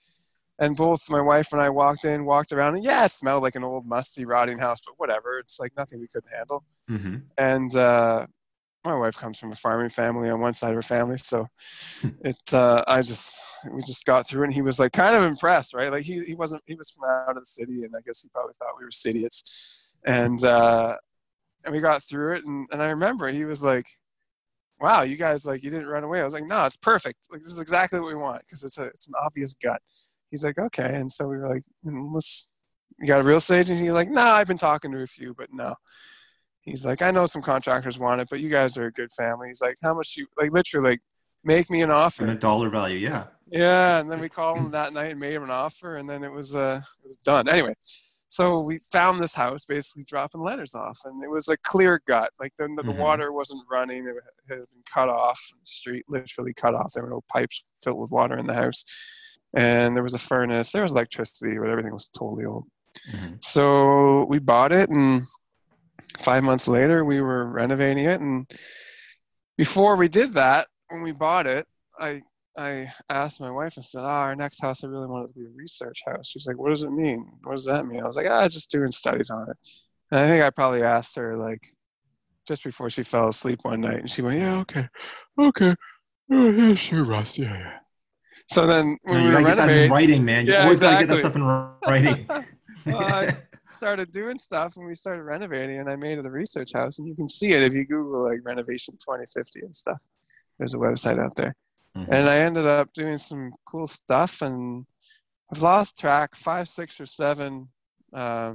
And 0.61 0.77
both 0.77 1.11
my 1.11 1.21
wife 1.21 1.53
and 1.53 1.61
I 1.61 1.69
walked 1.69 2.05
in, 2.05 2.25
walked 2.25 2.53
around, 2.53 2.77
and 2.77 2.85
yeah, 2.85 3.05
it 3.05 3.11
smelled 3.11 3.43
like 3.43 3.57
an 3.57 3.65
old, 3.65 3.87
musty, 3.87 4.25
rotting 4.25 4.59
house, 4.59 4.79
but 4.87 4.95
whatever. 4.99 5.39
It's 5.41 5.59
like 5.59 5.73
nothing 5.77 5.99
we 5.99 6.07
couldn't 6.07 6.33
handle. 6.33 6.65
Mm-hmm. 6.89 7.17
And 7.37 7.77
uh, 7.77 8.27
my 8.85 8.95
wife 8.95 9.17
comes 9.17 9.39
from 9.39 9.51
a 9.51 9.57
farming 9.57 9.89
family 9.89 10.31
on 10.31 10.41
one 10.41 10.53
side 10.53 10.69
of 10.69 10.77
her 10.77 10.83
family, 10.83 11.17
so 11.17 11.49
it. 12.21 12.55
Uh, 12.55 12.85
I 12.87 13.03
just 13.03 13.37
we 13.69 13.83
just 13.83 14.05
got 14.05 14.29
through, 14.29 14.45
and 14.45 14.55
he 14.55 14.63
was 14.63 14.79
like 14.79 14.93
kind 14.93 15.17
of 15.17 15.25
impressed, 15.25 15.75
right? 15.75 15.91
Like 15.91 16.05
he 16.05 16.25
he 16.25 16.35
wasn't 16.35 16.63
he 16.67 16.77
was 16.77 16.89
from 16.91 17.09
out 17.09 17.37
of 17.37 17.43
the 17.43 17.47
city, 17.47 17.83
and 17.83 17.95
I 17.97 18.01
guess 18.01 18.23
he 18.23 18.29
probably 18.29 18.55
thought 18.59 18.79
we 18.79 18.85
were 18.85 18.93
city 18.93 19.21
idiots. 19.21 19.97
And 20.05 20.45
uh, 20.45 20.97
and 21.65 21.75
we 21.75 21.81
got 21.81 22.03
through 22.03 22.37
it, 22.37 22.45
and 22.45 22.69
and 22.73 22.83
I 22.83 22.87
remember 22.87 23.29
he 23.29 23.45
was 23.45 23.65
like, 23.65 23.87
"Wow, 24.81 25.03
you 25.03 25.17
guys 25.17 25.47
like 25.47 25.63
you 25.63 25.71
didn't 25.71 25.87
run 25.87 26.05
away." 26.05 26.21
I 26.21 26.25
was 26.25 26.35
like, 26.35 26.47
"No, 26.47 26.65
it's 26.65 26.77
perfect. 26.77 27.27
Like 27.31 27.41
this 27.41 27.53
is 27.53 27.61
exactly 27.61 28.01
what 28.01 28.09
we 28.09 28.15
want 28.15 28.43
because 28.45 28.65
it's 28.65 28.79
a 28.79 28.85
it's 28.85 29.09
an 29.09 29.15
obvious 29.25 29.55
gut." 29.55 29.81
he's 30.35 30.45
like, 30.45 30.59
okay. 30.59 30.97
And 30.97 31.11
so 31.11 31.29
we 31.29 31.37
were 31.39 31.49
like, 31.49 31.63
mm, 31.87 32.13
let's, 32.13 32.49
you 32.99 33.07
got 33.07 33.21
a 33.21 33.23
real 33.23 33.37
estate? 33.37 33.69
And 33.69 33.79
he's 33.79 33.91
like, 33.91 34.09
no, 34.09 34.23
nah, 34.23 34.35
I've 34.35 34.49
been 34.49 34.59
talking 34.59 34.91
to 34.93 35.01
a 35.01 35.07
few, 35.07 35.33
but 35.33 35.49
no. 35.53 35.75
He's 36.63 36.85
like, 36.85 37.03
I 37.03 37.11
know 37.13 37.27
some 37.27 37.43
contractors 37.43 37.99
want 37.99 38.21
it, 38.21 38.29
but 38.31 38.41
you 38.41 38.49
guys 38.49 38.77
are 38.77 38.87
a 38.87 38.93
good 38.93 39.13
family. 39.13 39.49
He's 39.49 39.61
like, 39.61 39.77
how 39.83 39.95
much 39.95 40.17
you, 40.17 40.27
like 40.37 40.51
literally 40.51 40.91
like, 40.93 41.01
make 41.45 41.71
me 41.71 41.83
an 41.83 41.91
offer. 41.91 42.25
And 42.25 42.33
a 42.33 42.37
dollar 42.37 42.69
value, 42.69 42.99
yeah. 42.99 43.25
Yeah. 43.49 43.99
And 43.99 44.11
then 44.11 44.21
we 44.21 44.29
called 44.29 44.59
him 44.59 44.71
that 44.73 44.93
night 44.93 45.13
and 45.13 45.21
made 45.21 45.35
him 45.35 45.45
an 45.45 45.51
offer 45.51 45.97
and 45.97 46.09
then 46.09 46.25
it 46.25 46.33
was, 46.33 46.57
uh, 46.57 46.81
it 47.03 47.07
was 47.07 47.17
done. 47.17 47.49
Anyway, 47.49 47.75
so 48.29 48.61
we 48.61 48.79
found 48.91 49.23
this 49.23 49.35
house 49.35 49.65
basically 49.65 50.05
dropping 50.05 50.41
letters 50.41 50.75
off 50.75 50.99
and 51.05 51.23
it 51.23 51.31
was 51.31 51.49
a 51.49 51.57
clear 51.59 52.01
gut 52.07 52.31
like 52.41 52.53
the, 52.59 52.67
the 52.77 52.83
mm-hmm. 52.83 52.99
water 52.99 53.33
wasn't 53.33 53.61
running 53.71 54.07
it 54.07 54.15
had 54.49 54.59
been 54.59 54.83
cut 54.93 55.09
off 55.09 55.41
the 55.53 55.67
street 55.67 56.05
literally 56.09 56.55
cut 56.55 56.75
off 56.75 56.93
there 56.93 57.03
were 57.03 57.11
no 57.11 57.23
pipes 57.29 57.65
filled 57.83 57.99
with 57.99 58.11
water 58.11 58.39
in 58.39 58.47
the 58.47 58.55
house 58.55 58.85
and 59.55 59.95
there 59.95 60.03
was 60.03 60.15
a 60.15 60.19
furnace, 60.19 60.73
there 60.73 60.83
was 60.83 60.93
electricity, 60.93 61.57
but 61.59 61.69
everything 61.69 61.93
was 61.93 62.09
totally 62.09 62.45
old. 62.45 62.67
Mm-hmm. 63.11 63.35
So 63.41 64.25
we 64.29 64.39
bought 64.39 64.73
it, 64.73 64.91
and 64.91 65.25
five 66.19 66.43
months 66.43 66.67
later, 66.67 67.05
we 67.05 67.21
were 67.21 67.47
renovating 67.47 68.05
it. 68.05 68.21
And 68.21 68.51
before 69.57 69.97
we 69.97 70.09
did 70.09 70.33
that, 70.33 70.67
when 70.89 71.03
we 71.03 71.13
bought 71.13 71.47
it, 71.47 71.67
I 71.99 72.23
I 72.57 72.91
asked 73.09 73.41
my 73.41 73.51
wife, 73.51 73.77
and 73.77 73.85
said, 73.85 74.03
oh, 74.03 74.07
our 74.07 74.37
next 74.37 74.61
house, 74.61 74.85
I 74.85 74.87
really 74.87 75.07
wanted 75.07 75.29
to 75.29 75.35
be 75.35 75.45
a 75.45 75.57
research 75.57 76.03
house. 76.07 76.29
She's 76.29 76.47
like, 76.47 76.59
what 76.59 76.71
does 76.71 76.85
it 76.85 76.93
mean? 76.93 77.27
What 77.43 77.57
does 77.57 77.65
that 77.67 77.87
mean? 77.87 78.01
I 78.01 78.07
was 78.07 78.17
like, 78.17 78.27
ah, 78.29 78.49
just 78.49 78.71
doing 78.71 78.93
studies 78.93 79.31
on 79.31 79.51
it. 79.51 79.57
And 80.11 80.21
I 80.21 80.29
think 80.29 80.45
I 80.45 80.51
probably 80.51 80.83
asked 80.83 81.17
her, 81.17 81.37
like, 81.37 81.67
just 82.47 82.63
before 82.63 82.91
she 82.91 83.03
fell 83.03 83.29
asleep 83.29 83.61
one 83.63 83.81
night. 83.81 84.01
And 84.01 84.11
she 84.11 84.23
went, 84.23 84.39
yeah, 84.39 84.59
okay, 84.61 84.89
okay. 85.39 85.75
Oh, 86.31 86.51
yeah, 86.51 86.75
sure, 86.75 87.05
Russ. 87.05 87.39
Yeah, 87.39 87.59
yeah. 87.59 87.79
So 88.51 88.67
then 88.67 88.99
when 89.03 89.23
you 89.23 89.29
we 89.29 89.35
were 89.35 89.43
get 89.43 89.57
that 89.57 89.71
in 89.71 89.91
writing, 89.91 90.25
man. 90.25 90.47
You 90.47 90.53
yeah, 90.53 90.63
always 90.63 90.79
exactly. 90.79 91.07
gotta 91.07 91.23
get 91.23 91.23
that 91.23 91.31
stuff 91.31 91.37
in 91.37 91.89
writing. 91.89 92.27
well, 92.87 93.15
I 93.15 93.37
started 93.67 94.11
doing 94.13 94.39
stuff 94.39 94.77
and 94.77 94.87
we 94.87 94.95
started 94.95 95.23
renovating 95.23 95.79
and 95.79 95.89
I 95.89 95.97
made 95.97 96.19
it 96.19 96.27
a 96.27 96.31
research 96.31 96.73
house 96.75 96.99
and 96.99 97.09
you 97.09 97.15
can 97.15 97.29
see 97.29 97.53
it 97.53 97.63
if 97.63 97.73
you 97.73 97.87
Google 97.87 98.25
like 98.25 98.41
renovation 98.45 98.95
2050 98.95 99.61
and 99.61 99.75
stuff. 99.75 100.03
There's 100.59 100.75
a 100.75 100.79
website 100.79 101.19
out 101.19 101.35
there. 101.35 101.55
Mm-hmm. 101.97 102.13
And 102.13 102.29
I 102.29 102.39
ended 102.39 102.67
up 102.67 102.93
doing 102.93 103.19
some 103.19 103.53
cool 103.67 103.87
stuff 103.87 104.43
and 104.43 104.85
I've 105.53 105.63
lost 105.63 105.99
track. 105.99 106.35
Five, 106.35 106.69
six, 106.69 107.01
or 107.01 107.07
seven 107.07 107.69
uh, 108.13 108.55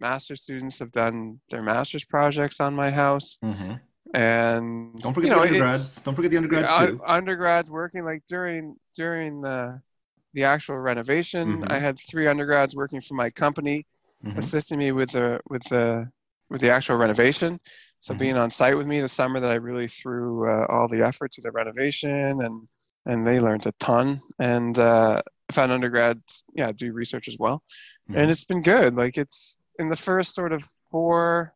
master 0.00 0.34
students 0.36 0.78
have 0.80 0.90
done 0.92 1.40
their 1.50 1.62
master's 1.62 2.04
projects 2.04 2.60
on 2.60 2.74
my 2.74 2.90
house. 2.90 3.38
Mm-hmm 3.44 3.74
and 4.14 4.98
don't 4.98 5.14
forget 5.14 5.30
you 5.30 5.36
know, 5.36 5.42
the 5.42 5.48
undergrads. 5.48 6.00
Don't 6.00 6.14
forget 6.14 6.30
the 6.30 6.36
undergrads 6.36 6.70
too. 6.70 7.00
Undergrads 7.06 7.70
working 7.70 8.04
like 8.04 8.22
during 8.28 8.76
during 8.96 9.40
the 9.40 9.80
the 10.34 10.44
actual 10.44 10.78
renovation. 10.78 11.58
Mm-hmm. 11.58 11.72
I 11.72 11.78
had 11.78 11.98
three 11.98 12.26
undergrads 12.26 12.74
working 12.74 13.00
for 13.00 13.14
my 13.14 13.30
company, 13.30 13.86
mm-hmm. 14.24 14.38
assisting 14.38 14.78
me 14.78 14.92
with 14.92 15.10
the 15.12 15.40
with 15.48 15.62
the 15.64 16.10
with 16.48 16.60
the 16.60 16.70
actual 16.70 16.96
renovation. 16.96 17.58
So 18.00 18.12
mm-hmm. 18.12 18.18
being 18.18 18.36
on 18.36 18.50
site 18.50 18.76
with 18.76 18.86
me 18.86 19.00
the 19.00 19.08
summer 19.08 19.40
that 19.40 19.50
I 19.50 19.54
really 19.54 19.88
threw 19.88 20.50
uh, 20.50 20.66
all 20.68 20.88
the 20.88 21.02
effort 21.02 21.32
to 21.32 21.40
the 21.42 21.52
renovation, 21.52 22.42
and 22.42 22.66
and 23.10 23.26
they 23.26 23.40
learned 23.40 23.66
a 23.66 23.72
ton. 23.80 24.20
And 24.38 24.78
uh, 24.78 25.20
I've 25.50 25.56
had 25.56 25.70
undergrads, 25.70 26.44
yeah, 26.54 26.70
do 26.72 26.92
research 26.92 27.26
as 27.26 27.36
well, 27.38 27.62
and 28.06 28.16
mm-hmm. 28.16 28.30
it's 28.30 28.44
been 28.44 28.62
good. 28.62 28.96
Like 28.96 29.18
it's 29.18 29.58
in 29.78 29.88
the 29.88 29.96
first 29.96 30.34
sort 30.34 30.52
of 30.52 30.64
four 30.90 31.52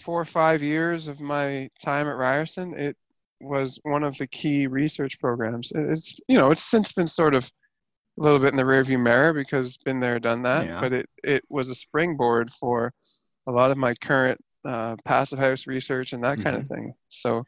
four 0.00 0.20
or 0.20 0.24
five 0.24 0.62
years 0.62 1.08
of 1.08 1.20
my 1.20 1.70
time 1.82 2.08
at 2.08 2.16
Ryerson, 2.16 2.74
it 2.74 2.96
was 3.40 3.78
one 3.84 4.02
of 4.02 4.18
the 4.18 4.26
key 4.26 4.66
research 4.66 5.18
programs. 5.18 5.72
It's 5.74 6.18
you 6.28 6.38
know 6.38 6.50
it's 6.50 6.62
since 6.62 6.92
been 6.92 7.06
sort 7.06 7.34
of 7.34 7.50
a 8.18 8.22
little 8.22 8.38
bit 8.38 8.52
in 8.52 8.56
the 8.56 8.62
rearview 8.62 9.02
mirror 9.02 9.32
because 9.32 9.78
been 9.78 9.98
there, 9.98 10.18
done 10.18 10.42
that. 10.42 10.66
Yeah. 10.66 10.80
But 10.80 10.92
it 10.92 11.08
it 11.22 11.44
was 11.48 11.70
a 11.70 11.74
springboard 11.74 12.50
for 12.50 12.92
a 13.46 13.52
lot 13.52 13.70
of 13.70 13.78
my 13.78 13.94
current 13.94 14.38
uh, 14.66 14.96
passive 15.06 15.38
house 15.38 15.66
research 15.66 16.12
and 16.12 16.22
that 16.22 16.34
mm-hmm. 16.34 16.42
kind 16.42 16.56
of 16.56 16.62
mm-hmm. 16.62 16.74
thing. 16.74 16.94
So 17.08 17.44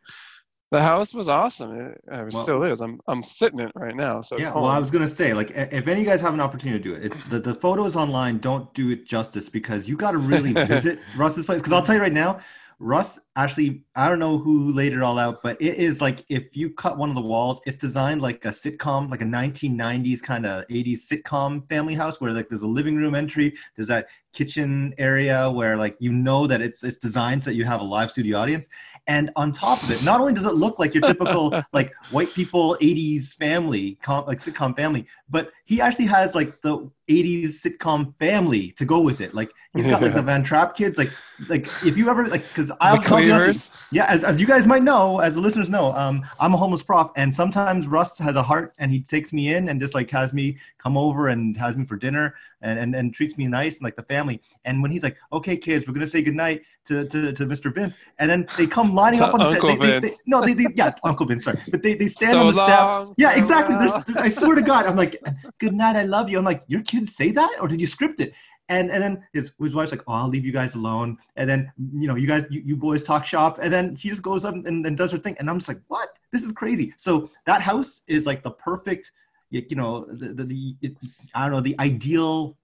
the 0.73 0.83
house 0.83 1.15
was 1.15 1.29
awesome. 1.29 1.73
It, 1.73 2.01
uh, 2.11 2.27
it 2.27 2.33
well, 2.33 2.43
still 2.43 2.63
is. 2.65 2.81
I'm 2.81 3.01
I'm 3.07 3.23
sitting 3.23 3.61
in 3.61 3.67
it 3.67 3.73
right 3.77 3.95
now. 3.95 4.21
So 4.21 4.37
yeah. 4.39 4.53
Well, 4.53 4.67
I 4.67 4.79
was 4.79 4.91
gonna 4.91 5.09
say, 5.09 5.33
like, 5.33 5.51
if 5.51 5.87
any 5.87 5.93
of 5.93 5.99
you 5.99 6.05
guys 6.05 6.21
have 6.21 6.35
an 6.35 6.41
opportunity 6.41 6.83
to 6.83 6.89
do 6.89 6.95
it, 6.95 7.13
it 7.13 7.31
the 7.31 7.39
the 7.39 7.55
photos 7.55 7.95
online 7.95 8.39
don't 8.39 8.73
do 8.75 8.91
it 8.91 9.07
justice 9.07 9.49
because 9.49 9.89
you 9.89 9.97
got 9.97 10.13
to 10.13 10.19
really 10.19 10.53
visit 10.67 10.99
Russ's 11.17 11.47
place. 11.47 11.61
Because 11.61 11.73
I'll 11.73 11.83
tell 11.83 11.95
you 11.95 12.01
right 12.01 12.13
now, 12.13 12.41
Russ 12.79 13.19
actually, 13.37 13.83
I 13.95 14.09
don't 14.09 14.19
know 14.19 14.37
who 14.37 14.73
laid 14.73 14.93
it 14.93 15.03
all 15.03 15.19
out, 15.19 15.43
but 15.43 15.61
it 15.63 15.77
is 15.77 16.03
like 16.03 16.25
if 16.29 16.57
you 16.57 16.71
cut 16.71 16.99
one 16.99 17.09
of 17.09 17.15
the 17.15 17.23
walls, 17.23 17.61
it's 17.65 17.77
designed 17.77 18.21
like 18.21 18.45
a 18.45 18.49
sitcom, 18.49 19.11
like 19.11 19.23
a 19.23 19.25
1990s 19.25 20.23
kind 20.23 20.45
of 20.45 20.67
80s 20.69 20.99
sitcom 20.99 21.67
family 21.71 21.95
house 21.95 22.21
where 22.21 22.33
like 22.33 22.49
there's 22.49 22.63
a 22.63 22.67
living 22.67 22.97
room 22.97 23.15
entry, 23.15 23.55
there's 23.77 23.89
that 23.89 24.09
kitchen 24.37 24.95
area 24.99 25.51
where 25.51 25.77
like 25.77 25.97
you 25.99 26.13
know 26.13 26.47
that 26.47 26.61
it's 26.61 26.85
it's 26.85 26.99
designed 26.99 27.43
so 27.43 27.51
that 27.51 27.57
you 27.57 27.65
have 27.65 27.81
a 27.81 27.85
live 27.85 28.11
studio 28.11 28.39
audience. 28.39 28.69
And 29.07 29.31
on 29.35 29.51
top 29.51 29.83
of 29.83 29.91
it 29.91 30.05
not 30.05 30.21
only 30.21 30.35
does 30.35 30.47
it 30.47 30.55
look 30.55 30.79
like 30.79 30.93
your 30.95 31.03
typical 31.03 31.45
like 31.73 31.93
white 32.11 32.31
people 32.35 32.77
80s 32.83 33.35
family 33.35 33.99
com, 34.03 34.27
like 34.27 34.39
sitcom 34.39 34.77
family 34.77 35.07
but 35.29 35.53
he 35.65 35.81
actually 35.81 36.07
has 36.07 36.35
like 36.35 36.61
the 36.61 36.91
80s 37.09 37.65
sitcom 37.65 38.17
family 38.19 38.73
to 38.73 38.85
go 38.85 39.01
with 39.01 39.21
it 39.21 39.33
like 39.33 39.53
he's 39.75 39.87
got 39.87 40.03
like 40.03 40.15
the 40.15 40.23
Von 40.31 40.43
Trapp 40.43 40.75
kids 40.75 40.99
like 40.99 41.11
like 41.49 41.67
if 41.85 41.97
you 41.97 42.09
ever 42.11 42.27
like 42.27 42.43
because 42.49 42.73
I'll 42.81 42.99
tell 42.99 43.21
you 43.21 43.53
yeah 43.93 44.07
as, 44.09 44.25
as 44.25 44.41
you 44.41 44.47
guys 44.47 44.67
might 44.67 44.83
know 44.83 45.21
as 45.21 45.37
the 45.37 45.41
listeners 45.41 45.71
know 45.71 45.93
um 45.93 46.25
I'm 46.41 46.53
a 46.55 46.57
homeless 46.57 46.83
prof 46.83 47.11
and 47.17 47.33
sometimes 47.33 47.87
Russ 47.87 48.19
has 48.19 48.37
a 48.37 48.43
heart 48.43 48.75
and 48.79 48.91
he 48.91 49.01
takes 49.01 49.33
me 49.33 49.55
in 49.55 49.69
and 49.69 49.81
just 49.81 49.95
like 49.95 50.11
has 50.11 50.35
me 50.35 50.59
come 50.79 50.97
over 50.97 51.29
and 51.29 51.57
has 51.57 51.77
me 51.77 51.85
for 51.85 51.97
dinner 51.97 52.35
and, 52.63 52.79
and, 52.79 52.95
and 52.95 53.15
treats 53.15 53.37
me 53.37 53.47
nice 53.47 53.79
and 53.79 53.85
like 53.85 53.97
the 53.97 54.03
family. 54.03 54.41
And 54.65 54.83
when 54.83 54.91
he's 54.91 55.03
like, 55.03 55.17
okay, 55.33 55.57
kids, 55.57 55.87
we're 55.87 55.95
gonna 55.95 56.07
say 56.07 56.23
goodnight 56.23 56.63
to, 56.87 57.07
to, 57.09 57.33
to 57.33 57.47
Mr. 57.47 57.75
Vince, 57.75 57.99
and 58.19 58.31
then 58.31 58.47
they 58.57 58.67
come 58.67 58.95
lining 58.95 59.21
up 59.21 59.35
on 59.35 59.41
the 59.41 59.47
Uncle 59.47 59.69
set. 59.71 59.81
They, 59.81 59.91
they, 59.91 60.01
they, 60.01 60.15
no, 60.27 60.41
they, 60.41 60.55
they 60.55 60.67
yeah, 60.75 60.93
Uncle 61.05 61.27
Vince, 61.27 61.45
sorry, 61.45 61.59
but 61.71 61.83
they, 61.83 61.95
they 61.95 62.07
stand 62.07 62.33
so 62.33 62.41
on 62.41 62.49
the 62.49 62.57
long, 62.57 62.93
steps. 62.93 63.15
Yeah, 63.17 63.37
exactly. 63.37 63.77
There's, 63.77 63.93
I 64.17 64.29
swear 64.29 64.55
to 64.55 64.63
God, 64.63 64.87
I'm 64.87 64.97
like, 64.97 65.17
good 65.59 65.75
night, 65.75 65.97
I 65.97 66.05
love 66.05 66.29
you. 66.29 66.39
I'm 66.39 66.45
like, 66.45 66.63
your 66.69 66.83
kids 66.97 67.15
say 67.15 67.31
that, 67.33 67.57
or 67.61 67.69
did 67.69 67.81
you 67.81 67.87
script 67.87 68.21
it? 68.21 68.35
And 68.69 68.91
and 68.91 69.03
then 69.03 69.25
his 69.33 69.53
his 69.61 69.75
wife's 69.75 69.93
like, 69.93 70.03
oh, 70.09 70.15
I'll 70.15 70.29
leave 70.29 70.45
you 70.45 70.53
guys 70.53 70.75
alone. 70.75 71.19
And 71.37 71.49
then 71.49 71.73
you 72.01 72.09
know, 72.09 72.17
you 72.17 72.27
guys, 72.27 72.47
you, 72.51 72.63
you 72.65 72.77
boys 72.77 73.05
talk 73.05 73.25
shop. 73.25 73.59
And 73.63 73.73
then 73.73 73.95
she 73.95 74.09
just 74.09 74.23
goes 74.23 74.45
up 74.45 74.55
and, 74.55 74.85
and 74.87 74.97
does 74.97 75.13
her 75.13 75.19
thing. 75.19 75.37
And 75.39 75.49
I'm 75.49 75.59
just 75.59 75.69
like, 75.69 75.81
what? 75.87 76.09
This 76.33 76.43
is 76.43 76.53
crazy. 76.53 76.93
So 76.97 77.31
that 77.45 77.63
house 77.63 78.03
is 78.07 78.27
like 78.27 78.43
the 78.43 78.51
perfect 78.51 79.13
you 79.51 79.77
know 79.77 80.07
the, 80.11 80.29
the, 80.35 80.45
the 80.45 80.77
it, 80.83 80.97
i 81.35 81.43
don't 81.43 81.53
know 81.53 81.61
the 81.61 81.77
ideal 81.79 82.57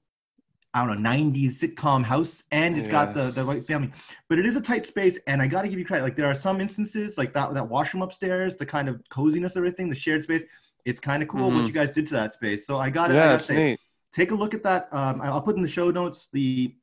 I 0.74 0.86
don't 0.86 1.02
know, 1.02 1.10
90s 1.10 1.62
sitcom 1.62 2.02
house, 2.02 2.44
and 2.50 2.78
it's 2.78 2.86
yeah. 2.86 2.92
got 2.92 3.12
the, 3.12 3.30
the 3.30 3.44
right 3.44 3.62
family. 3.62 3.92
But 4.30 4.38
it 4.38 4.46
is 4.46 4.56
a 4.56 4.60
tight 4.60 4.86
space, 4.86 5.18
and 5.26 5.42
I 5.42 5.46
got 5.46 5.62
to 5.62 5.68
give 5.68 5.78
you 5.78 5.84
credit. 5.84 6.02
Like, 6.02 6.16
there 6.16 6.24
are 6.30 6.34
some 6.34 6.62
instances, 6.62 7.18
like 7.18 7.34
that, 7.34 7.52
that 7.52 7.68
washroom 7.68 8.02
upstairs, 8.02 8.56
the 8.56 8.64
kind 8.64 8.88
of 8.88 8.98
coziness, 9.10 9.54
of 9.54 9.58
everything, 9.60 9.90
the 9.90 9.94
shared 9.94 10.22
space. 10.22 10.44
It's 10.86 10.98
kind 10.98 11.22
of 11.22 11.28
cool 11.28 11.48
mm-hmm. 11.48 11.58
what 11.58 11.66
you 11.66 11.74
guys 11.74 11.92
did 11.92 12.06
to 12.06 12.14
that 12.14 12.32
space. 12.32 12.66
So 12.66 12.78
I 12.78 12.88
got 12.88 13.08
to 13.08 13.14
yeah, 13.14 13.36
say, 13.36 13.76
take 14.12 14.30
a 14.30 14.34
look 14.34 14.54
at 14.54 14.62
that. 14.62 14.88
Um, 14.92 15.20
I'll 15.20 15.42
put 15.42 15.56
in 15.56 15.62
the 15.62 15.68
show 15.68 15.90
notes 15.90 16.28
the 16.32 16.74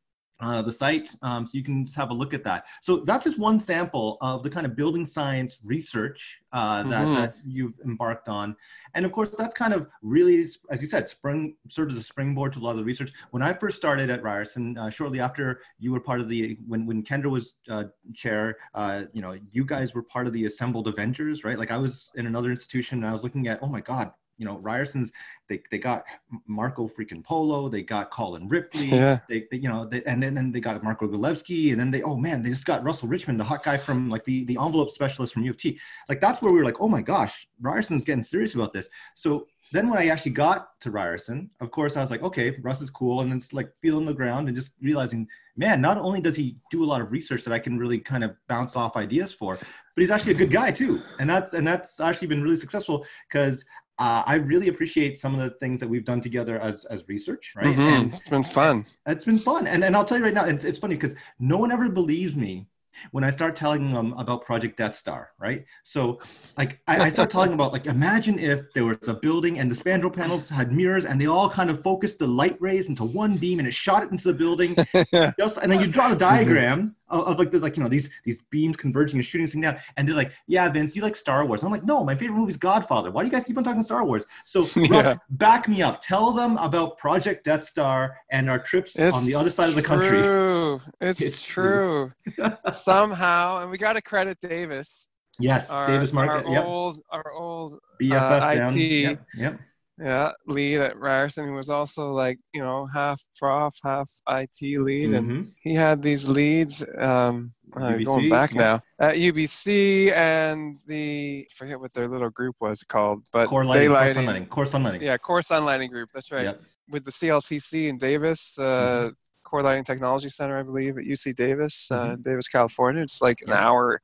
uh, 0.41 0.61
the 0.61 0.71
site 0.71 1.13
um, 1.21 1.45
so 1.45 1.57
you 1.57 1.63
can 1.63 1.86
just 1.86 1.97
have 1.97 2.11
a 2.11 2.13
look 2.13 2.34
at 2.34 2.43
that. 2.43 2.65
So 2.82 2.97
that's 2.97 3.25
just 3.25 3.38
one 3.38 3.59
sample 3.59 4.17
of 4.21 4.43
the 4.43 4.49
kind 4.49 4.65
of 4.65 4.75
building 4.75 5.05
science 5.05 5.59
research 5.63 6.41
uh, 6.53 6.84
that, 6.84 7.05
mm-hmm. 7.05 7.13
that 7.15 7.36
you've 7.45 7.77
embarked 7.84 8.30
on. 8.30 8.55
And 8.93 9.05
of 9.05 9.11
course, 9.11 9.30
that's 9.32 9.53
kind 9.53 9.73
of 9.73 9.88
really, 10.01 10.41
as 10.69 10.82
you 10.82 10.88
said, 10.88 11.07
spring 11.07 11.55
served 11.67 11.91
as 11.91 11.97
a 11.97 12.03
springboard 12.03 12.53
to 12.53 12.59
a 12.59 12.61
lot 12.61 12.71
of 12.71 12.77
the 12.77 12.84
research. 12.84 13.11
When 13.32 13.43
I 13.43 13.53
first 13.53 13.77
started 13.77 14.09
at 14.09 14.23
Ryerson, 14.23 14.77
uh, 14.77 14.89
shortly 14.89 15.19
after 15.19 15.61
you 15.77 15.91
were 15.91 15.99
part 15.99 16.21
of 16.21 16.30
the, 16.30 16.57
when, 16.67 16.86
when 16.86 17.03
Kendra 17.03 17.30
was 17.30 17.55
uh, 17.69 17.86
chair, 18.13 18.57
uh, 18.73 19.03
you 19.13 19.21
know, 19.21 19.38
you 19.51 19.65
guys 19.65 19.93
were 19.93 20.03
part 20.03 20.25
of 20.25 20.34
the 20.34 20.45
assembled 20.45 20.88
Avengers, 20.88 21.43
right? 21.43 21.59
Like 21.59 21.71
I 21.71 21.77
was 21.77 22.11
in 22.15 22.25
another 22.25 22.49
institution 22.49 22.99
and 22.99 23.07
I 23.07 23.11
was 23.11 23.23
looking 23.23 23.47
at, 23.49 23.59
oh 23.61 23.67
my 23.67 23.82
God, 23.82 24.11
you 24.39 24.45
know 24.45 24.57
Ryerson's 24.57 25.11
they, 25.49 25.61
they 25.69 25.77
got 25.77 26.03
Marco 26.47 26.87
freaking 26.87 27.23
Polo, 27.23 27.69
they 27.69 27.83
got 27.83 28.09
Colin 28.09 28.47
Ripley, 28.47 28.85
Yeah. 28.99 29.19
they, 29.27 29.45
they 29.51 29.57
you 29.57 29.67
know 29.69 29.85
they, 29.85 30.01
and 30.03 30.23
then, 30.23 30.33
then 30.33 30.51
they 30.51 30.61
got 30.61 30.81
Marco 30.81 31.07
Gorgolewski, 31.07 31.71
and 31.71 31.79
then 31.79 31.91
they 31.91 32.01
oh 32.01 32.15
man 32.15 32.41
they 32.41 32.49
just 32.49 32.65
got 32.65 32.83
Russell 32.83 33.09
Richman, 33.09 33.37
the 33.37 33.43
hot 33.43 33.63
guy 33.63 33.77
from 33.77 34.09
like 34.09 34.23
the 34.25 34.45
the 34.45 34.57
envelope 34.59 34.89
specialist 34.89 35.33
from 35.33 35.43
U 35.43 35.51
of 35.51 35.57
T. 35.57 35.79
Like 36.07 36.21
that's 36.21 36.41
where 36.41 36.51
we 36.51 36.57
were 36.57 36.65
like 36.65 36.81
oh 36.81 36.87
my 36.87 37.01
gosh, 37.01 37.47
Ryerson's 37.61 38.05
getting 38.05 38.23
serious 38.23 38.55
about 38.55 38.73
this. 38.73 38.89
So 39.15 39.47
then 39.71 39.87
when 39.87 39.99
I 39.99 40.07
actually 40.07 40.31
got 40.31 40.79
to 40.81 40.89
Ryerson, 40.89 41.47
of 41.59 41.69
course 41.69 41.95
I 41.97 42.01
was 42.01 42.09
like 42.09 42.23
okay 42.23 42.57
Russ 42.61 42.81
is 42.81 42.89
cool, 42.89 43.21
and 43.21 43.33
it's 43.33 43.53
like 43.53 43.71
feeling 43.75 44.05
the 44.05 44.13
ground 44.13 44.47
and 44.47 44.55
just 44.57 44.71
realizing 44.81 45.27
man 45.57 45.81
not 45.81 45.97
only 45.97 46.21
does 46.21 46.35
he 46.35 46.55
do 46.71 46.83
a 46.83 46.87
lot 46.87 47.01
of 47.01 47.11
research 47.11 47.43
that 47.43 47.53
I 47.53 47.59
can 47.59 47.77
really 47.77 47.99
kind 47.99 48.23
of 48.23 48.35
bounce 48.47 48.75
off 48.75 48.95
ideas 48.95 49.33
for, 49.33 49.55
but 49.55 50.01
he's 50.01 50.11
actually 50.11 50.31
a 50.31 50.37
good 50.37 50.51
guy 50.51 50.71
too, 50.71 51.01
and 51.19 51.29
that's 51.29 51.53
and 51.53 51.67
that's 51.67 51.99
actually 51.99 52.27
been 52.29 52.41
really 52.43 52.55
successful 52.55 53.05
because 53.27 53.65
uh, 54.00 54.24
I 54.26 54.36
really 54.36 54.70
appreciate 54.70 55.20
some 55.20 55.34
of 55.36 55.41
the 55.41 55.52
things 55.60 55.80
that 55.82 55.88
we've 55.89 56.06
done 56.06 56.22
together 56.22 56.60
as 56.60 56.86
as 56.86 57.08
research, 57.08 57.54
right? 57.56 57.76
Mhm. 57.76 57.80
And 57.80 58.08
It's 58.14 58.30
been 58.30 58.43
fun. 58.43 58.86
it's 59.06 59.26
been 59.26 59.38
fun, 59.39 59.68
and 59.68 59.84
and 59.84 59.95
I'll 59.95 60.06
tell 60.06 60.18
you 60.18 60.24
right 60.24 60.34
now, 60.34 60.45
it's 60.45 60.64
it's 60.64 60.80
funny 60.80 60.95
because 60.95 61.16
no 61.39 61.58
one 61.58 61.72
ever 61.72 61.89
believes 61.89 62.36
me 62.36 62.68
when 63.12 63.24
I 63.24 63.30
start 63.30 63.56
telling 63.56 63.91
them 63.91 64.14
about 64.18 64.43
Project 64.43 64.76
Death 64.78 64.95
Star, 64.95 65.30
right? 65.39 65.64
So, 65.84 66.20
like, 66.58 66.82
I, 66.88 67.00
I 67.06 67.10
start 67.10 67.30
talking 67.30 67.54
about 67.54 67.72
like, 67.72 67.86
imagine 67.86 68.38
if 68.39 68.74
there 68.74 68.84
was 68.84 69.08
a 69.08 69.14
building 69.14 69.60
and 69.60 69.72
the 69.72 69.76
spandrel 69.76 70.12
panels 70.12 70.50
had 70.50 70.72
mirrors 70.74 71.06
and 71.06 71.22
they 71.22 71.28
all 71.28 71.50
kind 71.50 71.70
of 71.70 71.82
focused 71.82 72.20
the 72.20 72.28
light 72.28 72.58
rays 72.60 72.89
into 72.89 73.06
one 73.06 73.38
beam 73.38 73.60
and 73.60 73.68
it 73.68 73.74
shot 73.74 74.04
it 74.04 74.12
into 74.12 74.28
the 74.32 74.34
building, 74.34 74.76
just 75.39 75.58
and 75.62 75.72
then 75.72 75.80
you 75.80 75.88
draw 75.88 76.10
the 76.10 76.16
diagram 76.16 76.95
of, 77.10 77.28
of 77.28 77.39
like 77.39 77.51
the 77.51 77.60
like 77.60 77.78
you 77.78 77.84
know 77.84 77.89
these 77.89 78.10
these 78.24 78.41
beams 78.49 78.76
converging 78.78 79.18
and 79.18 79.26
shooting 79.26 79.45
this 79.45 79.53
thing 79.53 79.62
down 79.62 79.78
and 79.97 80.07
they're 80.07 80.16
like 80.16 80.32
yeah 80.47 80.70
vince 80.70 80.95
you 80.95 81.01
like 81.01 81.16
star 81.16 81.45
wars 81.45 81.64
i'm 81.64 81.72
like 81.72 81.84
no 81.84 82.03
my 82.03 82.16
favorite 82.16 82.38
movie 82.38 82.51
is 82.51 82.57
godfather 82.57 83.12
why 83.12 83.22
do 83.22 83.28
you 83.28 83.32
guys 83.32 83.45
keep 83.45 83.57
on 83.57 83.64
talking 83.64 83.84
star 83.84 84.03
wars 84.05 84.26
so 84.45 84.66
russ 84.89 85.18
back 85.32 85.68
me 85.68 85.82
up 85.82 86.01
tell 86.01 86.32
them 86.32 86.57
about 86.57 86.97
project 86.97 87.43
death 87.43 87.64
star 87.64 88.16
and 88.32 88.49
our 88.49 88.60
trips 88.60 88.97
It's 88.97 89.16
on 89.16 89.26
the 89.26 89.36
other 89.36 89.49
side 89.49 89.70
of 89.70 89.76
the 89.76 89.82
country 89.82 90.22
True. 90.22 90.82
It's, 91.01 91.22
It's 91.22 91.41
true. 91.41 92.12
Somehow, 92.72 93.62
and 93.62 93.72
we 93.72 93.78
got 93.78 93.93
to 93.93 94.01
credit 94.01 94.38
Davis. 94.41 95.07
yes 95.39 95.70
Our, 95.72 95.88
davis 95.88 96.12
market 96.14 96.45
our 96.45 96.53
yep 96.53 96.66
old, 96.66 97.01
our 97.12 97.32
old 97.32 97.80
bff 98.01 98.41
uh. 98.41 98.68
IT. 98.72 98.76
yep, 98.76 99.26
yep. 99.38 99.60
Yeah, 100.00 100.32
lead 100.47 100.80
at 100.80 100.97
Ryerson, 100.97 101.47
who 101.47 101.54
was 101.54 101.70
also 101.70 102.12
like, 102.12 102.39
you 102.54 102.62
know, 102.62 102.86
half 102.93 103.22
prof, 103.38 103.74
half 103.84 104.10
IT 104.30 104.78
lead. 104.80 105.14
And 105.14 105.30
Mhm. 105.45 105.52
he 105.62 105.74
had 105.76 106.02
these 106.02 106.28
leads, 106.30 106.84
um, 106.97 107.54
uh, 107.76 107.97
going 107.97 108.30
back 108.30 108.54
yeah. 108.54 108.62
now, 108.62 108.82
at 109.08 109.16
UBC 109.18 110.12
and 110.14 110.78
the, 110.88 111.45
I 111.50 111.54
forget 111.54 111.80
what 111.80 111.93
their 111.93 112.08
little 112.08 112.30
group 112.30 112.56
was 112.60 112.84
called, 112.84 113.24
but 113.34 113.47
core 113.47 113.66
lighting 113.66 113.89
core 113.89 113.97
daylighting. 113.97 114.14
sunlighting 114.16 114.50
core 114.50 114.66
sunlighting 114.66 115.02
Yeah, 115.02 115.18
Core 115.18 115.41
Sunlighting 115.41 115.89
Group. 115.89 116.10
That's 116.14 116.32
right. 116.32 116.45
Yep. 116.45 116.62
With 116.91 117.06
the 117.06 117.12
CLTC 117.12 117.88
in 117.89 117.97
Davis, 117.97 118.54
the 118.56 118.62
Mm-hmm. 118.64 119.14
Core 119.43 119.64
Lighting 119.64 119.84
Technology 119.84 120.30
Center, 120.30 120.60
I 120.60 120.64
believe, 120.64 120.97
at 120.97 121.06
UC 121.06 121.34
Davis, 121.34 121.89
uh, 121.91 122.16
Mhm. 122.16 122.24
Davis, 122.24 122.47
California. 122.47 123.02
It's 123.02 123.22
like 123.22 123.39
an 123.47 123.54
hour. 123.54 124.00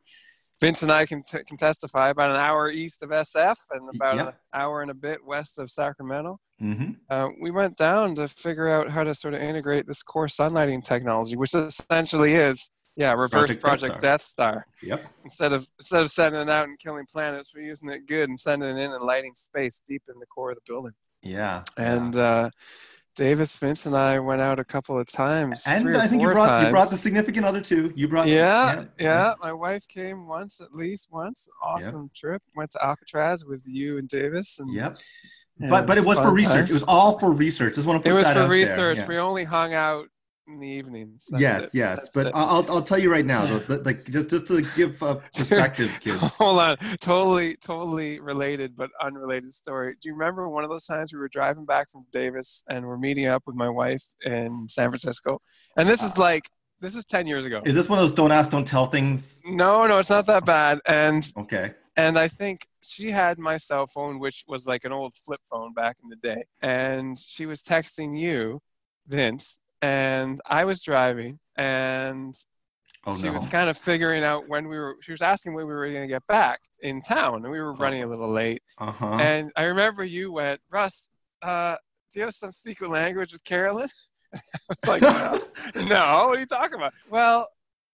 Vince 0.62 0.84
and 0.84 0.92
I 0.92 1.06
can, 1.06 1.22
t- 1.24 1.44
can 1.46 1.58
testify 1.58 2.10
about 2.10 2.32
an 2.32 2.38
hour 2.38 2.70
east 2.70 3.04
of 3.04 3.10
SF 3.10 3.58
and 3.72 3.90
about 3.96 4.16
Yep. 4.16 4.28
an 4.28 4.34
hour 4.54 4.82
and 4.82 4.90
a 4.92 4.94
bit 4.94 5.24
west 5.26 5.60
of 5.60 5.70
Sacramento. 5.70 6.40
hmm 6.60 6.92
Uh, 7.10 7.28
we 7.42 7.52
went 7.52 7.76
down 7.78 8.16
to 8.16 8.28
figure 8.28 8.68
out 8.70 8.90
how 8.90 9.04
to 9.04 9.14
sort 9.14 9.34
of 9.34 9.42
integrate 9.42 9.86
this 9.86 10.02
core 10.02 10.28
sunlighting 10.28 10.84
technology, 10.84 11.36
which 11.36 11.54
essentially 11.54 12.36
is, 12.36 12.70
yeah, 12.96 13.12
reverse 13.12 13.32
Project 13.32 13.62
Death 13.62 13.80
Project 13.80 14.00
Death 14.02 14.22
Star. 14.22 14.66
yep 14.82 15.02
Instead 15.26 15.52
of 15.52 15.68
instead 15.80 16.02
of 16.04 16.12
sending 16.12 16.42
it 16.42 16.50
out 16.50 16.68
and 16.70 16.80
killing 16.80 17.06
planets, 17.12 17.54
we're 17.54 17.62
using 17.64 17.90
it 17.90 18.08
good 18.08 18.30
and 18.30 18.40
sending 18.40 18.70
it 18.70 18.82
in 18.82 18.92
and 18.92 19.04
lighting 19.04 19.34
space 19.36 19.82
deep 19.86 20.04
in 20.08 20.18
the 20.20 20.26
core 20.28 20.52
of 20.52 20.56
the 20.56 20.62
building. 20.72 20.94
yeah 21.22 21.64
And 21.78 22.16
uh, 22.16 22.50
Davis, 23.16 23.58
Vince, 23.58 23.86
and 23.86 23.96
I 23.96 24.20
went 24.20 24.42
out 24.42 24.60
a 24.60 24.64
couple 24.66 25.00
of 25.00 25.08
times. 25.08 25.64
and 25.68 25.98
I 25.98 26.06
think 26.08 26.22
you 26.22 26.28
brought 26.30 26.46
times. 26.48 26.66
you 26.66 26.72
brought 26.72 26.90
the 26.90 26.98
significant 26.98 27.46
other 27.46 27.62
too. 27.62 27.94
You 27.96 28.08
brought 28.08 28.28
yeah, 28.28 28.86
yeah, 29.00 29.34
My 29.42 29.54
wife 29.54 29.88
came 29.88 30.28
once, 30.28 30.60
at 30.62 30.74
least 30.74 31.10
once. 31.12 31.48
Awesome 31.64 32.10
trip. 32.16 32.42
Went 32.56 32.72
to 32.72 32.86
Alcatraz 32.86 33.46
with 33.46 33.64
you 33.66 33.98
and 33.98 34.08
Davis. 34.10 34.60
And, 34.60 34.74
Yep. 34.74 34.98
and 35.62 35.70
But 35.70 35.88
but 35.88 35.98
it 35.98 36.06
was 36.06 36.20
for 36.20 36.34
research. 36.34 36.54
times. 36.56 36.70
It 36.72 36.74
was 36.74 36.84
all 36.84 37.18
for 37.18 37.32
research. 37.32 37.76
Just 37.76 37.88
want 37.88 38.04
to 38.04 38.10
It 38.10 38.14
was 38.14 38.26
that 38.26 38.34
for 38.34 38.40
out 38.40 38.42
there. 38.44 38.52
research. 38.52 38.98
Yeah. 38.98 39.08
We 39.08 39.18
only 39.18 39.46
hung 39.46 39.74
out 39.74 40.08
in 40.48 40.60
the 40.60 40.68
evenings. 40.68 41.28
That's 41.30 41.42
yes, 41.42 41.64
it. 41.66 41.78
yes. 41.78 41.96
That's 42.02 42.10
But 42.10 42.28
it. 42.28 42.32
I'll 42.36 42.66
I'll 42.70 42.82
tell 42.82 43.00
you 43.00 43.12
right 43.12 43.26
now, 43.26 43.46
though, 43.46 43.76
like 43.86 44.06
just 44.06 44.30
just 44.30 44.48
to 44.48 44.62
give 44.76 45.02
uh, 45.02 45.16
perspective, 45.36 45.98
kids. 46.02 46.22
Hold 46.38 46.60
on, 46.60 46.78
totally, 47.00 47.56
totally 47.58 48.20
related 48.20 48.76
but 48.76 48.90
unrelated 49.02 49.50
story. 49.52 49.96
Do 50.02 50.10
you 50.10 50.14
remember 50.14 50.48
one 50.50 50.64
of 50.64 50.70
those 50.70 50.86
times 50.86 51.14
we 51.14 51.20
were 51.20 51.30
driving 51.30 51.66
back 51.66 51.90
from 51.90 52.06
Davis 52.12 52.64
and 52.70 52.86
we're 52.86 52.98
meeting 52.98 53.28
up 53.28 53.44
with 53.46 53.56
my 53.56 53.70
wife 53.70 54.04
in 54.24 54.68
San 54.70 54.90
Francisco? 54.90 55.42
And 55.78 55.88
this 55.90 56.04
is 56.04 56.18
like, 56.18 56.50
this 56.80 56.96
is 56.96 57.06
ten 57.06 57.26
years 57.28 57.46
ago. 57.46 57.62
Is 57.66 57.76
this 57.76 57.90
one 57.90 58.00
of 58.00 58.04
those 58.04 58.12
don't 58.12 58.32
ask, 58.32 58.52
don't 58.52 58.68
tell 58.68 58.86
things? 58.88 59.42
No, 59.46 59.88
no, 59.88 59.98
it's 60.00 60.10
not 60.10 60.26
that 60.28 60.46
bad. 60.46 60.80
And 60.86 61.26
Okay. 61.38 61.74
and 61.98 62.18
I 62.18 62.28
think 62.28 62.68
she 62.84 63.10
had 63.10 63.40
my 63.40 63.58
cell 63.58 63.88
phone, 63.88 64.20
which 64.20 64.44
was 64.48 64.68
like 64.68 64.84
an 64.86 64.92
old 64.92 65.16
flip 65.18 65.42
phone 65.50 65.74
back 65.74 65.98
in 66.04 66.10
the 66.10 66.16
day. 66.18 66.44
And 66.62 67.18
she 67.18 67.46
was 67.48 67.64
texting 67.64 68.16
you, 68.20 68.62
Vince, 69.08 69.60
and 69.86 70.40
I 70.46 70.66
was 70.66 70.82
driving, 70.82 71.40
and 71.56 72.34
Oh 73.08 73.16
she 73.16 73.28
no. 73.28 73.34
was 73.34 73.46
kind 73.46 73.70
of 73.70 73.78
figuring 73.78 74.24
out 74.24 74.48
when 74.50 74.68
we 74.68 74.78
were. 74.80 74.96
She 75.02 75.12
was 75.12 75.22
asking 75.22 75.54
when 75.54 75.68
we 75.68 75.74
were 75.74 75.88
going 75.90 76.02
to 76.02 76.08
get 76.08 76.26
back 76.28 76.60
in 76.82 77.02
town, 77.02 77.44
and 77.44 77.52
we 77.52 77.62
were 77.62 77.74
running 77.74 78.02
a 78.04 78.08
little 78.08 78.32
late. 78.32 78.64
Uh 78.80 78.92
huh. 78.92 79.18
And 79.22 79.52
I 79.56 79.64
remember 79.64 80.04
you 80.04 80.32
went, 80.32 80.60
Russ, 80.72 81.10
uh, 81.44 81.76
do 82.12 82.20
you 82.20 82.26
have 82.26 82.34
some 82.34 82.52
secret 82.52 82.90
language 82.90 83.32
with 83.32 83.44
Carolyn? 83.44 83.88
I 84.34 84.40
was 84.70 84.86
like, 84.88 85.02
no, 85.04 85.40
no, 85.84 86.28
what 86.28 86.38
are 86.38 86.40
you 86.40 86.46
talking 86.48 86.76
about? 86.76 86.94
Well, 87.10 87.48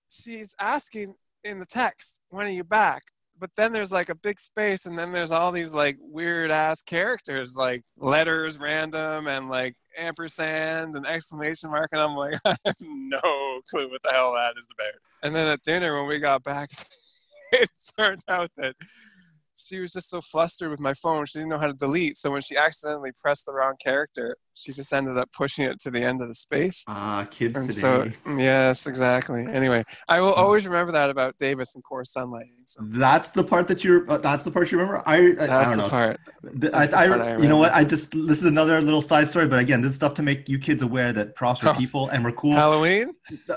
she's 0.10 0.56
asking 0.60 1.14
in 1.44 1.60
the 1.60 1.66
text, 1.66 2.20
when 2.30 2.46
are 2.46 2.50
you 2.52 2.64
back? 2.64 3.04
But 3.38 3.50
then 3.58 3.74
there's 3.74 3.92
like 3.92 4.10
a 4.10 4.16
big 4.16 4.40
space, 4.40 4.86
and 4.86 4.98
then 4.98 5.12
there's 5.12 5.32
all 5.34 5.52
these 5.52 5.74
like 5.74 5.98
weird 6.00 6.52
ass 6.52 6.84
characters, 6.84 7.58
like 7.58 7.84
letters 7.98 8.58
random, 8.58 9.28
and 9.28 9.50
like 9.50 9.76
ampersand 9.98 10.96
and 10.96 11.06
exclamation 11.06 11.70
mark. 11.70 11.90
And 11.92 12.02
I'm 12.02 12.16
like, 12.16 12.40
I 12.46 12.56
have 12.66 12.76
no 12.82 13.62
clue 13.70 13.90
what 13.90 14.02
the 14.04 14.12
hell 14.12 14.34
that 14.34 14.54
is 14.58 14.68
about. 14.74 14.94
And 15.24 15.36
then 15.36 15.48
at 15.48 15.62
dinner, 15.64 15.98
when 15.98 16.08
we 16.08 16.20
got 16.20 16.44
back, 16.44 16.70
it 17.52 17.70
turned 17.98 18.24
out 18.28 18.52
that 18.58 18.76
she 19.72 19.80
was 19.80 19.94
just 19.94 20.10
so 20.10 20.20
flustered 20.20 20.70
with 20.70 20.80
my 20.82 20.94
phone 20.94 21.26
she 21.26 21.40
didn't 21.40 21.50
know 21.50 21.58
how 21.58 21.68
to 21.68 21.74
delete 21.74 22.18
so 22.18 22.30
when 22.30 22.42
she 22.42 22.58
accidentally 22.58 23.12
pressed 23.22 23.46
the 23.46 23.54
wrong 23.54 23.74
character 23.82 24.36
she 24.54 24.74
just 24.74 24.92
ended 24.94 25.18
up 25.18 25.30
pushing 25.32 25.64
it 25.66 25.80
to 25.80 25.90
the 25.90 26.02
end 26.04 26.22
of 26.22 26.28
the 26.28 26.34
space 26.34 26.84
Ah, 26.90 27.26
kids 27.32 27.58
and 27.58 27.70
today. 27.70 27.80
so 27.80 28.34
yes 28.38 28.86
exactly 28.86 29.46
anyway 29.46 29.82
i 30.10 30.20
will 30.20 30.34
always 30.34 30.68
remember 30.68 30.92
that 30.92 31.10
about 31.10 31.38
davis 31.40 31.74
and 31.76 31.84
core 31.86 32.04
Sunlight. 32.04 32.48
so 32.66 32.82
that's 32.90 33.32
the 33.32 33.44
part 33.44 33.68
that 33.70 33.84
you're. 33.84 34.10
Uh, 34.12 34.18
that's 34.18 34.44
the 34.44 34.52
part 34.52 34.72
you 34.72 34.78
remember. 34.78 35.02
I 35.06 35.16
I, 35.16 35.20
I 35.20 35.34
that's 35.48 35.70
don't 35.70 35.78
the 35.78 35.84
know. 35.84 35.90
part 35.90 36.20
The- 36.44 36.76
I, 36.76 36.82
I, 36.84 37.08
part 37.08 37.22
I 37.22 37.38
you 37.38 37.48
know 37.48 37.58
what? 37.58 37.72
I 37.74 37.84
just 37.86 38.12
this 38.12 38.40
is 38.40 38.46
another 38.46 38.82
little 38.82 39.02
side 39.02 39.28
story, 39.28 39.48
but 39.48 39.60
again, 39.60 39.80
this 39.82 39.92
is 39.92 39.96
stuff 39.96 40.14
to 40.16 40.24
make 40.24 40.50
you 40.50 40.58
kids 40.60 40.82
aware 40.82 41.14
that 41.14 41.36
profs 41.36 41.64
are 41.64 41.70
Oh. 41.70 41.78
people 41.78 42.10
and 42.10 42.24
we're 42.26 42.32
cool. 42.34 42.54
halloween 42.54 43.12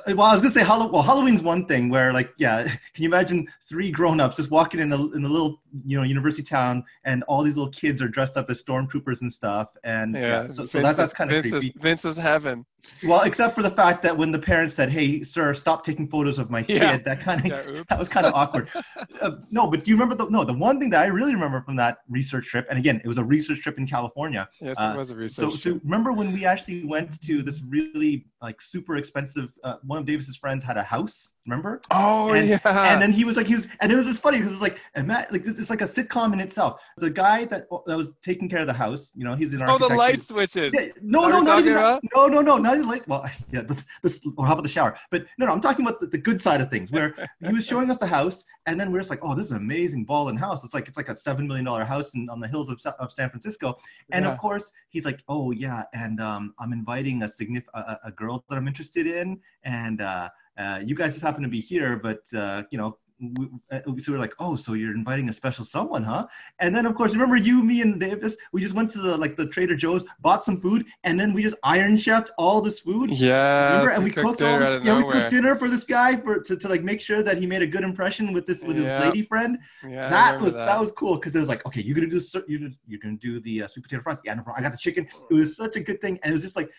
Well, 0.06 0.20
I 0.22 0.32
was 0.34 0.40
gonna 0.42 0.50
say 0.50 0.62
Halloween. 0.62 0.92
Well, 0.92 1.02
Halloween's 1.02 1.42
one 1.42 1.66
thing 1.66 1.88
where, 1.88 2.12
like, 2.12 2.30
yeah, 2.38 2.62
can 2.94 3.02
you 3.02 3.08
imagine 3.08 3.48
three 3.68 3.90
grown-ups 3.90 4.36
just 4.36 4.50
walking 4.50 4.80
in 4.80 4.92
a 4.92 5.00
in 5.16 5.24
a 5.24 5.28
little, 5.28 5.60
you 5.86 5.96
know, 5.96 6.03
university 6.08 6.42
town, 6.42 6.84
and 7.04 7.22
all 7.24 7.42
these 7.42 7.56
little 7.56 7.72
kids 7.72 8.00
are 8.02 8.08
dressed 8.08 8.36
up 8.36 8.50
as 8.50 8.62
stormtroopers 8.62 9.20
and 9.22 9.32
stuff, 9.32 9.68
and 9.84 10.14
yeah, 10.14 10.20
yeah, 10.20 10.46
so, 10.46 10.64
so 10.66 10.80
that, 10.82 10.96
that's 10.96 11.12
kind 11.12 11.30
of 11.30 11.34
Vince 11.42 11.50
creepy. 11.50 11.66
is, 11.68 11.72
Vince 11.82 12.04
is 12.04 12.16
heaven 12.16 12.64
Well, 13.06 13.22
except 13.22 13.54
for 13.54 13.62
the 13.62 13.70
fact 13.70 14.02
that 14.02 14.14
when 14.16 14.30
the 14.30 14.38
parents 14.38 14.74
said, 14.74 14.90
"Hey, 14.90 15.22
sir, 15.22 15.54
stop 15.54 15.84
taking 15.84 16.06
photos 16.06 16.38
of 16.38 16.50
my 16.50 16.62
kid," 16.62 16.82
Yeah. 16.82 16.96
that 16.98 17.20
kind 17.20 17.40
of 17.40 17.46
Yeah, 17.46 17.82
that 17.88 17.98
was 17.98 18.08
kind 18.10 18.26
of 18.26 18.34
awkward. 18.34 18.68
uh, 19.22 19.30
no, 19.50 19.70
but 19.70 19.84
do 19.84 19.90
you 19.90 19.96
remember 19.96 20.14
the 20.14 20.28
no? 20.30 20.44
The 20.44 20.52
one 20.52 20.78
thing 20.78 20.90
that 20.90 21.00
I 21.02 21.06
really 21.06 21.34
remember 21.34 21.62
from 21.62 21.76
that 21.76 21.98
research 22.10 22.46
trip, 22.46 22.66
and 22.68 22.78
again, 22.78 23.00
it 23.02 23.08
was 23.08 23.16
a 23.18 23.24
research 23.24 23.60
trip 23.62 23.78
in 23.78 23.86
California. 23.86 24.48
yes 24.60 24.78
Uh, 24.78 24.92
it 24.94 24.98
was 24.98 25.10
a 25.10 25.14
So, 25.14 25.46
research 25.46 25.62
so 25.62 25.80
remember 25.82 26.12
when 26.12 26.30
we 26.34 26.44
actually 26.44 26.84
went 26.84 27.18
to 27.22 27.42
this 27.42 27.62
really 27.62 28.26
like 28.42 28.60
super 28.60 28.96
expensive? 28.98 29.48
Uh, 29.64 29.76
one 29.84 29.98
of 29.98 30.04
Davis's 30.04 30.36
friends 30.36 30.62
had 30.62 30.76
a 30.76 30.82
house. 30.82 31.32
Remember? 31.46 31.80
oh 31.90 32.32
and- 32.34 32.48
yeah 32.48 32.92
and 32.92 33.00
then 33.02 33.10
he 33.10 33.24
was 33.24 33.36
like, 33.38 33.46
he 33.46 33.54
was, 33.54 33.66
and 33.80 33.90
it 33.92 33.96
was 33.96 34.06
just 34.06 34.20
funny 34.22 34.38
because 34.38 34.52
it's 34.52 34.62
like, 34.62 34.78
and 34.94 35.06
Matt, 35.08 35.32
like 35.32 35.42
it's 35.46 35.70
like 35.70 35.80
a 35.80 35.86
sitcom 35.96 36.32
in 36.32 36.40
itself. 36.40 36.82
The 36.98 37.10
guy 37.10 37.44
that 37.46 37.66
that 37.86 37.96
was 37.96 38.12
taking 38.22 38.48
care 38.48 38.60
of 38.60 38.66
the 38.66 38.72
house, 38.84 39.12
you 39.14 39.24
know, 39.24 39.34
he's 39.34 39.52
an 39.54 39.62
oh 39.62 39.78
the 39.78 39.88
light 39.88 40.20
switches 40.20 40.72
Yeah, 40.74 40.88
no, 41.02 41.28
no, 41.28 41.40
not 41.40 41.58
even 41.60 41.74
that. 41.74 42.02
No, 42.14 42.26
no, 42.26 42.40
no, 42.40 42.58
not 42.58 42.74
even 42.76 42.88
like. 42.88 43.06
Well, 43.08 43.24
yeah, 43.50 43.62
this, 43.62 43.84
this, 44.02 44.26
or 44.36 44.46
how 44.46 44.52
about 44.52 44.62
the 44.62 44.68
shower? 44.68 44.96
But 45.10 45.26
no, 45.38 45.46
no, 45.46 45.52
I'm 45.52 45.60
talking 45.60 45.84
about 45.86 46.00
the, 46.00 46.06
the 46.06 46.18
good 46.28 46.40
side 46.40 46.60
of 46.60 46.70
things, 46.70 46.90
where 46.90 47.14
he 47.46 47.52
was 47.52 47.66
showing 47.66 47.90
us 47.90 47.98
the 47.98 48.06
house, 48.06 48.44
and 48.66 48.78
then 48.78 48.92
we're 48.92 49.00
just 49.00 49.10
like, 49.10 49.20
oh, 49.22 49.34
this 49.34 49.46
is 49.46 49.52
an 49.52 49.58
amazing 49.58 50.04
ball 50.04 50.28
and 50.28 50.38
house. 50.38 50.64
It's 50.64 50.74
like 50.74 50.88
it's 50.88 50.96
like 50.96 51.08
a 51.08 51.16
seven 51.16 51.46
million 51.46 51.64
dollar 51.64 51.84
house 51.84 52.14
in, 52.14 52.28
on 52.28 52.40
the 52.40 52.48
hills 52.48 52.68
of, 52.68 52.80
of 52.98 53.12
San 53.12 53.28
Francisco. 53.30 53.76
And 54.12 54.24
Yeah. 54.24 54.32
of 54.32 54.38
course, 54.38 54.70
he's 54.90 55.04
like, 55.04 55.20
oh 55.28 55.50
yeah, 55.50 55.84
and 55.94 56.20
um, 56.20 56.54
I'm 56.58 56.72
inviting 56.72 57.22
a 57.22 57.26
signif- 57.26 57.70
a, 57.74 57.78
a- 57.80 58.00
a 58.04 58.12
girl 58.12 58.44
that 58.48 58.56
I'm 58.58 58.68
interested 58.68 59.06
in, 59.06 59.40
and 59.64 60.00
uh, 60.00 60.28
uh, 60.58 60.80
you 60.84 60.94
guys 60.94 61.12
just 61.14 61.24
happen 61.24 61.42
to 61.42 61.48
be 61.48 61.60
here, 61.60 61.96
but 61.98 62.22
uh, 62.34 62.62
you 62.70 62.78
know, 62.78 62.98
we, 63.20 63.48
uh, 63.70 63.80
so 64.00 64.12
we're 64.12 64.18
like, 64.18 64.34
oh, 64.38 64.56
so 64.56 64.74
you're 64.74 64.94
inviting 64.94 65.28
a 65.28 65.32
special 65.32 65.64
someone, 65.64 66.02
huh? 66.02 66.26
And 66.58 66.74
then 66.74 66.86
of 66.86 66.94
course, 66.94 67.12
remember 67.12 67.36
you, 67.36 67.62
me, 67.62 67.80
and 67.80 68.00
Davis, 68.00 68.36
we 68.52 68.60
just 68.60 68.74
went 68.74 68.90
to 68.92 68.98
the 68.98 69.16
like 69.16 69.36
the 69.36 69.46
Trader 69.46 69.76
Joe's, 69.76 70.04
bought 70.20 70.44
some 70.44 70.60
food, 70.60 70.86
and 71.04 71.18
then 71.18 71.32
we 71.32 71.42
just 71.42 71.56
iron 71.62 71.96
chefed 71.96 72.30
all 72.38 72.60
this 72.60 72.80
food. 72.80 73.10
Yeah, 73.10 73.88
and 73.94 74.02
we, 74.02 74.10
we 74.10 74.10
cooked, 74.10 74.42
all 74.42 74.58
this, 74.58 74.84
yeah, 74.84 74.98
we 74.98 75.10
cooked 75.10 75.30
dinner 75.30 75.56
for 75.56 75.68
this 75.68 75.84
guy 75.84 76.16
for 76.16 76.40
to, 76.40 76.56
to 76.56 76.68
like 76.68 76.82
make 76.82 77.00
sure 77.00 77.22
that 77.22 77.38
he 77.38 77.46
made 77.46 77.62
a 77.62 77.66
good 77.66 77.84
impression 77.84 78.32
with 78.32 78.46
this 78.46 78.62
with 78.62 78.76
his 78.76 78.86
lady 78.86 79.22
friend. 79.22 79.58
Yeah, 79.86 80.08
that 80.08 80.40
was 80.40 80.56
that. 80.56 80.66
that. 80.66 80.80
was 80.80 80.90
cool 80.92 81.14
because 81.14 81.34
it 81.36 81.40
was 81.40 81.48
like, 81.48 81.64
okay, 81.66 81.80
you're 81.80 81.94
gonna 81.94 82.08
do 82.08 82.20
you're, 82.48 82.70
you're 82.86 83.00
gonna 83.00 83.16
do 83.16 83.40
the 83.40 83.62
uh, 83.62 83.68
sweet 83.68 83.84
potato 83.84 84.02
fries. 84.02 84.20
Yeah, 84.24 84.34
no 84.34 84.42
problem. 84.42 84.64
I 84.64 84.68
got 84.68 84.72
the 84.72 84.78
chicken. 84.78 85.06
It 85.30 85.34
was 85.34 85.56
such 85.56 85.76
a 85.76 85.80
good 85.80 86.00
thing, 86.00 86.18
and 86.22 86.30
it 86.30 86.34
was 86.34 86.42
just 86.42 86.56
like 86.56 86.70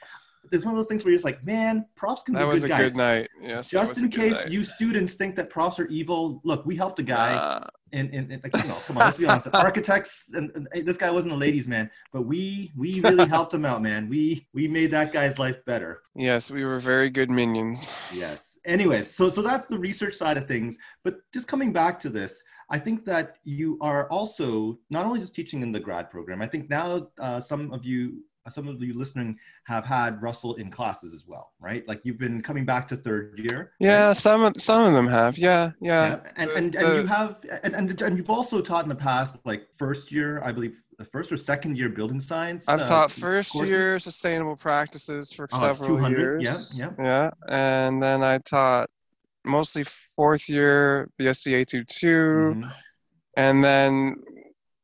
there's 0.51 0.65
one 0.65 0.73
of 0.73 0.77
those 0.77 0.87
things 0.87 1.03
where 1.03 1.11
you're 1.11 1.17
just 1.17 1.25
like, 1.25 1.43
man, 1.45 1.85
profs 1.95 2.23
can 2.23 2.33
that 2.35 2.39
be 2.39 2.45
good 2.45 2.53
guys. 2.53 2.61
That 2.61 2.83
was 2.83 2.85
a 2.85 2.89
good 2.89 2.97
night. 2.97 3.29
Yes. 3.41 3.69
Just 3.69 4.01
in 4.01 4.09
case 4.09 4.43
night. 4.43 4.51
you 4.51 4.63
students 4.63 5.15
think 5.15 5.35
that 5.35 5.49
profs 5.49 5.79
are 5.79 5.87
evil, 5.87 6.41
look, 6.43 6.65
we 6.65 6.75
helped 6.75 6.99
a 6.99 7.03
guy. 7.03 7.35
Uh, 7.35 7.67
and, 7.93 8.13
and, 8.13 8.31
and 8.31 8.43
like, 8.43 8.55
you 8.61 8.67
know, 8.69 8.77
come 8.87 8.97
on, 8.97 9.05
let's 9.05 9.17
be 9.17 9.25
honest. 9.25 9.47
Architects, 9.53 10.31
and, 10.33 10.51
and, 10.55 10.85
this 10.85 10.97
guy 10.97 11.09
wasn't 11.09 11.31
a 11.31 11.35
ladies' 11.35 11.67
man, 11.67 11.89
but 12.11 12.23
we 12.23 12.73
we 12.75 12.99
really 13.01 13.27
helped 13.29 13.53
him 13.53 13.63
out, 13.63 13.81
man. 13.81 14.09
We 14.09 14.47
we 14.53 14.67
made 14.67 14.91
that 14.91 15.13
guy's 15.13 15.39
life 15.39 15.63
better. 15.65 16.01
Yes, 16.15 16.51
we 16.51 16.65
were 16.65 16.79
very 16.79 17.09
good 17.09 17.29
minions. 17.29 17.95
Yes. 18.13 18.57
Anyways, 18.65 19.09
so 19.09 19.29
so 19.29 19.41
that's 19.41 19.67
the 19.67 19.77
research 19.77 20.15
side 20.15 20.37
of 20.37 20.47
things. 20.47 20.77
But 21.03 21.19
just 21.33 21.47
coming 21.47 21.71
back 21.71 21.99
to 21.99 22.09
this, 22.09 22.43
I 22.69 22.79
think 22.79 23.05
that 23.05 23.37
you 23.43 23.77
are 23.81 24.09
also 24.09 24.79
not 24.89 25.05
only 25.05 25.19
just 25.19 25.35
teaching 25.35 25.61
in 25.61 25.71
the 25.71 25.79
grad 25.79 26.09
program. 26.09 26.41
I 26.41 26.47
think 26.47 26.69
now 26.69 27.07
uh, 27.19 27.39
some 27.39 27.71
of 27.71 27.85
you 27.85 28.23
some 28.49 28.67
of 28.67 28.81
you 28.81 28.97
listening 28.97 29.37
have 29.63 29.85
had 29.85 30.21
Russell 30.21 30.55
in 30.55 30.69
classes 30.69 31.13
as 31.13 31.25
well, 31.27 31.53
right? 31.59 31.87
Like 31.87 32.01
you've 32.03 32.19
been 32.19 32.41
coming 32.41 32.65
back 32.65 32.87
to 32.89 32.95
third 32.95 33.39
year. 33.49 33.71
Yeah, 33.79 34.07
right? 34.07 34.17
some 34.17 34.43
of 34.43 34.53
some 34.57 34.83
of 34.83 34.93
them 34.93 35.07
have. 35.07 35.37
Yeah, 35.37 35.71
yeah. 35.81 36.07
yeah. 36.07 36.31
And, 36.35 36.51
and, 36.51 36.75
and 36.75 36.95
you 36.95 37.07
have 37.07 37.43
and, 37.63 37.73
and 37.73 38.01
and 38.01 38.17
you've 38.17 38.29
also 38.29 38.61
taught 38.61 38.83
in 38.83 38.89
the 38.89 38.95
past, 38.95 39.37
like 39.45 39.73
first 39.73 40.11
year, 40.11 40.41
I 40.43 40.51
believe, 40.51 40.83
the 40.97 41.05
first 41.05 41.31
or 41.31 41.37
second 41.37 41.77
year 41.77 41.89
building 41.89 42.19
science. 42.19 42.69
I've 42.69 42.81
uh, 42.81 42.85
taught 42.85 43.11
first 43.11 43.51
courses. 43.51 43.69
year 43.69 43.99
sustainable 43.99 44.55
practices 44.55 45.33
for 45.33 45.47
oh, 45.51 45.59
several 45.59 46.09
years. 46.09 46.77
Yeah, 46.77 46.89
yeah. 46.99 47.03
Yeah, 47.03 47.29
and 47.49 48.01
then 48.01 48.23
I 48.23 48.37
taught 48.39 48.89
mostly 49.43 49.83
fourth 49.83 50.47
year 50.49 51.09
BSc 51.19 51.65
A22, 51.65 52.03
mm-hmm. 52.03 52.69
and 53.37 53.63
then 53.63 54.15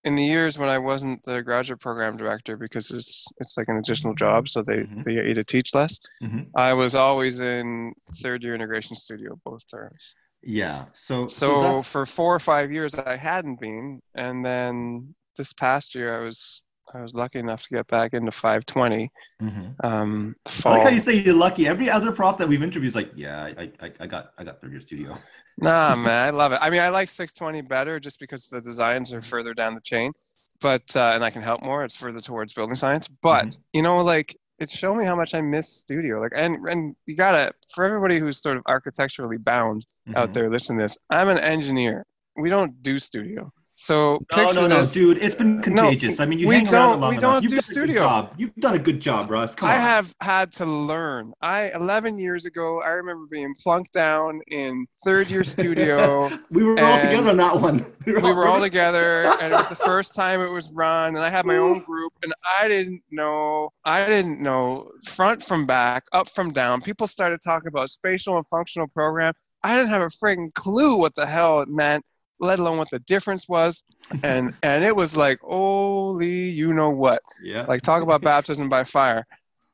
in 0.04 0.16
the 0.16 0.24
years 0.24 0.58
when 0.58 0.70
I 0.70 0.78
wasn't 0.78 1.24
the 1.24 1.42
graduate 1.42 1.80
program 1.80 2.18
director 2.18 2.58
because 2.58 2.92
it's 2.92 3.26
it's 3.38 3.58
like 3.58 3.68
an 3.68 3.78
additional 3.78 4.16
job, 4.16 4.48
so 4.48 4.62
they 4.62 4.78
mm-hmm. 4.78 5.02
they 5.02 5.14
get 5.16 5.26
you 5.26 5.34
to 5.36 5.44
teach 5.44 5.74
less. 5.76 6.00
Mm-hmm. 6.24 6.42
I 6.56 6.74
was 6.74 6.96
always 6.96 7.42
in 7.42 7.94
third 8.22 8.44
year 8.44 8.56
integration 8.56 8.96
studio 8.96 9.40
both 9.46 9.68
terms. 9.70 10.16
Yeah. 10.44 10.86
So 10.94 11.28
so, 11.28 11.62
so 11.62 11.82
for 11.84 12.06
four 12.06 12.34
or 12.34 12.40
five 12.40 12.72
years 12.72 12.96
I 12.96 13.16
hadn't 13.16 13.60
been, 13.60 14.02
and 14.16 14.44
then 14.44 15.14
this 15.38 15.54
past 15.54 15.94
year 15.94 16.20
I 16.20 16.26
was 16.26 16.64
I 16.94 17.02
was 17.02 17.14
lucky 17.14 17.40
enough 17.40 17.64
to 17.64 17.70
get 17.70 17.88
back 17.88 18.14
into 18.14 18.32
520. 18.32 19.12
Mm-hmm. 19.42 19.86
Um, 19.86 20.34
I 20.66 20.70
like 20.70 20.84
how 20.84 20.90
you 20.90 21.00
say 21.00 21.16
you're 21.16 21.34
lucky. 21.34 21.68
Every 21.68 21.90
other 21.90 22.12
prof 22.12 22.38
that 22.38 22.48
we've 22.48 22.62
interviewed 22.62 22.90
is 22.90 22.96
like, 22.96 23.12
yeah, 23.16 23.44
I, 23.44 23.72
I, 23.80 23.92
I 24.00 24.08
got 24.08 24.32
I 24.38 24.44
got 24.44 24.62
third 24.62 24.72
year 24.72 24.82
studio. 24.82 25.18
nah, 25.58 25.96
man, 25.96 26.28
I 26.28 26.30
love 26.32 26.52
it. 26.54 26.60
I 26.62 26.70
mean, 26.70 26.82
I 26.82 26.90
like 26.90 27.10
620 27.10 27.62
better 27.68 28.00
just 28.00 28.20
because 28.20 28.48
the 28.48 28.60
designs 28.60 29.14
are 29.14 29.22
further 29.22 29.54
down 29.54 29.76
the 29.76 29.82
chain, 29.82 30.12
but 30.60 30.84
uh, 30.96 31.12
and 31.14 31.24
I 31.24 31.30
can 31.30 31.42
help 31.42 31.62
more. 31.62 31.84
It's 31.84 31.96
further 31.96 32.22
towards 32.22 32.54
building 32.54 32.76
science, 32.76 33.08
but 33.08 33.46
mm-hmm. 33.46 33.62
you 33.74 33.82
know, 33.82 34.00
like 34.00 34.36
it 34.60 34.70
shown 34.70 34.98
me 34.98 35.06
how 35.06 35.16
much 35.16 35.34
I 35.34 35.42
miss 35.42 35.70
studio. 35.70 36.20
Like, 36.22 36.34
and 36.36 36.58
and 36.68 36.96
you 37.06 37.16
gotta 37.16 37.52
for 37.74 37.84
everybody 37.84 38.20
who's 38.20 38.42
sort 38.42 38.58
of 38.58 38.64
architecturally 38.68 39.38
bound 39.38 39.86
mm-hmm. 40.08 40.18
out 40.18 40.34
there, 40.34 40.50
listen 40.50 40.78
to 40.78 40.84
this. 40.84 40.98
I'm 41.10 41.30
an 41.30 41.40
engineer. 41.40 42.06
We 42.36 42.50
don't 42.50 42.82
do 42.84 43.00
studio. 43.00 43.52
So 43.76 44.24
no, 44.36 44.52
no, 44.52 44.68
no, 44.68 44.84
dude, 44.84 45.18
it's 45.20 45.34
been 45.34 45.62
contagious. 45.62 46.20
No, 46.20 46.26
I 46.26 46.28
mean, 46.28 46.40
you 46.40 46.50
hang 46.50 46.68
around 46.72 47.00
long 47.00 47.12
we 47.12 47.18
enough. 47.18 47.22
don't 47.22 47.44
You've 47.44 47.52
do 47.52 47.56
done 47.56 47.64
studio. 47.64 47.82
A 47.82 47.88
good 47.88 48.10
job. 48.10 48.34
You've 48.38 48.56
done 48.56 48.76
a 48.76 48.80
good 48.80 49.00
job, 49.00 49.32
Russ. 49.32 49.56
Come 49.56 49.70
I 49.70 49.76
on. 49.76 49.82
Have 49.82 50.16
had 50.22 50.52
to 50.54 50.66
learn. 50.66 51.34
I 51.42 51.72
11 51.72 52.18
years 52.18 52.46
ago, 52.46 52.82
I 52.82 52.90
remember 52.90 53.26
being 53.32 53.56
plunked 53.56 53.94
down 53.94 54.42
in 54.50 54.86
third 55.06 55.32
year 55.32 55.44
studio. 55.44 56.30
we 56.52 56.64
were 56.64 56.80
all 56.80 57.00
together 57.00 57.30
on 57.30 57.38
that 57.38 57.60
one. 57.60 57.86
We 58.04 58.14
were, 58.14 58.20
we 58.22 58.30
all, 58.30 58.36
were 58.36 58.48
all 58.48 58.60
together, 58.60 59.26
and 59.42 59.54
it 59.54 59.56
was 59.56 59.70
the 59.70 59.76
first 59.76 60.16
time 60.16 60.42
it 60.42 60.50
was 60.50 60.72
run, 60.72 61.16
and 61.16 61.24
I 61.24 61.30
had 61.30 61.46
my 61.46 61.58
own 61.58 61.84
group, 61.84 62.12
and 62.24 62.34
I 62.60 62.68
didn't 62.68 63.04
know. 63.12 63.70
I 63.86 64.08
didn't 64.08 64.42
know 64.42 64.92
front 65.06 65.44
from 65.44 65.68
back, 65.68 66.06
up 66.12 66.28
from 66.28 66.52
down. 66.52 66.82
People 66.82 67.06
started 67.06 67.42
talking 67.44 67.68
about 67.68 67.92
spatial 67.92 68.38
and 68.38 68.48
functional 68.48 68.88
program. 68.88 69.36
I 69.62 69.78
didn't 69.78 69.90
have 69.90 70.02
a 70.02 70.06
frigging 70.06 70.52
clue 70.56 70.98
what 70.98 71.14
the 71.14 71.28
hell 71.28 71.62
it 71.62 71.70
meant 71.70 72.04
let 72.42 72.60
alone 72.60 72.78
what 72.78 72.90
the 72.90 73.00
difference 73.00 73.48
was. 73.48 73.84
And 74.24 74.54
and 74.64 74.84
it 74.84 74.96
was 74.96 75.16
like, 75.16 75.40
holy, 75.40 76.50
you 76.50 76.74
know 76.74 76.90
what? 76.90 77.22
Yeah. 77.42 77.66
Like 77.68 77.82
talk 77.82 78.04
about 78.04 78.22
baptism 78.22 78.68
by 78.68 78.84
fire. 78.84 79.26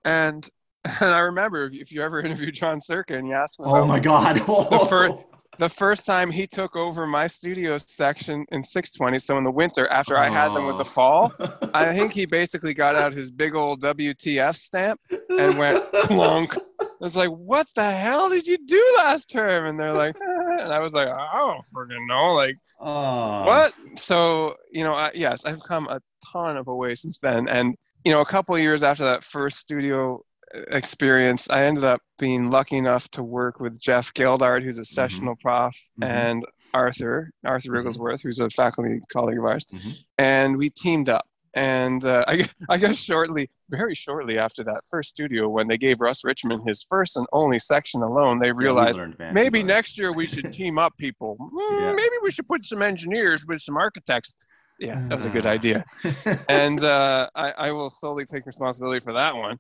And 0.05 0.47
and 1.01 1.13
I 1.13 1.20
remember 1.20 1.65
if 1.65 1.74
you, 1.74 1.82
if 1.82 1.91
you 1.91 2.03
ever 2.03 2.20
interviewed 2.26 2.53
John 2.53 2.80
Cirka 2.80 3.18
and 3.18 3.28
you 3.28 3.34
asked 3.34 3.59
him, 3.59 3.65
oh 3.68 3.86
my 3.86 3.99
God, 3.99 4.36
the 4.38 4.88
first 4.89 5.15
the 5.60 5.70
first 5.70 6.05
time 6.05 6.30
he 6.30 6.45
took 6.45 6.76
over 6.76 7.08
my 7.08 7.28
studio 7.28 7.78
section 7.78 8.45
in 8.51 8.62
620, 8.64 9.20
so 9.20 9.38
in 9.38 9.43
the 9.43 9.51
winter 9.51 9.88
after 9.88 10.18
I 10.18 10.30
had 10.30 10.53
them 10.53 10.66
with 10.66 10.78
the 10.78 10.82
oh. 10.82 10.84
fall, 10.84 11.34
I 11.74 11.93
think 11.95 12.12
he 12.12 12.26
basically 12.26 12.74
got 12.74 12.95
out 12.95 13.14
his 13.14 13.32
big 13.32 13.55
old 13.55 13.82
WTF 13.82 14.55
stamp 14.55 14.99
and 15.30 15.58
went 15.58 15.84
clunk. 16.03 16.55
I 16.80 16.86
was 16.99 17.16
like, 17.16 17.30
"What 17.30 17.68
the 17.76 17.89
hell 17.89 18.30
did 18.30 18.47
you 18.47 18.58
do 18.66 18.93
last 18.97 19.30
term?" 19.30 19.68
And 19.68 19.80
they're 19.80 19.93
like, 19.93 20.16
eh, 20.16 20.64
and 20.64 20.74
I 20.74 20.80
was 20.80 20.93
like, 20.93 21.08
I 21.08 21.38
don't 21.38 21.64
freaking 21.66 22.08
know, 22.08 22.34
like 22.34 22.58
oh. 22.80 23.45
what? 23.45 23.74
So 23.95 24.55
you 24.72 24.84
know, 24.84 24.93
I, 24.93 25.12
yes, 25.14 25.45
I've 25.45 25.62
come 25.62 25.88
a 25.88 26.01
ton 26.32 26.58
of 26.58 26.68
a 26.68 26.76
way 26.76 26.95
since 26.95 27.20
then, 27.20 27.47
and 27.47 27.76
you 28.03 28.12
know, 28.12 28.22
a 28.22 28.26
couple 28.26 28.55
of 28.55 28.62
years 28.62 28.84
after 28.84 29.05
that 29.05 29.24
first 29.24 29.58
studio 29.58 30.22
experience, 30.53 31.49
I 31.49 31.65
ended 31.65 31.83
up 31.83 32.01
being 32.19 32.49
lucky 32.49 32.77
enough 32.77 33.09
to 33.11 33.23
work 33.23 33.59
with 33.59 33.81
Jeff 33.81 34.13
Gildart, 34.13 34.63
who's 34.63 34.77
a 34.77 34.81
mm-hmm. 34.81 34.85
sessional 34.85 35.35
mm-hmm. 35.35 35.47
prof, 35.47 35.75
mm-hmm. 36.01 36.03
and 36.03 36.45
Arthur 36.73 37.31
Arthur 37.45 37.71
mm-hmm. 37.71 38.15
Who's 38.21 38.39
a 38.39 38.49
faculty 38.49 38.99
colleague 39.11 39.39
of 39.39 39.45
ours, 39.45 39.65
mm-hmm. 39.65 39.91
and 40.17 40.57
we 40.57 40.69
teamed 40.69 41.09
up 41.09 41.25
and 41.57 42.05
uh, 42.05 42.23
I, 42.27 42.47
I 42.69 42.77
guess 42.77 42.97
shortly, 42.97 43.49
very 43.69 43.95
shortly 43.95 44.37
after 44.37 44.63
that 44.63 44.81
first 44.89 45.09
studio, 45.09 45.49
when 45.49 45.67
they 45.67 45.77
gave 45.77 45.99
Russ 45.99 46.23
Richman 46.23 46.61
his 46.65 46.83
first 46.83 47.17
and 47.17 47.25
only 47.33 47.59
section 47.59 48.03
alone, 48.03 48.39
they 48.39 48.51
realized 48.51 49.01
yeah, 49.19 49.31
maybe 49.31 49.63
next 49.63 49.97
year 49.97 50.13
we 50.13 50.27
should 50.27 50.51
team 50.53 50.77
up 50.77 50.95
people. 50.97 51.35
Mm, 51.39 51.81
yeah. 51.81 51.93
Maybe 51.93 52.15
we 52.21 52.31
should 52.31 52.47
put 52.47 52.65
some 52.65 52.81
engineers 52.81 53.45
with 53.45 53.59
some 53.59 53.75
architects. 53.75 54.37
Yeah, 54.79 55.03
that 55.07 55.15
was 55.15 55.25
a 55.25 55.29
good 55.29 55.47
idea. 55.47 55.83
and 56.49 56.83
uh, 56.83 57.27
I, 57.33 57.49
I 57.51 57.71
will 57.71 57.89
solely 57.89 58.25
take 58.25 58.45
responsibility 58.45 58.99
for 58.99 59.13
that 59.13 59.35
one. 59.35 59.57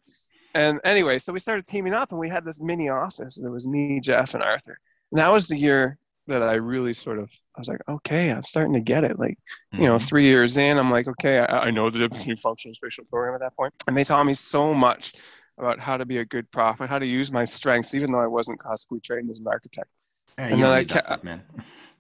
And 0.57 0.79
anyway, 0.83 1.19
so 1.19 1.31
we 1.31 1.39
started 1.39 1.67
teaming 1.67 1.93
up 1.93 2.11
and 2.11 2.19
we 2.19 2.27
had 2.27 2.43
this 2.43 2.59
mini 2.59 2.89
office. 2.89 3.37
And 3.37 3.45
it 3.45 3.51
was 3.51 3.67
me, 3.67 3.99
Jeff, 3.99 4.33
and 4.33 4.41
Arthur. 4.41 4.79
And 5.11 5.19
that 5.19 5.31
was 5.31 5.47
the 5.47 5.55
year 5.55 5.99
that 6.25 6.41
I 6.41 6.53
really 6.53 6.93
sort 6.93 7.19
of 7.19 7.29
I 7.55 7.59
was 7.59 7.67
like, 7.67 7.81
okay, 7.87 8.31
I'm 8.31 8.41
starting 8.41 8.73
to 8.73 8.79
get 8.79 9.03
it. 9.03 9.19
Like, 9.19 9.37
mm-hmm. 9.73 9.83
you 9.83 9.87
know, 9.87 9.95
mm-hmm. 9.95 10.05
three 10.05 10.25
years 10.25 10.57
in, 10.57 10.79
I'm 10.79 10.89
like, 10.89 11.07
okay, 11.07 11.39
I, 11.39 11.65
I 11.65 11.71
know 11.71 11.89
the 11.89 11.99
difference 11.99 12.23
between 12.23 12.37
functional 12.37 12.71
and 12.71 12.75
spatial 12.75 13.05
program 13.05 13.35
at 13.35 13.41
that 13.41 13.55
point. 13.55 13.73
And 13.87 13.95
they 13.95 14.03
taught 14.03 14.25
me 14.25 14.33
so 14.33 14.73
much 14.73 15.13
about 15.59 15.79
how 15.79 15.97
to 15.97 16.05
be 16.05 16.17
a 16.17 16.25
good 16.25 16.49
prof 16.51 16.81
and 16.81 16.89
how 16.89 16.99
to 16.99 17.07
use 17.07 17.31
my 17.31 17.45
strengths, 17.45 17.93
even 17.93 18.11
though 18.11 18.19
I 18.19 18.27
wasn't 18.27 18.59
classically 18.59 18.99
trained 18.99 19.29
as 19.29 19.39
an 19.39 19.47
architect. 19.47 19.89
Yeah, 20.37 20.47
and 20.47 20.61
then 20.63 20.71
I 20.71 20.83
kept, 20.83 21.23
man. 21.23 21.43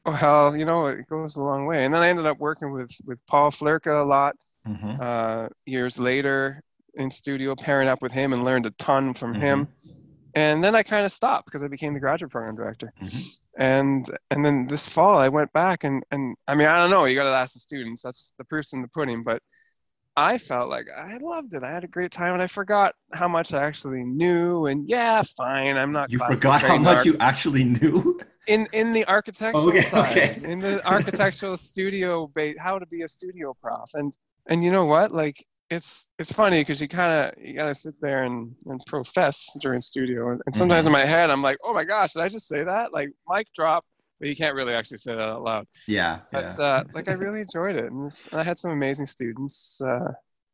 Well, 0.05 0.55
you 0.55 0.63
know, 0.63 0.87
it 0.87 1.05
goes 1.07 1.35
a 1.35 1.43
long 1.43 1.65
way. 1.65 1.83
And 1.83 1.93
then 1.93 2.01
I 2.01 2.07
ended 2.07 2.25
up 2.25 2.39
working 2.39 2.71
with 2.71 2.89
with 3.03 3.19
Paul 3.27 3.51
Flerka 3.51 4.01
a 4.01 4.07
lot. 4.07 4.37
Mm-hmm. 4.65 5.01
Uh, 5.01 5.47
years 5.65 5.99
later 5.99 6.63
in 6.97 7.09
studio, 7.09 7.55
pairing 7.55 7.87
up 7.87 8.01
with 8.01 8.11
him 8.11 8.33
and 8.33 8.43
learned 8.43 8.65
a 8.65 8.71
ton 8.71 9.13
from 9.13 9.33
mm-hmm. 9.33 9.41
him. 9.41 9.67
And 10.35 10.63
then 10.63 10.75
I 10.75 10.83
kind 10.83 11.03
of 11.03 11.11
stopped 11.11 11.45
because 11.45 11.63
I 11.63 11.67
became 11.67 11.95
the 11.95 11.99
graduate 11.99 12.31
program 12.31 12.55
director. 12.55 12.93
Mm-hmm. 13.01 13.61
And 13.61 14.05
and 14.29 14.45
then 14.45 14.67
this 14.67 14.87
fall 14.87 15.17
I 15.17 15.29
went 15.29 15.51
back 15.51 15.83
and 15.83 16.03
and 16.11 16.35
I 16.47 16.53
mean 16.53 16.67
I 16.67 16.77
don't 16.77 16.91
know. 16.91 17.05
You 17.05 17.15
got 17.15 17.23
to 17.23 17.31
ask 17.31 17.53
the 17.53 17.59
students. 17.59 18.03
That's 18.03 18.33
the 18.37 18.43
proof's 18.43 18.73
in 18.73 18.83
the 18.83 18.87
pudding. 18.89 19.23
But 19.23 19.41
I 20.15 20.37
felt 20.37 20.69
like 20.69 20.85
I 20.95 21.17
loved 21.17 21.55
it. 21.55 21.63
I 21.63 21.71
had 21.71 21.83
a 21.83 21.87
great 21.87 22.11
time 22.11 22.33
and 22.33 22.41
I 22.41 22.47
forgot 22.47 22.93
how 23.13 23.27
much 23.27 23.51
I 23.51 23.63
actually 23.63 24.03
knew. 24.03 24.67
And 24.67 24.87
yeah 24.87 25.23
fine. 25.23 25.75
I'm 25.75 25.91
not 25.91 26.11
you 26.11 26.19
forgot 26.19 26.61
how 26.61 26.77
much 26.77 27.03
you 27.03 27.17
actually 27.19 27.63
knew? 27.63 28.19
In 28.45 28.67
in 28.73 28.93
the 28.93 29.07
architectural 29.07 29.69
okay, 29.69 29.81
side. 29.81 30.11
okay. 30.11 30.41
in 30.43 30.59
the 30.59 30.85
architectural 30.87 31.57
studio 31.57 32.27
base 32.27 32.55
how 32.59 32.77
to 32.77 32.85
be 32.85 33.01
a 33.01 33.07
studio 33.07 33.55
prof. 33.59 33.89
And 33.95 34.15
and 34.47 34.63
you 34.63 34.71
know 34.71 34.85
what? 34.85 35.11
Like 35.11 35.43
it's 35.69 36.07
it's 36.17 36.31
funny 36.31 36.61
because 36.61 36.81
you 36.81 36.87
kind 36.87 37.11
of 37.13 37.43
you 37.43 37.53
gotta 37.53 37.75
sit 37.75 37.93
there 38.01 38.23
and, 38.23 38.55
and 38.67 38.81
profess 38.85 39.49
during 39.61 39.81
studio. 39.81 40.31
And, 40.31 40.41
and 40.45 40.55
sometimes 40.55 40.85
mm-hmm. 40.85 40.95
in 40.95 41.01
my 41.01 41.05
head 41.05 41.29
i'm 41.29 41.41
like 41.41 41.57
oh 41.63 41.73
my 41.73 41.83
gosh 41.83 42.13
did 42.13 42.23
i 42.23 42.29
just 42.29 42.47
say 42.47 42.63
that? 42.63 42.93
Like 42.93 43.09
mic 43.29 43.47
drop 43.53 43.85
but 44.19 44.29
you 44.29 44.35
can't 44.35 44.55
really 44.55 44.73
actually 44.73 44.97
say 44.97 45.13
that 45.13 45.21
out 45.21 45.43
loud. 45.43 45.67
Yeah 45.87 46.19
but 46.31 46.55
yeah. 46.57 46.65
Uh, 46.65 46.83
like 46.93 47.07
i 47.07 47.13
really 47.25 47.41
enjoyed 47.41 47.75
it. 47.75 47.91
And, 47.91 48.05
this, 48.05 48.27
and 48.27 48.39
i 48.39 48.43
had 48.43 48.57
some 48.57 48.71
amazing 48.71 49.05
students 49.05 49.81
uh, 49.81 50.11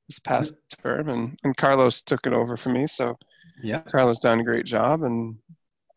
this 0.10 0.20
past 0.20 0.56
term 0.84 1.10
and, 1.10 1.38
and 1.44 1.56
carlos 1.56 2.02
took 2.02 2.26
it 2.26 2.34
over 2.34 2.58
for 2.58 2.70
me. 2.70 2.88
So 2.88 3.18
yeah. 3.62 3.82
Carlos 3.82 4.20
done 4.20 4.40
a 4.40 4.44
great 4.44 4.66
job 4.66 5.04
and 5.04 5.36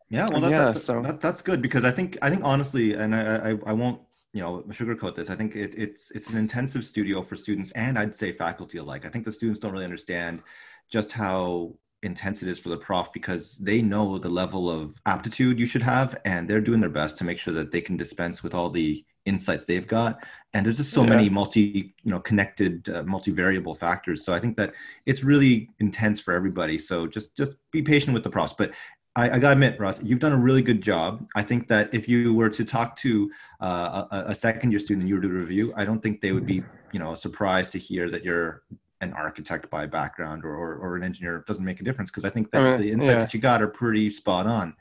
Yeah, 0.09 0.27
well, 0.31 0.41
that, 0.41 0.51
yeah, 0.51 0.65
that, 0.65 0.77
so 0.77 1.01
that, 1.01 1.21
that's 1.21 1.41
good 1.41 1.61
because 1.61 1.83
I 1.83 1.91
think 1.91 2.17
I 2.21 2.29
think 2.29 2.43
honestly, 2.43 2.93
and 2.93 3.15
I 3.15 3.51
I, 3.51 3.57
I 3.65 3.73
won't 3.73 3.99
you 4.33 4.41
know 4.41 4.63
sugarcoat 4.69 5.15
this. 5.15 5.29
I 5.29 5.35
think 5.35 5.55
it, 5.55 5.73
it's 5.77 6.11
it's 6.11 6.29
an 6.29 6.37
intensive 6.37 6.85
studio 6.85 7.21
for 7.21 7.35
students 7.35 7.71
and 7.71 7.97
I'd 7.97 8.15
say 8.15 8.31
faculty 8.31 8.77
alike. 8.77 9.05
I 9.05 9.09
think 9.09 9.25
the 9.25 9.31
students 9.31 9.59
don't 9.59 9.71
really 9.71 9.85
understand 9.85 10.41
just 10.89 11.11
how 11.11 11.75
intense 12.03 12.43
it 12.43 12.49
is 12.49 12.59
for 12.59 12.69
the 12.69 12.77
prof 12.77 13.11
because 13.11 13.57
they 13.57 13.81
know 13.81 14.17
the 14.17 14.29
level 14.29 14.69
of 14.69 14.99
aptitude 15.05 15.59
you 15.59 15.65
should 15.65 15.81
have 15.81 16.19
and 16.25 16.47
they're 16.47 16.61
doing 16.61 16.79
their 16.79 16.89
best 16.89 17.17
to 17.17 17.23
make 17.23 17.39
sure 17.39 17.53
that 17.53 17.71
they 17.71 17.81
can 17.81 17.97
dispense 17.97 18.43
with 18.43 18.53
all 18.53 18.69
the 18.69 19.03
insights 19.25 19.65
they've 19.65 19.87
got 19.87 20.23
and 20.53 20.65
there's 20.65 20.77
just 20.77 20.93
so 20.93 21.03
yeah. 21.03 21.09
many 21.09 21.29
multi 21.29 21.93
you 22.03 22.11
know 22.11 22.19
connected 22.19 22.87
uh, 22.89 23.03
multi-variable 23.03 23.75
factors 23.75 24.23
so 24.23 24.31
i 24.31 24.39
think 24.39 24.55
that 24.55 24.73
it's 25.05 25.23
really 25.23 25.69
intense 25.79 26.19
for 26.19 26.33
everybody 26.33 26.77
so 26.77 27.05
just 27.05 27.35
just 27.35 27.57
be 27.71 27.81
patient 27.81 28.13
with 28.13 28.23
the 28.23 28.29
profs 28.29 28.53
but 28.57 28.71
I, 29.17 29.31
I, 29.31 29.39
gotta 29.39 29.53
admit, 29.53 29.79
Russ, 29.79 30.01
you've 30.03 30.19
done 30.19 30.31
a 30.31 30.37
really 30.37 30.61
good 30.61 30.79
job. 30.79 31.27
I 31.35 31.41
think 31.41 31.67
that 31.69 31.91
if 31.91 32.07
you 32.07 32.35
were 32.35 32.49
to 32.49 32.63
talk 32.63 32.95
to 32.97 33.31
uh, 33.59 34.03
a, 34.11 34.23
a, 34.27 34.35
second 34.35 34.69
year 34.69 34.79
student 34.79 35.01
and 35.01 35.09
you 35.09 35.15
were 35.15 35.21
to 35.21 35.27
review, 35.27 35.73
I 35.75 35.85
don't 35.85 36.03
think 36.03 36.21
they 36.21 36.33
would 36.33 36.45
be, 36.45 36.63
you 36.91 36.99
know, 36.99 37.15
surprised 37.15 37.71
to 37.71 37.79
hear 37.79 38.11
that 38.11 38.23
you're 38.23 38.61
an 39.01 39.13
architect 39.13 39.71
by 39.71 39.87
background 39.87 40.45
or, 40.45 40.55
or, 40.55 40.75
or 40.75 40.95
an 40.95 41.03
engineer. 41.03 41.37
It 41.37 41.47
doesn't 41.47 41.65
make 41.65 41.81
a 41.81 41.83
difference 41.83 42.11
because 42.11 42.25
I 42.25 42.29
think 42.29 42.51
that 42.51 42.61
mean, 42.61 42.79
the 42.79 42.91
insights 42.91 43.09
yeah. 43.09 43.17
that 43.17 43.33
you 43.33 43.39
got 43.39 43.61
are 43.63 43.67
pretty 43.67 44.11
spot 44.11 44.45
on. 44.45 44.75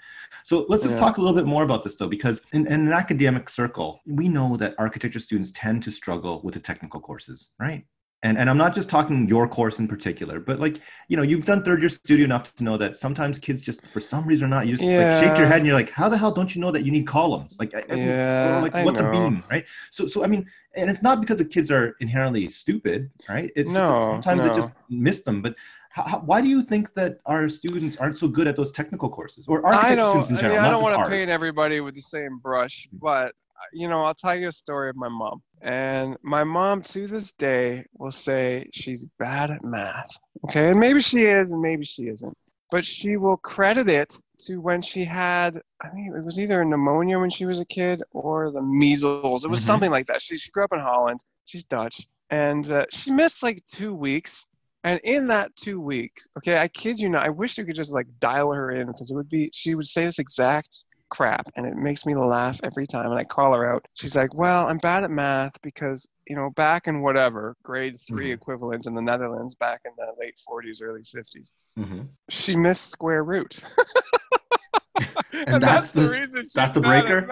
So 0.45 0.67
let's 0.69 0.83
just 0.83 0.97
yeah. 0.97 1.05
talk 1.05 1.17
a 1.17 1.23
little 1.23 1.37
bit 1.37 1.47
more 1.47 1.65
about 1.65 1.83
this 1.83 1.97
though, 1.97 2.07
because 2.07 2.43
in, 2.53 2.67
in 2.67 2.87
an 2.87 2.93
academic 2.93 3.49
circle, 3.49 4.01
we 4.07 4.29
know 4.29 4.59
that 4.59 4.75
architecture 4.77 5.19
students 5.19 5.51
tend 5.53 5.83
to 5.85 5.91
struggle 5.91 6.43
with 6.45 6.53
the 6.53 6.61
technical 6.61 7.01
courses, 7.01 7.49
right? 7.59 7.87
And 8.23 8.39
and 8.39 8.49
i'm 8.49 8.57
not 8.57 8.75
just 8.75 8.89
talking 8.89 9.29
your 9.29 9.47
course 9.47 9.79
in 9.79 9.87
particular 9.87 10.41
but 10.41 10.59
like 10.59 10.81
you 11.09 11.17
know 11.17 11.23
you've 11.23 11.45
done 11.45 11.63
third 11.63 11.81
year 11.81 11.89
studio 11.89 12.25
enough 12.25 12.55
to 12.55 12.65
know 12.65 12.77
that 12.77 12.97
sometimes 12.97 13.39
kids 13.39 13.61
just 13.61 13.87
for 13.87 14.01
some 14.01 14.27
reason 14.27 14.47
are 14.47 14.49
not 14.49 14.67
used 14.67 14.83
yeah. 14.83 15.15
like 15.15 15.25
shake 15.25 15.39
your 15.39 15.47
head 15.47 15.59
and 15.59 15.67
you're 15.67 15.75
like 15.75 15.91
how 15.91 16.09
the 16.09 16.17
hell 16.17 16.31
don't 16.31 16.55
you 16.55 16.61
know 16.61 16.71
that 16.71 16.85
you 16.85 16.91
need 16.91 17.07
columns 17.07 17.57
like 17.59 17.73
yeah, 17.73 18.61
like 18.63 18.75
what's 18.85 19.01
a 19.01 19.11
beam 19.11 19.43
right 19.51 19.67
so 19.91 20.07
so 20.07 20.25
i 20.25 20.27
mean 20.27 20.47
and 20.75 20.91
it's 20.91 21.03
not 21.03 21.21
because 21.21 21.39
the 21.39 21.45
kids 21.45 21.71
are 21.71 21.97
inherently 22.01 22.49
stupid 22.49 23.11
right 23.29 23.51
it's 23.55 23.73
no, 23.73 23.81
just 23.81 24.07
sometimes 24.07 24.43
no. 24.43 24.49
they 24.49 24.55
just 24.55 24.71
miss 24.89 25.23
them 25.23 25.43
but 25.43 25.55
how, 25.91 26.19
why 26.21 26.43
do 26.43 26.49
you 26.49 26.63
think 26.63 26.93
that 26.95 27.21
our 27.25 27.49
students 27.49 27.97
aren't 27.97 28.19
so 28.19 28.29
good 28.29 28.47
at 28.47 28.55
those 28.55 28.71
technical 28.71 29.09
courses 29.09 29.49
or 29.49 29.65
architecture 29.65 30.05
students 30.05 30.29
in 30.29 30.37
general? 30.37 30.59
I, 30.59 30.63
mean, 30.63 30.67
I 30.67 30.71
don't 30.71 30.83
want 30.83 31.05
to 31.05 31.09
paint 31.09 31.31
everybody 31.31 31.81
with 31.81 31.95
the 31.95 32.03
same 32.03 32.37
brush, 32.37 32.87
but 32.93 33.33
you 33.73 33.89
know, 33.89 34.05
I'll 34.05 34.15
tell 34.15 34.39
you 34.39 34.49
a 34.49 34.53
story 34.53 34.91
of 34.91 34.97
my 34.97 35.09
mom. 35.09 35.43
And 35.63 36.17
my 36.23 36.45
mom 36.45 36.83
to 36.83 37.07
this 37.07 37.33
day 37.33 37.85
will 37.99 38.11
say 38.11 38.69
she's 38.73 39.07
bad 39.19 39.51
at 39.51 39.65
math. 39.65 40.11
Okay. 40.45 40.71
And 40.71 40.81
maybe 40.81 41.01
she 41.01 41.25
is, 41.25 41.53
and 41.53 41.61
maybe 41.61 41.85
she 41.85 42.05
isn't. 42.09 42.37
But 42.71 42.85
she 42.85 43.17
will 43.17 43.37
credit 43.37 43.89
it 43.89 44.19
to 44.47 44.61
when 44.61 44.83
she 44.83 45.05
had, 45.05 45.61
I 45.83 45.89
think 45.89 46.15
it 46.15 46.25
was 46.25 46.39
either 46.39 46.65
pneumonia 46.65 47.19
when 47.19 47.31
she 47.31 47.47
was 47.47 47.61
a 47.61 47.65
kid 47.65 48.03
or 48.11 48.51
the 48.51 48.63
measles. 48.63 49.45
It 49.45 49.51
was 49.51 49.61
mm-hmm. 49.61 49.67
something 49.67 49.91
like 49.91 50.07
that. 50.07 50.21
She, 50.21 50.37
she 50.37 50.51
grew 50.51 50.65
up 50.65 50.73
in 50.73 50.81
Holland. 50.81 51.21
She's 51.45 51.65
Dutch. 51.65 52.07
And 52.31 52.71
uh, 52.71 52.87
she 52.91 53.13
missed 53.13 53.43
like 53.43 53.65
two 53.67 53.95
weeks. 53.95 54.47
And 54.83 55.01
in 55.03 55.27
that 55.29 55.55
two 55.57 55.81
weeks, 55.81 56.29
okay, 56.39 56.59
I 56.59 56.69
kid 56.69 56.99
you 57.01 57.09
not, 57.09 57.25
I 57.25 57.29
wish 57.29 57.59
you 57.59 57.65
could 57.65 57.75
just 57.75 57.95
like 57.95 58.07
dial 58.21 58.53
her 58.53 58.71
in 58.71 58.87
because 58.87 59.11
it 59.11 59.15
would 59.15 59.29
be, 59.29 59.51
she 59.53 59.75
would 59.75 59.87
say 59.87 60.05
this 60.05 60.21
exact 60.21 60.85
crap 61.09 61.47
and 61.57 61.67
it 61.67 61.77
makes 61.77 62.05
me 62.05 62.15
laugh 62.15 62.59
every 62.63 62.87
time 62.87 63.11
and 63.11 63.19
i 63.19 63.25
call 63.25 63.53
her 63.53 63.73
out 63.73 63.85
she's 63.95 64.17
like 64.17 64.35
well 64.35 64.67
i'm 64.67 64.79
bad 64.79 65.05
at 65.05 65.11
math 65.11 65.61
because 65.63 66.09
you 66.27 66.35
know 66.35 66.51
back 66.51 66.89
in 66.89 67.01
whatever 67.01 67.57
grade 67.63 67.97
3 67.99 68.25
mm-hmm. 68.25 68.33
equivalent 68.33 68.87
in 68.87 68.95
the 68.95 69.03
netherlands 69.03 69.55
back 69.55 69.81
in 69.85 69.93
the 69.97 70.07
late 70.19 70.39
40s 70.49 70.83
early 70.83 71.03
50s 71.03 71.53
mm-hmm. 71.79 72.03
she 72.29 72.57
missed 72.57 72.91
square 72.91 73.23
root 73.25 73.61
and, 75.33 75.49
and 75.49 75.63
that's, 75.63 75.93
that's, 75.93 75.93
the, 75.93 76.11
reason 76.11 76.43
she's 76.43 76.53
that's 76.53 76.75
the 76.75 76.81
breaker 76.81 77.27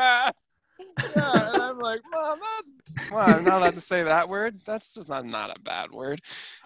yeah, 1.16 1.52
and 1.52 1.62
I'm 1.62 1.78
like, 1.78 2.00
Mom, 2.10 2.38
that's 2.38 3.10
well, 3.10 3.36
I'm 3.36 3.44
not 3.44 3.60
allowed 3.60 3.74
to 3.74 3.80
say 3.80 4.02
that 4.02 4.28
word. 4.28 4.60
That's 4.64 4.94
just 4.94 5.08
not 5.08 5.24
not 5.24 5.56
a 5.56 5.60
bad 5.60 5.90
word. 5.90 6.20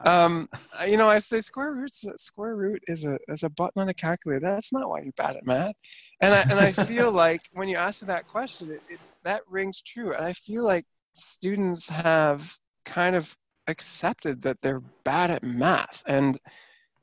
Um, 0.05 0.49
you 0.87 0.97
know, 0.97 1.09
I 1.09 1.19
say 1.19 1.41
square 1.41 1.75
root. 1.75 1.93
Square 1.93 2.57
root 2.57 2.83
is 2.89 3.05
a 3.05 3.19
is 3.29 3.43
a 3.43 3.51
button 3.51 3.83
on 3.83 3.89
a 3.89 3.95
calculator. 3.95 4.41
That's 4.41 4.73
not 4.73 4.89
why 4.89 5.01
you're 5.01 5.13
bad 5.13 5.37
at 5.37 5.47
math. 5.47 5.75
And 6.21 6.35
I 6.35 6.41
and 6.43 6.61
I 6.61 6.73
feel 6.73 7.11
like 7.25 7.43
when 7.53 7.69
you 7.69 7.77
ask 7.77 8.01
that 8.01 8.29
question, 8.29 8.71
it, 8.73 8.83
it, 8.89 9.01
that 9.25 9.43
rings 9.49 9.81
true. 9.81 10.15
And 10.15 10.25
I 10.25 10.33
feel 10.33 10.65
like 10.65 10.85
students 11.15 11.89
have 11.89 12.59
kind 12.85 13.17
of 13.17 13.37
accepted 13.67 14.43
that 14.43 14.61
they're 14.63 14.83
bad 15.05 15.31
at 15.31 15.43
math 15.43 16.03
and 16.07 16.39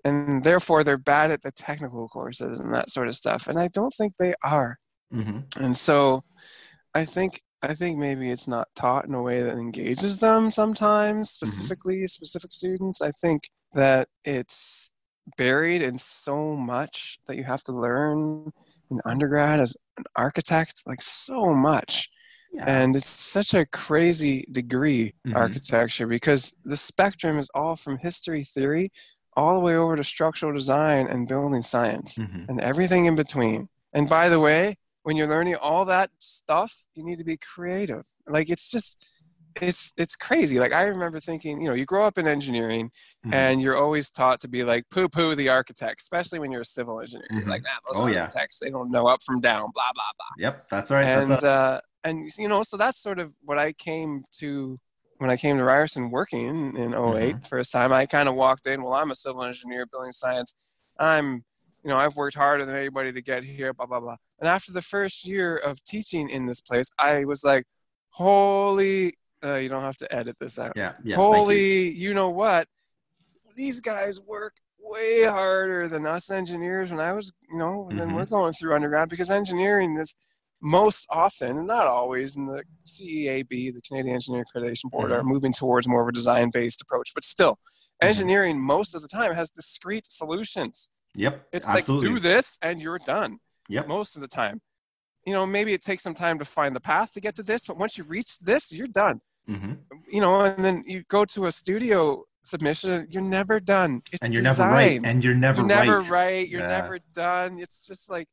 and 0.03 0.43
therefore 0.43 0.83
they're 0.83 0.97
bad 0.97 1.31
at 1.31 1.41
the 1.41 1.51
technical 1.51 2.07
courses 2.07 2.59
and 2.59 2.73
that 2.73 2.89
sort 2.89 3.07
of 3.07 3.15
stuff 3.15 3.47
and 3.47 3.59
i 3.59 3.67
don't 3.67 3.93
think 3.93 4.17
they 4.17 4.33
are 4.43 4.79
mm-hmm. 5.13 5.39
and 5.63 5.77
so 5.77 6.23
I 6.95 7.05
think 7.05 7.41
I 7.61 7.73
think 7.73 7.97
maybe 7.97 8.31
it's 8.31 8.47
not 8.47 8.67
taught 8.75 9.05
in 9.07 9.13
a 9.13 9.21
way 9.21 9.41
that 9.41 9.57
engages 9.57 10.19
them 10.19 10.49
sometimes, 10.49 11.29
mm-hmm. 11.29 11.45
specifically 11.45 11.97
mm-hmm. 11.97 12.05
specific 12.05 12.53
students. 12.53 13.01
I 13.01 13.11
think 13.11 13.49
that 13.73 14.07
it's 14.23 14.91
buried 15.37 15.81
in 15.81 15.97
so 15.97 16.55
much 16.55 17.19
that 17.27 17.35
you 17.35 17.43
have 17.43 17.63
to 17.63 17.71
learn 17.71 18.51
in 18.91 19.01
undergrad 19.05 19.59
as 19.59 19.75
an 19.97 20.03
architect, 20.15 20.83
like 20.85 21.01
so 21.01 21.53
much. 21.53 22.09
Yeah. 22.53 22.65
And 22.67 22.95
it's 22.95 23.07
such 23.07 23.53
a 23.53 23.65
crazy 23.65 24.45
degree, 24.51 25.13
mm-hmm. 25.27 25.35
architecture, 25.35 26.07
because 26.07 26.55
the 26.63 26.77
spectrum 26.77 27.37
is 27.37 27.49
all 27.53 27.75
from 27.75 27.97
history 27.97 28.43
theory 28.43 28.91
all 29.35 29.55
the 29.55 29.65
way 29.65 29.75
over 29.75 29.95
to 29.97 30.03
structural 30.03 30.53
design 30.53 31.07
and 31.07 31.27
building 31.27 31.61
science 31.61 32.17
mm-hmm. 32.17 32.45
and 32.47 32.61
everything 32.61 33.05
in 33.05 33.15
between. 33.15 33.67
And 33.93 34.07
by 34.07 34.29
the 34.29 34.39
way, 34.39 34.77
when 35.05 35.15
you're 35.15 35.29
learning 35.29 35.55
all 35.57 35.85
that 35.85 36.09
stuff, 36.19 36.75
you 36.95 37.03
need 37.05 37.19
to 37.19 37.23
be 37.23 37.37
creative. 37.37 38.07
Like 38.27 38.49
it's 38.49 38.71
just 38.71 39.07
it's 39.61 39.93
it's 39.97 40.15
crazy. 40.15 40.59
Like 40.59 40.73
I 40.73 40.81
remember 40.85 41.19
thinking, 41.19 41.61
you 41.61 41.67
know, 41.67 41.75
you 41.75 41.85
grow 41.85 42.07
up 42.07 42.17
in 42.17 42.25
engineering 42.25 42.89
mm-hmm. 43.23 43.31
and 43.31 43.61
you're 43.61 43.77
always 43.77 44.09
taught 44.09 44.39
to 44.41 44.47
be 44.47 44.63
like 44.63 44.89
poo 44.89 45.07
poo 45.07 45.35
the 45.35 45.47
architect, 45.47 46.01
especially 46.01 46.39
when 46.39 46.51
you're 46.51 46.61
a 46.61 46.65
civil 46.65 46.99
engineer. 46.99 47.27
Mm-hmm. 47.31 47.47
Like, 47.47 47.61
nah, 47.61 47.69
those 47.87 48.01
oh, 48.01 48.05
architects, 48.05 48.59
yeah. 48.59 48.65
they 48.65 48.71
don't 48.71 48.89
know 48.89 49.05
up 49.05 49.21
from 49.21 49.39
down, 49.41 49.69
blah 49.75 49.91
blah 49.93 50.11
blah. 50.17 50.47
Yep, 50.47 50.55
that's 50.71 50.89
right. 50.89 51.05
And 51.05 51.29
that's 51.29 51.43
uh 51.43 51.81
and 52.03 52.27
you 52.39 52.47
know, 52.47 52.63
so 52.63 52.75
that's 52.75 52.99
sort 52.99 53.19
of 53.19 53.31
what 53.43 53.59
I 53.59 53.73
came 53.73 54.23
to 54.39 54.79
when 55.19 55.29
I 55.29 55.37
came 55.37 55.57
to 55.57 55.63
Ryerson 55.63 56.09
working 56.09 56.47
in, 56.47 56.77
in 56.77 56.93
8 56.93 56.95
mm-hmm. 56.95 57.39
first 57.41 57.71
time. 57.71 57.93
I 57.93 58.07
kind 58.07 58.27
of 58.27 58.33
walked 58.33 58.65
in, 58.65 58.81
well, 58.81 58.93
I'm 58.93 59.11
a 59.11 59.15
civil 59.15 59.43
engineer, 59.43 59.85
building 59.85 60.11
science. 60.11 60.81
I'm 60.99 61.45
you 61.85 61.91
know, 61.91 61.97
I've 61.97 62.15
worked 62.15 62.35
harder 62.35 62.65
than 62.65 62.75
anybody 62.75 63.11
to 63.11 63.21
get 63.21 63.43
here, 63.43 63.71
blah, 63.71 63.85
blah, 63.85 63.99
blah. 63.99 64.15
And 64.39 64.49
after 64.49 64.71
the 64.71 64.81
first 64.81 65.27
year 65.27 65.55
of 65.55 65.83
teaching 65.83 66.29
in 66.29 66.47
this 66.47 66.59
place, 66.59 66.89
I 66.97 67.25
was 67.25 67.43
like, 67.43 67.65
holy, 68.09 69.13
uh, 69.43 69.57
you 69.57 69.69
don't 69.69 69.83
have 69.83 69.97
to 69.97 70.11
edit 70.11 70.35
this 70.39 70.57
out. 70.57 70.73
Yeah. 70.75 70.93
Yes, 71.03 71.17
holy, 71.17 71.89
you. 71.89 72.07
you 72.07 72.13
know 72.15 72.31
what? 72.31 72.67
These 73.55 73.81
guys 73.81 74.19
work 74.19 74.55
way 74.79 75.25
harder 75.25 75.87
than 75.87 76.07
us 76.07 76.31
engineers 76.31 76.89
when 76.89 76.99
I 76.99 77.13
was, 77.13 77.31
you 77.51 77.59
know, 77.59 77.83
when 77.87 77.97
mm-hmm. 77.99 78.15
we're 78.15 78.25
going 78.25 78.53
through 78.53 78.73
undergrad 78.73 79.09
because 79.09 79.29
engineering 79.29 79.95
is 79.99 80.15
most 80.61 81.05
often, 81.11 81.57
and 81.59 81.67
not 81.67 81.85
always, 81.85 82.35
in 82.35 82.47
the 82.47 82.63
CEAB, 82.87 83.47
the 83.49 83.81
Canadian 83.87 84.15
Engineering 84.15 84.45
Accreditation 84.45 84.89
Board, 84.89 85.11
mm-hmm. 85.11 85.19
are 85.19 85.23
moving 85.23 85.53
towards 85.53 85.87
more 85.87 86.01
of 86.01 86.07
a 86.07 86.11
design 86.11 86.49
based 86.51 86.81
approach. 86.81 87.11
But 87.13 87.23
still, 87.23 87.51
mm-hmm. 87.51 88.07
engineering 88.07 88.59
most 88.59 88.95
of 88.95 89.03
the 89.03 89.07
time 89.07 89.35
has 89.35 89.51
discrete 89.51 90.07
solutions. 90.07 90.89
Yep. 91.15 91.47
It's 91.51 91.67
absolutely. 91.67 92.07
like 92.09 92.15
do 92.15 92.19
this 92.19 92.59
and 92.61 92.81
you're 92.81 92.99
done. 92.99 93.39
Yep. 93.69 93.87
Most 93.87 94.15
of 94.15 94.21
the 94.21 94.27
time. 94.27 94.61
You 95.25 95.33
know, 95.33 95.45
maybe 95.45 95.73
it 95.73 95.81
takes 95.81 96.03
some 96.03 96.13
time 96.13 96.37
to 96.39 96.45
find 96.45 96.75
the 96.75 96.79
path 96.79 97.11
to 97.13 97.21
get 97.21 97.35
to 97.35 97.43
this, 97.43 97.65
but 97.65 97.77
once 97.77 97.97
you 97.97 98.03
reach 98.03 98.39
this, 98.39 98.71
you're 98.71 98.87
done. 98.87 99.21
Mm-hmm. 99.49 99.73
You 100.11 100.21
know, 100.21 100.41
and 100.41 100.63
then 100.63 100.83
you 100.85 101.03
go 101.07 101.25
to 101.25 101.47
a 101.47 101.51
studio 101.51 102.23
submission, 102.43 103.07
you're 103.09 103.23
never 103.23 103.59
done. 103.59 104.01
It's 104.11 104.23
and 104.23 104.33
you're 104.33 104.43
design. 104.43 104.69
never 104.69 104.75
right. 104.75 105.01
And 105.03 105.23
you're 105.23 105.33
never 105.33 105.61
you're 105.61 105.67
right. 105.67 105.85
never 105.85 105.99
right. 106.11 106.47
You're 106.47 106.61
yeah. 106.61 106.67
never 106.67 106.99
done. 107.13 107.59
It's 107.59 107.85
just 107.85 108.09
like, 108.09 108.27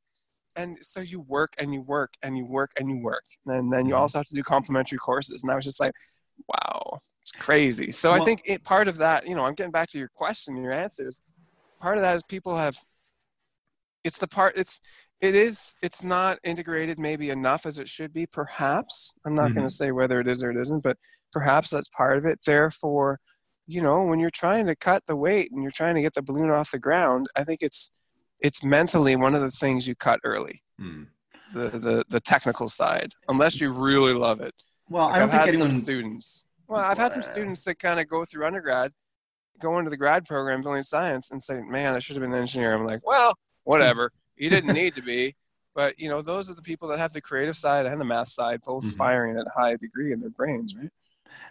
and 0.55 0.77
so 0.83 1.01
you 1.01 1.21
work 1.21 1.55
and 1.57 1.73
you 1.73 1.81
work 1.81 2.13
and 2.23 2.37
you 2.37 2.45
work 2.45 2.73
and 2.79 2.91
you 2.91 2.99
work, 2.99 3.25
and 3.47 3.73
then 3.73 3.87
you 3.87 3.95
mm-hmm. 3.95 4.03
also 4.03 4.19
have 4.19 4.27
to 4.27 4.35
do 4.35 4.43
complementary 4.43 4.99
courses. 4.99 5.43
And 5.43 5.51
I 5.51 5.55
was 5.55 5.65
just 5.65 5.81
like, 5.81 5.95
wow, 6.47 6.99
it's 7.21 7.33
crazy. 7.33 7.91
So 7.91 8.13
well, 8.13 8.21
I 8.21 8.25
think 8.25 8.43
it, 8.45 8.63
part 8.63 8.89
of 8.89 8.99
that, 8.99 9.27
you 9.27 9.35
know, 9.35 9.45
I'm 9.45 9.55
getting 9.55 9.73
back 9.73 9.89
to 9.91 9.99
your 9.99 10.09
question, 10.09 10.57
your 10.57 10.73
answers. 10.73 11.23
Part 11.83 11.99
of 11.99 12.03
that 12.03 12.17
is 12.17 12.23
people 12.23 12.57
have 12.57 12.79
it's 14.05 14.19
the 14.19 14.29
part 14.29 14.55
it's 14.57 14.81
it 15.21 15.35
is 15.35 15.77
it's 15.83 16.03
not 16.03 16.39
integrated 16.43 16.99
maybe 16.99 17.29
enough 17.31 17.67
as 17.67 17.79
it 17.79 17.89
should 17.89 18.13
be 18.15 18.25
perhaps. 18.25 19.17
I'm 19.27 19.35
not 19.35 19.47
mm-hmm. 19.47 19.57
going 19.57 19.69
to 19.69 19.75
say 19.75 19.93
whether 19.93 20.19
it 20.21 20.29
is 20.29 20.43
or 20.43 20.51
it 20.51 20.57
isn't 20.57 20.83
but 20.83 20.97
perhaps 21.31 21.71
that's 21.71 21.89
part 21.89 22.17
of 22.17 22.25
it. 22.25 22.39
Therefore 22.47 23.21
you 23.67 23.81
know 23.81 24.03
when 24.03 24.19
you're 24.19 24.31
trying 24.31 24.67
to 24.67 24.77
cut 24.77 25.03
the 25.07 25.17
weight 25.17 25.51
and 25.53 25.63
you're 25.63 25.73
trying 25.73 25.95
to 25.95 26.03
get 26.03 26.15
the 26.15 26.23
balloon 26.23 26.51
off 26.51 26.71
the 26.71 26.79
ground 26.79 27.27
i 27.37 27.45
think 27.45 27.63
it's 27.63 27.93
it's 28.41 28.65
mentally 28.65 29.15
one 29.15 29.35
of 29.35 29.41
the 29.41 29.51
things 29.51 29.87
you 29.87 29.95
cut 29.95 30.19
early. 30.25 30.63
Mm. 30.81 31.07
the, 31.53 31.69
the 31.79 32.05
the 32.09 32.21
technical 32.21 32.69
side 32.69 33.13
unless 33.29 33.61
you 33.61 33.71
really 33.71 34.15
love 34.15 34.41
it. 34.41 34.55
Well 34.89 35.07
like 35.07 35.17
i 35.17 35.19
don't 35.21 35.29
I've 35.29 35.33
think 35.33 35.45
had 35.45 35.55
anyone 35.55 35.71
some 35.71 35.81
students 35.81 36.45
well 36.67 36.81
i've 36.81 36.99
had 36.99 37.13
some 37.13 37.23
students 37.23 37.65
that 37.65 37.79
kind 37.79 38.01
of 38.01 38.09
go 38.09 38.25
through 38.25 38.47
undergrad 38.47 38.93
go 39.63 39.81
to 39.81 39.91
the 39.91 39.97
grad 39.97 40.25
program 40.27 40.61
building 40.63 40.83
science 40.83 41.31
and 41.31 41.43
say 41.43 41.61
man 41.77 41.95
i 41.95 41.99
should 41.99 42.17
have 42.17 42.23
been 42.23 42.33
an 42.35 42.41
engineer 42.41 42.75
i'm 42.75 42.87
like 42.87 43.07
well 43.07 43.35
whatever. 43.65 44.11
You 44.37 44.51
didn't 44.51 44.73
need 44.75 44.95
to 44.97 45.03
be. 45.03 45.37
but 45.75 45.99
you 46.03 46.09
know 46.11 46.21
those 46.21 46.51
are 46.51 46.55
the 46.55 46.63
people 46.71 46.89
that 46.89 46.99
have 46.99 47.13
the 47.13 47.21
creative 47.21 47.57
side 47.57 47.87
and 47.87 48.01
the 48.01 48.05
math 48.05 48.29
side 48.29 48.61
both 48.65 48.85
Mhm. 48.85 48.97
firing 49.03 49.39
at 49.41 49.47
a 49.47 49.55
high 49.61 49.77
degree 49.77 50.13
in 50.13 50.21
their 50.21 50.31
brains 50.41 50.75
right 50.77 50.91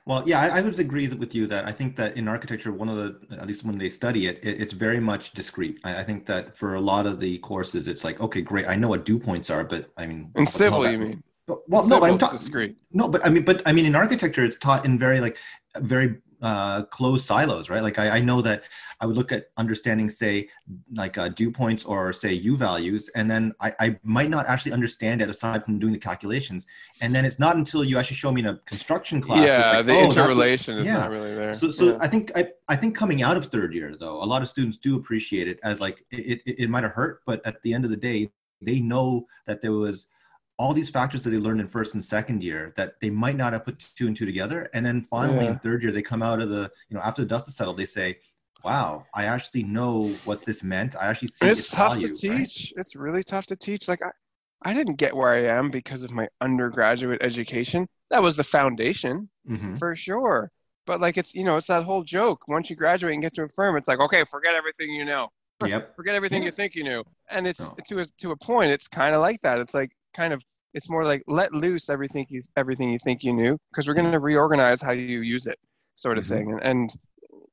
Well, 0.06 0.24
yeah, 0.26 0.40
I, 0.42 0.48
I 0.58 0.62
would 0.62 0.80
agree 0.80 1.08
with 1.08 1.34
you 1.36 1.46
that 1.48 1.68
I 1.68 1.72
think 1.72 1.96
that 1.96 2.18
in 2.18 2.28
architecture, 2.28 2.72
one 2.72 2.90
of 2.90 2.98
the, 2.98 3.08
at 3.42 3.48
least 3.48 3.64
when 3.64 3.78
they 3.78 3.90
study 3.90 4.22
it, 4.28 4.40
it 4.44 4.60
it's 4.64 4.74
very 4.74 5.00
much 5.00 5.32
discrete. 5.40 5.80
I, 5.84 5.92
I 6.02 6.04
think 6.04 6.26
that 6.32 6.44
for 6.58 6.76
a 6.76 6.82
lot 6.82 7.06
of 7.06 7.20
the 7.20 7.38
courses, 7.40 7.88
it's 7.92 8.04
like, 8.04 8.20
okay, 8.20 8.42
great, 8.42 8.68
I 8.68 8.76
know 8.76 8.88
what 8.94 9.06
dew 9.06 9.20
points 9.20 9.50
are, 9.50 9.64
but 9.64 9.90
I 9.98 10.08
mean, 10.08 10.32
in 10.36 10.48
civil 10.48 10.88
you 10.88 11.00
mean? 11.06 11.24
Well, 11.48 11.62
no, 11.70 11.80
Civil 11.82 12.04
I'm 12.06 12.18
talking. 12.18 12.38
discrete 12.38 12.76
No, 12.92 13.08
but 13.14 13.26
I 13.26 13.30
mean, 13.30 13.44
but 13.50 13.62
I 13.66 13.72
mean, 13.76 13.86
in 13.86 13.96
architecture, 13.96 14.44
it's 14.44 14.58
taught 14.58 14.86
in 14.86 14.98
very 14.98 15.20
like 15.22 15.38
very 15.78 16.10
uh, 16.42 16.84
closed 16.84 17.26
silos, 17.26 17.70
right? 17.70 17.84
Like 17.84 18.00
I, 18.00 18.18
I 18.18 18.20
know 18.20 18.42
that 18.42 18.64
I 19.00 19.06
would 19.06 19.16
look 19.16 19.32
at 19.32 19.48
understanding, 19.58 20.10
say, 20.10 20.50
like 20.96 21.18
uh, 21.18 21.30
dew 21.30 21.52
points 21.52 21.86
or 21.86 22.14
say 22.14 22.34
U 22.34 22.58
values, 22.58 23.10
and 23.16 23.30
then 23.30 23.54
I, 23.60 23.74
I 23.80 24.00
might 24.04 24.30
not 24.30 24.46
actually 24.48 24.72
understand 24.72 25.22
it 25.22 25.30
aside 25.30 25.64
from 25.64 25.80
doing 25.80 25.94
the 25.94 26.00
calculations. 26.00 26.66
And 27.02 27.14
then 27.16 27.26
it's 27.26 27.40
not 27.40 27.56
until 27.56 27.84
you 27.84 27.98
actually 27.98 28.18
show 28.18 28.32
me 28.32 28.42
in 28.42 28.48
a 28.48 28.58
construction 28.66 29.22
class. 29.22 29.46
yeah 29.46 29.78
like, 29.78 29.86
the 29.86 29.94
oh, 29.94 30.08
what- 30.08 30.18
interrelation 30.18 30.78
is 30.80 30.88
yeah. 30.88 30.98
not 30.98 31.12
really 31.12 31.34
there 31.36 31.54
so, 31.54 31.70
so 31.70 31.92
Yeah. 31.92 31.98
I 32.00 32.08
think 32.08 32.32
I, 32.36 32.50
I 32.68 32.76
think 32.76 32.96
coming 32.96 33.22
out 33.22 33.38
of 33.38 33.46
third 33.46 33.74
year 33.74 33.96
though, 34.00 34.24
a 34.24 34.26
lot 34.26 34.42
of 34.42 34.48
students 34.48 34.78
do 34.78 34.96
appreciate 34.96 35.48
it 35.48 35.60
as 35.64 35.82
like 35.82 36.04
it, 36.12 36.42
it, 36.46 36.64
it 36.64 36.70
might 36.70 36.84
have 36.84 36.94
hurt, 36.94 37.22
but 37.26 37.46
at 37.46 37.62
the 37.64 37.74
end 37.74 37.86
of 37.86 37.92
the 37.92 37.98
day, 37.98 38.32
they 38.62 38.80
know 38.80 39.26
that 39.48 39.62
there 39.62 39.74
was 39.74 40.08
all 40.62 40.74
these 40.74 40.92
factors 40.92 41.24
that 41.24 41.32
they 41.32 41.38
learned 41.38 41.60
in 41.60 41.68
first 41.68 41.96
and 41.96 42.06
second 42.06 42.44
year 42.44 42.72
that 42.78 43.00
they 43.02 43.10
might 43.10 43.36
not 43.36 43.54
have 43.54 43.66
put 43.66 43.80
two 43.98 44.06
and 44.08 44.16
two 44.16 44.28
together. 44.28 44.70
And 44.76 44.86
then 44.86 45.02
finally 45.02 45.48
in 45.48 45.58
third 45.60 45.82
year, 45.82 45.92
they 45.92 46.04
come 46.04 46.22
out 46.22 46.40
of 46.40 46.50
the, 46.50 46.70
you 46.90 46.96
know, 46.96 47.02
after 47.02 47.24
the 47.24 47.28
dust 47.28 47.48
has 47.48 47.56
settled, 47.56 47.78
they 47.78 47.86
say, 47.86 48.20
wow, 48.64 49.08
I 49.16 49.26
actually 49.26 49.64
know 49.64 50.20
what 50.24 50.46
this 50.46 50.62
meant. 50.64 50.96
I 50.96 51.08
actually 51.08 51.30
see 51.30 51.48
it's 51.48 51.62
its 51.62 51.74
tough 51.74 51.98
value, 51.98 52.08
to 52.14 52.28
right? 52.28 52.48
teach 52.48 52.74
it's 52.78 52.96
really 52.96 53.24
tough 53.24 53.46
to 53.48 53.56
teach 53.56 53.88
like 53.88 54.02
I, 54.02 54.10
I 54.70 54.74
didn't 54.74 54.96
get 54.96 55.16
where 55.16 55.32
i 55.34 55.58
am 55.58 55.72
because 55.72 56.04
of 56.04 56.12
my 56.12 56.28
undergraduate 56.42 57.22
education 57.22 57.88
that 58.10 58.22
was 58.22 58.38
the 58.38 58.44
foundation 58.44 59.30
Mhm. 59.50 59.78
for 59.80 59.96
sure 59.96 60.52
but 60.86 61.02
like 61.02 61.18
it's 61.18 61.34
you 61.34 61.44
know 61.44 61.58
it's 61.58 61.68
that 61.68 61.84
whole 61.84 62.04
joke 62.04 62.42
once 62.48 62.70
you 62.70 62.76
graduate 62.76 63.14
and 63.14 63.22
get 63.22 63.34
to 63.36 63.44
a 63.44 63.50
firm 63.50 63.76
it's 63.76 63.88
like 63.88 64.00
okay 64.00 64.24
forget 64.30 64.56
everything 64.56 64.92
you 64.92 65.06
know 65.06 65.28
Yep. 65.66 65.94
forget 65.96 66.16
everything 66.16 66.42
Yeah. 66.42 66.48
you 66.48 66.52
think 66.52 66.76
you 66.76 66.84
knew 66.84 67.04
and 67.30 67.48
it's 67.48 67.72
to 67.88 68.00
a, 68.00 68.06
to 68.20 68.32
a 68.32 68.38
point 68.38 68.72
it's 68.72 68.88
kind 68.88 69.16
of 69.16 69.22
like 69.22 69.40
that 69.42 69.60
it's 69.60 69.74
like 69.74 69.92
kind 70.14 70.34
of 70.34 70.44
it's 70.74 70.90
more 70.90 71.04
like 71.04 71.24
let 71.28 71.54
loose 71.54 71.90
everything 71.90 72.26
you 72.30 72.42
everything 72.58 72.90
you 72.90 73.00
think 73.04 73.24
you 73.24 73.34
knew 73.34 73.58
because 73.72 73.88
we're 73.88 73.94
going 73.94 74.12
to 74.12 74.20
reorganize 74.20 74.82
how 74.82 74.92
you 74.92 75.22
use 75.22 75.48
it 75.48 75.58
sort 75.96 76.18
of 76.18 76.24
Mhm. 76.26 76.30
thing 76.30 76.52
and, 76.52 76.64
and 76.64 76.96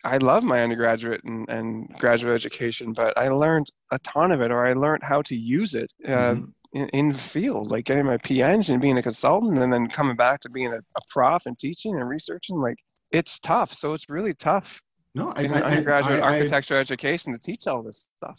i 0.05 0.17
love 0.19 0.45
my 0.45 0.63
undergraduate 0.63 1.23
and, 1.25 1.49
and 1.49 1.89
graduate 1.99 2.35
education 2.35 2.93
but 2.93 3.17
i 3.19 3.29
learned 3.29 3.67
a 3.93 3.99
ton 4.01 4.31
of 4.33 4.41
it 4.41 4.51
or 4.51 4.67
i 4.67 4.73
learned 4.73 5.03
how 5.03 5.21
to 5.23 5.35
use 5.37 5.75
it 5.75 5.93
uh, 6.07 6.35
Mhm. 6.35 6.53
in, 6.73 6.89
in 6.91 7.09
the 7.09 7.19
field 7.19 7.71
like 7.71 7.85
getting 7.85 8.05
my 8.07 8.19
PEng 8.19 8.69
and 8.71 8.81
being 8.81 8.99
a 8.99 9.03
consultant 9.03 9.59
and 9.59 9.73
then 9.73 9.89
coming 9.89 10.17
back 10.17 10.39
to 10.41 10.51
being 10.51 10.73
a, 10.73 10.77
a 10.79 11.01
prof 11.09 11.47
and 11.47 11.59
teaching 11.59 11.97
and 11.97 12.09
researching 12.09 12.57
like 12.61 12.79
it's 13.11 13.41
tough 13.41 13.73
so 13.73 13.95
it's 13.95 14.09
really 14.09 14.35
tough 14.35 14.81
No, 15.15 15.33
I, 15.35 15.43
in 15.43 15.53
I- 15.55 15.63
undergraduate 15.63 16.21
I- 16.23 16.27
I- 16.27 16.33
architecture 16.35 16.77
education 16.79 17.33
to 17.33 17.39
teach 17.39 17.67
all 17.67 17.83
this 17.83 18.07
stuff 18.19 18.39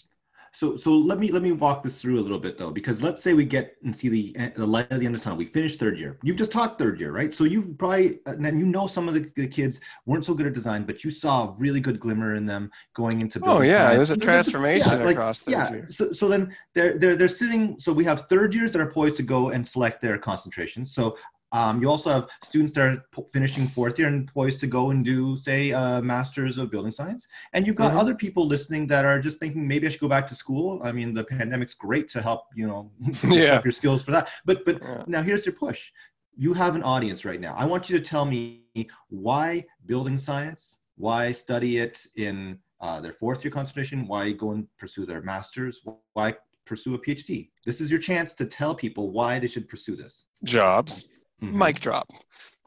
So, 0.52 0.76
so 0.76 0.98
let 0.98 1.20
me 1.20 1.32
let 1.32 1.42
me 1.42 1.52
walk 1.52 1.84
this 1.84 2.02
through 2.02 2.20
a 2.20 2.22
little 2.22 2.40
bit 2.40 2.58
though, 2.58 2.72
because 2.72 3.02
let's 3.02 3.22
say 3.22 3.34
we 3.34 3.46
get 3.46 3.76
and 3.84 3.96
see 3.96 4.10
the 4.10 4.36
eh, 4.38 4.50
the 4.56 4.66
light 4.66 4.88
at 4.92 5.00
the 5.00 5.06
end 5.06 5.16
of 5.16 5.22
the 5.22 5.24
tunnel. 5.24 5.38
We 5.38 5.46
finished 5.46 5.80
third 5.80 6.00
year. 6.00 6.18
You've 6.24 6.38
just 6.38 6.52
taught 6.52 6.78
third 6.78 7.00
year, 7.00 7.12
right? 7.12 7.34
So 7.34 7.44
you've 7.44 7.78
probably 7.78 8.20
uh, 8.26 8.34
and 8.34 8.60
you 8.60 8.66
know 8.66 8.88
some 8.88 9.08
of 9.08 9.14
the, 9.14 9.32
the 9.36 9.48
kids 9.48 9.80
weren't 10.06 10.26
so 10.26 10.34
good 10.34 10.48
at 10.48 10.54
design, 10.54 10.84
but 10.84 11.04
you 11.04 11.12
saw 11.12 11.50
a 11.50 11.52
really 11.58 11.80
good 11.80 12.00
glimmer 12.00 12.36
in 12.36 12.46
them 12.46 12.72
going 12.94 13.22
into. 13.22 13.40
Oh 13.44 13.62
yeah, 13.62 13.78
science. 13.78 13.96
there's 13.96 14.12
a 14.12 14.18
transformation 14.18 15.00
yeah, 15.00 15.06
like, 15.06 15.16
across 15.16 15.42
third 15.44 15.52
yeah. 15.52 15.72
year. 15.72 15.86
So, 15.90 16.12
so 16.12 16.28
then 16.28 16.56
they're 16.74 16.98
they're 16.98 17.16
they're 17.16 17.28
sitting. 17.28 17.80
So 17.80 17.94
we 17.94 18.06
have 18.06 18.22
third 18.30 18.54
years 18.54 18.72
that 18.74 18.82
are 18.82 18.92
poised 18.92 19.18
to 19.18 19.24
go 19.24 19.50
and 19.50 19.66
select 19.66 20.02
their 20.02 20.18
concentrations. 20.18 20.94
So 20.94 21.18
um, 21.52 21.82
you 21.82 21.90
also 21.90 22.10
have 22.12 22.28
students 22.44 22.74
that 22.76 22.82
are 22.88 23.04
po- 23.12 23.26
finishing 23.34 23.68
fourth 23.68 23.98
year 23.98 24.08
and 24.08 24.28
poised 24.28 24.60
to 24.62 24.68
go 24.68 24.92
and 24.92 25.04
do, 25.04 25.36
say, 25.36 25.72
uh, 25.72 26.00
masters 26.02 26.58
of 26.58 26.70
building 26.70 26.92
science. 26.92 27.28
And 27.54 27.66
you've 27.66 27.76
got 27.76 27.92
Mhm. 27.94 28.00
other 28.02 28.16
people 28.16 28.46
listening 28.48 28.88
that 28.88 29.04
are 29.06 29.20
just 29.20 29.40
thinking 29.40 29.68
maybe 29.68 29.88
I 29.88 29.90
should 29.90 30.00
go 30.02 30.08
back 30.08 30.28
to 30.28 30.36
school. 30.36 30.80
I 30.84 30.92
mean, 30.92 31.14
the 31.14 31.24
pandemic's 31.24 31.74
great 31.74 32.08
to 32.10 32.22
help 32.22 32.42
you 32.56 32.68
know 32.68 32.92
Yeah. 33.24 33.56
up 33.56 33.66
your 33.66 33.72
skills 33.72 34.04
for 34.04 34.12
that. 34.12 34.30
But 34.46 34.64
but 34.66 34.76
Yeah. 34.82 35.04
now 35.08 35.22
here's 35.22 35.46
your 35.46 35.56
push. 35.56 35.92
You 36.38 36.54
have 36.54 36.76
an 36.76 36.84
audience 36.84 37.26
right 37.26 37.42
now. 37.42 37.54
I 37.58 37.66
want 37.66 37.90
you 37.90 37.98
to 38.00 38.04
tell 38.04 38.26
me 38.26 38.62
why 39.10 39.66
building 39.86 40.18
science, 40.18 40.80
why 40.96 41.32
study 41.34 41.78
it 41.78 42.06
in 42.16 42.60
uh, 42.82 43.02
their 43.02 43.12
fourth 43.12 43.44
year 43.44 43.52
concentration, 43.52 44.08
why 44.08 44.32
go 44.32 44.52
and 44.52 44.66
pursue 44.78 45.06
their 45.06 45.22
masters, 45.22 45.82
why 46.14 46.34
pursue 46.66 46.94
a 46.94 47.00
PhD. 47.00 47.50
This 47.66 47.82
is 47.82 47.90
your 47.92 48.00
chance 48.00 48.34
to 48.36 48.46
tell 48.46 48.74
people 48.76 49.12
why 49.12 49.40
they 49.40 49.48
should 49.48 49.68
pursue 49.68 49.96
this. 49.98 50.26
Jobs, 50.44 51.06
Mhm. 51.42 51.52
mic 51.54 51.80
drop. 51.80 52.08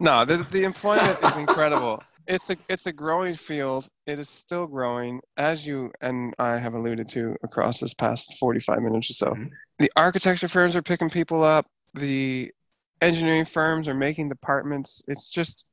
No, 0.00 0.24
the, 0.24 0.36
the 0.50 0.64
employment 0.64 1.22
is 1.22 1.36
incredible. 1.36 2.02
It's 2.26 2.50
a 2.50 2.56
it's 2.68 2.86
a 2.86 2.92
growing 2.92 3.34
field. 3.34 3.88
It 4.06 4.18
is 4.18 4.28
still 4.28 4.66
growing, 4.66 5.20
as 5.36 5.66
you 5.66 5.90
and 6.00 6.34
I 6.38 6.56
have 6.56 6.74
alluded 6.74 7.08
to 7.08 7.36
across 7.42 7.80
this 7.80 7.94
past 7.94 8.38
45 8.38 8.80
minutes 8.80 9.10
or 9.10 9.14
so. 9.14 9.26
Mhm. 9.32 9.50
The 9.78 9.90
architecture 9.96 10.48
firms 10.48 10.76
are 10.76 10.82
picking 10.82 11.10
people 11.10 11.42
up. 11.42 11.66
The 11.94 12.52
engineering 13.00 13.44
firms 13.44 13.88
are 13.88 13.94
making 13.94 14.28
departments. 14.28 15.02
It's 15.08 15.28
just 15.28 15.66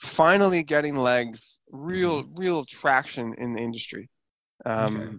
finally 0.00 0.62
getting 0.62 0.96
legs, 0.96 1.60
real 1.70 2.24
real 2.34 2.64
traction 2.64 3.34
in 3.34 3.54
the 3.54 3.60
industry, 3.60 4.08
um, 4.64 4.96
Okay. 4.96 5.16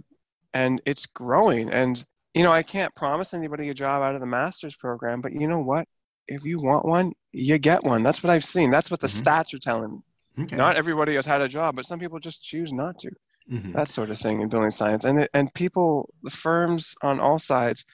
and 0.54 0.82
it's 0.86 1.06
growing. 1.06 1.70
And 1.70 2.04
you 2.34 2.44
know, 2.44 2.54
I 2.54 2.64
can't 2.64 2.94
promise 2.96 3.34
anybody 3.34 3.70
a 3.70 3.74
job 3.74 4.02
out 4.02 4.16
of 4.16 4.22
the 4.22 4.28
master's 4.28 4.76
program, 4.76 5.20
but 5.20 5.34
you 5.34 5.48
know 5.48 5.60
what? 5.60 5.88
If 6.30 6.46
you 6.46 6.58
want 6.60 6.86
one, 6.86 7.12
you 7.34 7.58
get 7.58 7.84
one. 7.84 8.04
That's 8.04 8.22
what 8.24 8.30
I've 8.30 8.46
seen. 8.46 8.70
That's 8.72 8.90
what 8.92 9.00
the 9.00 9.08
Mhm. 9.08 9.22
stats 9.24 9.54
are 9.54 9.60
telling 9.60 9.92
me. 9.94 10.44
Okay. 10.44 10.56
Not 10.56 10.78
everybody 10.78 11.16
has 11.16 11.26
had 11.26 11.42
a 11.42 11.48
job, 11.48 11.76
but 11.76 11.86
some 11.86 12.00
people 12.00 12.20
just 12.20 12.44
choose 12.44 12.72
not 12.72 12.98
to. 13.00 13.10
Mhm. 13.52 13.74
That 13.74 13.88
sort 13.90 14.10
of 14.12 14.18
thing 14.18 14.42
in 14.42 14.48
building 14.48 14.70
science. 14.70 15.04
And 15.06 15.16
it, 15.24 15.30
and 15.34 15.52
people, 15.54 16.14
the 16.24 16.30
firms 16.30 16.96
on 17.02 17.20
all 17.20 17.40
sides, 17.40 17.86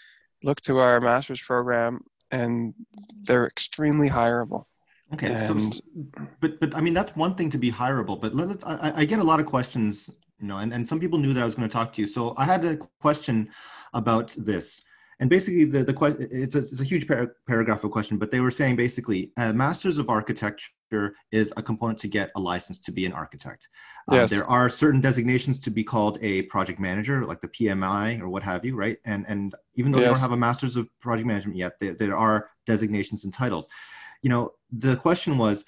look 0.44 0.60
to 0.62 0.78
our 0.80 1.00
master's 1.00 1.42
program, 1.42 2.02
and 2.30 2.74
they're 3.26 3.48
extremely 3.48 4.10
hireable. 4.10 4.64
Okay, 5.14 5.38
so, 5.38 5.54
but 6.42 6.60
but 6.60 6.76
I 6.76 6.82
mean 6.82 6.94
that's 7.00 7.16
one 7.16 7.36
thing 7.36 7.50
to 7.52 7.58
be 7.66 7.72
hireable, 7.72 8.20
but 8.20 8.36
let, 8.36 8.50
us 8.50 8.58
I, 8.66 8.90
I- 8.90 8.94
I 9.02 9.06
get 9.06 9.20
a 9.20 9.24
lot 9.32 9.40
of 9.40 9.46
questions, 9.46 10.10
you 10.40 10.48
know, 10.48 10.58
and, 10.58 10.74
and 10.74 10.86
some 10.88 11.00
people 11.00 11.20
knew 11.20 11.34
that 11.34 11.42
I 11.42 11.46
was 11.46 11.56
going 11.56 11.70
to 11.70 11.72
talk 11.74 11.94
to 11.94 12.02
you. 12.02 12.08
So 12.08 12.34
I 12.38 12.46
had 12.46 12.66
a 12.66 12.76
question 13.00 13.50
about 13.94 14.36
this, 14.38 14.82
and 15.20 15.30
basically 15.30 15.66
the 15.66 15.84
the 15.84 16.18
it's 16.32 16.56
a 16.56 16.60
it's 16.60 16.82
a 16.82 16.84
huge 16.84 17.08
par- 17.08 17.36
paragraph 17.48 17.84
of 17.84 17.92
question, 17.92 18.18
but 18.18 18.32
they 18.32 18.40
were 18.40 18.52
saying 18.52 18.76
basically 18.76 19.32
a 19.38 19.54
Masters 19.54 19.98
of 19.98 20.10
Architecture 20.10 21.16
is 21.32 21.52
a 21.58 21.64
component 21.64 22.00
to 22.00 22.08
get 22.08 22.32
a 22.36 22.40
license 22.40 22.80
to 22.80 22.92
be 22.92 23.06
an 23.06 23.14
architect. 23.14 23.68
Um, 24.08 24.20
Yes. 24.20 24.32
there 24.32 24.50
are 24.50 24.70
certain 24.70 25.02
designations 25.02 25.60
to 25.62 25.72
be 25.72 25.84
called 25.84 26.20
a 26.22 26.44
project 26.44 26.80
manager, 26.80 27.26
like 27.26 27.42
the 27.42 27.48
PMI 27.48 28.20
or 28.22 28.30
what 28.30 28.44
have 28.44 28.64
you, 28.66 28.76
right? 28.76 28.98
And 29.06 29.26
and 29.28 29.56
even 29.76 29.92
though 29.92 30.00
they 30.00 30.06
don't 30.06 30.20
have 30.20 30.32
a 30.32 30.38
Masters 30.38 30.76
of 30.76 30.88
Project 31.00 31.28
Management 31.28 31.58
yet, 31.58 31.74
there, 31.80 31.94
there 31.94 32.16
are 32.18 32.50
designations 32.66 33.24
and 33.24 33.34
titles 33.34 33.68
you 34.26 34.30
know, 34.30 34.54
the 34.72 34.96
question 34.96 35.38
was, 35.38 35.64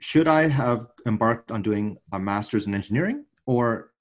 should 0.00 0.26
I 0.26 0.48
have 0.48 0.86
embarked 1.06 1.52
on 1.52 1.62
doing 1.62 1.96
a 2.12 2.18
master's 2.18 2.66
in 2.66 2.74
engineering, 2.74 3.24
or 3.46 3.92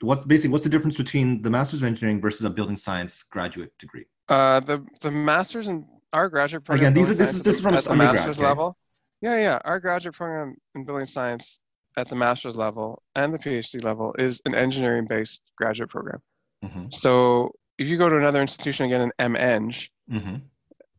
what's 0.00 0.24
basically 0.24 0.50
what's 0.50 0.64
the 0.64 0.70
difference 0.70 0.96
between 0.96 1.42
the 1.42 1.50
master's 1.50 1.82
of 1.82 1.86
engineering 1.86 2.18
versus 2.18 2.46
a 2.46 2.50
building 2.50 2.76
science 2.76 3.22
graduate 3.22 3.76
degree? 3.78 4.06
Uh, 4.28 4.60
the 4.60 4.84
the 5.00 5.10
masters 5.10 5.68
in 5.68 5.86
our 6.12 6.28
graduate 6.28 6.64
program. 6.64 6.92
Again, 6.92 6.94
these 6.94 7.10
are- 7.10 7.14
this 7.22 7.34
is- 7.34 7.42
this 7.42 7.56
is 7.56 7.60
from 7.60 7.74
at 7.74 7.84
the 7.84 7.94
master's 7.94 8.40
level. 8.40 8.76
Yeah, 9.20 9.36
yeah. 9.38 9.58
Our 9.64 9.80
graduate 9.80 10.14
program 10.14 10.56
in 10.74 10.84
building 10.84 11.06
science 11.06 11.60
at 11.96 12.08
the 12.08 12.16
master's 12.16 12.56
level 12.56 13.02
and 13.14 13.32
the 13.32 13.38
PhD 13.38 13.82
level 13.82 14.14
is 14.18 14.40
an 14.44 14.54
engineering 14.54 15.06
based 15.06 15.42
graduate 15.56 15.88
program. 15.90 16.20
Mm-hmm. 16.64 16.86
So 16.90 17.52
if 17.78 17.88
you 17.88 17.96
go 17.96 18.08
to 18.08 18.16
another 18.16 18.40
institution 18.42 18.84
and 18.84 18.90
get 18.90 19.00
an 19.00 19.12
MEng, 19.32 19.72
Mm-hmm. 20.10 20.36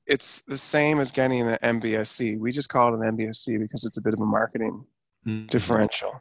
it's 0.06 0.42
the 0.48 0.58
same 0.58 1.00
as 1.00 1.12
getting 1.12 1.42
an 1.48 1.58
MBSc. 1.64 2.38
We 2.40 2.52
just 2.52 2.70
call 2.70 2.94
it 2.94 3.00
an 3.00 3.16
MBSc 3.18 3.58
because 3.60 3.86
it's 3.86 3.98
a 3.98 4.02
bit 4.02 4.14
of 4.14 4.20
a 4.20 4.26
marketing 4.26 4.86
Mm-hmm. 5.26 5.48
differential. 5.48 6.16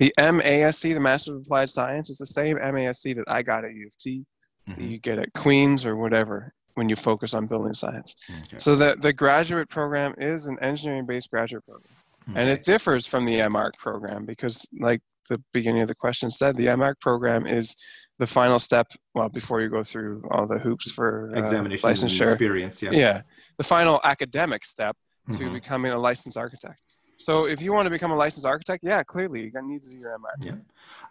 The 0.00 0.12
MASC, 0.18 0.92
the 0.92 1.00
Master 1.00 1.34
of 1.34 1.42
Applied 1.42 1.70
Science, 1.70 2.10
is 2.10 2.18
the 2.18 2.26
same 2.26 2.58
MASC 2.58 3.14
that 3.14 3.24
I 3.26 3.40
got 3.42 3.64
at 3.64 3.72
U 3.72 3.86
of 3.86 3.96
T, 3.96 4.26
that 4.74 4.78
Mhm. 4.82 4.90
you 4.90 4.98
get 4.98 5.18
at 5.18 5.32
Queens 5.34 5.84
or 5.86 5.96
whatever 5.96 6.52
when 6.74 6.88
you 6.88 6.96
focus 6.96 7.34
on 7.34 7.46
building 7.46 7.74
science. 7.74 8.14
Okay. 8.46 8.58
So 8.58 8.74
the, 8.76 8.96
the 8.98 9.12
graduate 9.12 9.68
program 9.68 10.14
is 10.18 10.46
an 10.46 10.58
engineering-based 10.60 11.30
graduate 11.30 11.64
program. 11.66 11.92
And 12.34 12.48
it 12.48 12.64
differs 12.64 13.06
from 13.06 13.24
the 13.24 13.46
MArch 13.48 13.76
program 13.78 14.24
because, 14.24 14.66
like 14.78 15.00
the 15.28 15.42
beginning 15.52 15.82
of 15.82 15.88
the 15.88 15.94
question 15.96 16.30
said, 16.30 16.54
the 16.54 16.74
MArch 16.76 16.98
program 17.00 17.46
is 17.46 17.74
the 18.18 18.26
final 18.26 18.58
step, 18.60 18.86
well, 19.14 19.28
before 19.28 19.60
you 19.62 19.68
go 19.68 19.82
through 19.82 20.22
all 20.30 20.46
the 20.46 20.58
hoops 20.58 20.92
for 20.92 21.30
uh, 21.34 21.38
examination 21.40 21.90
licensure. 21.90 22.26
experience. 22.28 22.82
Yeah. 22.82 22.90
Yeah, 22.92 23.22
the 23.56 23.64
final 23.64 24.00
academic 24.04 24.64
step 24.64 24.96
to 25.32 25.38
Mhm. 25.38 25.52
becoming 25.54 25.90
a 25.92 25.98
licensed 25.98 26.36
architect. 26.38 26.80
So 27.20 27.46
if 27.46 27.60
you 27.60 27.72
want 27.72 27.86
to 27.86 27.90
become 27.90 28.10
a 28.10 28.16
licensed 28.16 28.46
architect, 28.46 28.82
yeah, 28.82 29.02
clearly 29.02 29.50
you're 29.52 29.62
need 29.62 29.82
to 29.82 29.88
do 29.90 29.96
your 29.96 30.16
MArch. 30.18 30.38
Yeah. 30.40 30.52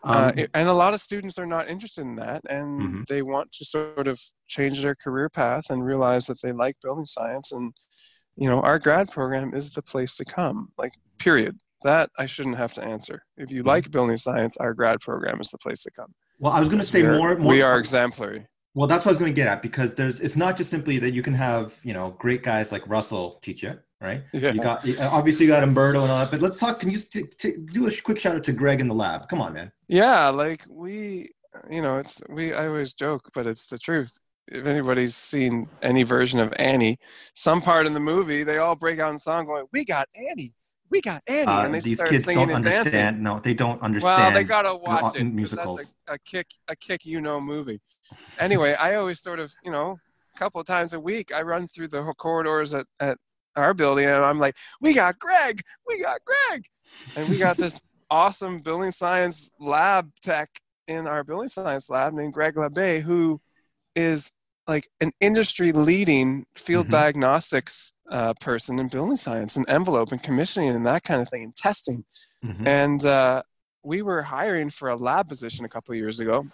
uh, 0.04 0.30
Um, 0.32 0.40
it- 0.40 0.50
and 0.54 0.68
a 0.68 0.74
lot 0.74 0.94
of 0.94 1.02
students 1.02 1.38
are 1.38 1.46
not 1.46 1.70
interested 1.70 2.02
in 2.02 2.16
that, 2.16 2.42
and 2.50 2.82
Mhm. 2.82 3.08
they 3.08 3.22
want 3.22 3.52
to 3.54 3.66
sort 3.66 4.08
of 4.08 4.20
change 4.48 4.82
their 4.82 4.96
career 4.96 5.30
path 5.30 5.70
and 5.70 5.86
realize 5.86 6.26
that 6.28 6.42
they 6.42 6.52
like 6.52 6.76
building 6.82 7.06
science. 7.06 7.52
And 7.52 7.74
you 8.36 8.50
know, 8.50 8.62
our 8.62 8.80
grad 8.80 9.12
program 9.12 9.54
is 9.54 9.72
the 9.72 9.82
place 9.82 10.16
to 10.16 10.24
come. 10.24 10.72
Like, 10.78 10.94
period. 11.18 11.60
That 11.84 12.10
I 12.18 12.26
shouldn't 12.26 12.56
have 12.58 12.74
to 12.74 12.84
answer. 12.84 13.24
If 13.38 13.52
you 13.52 13.64
Mhm. 13.64 13.68
like 13.68 13.92
building 13.92 14.18
science, 14.18 14.56
our 14.58 14.74
grad 14.74 15.00
program 15.02 15.40
is 15.42 15.52
the 15.52 15.58
place 15.58 15.84
to 15.84 15.92
come. 15.92 16.14
well, 16.40 16.54
I 16.54 16.60
was 16.62 16.70
going 16.70 16.80
to 16.80 16.86
say 16.86 17.02
more. 17.04 17.36
more 17.38 17.52
we 17.54 17.62
are 17.62 17.78
exemplary. 17.78 18.46
Well, 18.76 18.88
that's 18.88 19.04
what 19.04 19.12
I 19.12 19.14
was 19.14 19.20
going 19.20 19.32
to 19.32 19.36
get 19.36 19.48
at 19.50 19.62
because 19.62 19.94
there's. 19.96 20.22
It's 20.22 20.38
not 20.38 20.56
just 20.56 20.70
simply 20.70 20.98
that 21.00 21.12
you 21.14 21.22
can 21.22 21.34
have 21.34 21.78
you 21.84 21.94
know 21.94 22.12
great 22.12 22.44
guys 22.44 22.72
like 22.72 22.88
Russell 22.88 23.40
teach 23.42 23.62
you, 23.64 23.78
right? 24.02 24.24
Yeah. 24.34 24.52
You 24.54 24.62
got 24.62 24.86
obviously 25.02 25.46
you 25.46 25.52
got 25.52 25.64
Umberto 25.64 26.02
and 26.04 26.12
all 26.12 26.20
that, 26.20 26.32
but 26.32 26.42
let's 26.42 26.58
talk. 26.60 26.80
Can 26.80 26.90
you 26.90 27.00
t- 27.00 27.24
t- 27.38 27.56
do 27.74 27.88
a 27.88 27.92
quick 28.02 28.20
shout 28.20 28.36
out 28.36 28.44
to 28.44 28.54
Greg 28.54 28.80
in 28.82 28.88
the 28.88 28.96
lab? 28.96 29.28
Come 29.30 29.42
on, 29.42 29.54
man. 29.54 29.72
Yeah, 29.88 30.30
like 30.30 30.64
we, 30.70 31.30
you 31.70 31.82
know, 31.82 31.98
it's 31.98 32.22
we. 32.30 32.54
I 32.54 32.68
always 32.68 32.94
joke, 32.94 33.30
but 33.34 33.48
it's 33.48 33.68
the 33.68 33.78
truth. 33.78 34.18
If 34.48 34.66
anybody's 34.66 35.16
seen 35.16 35.68
any 35.82 36.04
version 36.04 36.40
of 36.40 36.52
Annie, 36.58 36.98
some 37.36 37.62
part 37.62 37.86
in 37.86 37.94
the 37.94 38.00
movie, 38.00 38.44
they 38.44 38.58
all 38.58 38.76
break 38.76 39.00
out 39.00 39.12
in 39.12 39.18
song 39.18 39.46
going, 39.46 39.66
"We 39.74 39.86
got 39.86 40.08
Annie, 40.16 40.54
we 40.90 41.02
got 41.02 41.22
Annie," 41.28 41.46
Uh, 41.52 41.66
and 41.66 41.74
they 41.74 41.80
these 41.82 41.98
start 41.98 42.10
kids 42.10 42.24
singing 42.26 42.48
don't 42.48 42.56
and 42.56 42.66
understand. 42.66 42.92
dancing. 42.94 43.24
No, 43.24 43.40
they 43.40 43.54
don't 43.54 43.80
understand. 43.84 44.18
Well, 44.18 44.32
they 44.32 44.44
gotta 44.44 44.76
watch 44.76 45.16
it 45.16 45.22
it. 45.22 45.24
'cause 45.26 45.34
musicals. 45.34 45.76
That's 45.78 45.94
a, 46.08 46.14
a 46.14 46.18
kick, 46.20 46.48
a 46.68 46.76
kick, 46.76 47.06
you 47.06 47.22
know, 47.22 47.40
movie. 47.40 47.80
Anyway, 48.40 48.74
I 48.74 48.96
always 48.96 49.22
sort 49.22 49.40
of, 49.40 49.54
you 49.64 49.72
know, 49.72 50.00
a 50.36 50.40
couple 50.40 50.60
of 50.62 50.66
times 50.66 50.94
a 50.94 51.00
week, 51.00 51.32
I 51.32 51.42
run 51.44 51.68
through 51.68 51.90
the 51.90 52.02
corridors 52.18 52.74
at, 52.74 52.88
at 53.00 53.18
our 53.56 53.74
building, 53.74 54.06
and 54.06 54.24
I'm 54.24 54.38
like, 54.40 54.56
"We 54.82 54.94
got 54.94 55.20
Greg, 55.20 55.62
we 55.88 56.02
got 56.02 56.20
Greg," 56.26 56.66
and 57.16 57.30
we 57.30 57.38
got 57.38 57.58
this 57.58 57.82
awesome 58.10 58.60
building 58.60 58.92
science 58.92 59.52
lab 59.60 60.12
tech 60.24 60.50
in 60.88 61.06
our 61.08 61.24
building 61.24 61.48
science 61.48 61.90
lab 61.90 62.14
named 62.14 62.34
Greg 62.34 62.56
Labbe, 62.56 63.02
who 63.02 63.40
is 63.96 64.32
like 64.68 64.88
an 65.02 65.12
industry 65.20 65.72
leading 65.72 66.46
field 66.56 66.88
Mhm. 66.88 66.92
diagnostics 66.92 67.94
uh, 68.12 68.34
person 68.40 68.80
in 68.80 68.88
building 68.88 69.18
science 69.18 69.56
and 69.56 69.68
envelope 69.70 70.12
and 70.12 70.22
commissioning 70.22 70.70
and 70.70 70.86
that 70.86 71.04
kind 71.04 71.22
of 71.22 71.30
thing 71.30 71.44
and 71.44 71.56
testing 71.56 72.06
Mhm. 72.44 72.68
and 72.68 73.06
uh, 73.06 73.42
we 73.84 74.02
were 74.04 74.22
hiring 74.24 74.70
for 74.70 74.90
a 74.90 74.96
lab 74.96 75.28
position 75.28 75.66
a 75.66 75.70
couple 75.70 75.92
of 75.94 75.98
years 75.98 76.20
ago 76.20 76.48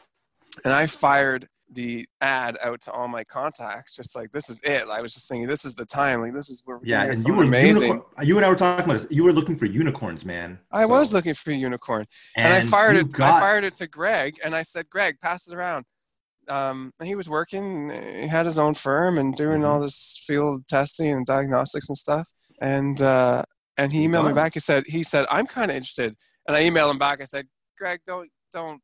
and 0.63 0.73
i 0.73 0.85
fired 0.87 1.49
the 1.73 2.07
ad 2.21 2.57
out 2.63 2.79
to 2.79 2.91
all 2.91 3.07
my 3.07 3.23
contacts 3.23 3.95
just 3.95 4.15
like 4.15 4.31
this 4.31 4.49
is 4.51 4.61
it 4.63 4.87
i 4.87 5.01
was 5.01 5.13
just 5.15 5.27
thinking 5.27 5.47
this 5.47 5.65
is 5.65 5.73
the 5.73 5.85
time 5.85 6.21
like 6.21 6.31
this 6.33 6.47
is 6.49 6.61
where 6.65 6.79
Yeah, 6.83 7.05
and 7.05 7.17
you 7.25 7.33
were 7.33 7.43
amazing 7.43 7.83
unicorn, 7.87 8.27
you 8.27 8.37
and 8.37 8.45
I 8.45 8.49
were 8.49 8.55
talking 8.55 8.85
about 8.85 8.99
this. 8.99 9.07
You 9.09 9.23
were 9.23 9.33
looking 9.33 9.55
for 9.57 9.65
unicorns, 9.65 10.23
man. 10.25 10.59
i 10.71 10.83
So- 10.83 10.89
was 10.89 11.11
looking 11.11 11.33
for 11.33 11.49
a 11.51 11.55
unicorn 11.55 12.05
and, 12.37 12.53
i 12.53 12.61
fired 12.61 12.97
it 12.97 13.19
i 13.19 13.39
fired 13.39 13.63
it 13.63 13.75
to 13.77 13.87
greg 13.87 14.35
and 14.43 14.55
i 14.55 14.61
said 14.61 14.87
greg 14.91 15.15
pass 15.21 15.47
it 15.47 15.55
around 15.55 15.85
um, 16.47 16.91
and 16.99 17.07
he 17.07 17.15
was 17.15 17.27
working 17.27 17.89
he 18.21 18.27
had 18.27 18.45
his 18.45 18.59
own 18.59 18.75
firm 18.75 19.17
and 19.17 19.35
doing 19.35 19.61
Mm-hmm. 19.61 19.65
all 19.65 19.81
this 19.81 20.23
field 20.27 20.67
testing 20.67 21.11
and 21.11 21.25
diagnostics 21.25 21.89
and 21.89 21.97
stuff 21.97 22.29
and 22.61 23.01
uh, 23.01 23.41
and 23.77 23.91
he 23.91 24.07
emailed 24.07 24.21
got 24.21 24.27
me 24.27 24.33
back 24.33 24.53
he 24.53 24.59
said 24.59 24.83
he 24.85 25.01
said 25.01 25.25
i'm 25.31 25.47
kind 25.47 25.71
of 25.71 25.77
interested 25.77 26.15
and 26.47 26.55
i 26.55 26.61
emailed 26.61 26.91
him 26.91 26.99
back 26.99 27.21
i 27.21 27.25
said 27.25 27.47
greg 27.75 28.01
don't 28.05 28.29
don't 28.53 28.81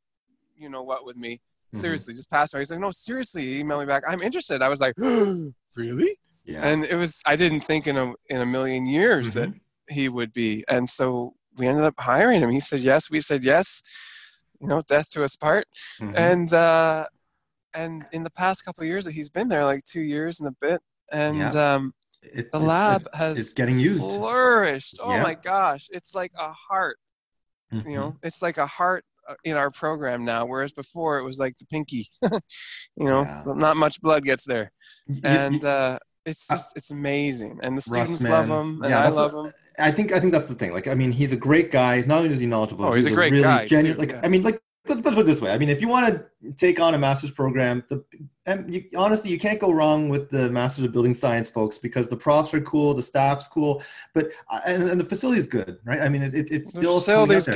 you 0.56 0.68
know 0.70 0.82
what 0.82 1.06
with 1.06 1.16
me 1.16 1.40
Mhm. 1.74 1.80
seriously 1.80 2.14
just 2.14 2.30
pass 2.30 2.54
me 2.54 2.60
he's 2.60 2.72
like 2.72 2.80
no 2.80 2.92
seriously 2.92 3.44
he 3.44 3.64
emailed 3.64 3.80
me 3.82 3.86
back 3.86 4.04
i'm 4.08 4.22
interested 4.22 4.62
i 4.62 4.68
was 4.70 4.82
like 4.82 4.94
really 5.76 6.12
Yeah. 6.44 6.68
and 6.68 6.84
it 6.86 6.96
was 6.96 7.22
i 7.26 7.36
didn't 7.36 7.62
think 7.62 7.88
in 7.88 7.98
a 7.98 8.14
in 8.30 8.42
a 8.42 8.46
million 8.46 8.86
years 8.86 9.34
that 9.36 9.50
Mhm. 9.50 9.60
he 9.90 10.10
would 10.10 10.34
be 10.34 10.64
and 10.68 10.90
so 10.90 11.34
we 11.58 11.68
ended 11.68 11.86
up 11.86 11.96
hiring 12.00 12.42
him 12.42 12.50
he 12.52 12.60
said 12.60 12.80
yes 12.82 13.10
we 13.10 13.22
said 13.22 13.44
yes 13.44 13.82
you 14.60 14.68
know 14.68 14.82
death 14.88 15.10
to 15.12 15.24
us 15.24 15.36
part 15.36 15.66
Mhm. 16.00 16.14
and 16.18 16.54
uh 16.54 17.06
and 17.74 18.06
in 18.12 18.24
the 18.24 18.30
past 18.32 18.66
couple 18.66 18.84
of 18.84 18.88
years 18.88 19.06
that 19.06 19.14
he's 19.14 19.30
been 19.30 19.48
there 19.48 19.64
like 19.66 19.84
two 19.86 20.02
years 20.02 20.40
and 20.42 20.50
a 20.50 20.56
bit 20.60 20.82
and 21.12 21.56
um 21.56 21.94
It- 22.22 22.52
the 22.52 22.58
it- 22.60 22.62
lab 22.64 23.02
it- 23.08 23.16
has 23.16 23.40
it's 23.40 23.54
getting 23.54 23.80
used. 23.80 24.02
flourished 24.04 24.98
oh 25.02 25.14
Yeah. 25.14 25.24
my 25.24 25.36
gosh 25.36 25.88
it's 25.92 26.14
like 26.14 26.34
a 26.38 26.52
heart 26.52 26.98
Mhm. 27.74 27.86
you 27.90 27.96
know 27.96 28.18
it's 28.24 28.42
like 28.42 28.58
a 28.58 28.68
heart 28.68 29.06
in 29.44 29.56
our 29.58 29.70
program 29.72 30.26
now 30.26 30.46
whereas 30.46 30.72
before 30.72 31.20
it 31.20 31.24
was 31.24 31.40
like 31.40 31.56
the 31.58 31.66
pinky 31.66 32.08
you 32.96 33.06
know 33.06 33.22
Yeah. 33.22 33.44
not 33.46 33.78
much 33.78 34.02
blood 34.02 34.24
gets 34.24 34.44
there 34.46 34.72
and 35.24 35.64
uh 35.66 35.98
it's 36.26 36.50
Uh, 36.52 36.56
just 36.56 36.74
it's 36.76 36.92
amazing 36.92 37.60
and 37.64 37.78
the 37.78 37.84
Russ, 37.92 38.10
students 38.10 38.24
love 38.24 38.48
him 38.48 38.82
and 38.84 38.90
Yeah, 38.92 39.02
i 39.02 39.10
love 39.10 39.34
him 39.34 39.52
I 39.80 39.90
think 39.92 40.12
I 40.12 40.20
think 40.20 40.32
that's 40.34 40.46
the 40.48 40.54
thing. 40.54 40.74
Like, 40.74 40.88
I 40.88 40.94
mean, 40.94 41.12
he's 41.12 41.32
a 41.32 41.38
great 41.38 41.72
guy. 41.72 42.02
Not 42.02 42.20
only 42.20 42.30
is 42.30 42.40
he 42.42 42.46
knowledgeable, 42.46 42.86
Oh, 42.86 42.92
he's 42.94 43.08
a 43.08 43.12
great 43.12 43.32
really 43.32 43.42
guy, 43.44 43.66
Genu- 43.66 43.94
too, 43.94 44.00
like, 44.00 44.12
yeah. 44.12 44.22
I 44.24 44.28
mean, 44.28 44.44
like, 44.44 44.62
let's 44.88 45.02
put 45.02 45.18
it 45.18 45.26
this 45.26 45.42
way. 45.42 45.52
I 45.52 45.58
mean, 45.58 45.70
if 45.70 45.82
you 45.82 45.88
want 45.88 46.08
to 46.08 46.52
take 46.54 46.80
on 46.80 46.94
a 46.94 46.98
master's 46.98 47.32
program, 47.32 47.84
the 47.90 48.04
and 48.48 48.74
you, 48.74 48.84
honestly, 48.96 49.30
you 49.30 49.38
can't 49.38 49.60
go 49.60 49.72
wrong 49.72 50.10
with 50.10 50.30
the 50.32 50.50
Masters 50.50 50.84
of 50.86 50.92
Building 50.92 51.14
Science 51.14 51.50
folks 51.50 51.78
because 51.78 52.10
the 52.10 52.18
profs 52.18 52.54
are 52.56 52.62
cool, 52.62 52.94
the 52.94 53.04
staff's 53.04 53.48
cool, 53.48 53.84
but 54.16 54.32
uh, 54.50 54.60
and, 54.66 54.84
and 54.90 55.00
the 55.00 55.06
facility 55.06 55.40
is 55.40 55.46
good, 55.46 55.78
right? 55.86 56.02
I 56.02 56.10
mean, 56.10 56.24
it, 56.24 56.34
it, 56.34 56.50
it's 56.50 56.74
the 56.74 56.82
still 56.82 56.96
facility's 56.96 57.46
good 57.46 57.54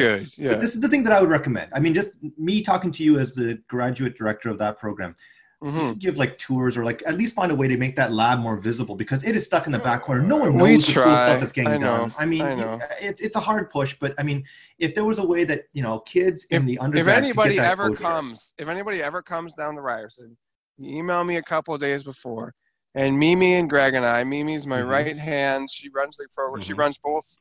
But 0.51 0.61
this 0.61 0.75
is 0.75 0.81
the 0.81 0.87
thing 0.87 1.03
that 1.03 1.13
I 1.13 1.21
would 1.21 1.29
recommend. 1.29 1.71
I 1.73 1.79
mean, 1.79 1.93
just 1.93 2.11
me 2.37 2.61
talking 2.61 2.91
to 2.91 3.03
you 3.03 3.19
as 3.19 3.33
the 3.33 3.59
graduate 3.67 4.15
director 4.15 4.49
of 4.49 4.59
that 4.59 4.77
program. 4.77 5.15
You 5.61 5.69
Mhm. 5.71 5.89
should 5.89 5.99
give 5.99 6.17
like 6.17 6.37
tours 6.37 6.75
or 6.77 6.83
like 6.83 7.01
at 7.07 7.15
least 7.17 7.33
find 7.33 7.51
a 7.51 7.55
way 7.55 7.67
to 7.67 7.77
make 7.77 7.95
that 7.95 8.11
lab 8.11 8.39
more 8.39 8.59
visible 8.59 8.95
because 8.95 9.23
it 9.23 9.35
is 9.35 9.45
stuck 9.45 9.65
in 9.65 9.71
the 9.71 9.79
back 9.79 10.01
corner. 10.03 10.21
No 10.21 10.35
one 10.35 10.53
We 10.57 10.73
knows 10.73 10.85
the 10.87 10.93
cool 10.93 11.03
stuff 11.15 11.39
that's 11.39 11.51
getting 11.53 11.71
I 11.73 11.77
done. 11.77 12.13
I 12.17 12.25
mean, 12.25 12.41
I 12.41 12.55
know. 12.55 12.79
it's 13.01 13.21
it's 13.21 13.35
a 13.35 13.39
hard 13.39 13.69
push, 13.69 13.95
but 13.99 14.13
I 14.17 14.23
mean, 14.23 14.43
if 14.79 14.93
there 14.93 15.05
was 15.05 15.17
a 15.19 15.25
way 15.25 15.43
that 15.45 15.63
you 15.71 15.81
know 15.81 15.99
kids 15.99 16.45
in 16.51 16.65
the 16.65 16.77
if 16.93 17.07
anybody 17.07 17.51
could 17.51 17.55
get 17.55 17.61
that 17.61 17.71
ever 17.71 17.87
exposure- 17.89 18.03
comes 18.09 18.53
if 18.57 18.67
anybody 18.67 19.01
ever 19.01 19.21
comes 19.21 19.53
down 19.55 19.75
to 19.75 19.81
ryerson 19.81 20.35
you 20.77 20.97
email 20.97 21.23
me 21.23 21.37
a 21.37 21.41
couple 21.41 21.73
of 21.73 21.79
days 21.79 22.03
before 22.03 22.53
and 22.93 23.17
mimi 23.17 23.53
and 23.53 23.69
greg 23.69 23.93
and 23.93 24.05
i 24.05 24.21
mimi's 24.25 24.67
my 24.67 24.81
Mhm. 24.81 24.89
right 24.89 25.17
hand 25.17 25.69
she 25.71 25.87
runs 25.89 26.17
the 26.17 26.27
program 26.35 26.61
she 26.61 26.73
Mhm. 26.73 26.77
runs 26.79 26.97
both 26.97 27.39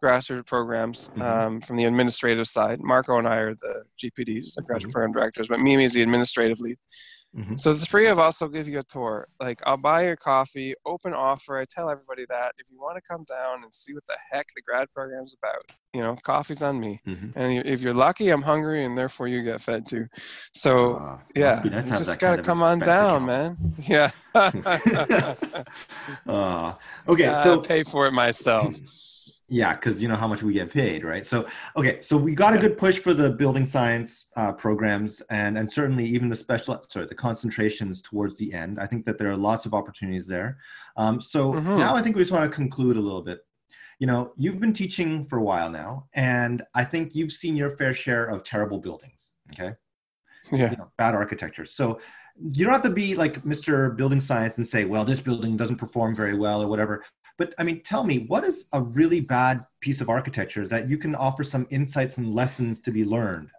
graduate 0.00 0.46
programs 0.46 1.10
Mhm. 1.16 1.22
um, 1.22 1.60
from 1.60 1.76
the 1.76 1.84
administrative 1.84 2.46
side 2.46 2.80
marco 2.80 3.18
and 3.18 3.26
i 3.26 3.36
are 3.38 3.54
the 3.56 3.82
gpds 4.00 4.54
the 4.54 4.62
graduate 4.62 4.90
Mhm. 4.90 4.92
program 4.92 5.12
directors 5.12 5.48
but 5.48 5.58
mimi 5.58 5.82
is 5.82 5.94
the 5.94 6.02
administrative 6.02 6.60
lead 6.60 6.78
Mhm. 7.34 7.58
so 7.58 7.72
the 7.72 7.84
three 7.86 8.06
of 8.06 8.18
us 8.18 8.40
will 8.40 8.48
give 8.48 8.66
you 8.68 8.78
a 8.78 8.82
tour 8.82 9.26
like 9.40 9.60
i'll 9.66 9.76
buy 9.76 10.04
you 10.04 10.12
a 10.12 10.16
coffee 10.16 10.74
open 10.84 11.12
offer 11.12 11.58
i 11.58 11.64
tell 11.64 11.88
everybody 11.90 12.24
that 12.28 12.52
if 12.58 12.70
you 12.70 12.78
want 12.80 12.96
to 12.96 13.02
come 13.02 13.24
down 13.24 13.62
and 13.62 13.72
see 13.74 13.92
what 13.94 14.04
the 14.06 14.16
heck 14.30 14.46
the 14.54 14.62
grad 14.62 14.86
program's 14.94 15.34
about 15.34 15.62
you 15.92 16.00
know 16.00 16.16
coffee's 16.22 16.62
on 16.62 16.78
me 16.80 16.98
Mhm. 17.06 17.32
and 17.36 17.66
if 17.66 17.80
you're 17.82 17.94
lucky, 17.94 18.30
I'm 18.30 18.42
hungry, 18.42 18.84
and 18.84 18.96
therefore 18.96 19.28
you 19.28 19.42
get 19.42 19.60
fed 19.60 19.86
too. 19.86 20.06
So 20.54 20.96
Ah, 21.00 21.18
yeah, 21.34 21.60
nice 21.64 21.90
you 21.90 21.96
just 21.96 22.18
gotta 22.18 22.42
come 22.42 22.62
on 22.62 22.78
down, 22.78 23.22
account. 23.22 23.26
man. 23.26 23.74
Yeah. 23.88 24.10
Ah, 26.26 26.78
okay, 27.08 27.26
I'll 27.28 27.34
so 27.42 27.60
pay 27.60 27.82
for 27.82 28.06
it 28.06 28.12
myself. 28.12 28.74
Yeah, 29.48 29.74
because 29.74 30.02
you 30.02 30.08
know 30.08 30.16
how 30.16 30.26
much 30.26 30.42
we 30.42 30.52
get 30.54 30.72
paid, 30.72 31.04
right? 31.04 31.24
So, 31.24 31.46
okay, 31.76 32.00
so 32.02 32.16
we 32.16 32.34
got 32.34 32.52
a 32.54 32.58
good 32.58 32.76
push 32.76 32.98
for 32.98 33.14
the 33.14 33.30
building 33.30 33.64
science 33.64 34.26
uh, 34.36 34.50
programs, 34.52 35.20
and 35.30 35.56
and 35.56 35.70
certainly 35.70 36.04
even 36.04 36.28
the 36.28 36.34
special, 36.34 36.84
sorry, 36.88 37.06
the 37.06 37.14
concentrations 37.14 38.02
towards 38.02 38.36
the 38.36 38.52
end. 38.52 38.80
I 38.80 38.86
think 38.86 39.06
that 39.06 39.18
there 39.18 39.30
are 39.30 39.36
lots 39.36 39.64
of 39.64 39.72
opportunities 39.72 40.26
there. 40.26 40.58
Um, 40.96 41.20
so 41.20 41.52
Mhm. 41.52 41.78
now 41.78 41.94
I 41.94 42.02
think 42.02 42.16
we 42.16 42.22
just 42.22 42.32
want 42.32 42.44
to 42.44 42.50
conclude 42.50 42.96
a 42.96 43.00
little 43.00 43.22
bit. 43.22 43.40
You 44.00 44.08
know, 44.08 44.32
you've 44.36 44.60
been 44.60 44.72
teaching 44.72 45.24
for 45.26 45.38
a 45.38 45.42
while 45.44 45.70
now, 45.70 46.08
and 46.14 46.62
I 46.74 46.82
think 46.84 47.14
you've 47.14 47.32
seen 47.32 47.56
your 47.56 47.70
fair 47.70 47.94
share 47.94 48.26
of 48.26 48.42
terrible 48.42 48.80
buildings. 48.80 49.30
Okay, 49.52 49.74
Yeah. 50.52 50.72
you 50.72 50.76
know, 50.76 50.90
bad 50.98 51.14
architecture. 51.14 51.64
So 51.64 52.00
you 52.52 52.64
don't 52.64 52.72
have 52.72 52.82
to 52.82 52.90
be 52.90 53.14
like 53.14 53.42
Mr. 53.42 53.96
Building 53.96 54.20
Science 54.20 54.58
and 54.58 54.66
say, 54.66 54.84
well, 54.84 55.04
this 55.04 55.20
building 55.20 55.56
doesn't 55.56 55.76
perform 55.76 56.14
very 56.14 56.36
well 56.36 56.62
or 56.62 56.68
whatever. 56.68 57.04
But 57.38 57.54
I 57.58 57.64
mean, 57.64 57.82
tell 57.82 58.04
me, 58.04 58.24
what 58.28 58.44
is 58.44 58.66
a 58.72 58.80
really 58.80 59.20
bad 59.20 59.60
piece 59.80 60.00
of 60.00 60.08
architecture 60.08 60.66
that 60.68 60.88
you 60.88 60.98
can 60.98 61.14
offer 61.14 61.44
some 61.44 61.66
insights 61.70 62.18
and 62.18 62.34
lessons 62.34 62.80
to 62.80 62.90
be 62.90 63.04
learned? 63.04 63.50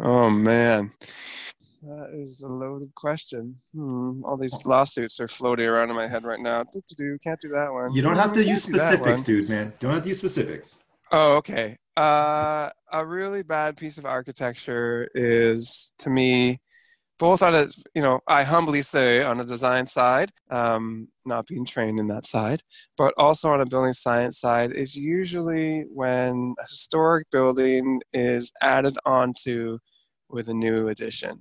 Oh 0.00 0.30
man, 0.30 0.90
that 1.82 2.10
is 2.12 2.42
a 2.42 2.48
loaded 2.48 2.94
question. 2.94 3.56
Hmm. 3.74 4.24
All 4.24 4.36
these 4.36 4.64
lawsuits 4.64 5.20
are 5.20 5.28
floating 5.28 5.66
around 5.66 5.90
in 5.90 5.96
my 5.96 6.08
head 6.08 6.24
right 6.24 6.40
now. 6.40 6.64
Do, 6.64 6.80
do, 6.88 6.94
do. 6.94 7.18
Can't 7.22 7.40
do 7.40 7.48
that 7.50 7.72
one. 7.72 7.92
You 7.92 8.02
don't 8.02 8.16
have 8.16 8.32
to 8.32 8.40
can't 8.40 8.48
use 8.48 8.62
specifics, 8.62 9.04
one. 9.18 9.22
dude, 9.22 9.48
man. 9.48 9.66
You 9.66 9.72
don't 9.80 9.94
have 9.94 10.02
to 10.02 10.08
use 10.08 10.18
specifics. 10.18 10.82
Oh, 11.10 11.36
okay. 11.36 11.76
Uh, 11.96 12.70
a 12.92 13.04
really 13.04 13.42
bad 13.42 13.76
piece 13.76 13.98
of 13.98 14.06
architecture 14.06 15.08
is, 15.14 15.92
to 15.98 16.10
me, 16.10 16.60
both 17.18 17.42
on 17.42 17.54
a, 17.54 17.66
you 17.94 18.02
know, 18.02 18.20
I 18.26 18.44
humbly 18.44 18.82
say 18.82 19.22
on 19.22 19.40
a 19.40 19.44
design 19.44 19.86
side, 19.86 20.30
um, 20.50 21.08
not 21.24 21.46
being 21.46 21.64
trained 21.64 21.98
in 21.98 22.06
that 22.08 22.24
side, 22.26 22.62
but 22.96 23.12
also 23.18 23.50
on 23.52 23.60
a 23.60 23.66
building 23.66 23.92
science 23.92 24.38
side, 24.38 24.72
is 24.72 24.94
usually 24.94 25.82
when 25.92 26.54
a 26.58 26.62
historic 26.62 27.28
building 27.30 28.00
is 28.12 28.52
added 28.62 28.96
onto 29.04 29.78
with 30.28 30.48
a 30.48 30.54
new 30.54 30.88
addition. 30.88 31.40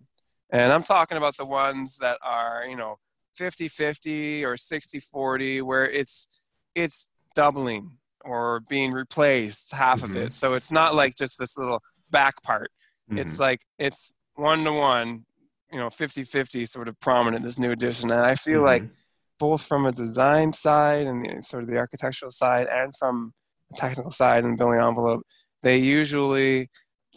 And 0.50 0.72
I'm 0.72 0.84
talking 0.84 1.18
about 1.18 1.38
the 1.38 1.46
ones 1.46 1.98
that 1.98 2.18
are, 2.24 2.66
you 2.68 2.76
know, 2.76 2.98
50 3.36 3.68
50 3.68 4.46
or 4.46 4.58
60 4.58 5.00
40, 5.00 5.62
where 5.62 5.88
it's, 5.90 6.42
it's 6.74 7.12
doubling 7.36 7.98
or 8.26 8.62
being 8.68 8.92
replaced 8.92 9.72
half 9.74 10.02
of 10.04 10.12
Mhm. 10.12 10.26
it. 10.28 10.34
So 10.34 10.56
it's 10.56 10.72
not 10.72 10.96
like 10.96 11.16
just 11.16 11.38
this 11.38 11.56
little 11.58 11.84
back 12.10 12.42
part. 12.42 12.72
Mm-hmm. 13.10 13.20
It's 13.20 13.40
like 13.40 13.62
it's 13.78 14.12
one 14.36 14.64
to 14.64 14.72
one, 14.72 15.26
you 15.72 15.78
know, 15.80 15.88
50-50 15.90 16.68
sort 16.68 16.88
of 16.88 17.00
prominent 17.00 17.44
this 17.44 17.60
new 17.60 17.72
edition. 17.72 18.12
And 18.12 18.22
I 18.26 18.36
feel 18.36 18.62
like 18.62 18.84
Mhm. 18.84 18.92
both 19.40 19.62
from 19.64 19.86
a 19.86 19.92
design 19.92 20.52
side 20.54 21.08
and 21.08 21.26
the, 21.26 21.42
sort 21.42 21.64
of 21.64 21.70
the 21.70 21.78
architectural 21.78 22.32
side 22.32 22.68
and 22.68 22.94
from 22.96 23.34
the 23.70 23.78
technical 23.78 24.12
side 24.12 24.44
and 24.46 24.58
building 24.58 24.80
envelope, 24.80 25.24
they 25.64 25.78
usually 25.78 26.70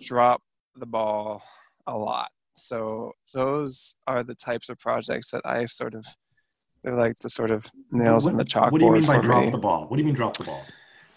drop 0.03 0.43
the 0.77 0.87
ball 0.87 1.43
a 1.87 1.97
lot. 1.97 2.31
So 2.55 3.13
those 3.33 3.95
are 4.07 4.23
the 4.25 4.35
types 4.35 4.69
of 4.69 4.79
projects 4.79 5.31
that 5.31 5.43
I 5.45 5.67
sort 5.67 5.95
of 5.95 6.05
they're 6.83 6.97
like 6.97 7.17
the 7.19 7.29
sort 7.29 7.51
of 7.51 7.67
nails 7.91 8.25
what, 8.25 8.33
on 8.33 8.37
the 8.39 8.45
chalkboard 8.45 8.73
What 8.73 8.79
do 8.81 8.85
you 8.87 8.93
mean 8.93 9.07
by 9.07 9.19
drop 9.19 9.45
me. 9.45 9.51
the 9.51 9.59
ball? 9.59 9.87
What 9.89 9.97
do 9.97 10.01
you 10.03 10.07
mean 10.07 10.15
drop 10.15 10.35
the 10.39 10.45
ball? 10.45 10.65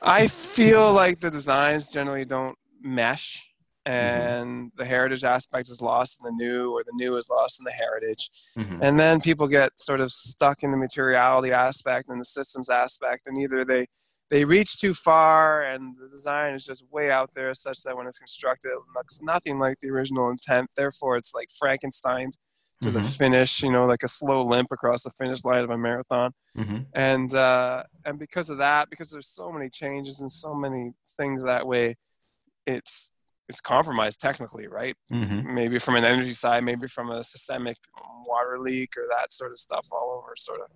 I 0.02 0.28
feel 0.28 0.92
like 0.92 1.22
the 1.22 1.32
designs 1.32 1.90
generally 1.90 2.26
don't 2.26 2.58
mesh 2.82 3.50
Mm-hmm. 3.86 3.92
and 3.94 4.72
the 4.78 4.86
heritage 4.86 5.26
aspect 5.26 5.68
is 5.70 5.82
lost 5.82 6.18
in 6.22 6.26
the 6.26 6.44
new 6.44 6.72
or 6.72 6.84
the 6.86 6.94
new 6.94 7.18
is 7.18 7.30
lost 7.30 7.60
in 7.60 7.66
the 7.66 7.72
heritage 7.72 8.30
Mhm. 8.58 8.80
and 8.82 8.98
then 8.98 9.20
people 9.20 9.46
get 9.46 9.78
sort 9.78 10.00
of 10.00 10.10
stuck 10.10 10.64
in 10.64 10.72
the 10.72 10.78
materiality 10.78 11.52
aspect 11.52 12.08
and 12.08 12.18
the 12.18 12.24
systems 12.26 12.70
aspect 12.70 13.28
and 13.28 13.38
either 13.38 13.66
they 13.66 13.86
they 14.30 14.46
reach 14.46 14.80
too 14.80 14.94
far 14.94 15.64
and 15.64 15.98
the 16.02 16.08
design 16.08 16.54
is 16.56 16.64
just 16.64 16.86
way 16.92 17.12
out 17.12 17.34
there 17.34 17.54
such 17.54 17.82
that 17.84 17.96
when 17.98 18.08
it's 18.08 18.18
constructed 18.20 18.70
it 18.70 18.80
looks 18.96 19.20
nothing 19.22 19.60
like 19.60 19.78
the 19.82 19.90
original 19.90 20.30
intent 20.30 20.70
therefore 20.78 21.18
it's 21.18 21.34
like 21.36 21.50
frankenstein 21.60 22.32
to 22.82 22.90
the 22.90 23.02
Mhm. 23.02 23.18
finish 23.18 23.64
you 23.64 23.72
know 23.72 23.86
like 23.86 24.04
a 24.04 24.08
slow 24.08 24.46
limp 24.46 24.72
across 24.72 25.04
the 25.04 25.10
finish 25.10 25.44
line 25.44 25.64
of 25.66 25.70
a 25.72 25.78
marathon 25.78 26.34
Mhm. 26.56 26.86
and 26.94 27.36
uh, 27.36 27.84
and 28.06 28.18
because 28.18 28.50
of 28.50 28.60
that, 28.60 28.90
because 28.90 29.12
there's 29.12 29.28
so 29.28 29.52
many 29.52 29.70
changes 29.70 30.22
and 30.22 30.32
so 30.32 30.54
many 30.54 30.94
things 31.18 31.44
that 31.44 31.66
way, 31.68 31.96
it's 32.66 33.12
it's 33.50 33.60
compromised 33.62 34.22
technically, 34.22 34.68
right? 34.68 34.96
Mhm. 35.12 35.44
Maybe 35.46 35.78
from 35.80 35.96
an 35.96 36.06
energy 36.06 36.34
side, 36.34 36.64
maybe 36.64 36.88
from 36.88 37.10
a 37.12 37.24
systemic 37.24 37.78
water 38.26 38.58
leak 38.60 38.96
or 38.98 39.06
that 39.10 39.32
sort 39.34 39.52
of 39.52 39.60
stuff 39.60 39.88
all 39.92 40.14
over. 40.18 40.34
Sort 40.38 40.62
of 40.62 40.68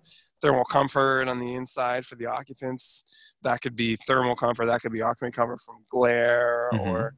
thermal 0.42 0.64
comfort 0.64 1.28
on 1.28 1.38
the 1.38 1.54
inside 1.54 2.04
for 2.04 2.14
the 2.16 2.26
occupants. 2.26 3.34
That 3.42 3.62
could 3.62 3.74
be 3.74 3.96
thermal 3.96 4.36
comfort. 4.36 4.66
That 4.66 4.82
could 4.82 4.92
be 4.92 5.00
occupant 5.02 5.34
comfort 5.34 5.60
from 5.60 5.84
glare 5.90 6.68
Mhm. 6.74 6.80
or 6.86 7.14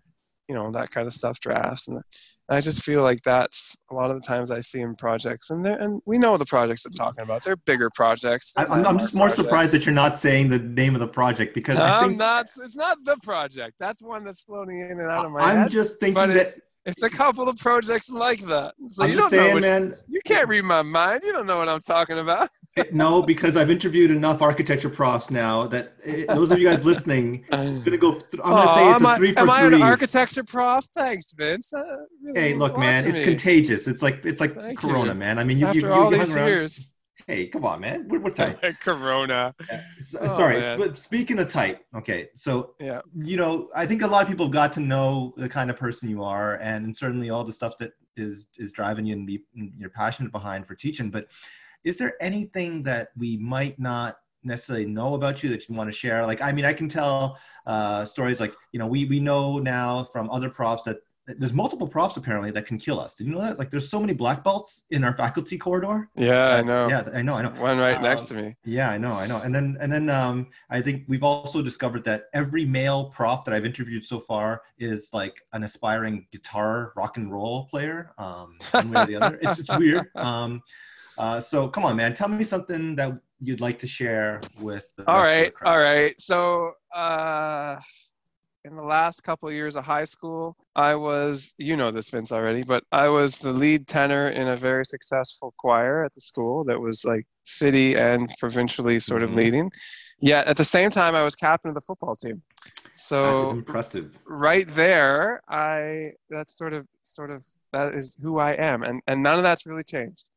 you 0.50 0.56
know 0.56 0.70
that 0.72 0.90
kind 0.90 1.06
of 1.06 1.12
stuff 1.12 1.38
drafts 1.38 1.86
and 1.86 2.02
I 2.50 2.60
just 2.60 2.82
feel 2.82 3.04
like 3.04 3.22
that's 3.22 3.76
a 3.92 3.94
lot 3.94 4.10
of 4.10 4.20
the 4.20 4.26
times 4.26 4.50
I 4.50 4.58
see 4.58 4.80
in 4.80 4.96
projects, 4.96 5.50
and 5.50 5.64
and 5.64 6.02
we 6.04 6.18
know 6.18 6.36
the 6.36 6.44
projects 6.44 6.84
I'm 6.84 6.92
talking 6.92 7.22
about. 7.22 7.44
They're 7.44 7.54
bigger 7.54 7.90
projects. 7.94 8.52
I, 8.56 8.64
i'm, 8.64 8.84
I'm 8.84 8.98
just 8.98 9.14
more 9.14 9.30
surprised 9.30 9.72
that 9.72 9.86
you're 9.86 9.94
not 9.94 10.16
saying 10.16 10.48
the 10.48 10.58
name 10.58 10.94
of 10.94 11.00
the 11.00 11.06
project 11.06 11.54
because 11.54 11.78
I 11.78 12.00
I'm 12.00 12.08
think 12.08 12.18
not. 12.18 12.46
It's 12.46 12.74
not 12.74 12.98
the 13.04 13.16
project. 13.22 13.76
That's 13.78 14.02
one 14.02 14.24
that's 14.24 14.40
floating 14.40 14.80
in 14.80 14.98
and 14.98 15.02
out 15.02 15.26
of 15.26 15.30
my 15.30 15.46
head. 15.46 15.58
I'm 15.58 15.68
just 15.68 16.00
thinking 16.00 16.28
that 16.28 16.58
it's 16.86 17.02
a 17.02 17.10
couple 17.10 17.48
of 17.48 17.58
projects 17.58 18.08
like 18.10 18.40
that. 18.40 18.74
So 18.88 19.04
I'm 19.04 19.10
you 19.10 19.16
don't 19.16 19.30
know. 19.32 19.38
saying, 19.38 19.54
Which, 19.54 19.64
man. 19.64 19.94
you 20.08 20.20
can't 20.24 20.48
read 20.48 20.64
my 20.64 20.82
mind. 20.82 21.22
You 21.24 21.32
don't 21.32 21.46
know 21.46 21.58
what 21.58 21.68
I'm 21.68 21.80
talking 21.80 22.18
about. 22.18 22.48
no, 22.92 23.20
because 23.20 23.56
I've 23.56 23.70
interviewed 23.70 24.10
enough 24.10 24.40
architecture 24.42 24.88
profs 24.88 25.30
now 25.30 25.66
that 25.66 25.94
eh, 26.04 26.24
those 26.28 26.50
of 26.50 26.58
you 26.58 26.68
guys 26.68 26.84
listening, 26.84 27.44
I'm 27.52 27.82
gonna 27.82 27.96
go. 27.98 28.12
Th- 28.12 28.24
I'm 28.44 28.52
gonna 28.52 28.74
say 28.74 28.90
it's 28.90 29.00
am 29.00 29.06
a 29.06 29.08
I- 29.08 29.16
three 29.16 29.32
for 29.32 29.40
am 29.40 29.50
I 29.50 29.62
an 29.62 29.82
architecture 29.82 30.44
prof? 30.44 30.84
Thanks, 30.94 31.32
Vince. 31.32 31.72
Really 32.22 32.40
hey, 32.40 32.54
look, 32.54 32.78
man, 32.78 33.06
it's 33.06 33.18
me. 33.18 33.24
contagious. 33.24 33.88
It's 33.88 34.02
like 34.02 34.24
it's 34.24 34.40
like 34.40 34.54
Thank 34.54 34.78
Corona, 34.80 35.12
you. 35.12 35.18
man. 35.18 35.38
I 35.38 35.44
mean, 35.44 35.58
you, 35.58 35.66
After 35.66 35.80
you, 35.80 35.86
you, 35.86 35.92
all 35.92 36.10
these 36.10 36.34
around. 36.34 36.46
years. 36.48 36.94
Hey, 37.30 37.46
come 37.46 37.64
on, 37.64 37.80
man. 37.80 38.08
We're, 38.08 38.18
we're 38.18 38.30
tight. 38.30 38.58
Corona. 38.80 39.54
S- 39.98 40.16
Oh, 40.20 40.36
Sorry, 40.36 40.58
but 40.76 40.98
speaking 40.98 41.38
of 41.38 41.46
tight, 41.46 41.78
okay, 41.94 42.28
so 42.34 42.74
Yeah. 42.80 43.02
you 43.14 43.36
know, 43.36 43.70
I 43.72 43.86
think 43.86 44.02
a 44.02 44.06
lot 44.08 44.22
of 44.22 44.28
people 44.28 44.46
have 44.46 44.52
got 44.52 44.72
to 44.72 44.80
know 44.80 45.32
the 45.36 45.48
kind 45.48 45.70
of 45.70 45.76
person 45.76 46.08
you 46.10 46.24
are, 46.24 46.56
and 46.56 46.94
certainly 46.96 47.30
all 47.30 47.44
the 47.44 47.52
stuff 47.52 47.78
that 47.78 47.92
is 48.16 48.48
is 48.56 48.72
driving 48.72 49.06
you 49.06 49.14
and 49.14 49.28
be 49.28 49.44
and 49.54 49.72
you're 49.78 49.90
passionate 49.90 50.32
behind 50.32 50.66
for 50.66 50.74
teaching. 50.74 51.08
But 51.08 51.28
is 51.84 51.98
there 51.98 52.14
anything 52.20 52.82
that 52.82 53.10
we 53.16 53.36
might 53.36 53.78
not 53.78 54.16
necessarily 54.42 54.86
know 54.86 55.14
about 55.14 55.44
you 55.44 55.50
that 55.50 55.68
you 55.68 55.76
want 55.76 55.86
to 55.88 55.96
share? 55.96 56.26
Like, 56.26 56.42
I 56.42 56.50
mean, 56.50 56.64
I 56.64 56.72
can 56.72 56.88
tell 56.88 57.38
uh, 57.64 58.04
stories 58.06 58.40
like 58.40 58.54
you 58.72 58.80
know, 58.80 58.88
we 58.88 59.04
we 59.04 59.20
know 59.20 59.60
now 59.60 60.02
from 60.02 60.28
other 60.30 60.50
profs 60.50 60.82
that 60.82 60.96
there's 61.38 61.52
multiple 61.52 61.86
profs 61.86 62.16
apparently 62.16 62.50
that 62.52 62.66
can 62.66 62.78
kill 62.78 62.98
us. 63.00 63.16
Did 63.16 63.26
you 63.26 63.34
know 63.34 63.40
that? 63.42 63.58
Like, 63.58 63.70
there's 63.70 63.88
so 63.88 64.00
many 64.00 64.12
black 64.12 64.42
belts 64.42 64.84
in 64.90 65.04
our 65.04 65.14
faculty 65.16 65.56
corridor. 65.58 66.08
Yeah, 66.16 66.56
I 66.56 66.62
know. 66.62 66.88
Yeah, 66.88 67.08
I 67.14 67.22
know. 67.22 67.34
I 67.34 67.42
know. 67.42 67.50
One 67.60 67.78
right 67.78 68.00
next 68.00 68.30
Um, 68.30 68.36
to 68.38 68.42
me. 68.42 68.56
Yeah, 68.64 68.90
I 68.90 68.98
know, 68.98 69.12
I 69.12 69.26
know. 69.26 69.38
And 69.42 69.54
then 69.54 69.76
and 69.80 69.90
then 69.92 70.08
um 70.10 70.48
I 70.70 70.80
think 70.80 71.04
we've 71.08 71.22
also 71.22 71.62
discovered 71.62 72.04
that 72.04 72.24
every 72.34 72.64
male 72.64 73.04
prof 73.10 73.44
that 73.44 73.54
I've 73.54 73.64
interviewed 73.66 74.04
so 74.04 74.18
far 74.18 74.62
is 74.78 75.10
like 75.12 75.34
an 75.52 75.62
aspiring 75.64 76.26
guitar 76.32 76.92
rock 76.96 77.16
and 77.16 77.32
roll 77.32 77.66
player. 77.66 78.12
Um 78.18 78.56
one 78.72 78.90
way 78.90 79.02
or 79.02 79.06
the 79.06 79.16
other. 79.16 79.38
It's 79.42 79.58
it's 79.58 79.70
weird. 79.78 80.06
Um 80.16 80.62
uh 81.18 81.40
so 81.40 81.68
come 81.68 81.84
on 81.84 81.96
man, 81.96 82.14
tell 82.14 82.28
me 82.28 82.44
something 82.44 82.96
that 82.96 83.12
you'd 83.42 83.60
like 83.60 83.78
to 83.78 83.86
share 83.86 84.40
with 84.60 84.86
the 84.96 85.08
All 85.10 85.22
rest 85.22 85.28
of 85.28 85.36
the 85.36 85.64
right, 85.64 85.70
all 85.70 85.78
right. 85.78 86.20
So, 86.20 86.72
uh, 86.94 87.76
in 88.64 88.76
the 88.76 88.82
last 88.82 89.22
couple 89.22 89.48
of 89.48 89.54
years 89.54 89.76
of 89.76 89.84
high 89.84 90.04
school, 90.04 90.56
I 90.76 90.94
was, 90.94 91.54
you 91.58 91.76
know 91.76 91.90
this, 91.90 92.10
Vince, 92.10 92.30
already, 92.32 92.62
but 92.62 92.84
I 92.92 93.08
was 93.08 93.38
the 93.38 93.52
lead 93.52 93.86
tenor 93.86 94.28
in 94.30 94.48
a 94.48 94.56
very 94.56 94.84
successful 94.84 95.54
choir 95.58 96.04
at 96.04 96.12
the 96.14 96.20
school 96.20 96.64
that 96.64 96.78
was 96.78 97.04
like 97.04 97.26
city 97.42 97.96
and 97.96 98.32
provincially 98.38 98.98
sort 99.00 99.22
of 99.22 99.30
Mhm. 99.30 99.36
leading. 99.36 99.70
Yet 100.20 100.46
at 100.46 100.56
the 100.56 100.64
same 100.64 100.90
time, 100.90 101.14
I 101.14 101.22
was 101.22 101.34
captain 101.34 101.70
of 101.70 101.74
the 101.74 101.80
football 101.80 102.16
team. 102.16 102.42
So 102.96 103.50
impressive. 103.50 104.18
right 104.26 104.68
there, 104.68 105.40
I 105.48 106.12
that's 106.28 106.52
sort 106.56 106.74
of 106.74 106.86
sort 107.02 107.30
of 107.30 107.46
that 107.72 107.94
is 107.94 108.16
who 108.20 108.38
I 108.38 108.52
am, 108.52 108.82
and 108.82 109.00
and 109.06 109.22
none 109.22 109.38
of 109.38 109.42
that's 109.42 109.64
really 109.64 109.84
changed. 109.84 110.28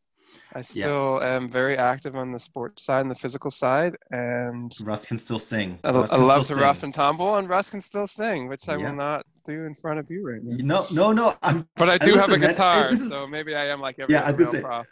I 0.55 0.61
still 0.61 1.21
am 1.23 1.49
very 1.49 1.77
active 1.77 2.15
on 2.15 2.31
the 2.31 2.39
sports 2.39 2.83
side 2.85 3.01
and 3.01 3.09
the 3.11 3.15
physical 3.15 3.49
side, 3.49 3.95
and 4.11 4.71
Russ 4.83 5.05
can 5.05 5.17
still 5.17 5.39
sing. 5.39 5.79
I, 5.83 5.89
I 5.89 6.17
love 6.17 6.45
to 6.47 6.55
rough 6.55 6.83
and 6.83 6.93
tumble, 6.93 7.35
and 7.37 7.49
Russ 7.49 7.69
can 7.69 7.79
still 7.81 8.05
sing, 8.07 8.47
which 8.47 8.69
I 8.69 8.75
Yeah. 8.75 8.89
will 8.89 8.95
not 8.97 9.25
do 9.45 9.65
in 9.65 9.73
front 9.73 9.99
of 9.99 10.09
you 10.09 10.25
right 10.27 10.41
now. 10.43 10.57
No, 10.59 10.87
no, 10.91 11.11
no. 11.11 11.35
I'm 11.41 11.67
But 11.75 11.89
I 11.89 11.97
do 11.97 12.11
have 12.11 12.29
a 12.29 12.33
listen, 12.33 12.39
man, 12.41 12.49
guitar, 12.51 12.87
is- 12.93 13.09
so 13.09 13.25
maybe 13.27 13.55
I 13.55 13.67
am 13.67 13.81
like 13.81 13.95
every 13.99 14.13
Yeah, 14.13 14.23
I 14.23 14.27
was 14.27 14.37
gonna 14.37 14.45
male 14.45 14.51
say, 14.53 14.61
prof. 14.61 14.87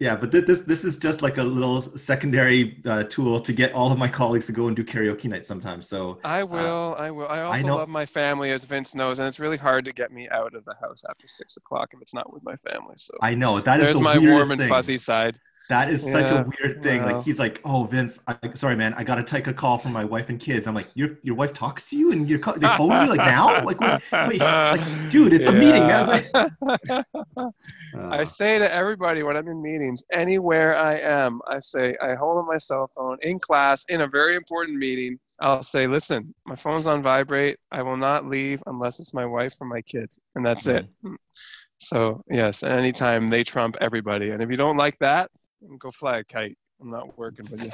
Yeah, 0.00 0.14
but 0.14 0.30
th- 0.30 0.46
this 0.46 0.60
this 0.62 0.84
is 0.84 0.96
just 0.96 1.22
like 1.22 1.38
a 1.38 1.42
little 1.42 1.82
secondary 1.82 2.80
uh, 2.86 3.02
tool 3.04 3.40
to 3.40 3.52
get 3.52 3.72
all 3.72 3.90
of 3.90 3.98
my 3.98 4.06
colleagues 4.06 4.46
to 4.46 4.52
go 4.52 4.68
and 4.68 4.76
do 4.76 4.84
karaoke 4.84 5.24
night 5.24 5.44
sometimes. 5.44 5.88
So 5.88 6.20
I 6.24 6.44
will. 6.44 6.94
I 6.96 7.10
will. 7.10 7.26
I 7.26 7.42
also 7.42 7.66
know- 7.66 7.76
love 7.76 7.88
my 7.88 8.06
family, 8.06 8.52
as 8.52 8.64
Vince 8.64 8.94
knows, 8.94 9.18
and 9.18 9.26
it's 9.26 9.40
really 9.40 9.56
hard 9.56 9.84
to 9.86 9.92
get 9.92 10.12
me 10.12 10.28
out 10.28 10.54
of 10.54 10.64
the 10.64 10.74
house 10.80 11.04
after 11.10 11.26
six 11.26 11.56
o'clock 11.56 11.94
if 11.94 12.00
it's 12.00 12.14
not 12.14 12.32
with 12.32 12.44
my 12.44 12.54
family. 12.54 12.94
So 12.96 13.14
I 13.22 13.34
know 13.34 13.58
that 13.58 13.80
is 13.80 13.86
there's 13.86 13.96
the 13.96 14.02
my 14.04 14.18
warm 14.18 14.52
and 14.52 14.60
thing. 14.60 14.68
fuzzy 14.68 14.98
side. 14.98 15.40
That 15.68 15.90
is 15.90 16.02
such 16.02 16.30
a 16.30 16.46
weird 16.60 16.82
thing. 16.82 17.02
well. 17.02 17.16
Like 17.16 17.24
he's 17.24 17.38
like, 17.38 17.60
"Oh, 17.64 17.84
Vince, 17.84 18.18
I, 18.26 18.36
sorry, 18.54 18.76
man, 18.76 18.94
I 18.94 19.04
gotta 19.04 19.22
take 19.22 19.48
a 19.48 19.52
call 19.52 19.76
from 19.76 19.92
my 19.92 20.04
wife 20.04 20.30
and 20.30 20.40
kids." 20.40 20.66
I'm 20.66 20.74
like, 20.74 20.88
"Your 20.94 21.18
your 21.22 21.34
wife 21.34 21.52
talks 21.52 21.90
to 21.90 21.96
you 21.96 22.12
and 22.12 22.28
you're 22.28 22.38
they 22.38 22.68
phone 22.76 22.90
you 23.02 23.08
like 23.08 23.18
now? 23.18 23.64
Like, 23.64 23.80
what, 23.80 24.02
wait, 24.28 24.40
like, 24.40 25.10
dude, 25.10 25.34
it's 25.34 25.46
a 25.46 25.52
meeting, 25.52 25.86
man. 25.86 26.22
Yeah. 26.86 27.02
I 27.96 28.24
say 28.24 28.58
to 28.58 28.72
everybody 28.72 29.22
when 29.22 29.36
I'm 29.36 29.48
in 29.48 29.60
meetings, 29.60 30.02
anywhere 30.12 30.76
I 30.76 30.98
am, 30.98 31.40
I 31.48 31.58
say, 31.58 31.96
I 32.02 32.14
hold 32.14 32.38
up 32.38 32.46
my 32.46 32.58
cell 32.58 32.88
phone 32.94 33.18
in 33.22 33.38
class, 33.38 33.84
in 33.88 34.02
a 34.02 34.06
very 34.06 34.36
important 34.36 34.78
meeting. 34.78 35.18
I'll 35.40 35.62
say, 35.62 35.86
listen, 35.86 36.34
my 36.46 36.56
phone's 36.56 36.86
on 36.86 37.02
vibrate. 37.02 37.58
I 37.70 37.82
will 37.82 37.96
not 37.96 38.26
leave 38.26 38.62
unless 38.66 39.00
it's 39.00 39.14
my 39.14 39.26
wife 39.26 39.54
or 39.60 39.66
my 39.66 39.82
kids. 39.82 40.18
And 40.34 40.44
that's 40.44 40.66
it. 40.66 40.86
Mm. 41.04 41.16
So, 41.78 42.20
yes, 42.28 42.62
anytime 42.62 43.28
they 43.28 43.44
trump 43.44 43.76
everybody. 43.80 44.30
And 44.30 44.42
if 44.42 44.50
you 44.50 44.56
don't 44.56 44.76
like 44.76 44.98
that, 44.98 45.30
go 45.78 45.90
fly 45.90 46.18
a 46.18 46.24
kite. 46.24 46.56
I'm 46.80 46.90
not 46.90 47.18
working 47.18 47.46
with 47.50 47.64
you. 47.64 47.70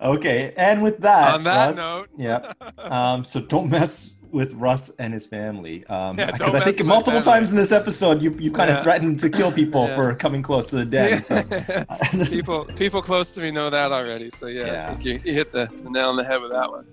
okay, 0.00 0.52
and 0.56 0.82
with 0.82 0.98
that, 0.98 1.34
On 1.34 1.44
that 1.44 1.66
Russ- 1.68 1.76
note, 1.76 2.08
yeah. 2.16 2.52
Um, 2.78 3.24
so 3.24 3.40
don't 3.40 3.68
mess 3.70 4.10
with 4.30 4.52
Russ 4.54 4.90
and 5.00 5.12
his 5.12 5.26
family. 5.26 5.84
Um, 5.86 6.16
Yeah, 6.16 6.30
because 6.30 6.54
I 6.54 6.60
think 6.62 6.84
multiple 6.84 7.20
times 7.20 7.50
in 7.50 7.56
this 7.56 7.72
episode, 7.72 8.22
you 8.22 8.30
you 8.38 8.52
kind 8.52 8.70
of 8.70 8.76
Yeah. 8.76 8.82
threatened 8.84 9.18
to 9.20 9.28
kill 9.28 9.50
people 9.50 9.86
Yeah. 9.88 9.96
for 9.96 10.14
coming 10.14 10.40
close 10.42 10.68
to 10.70 10.76
the 10.76 10.84
den. 10.84 11.20
So. 11.20 11.42
people 12.30 12.64
people 12.76 13.02
close 13.02 13.32
to 13.32 13.40
me 13.40 13.50
know 13.50 13.70
that 13.70 13.90
already. 13.90 14.30
So, 14.30 14.46
yeah, 14.46 14.66
Yeah. 14.66 14.84
I 14.84 14.90
think 14.94 15.04
you, 15.04 15.20
you 15.24 15.32
hit 15.34 15.50
the, 15.50 15.68
the 15.82 15.90
nail 15.90 16.10
on 16.10 16.16
the 16.16 16.24
head 16.24 16.40
with 16.40 16.52
that 16.52 16.70
one. 16.70 16.86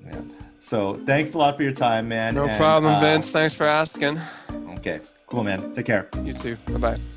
so 0.60 0.96
thanks 1.06 1.36
a 1.36 1.38
lot 1.38 1.56
for 1.58 1.62
your 1.64 1.74
time, 1.74 2.08
man. 2.08 2.34
No 2.34 2.48
and, 2.48 2.58
problem, 2.58 2.96
uh, 2.96 3.00
Vince. 3.02 3.30
Thanks 3.30 3.54
for 3.54 3.66
asking. 3.68 4.20
Okay, 4.80 5.00
cool, 5.28 5.44
man. 5.44 5.74
Take 5.76 5.86
care. 5.86 6.10
You 6.24 6.34
too. 6.34 6.56
Bye 6.74 6.78
bye. 6.80 7.17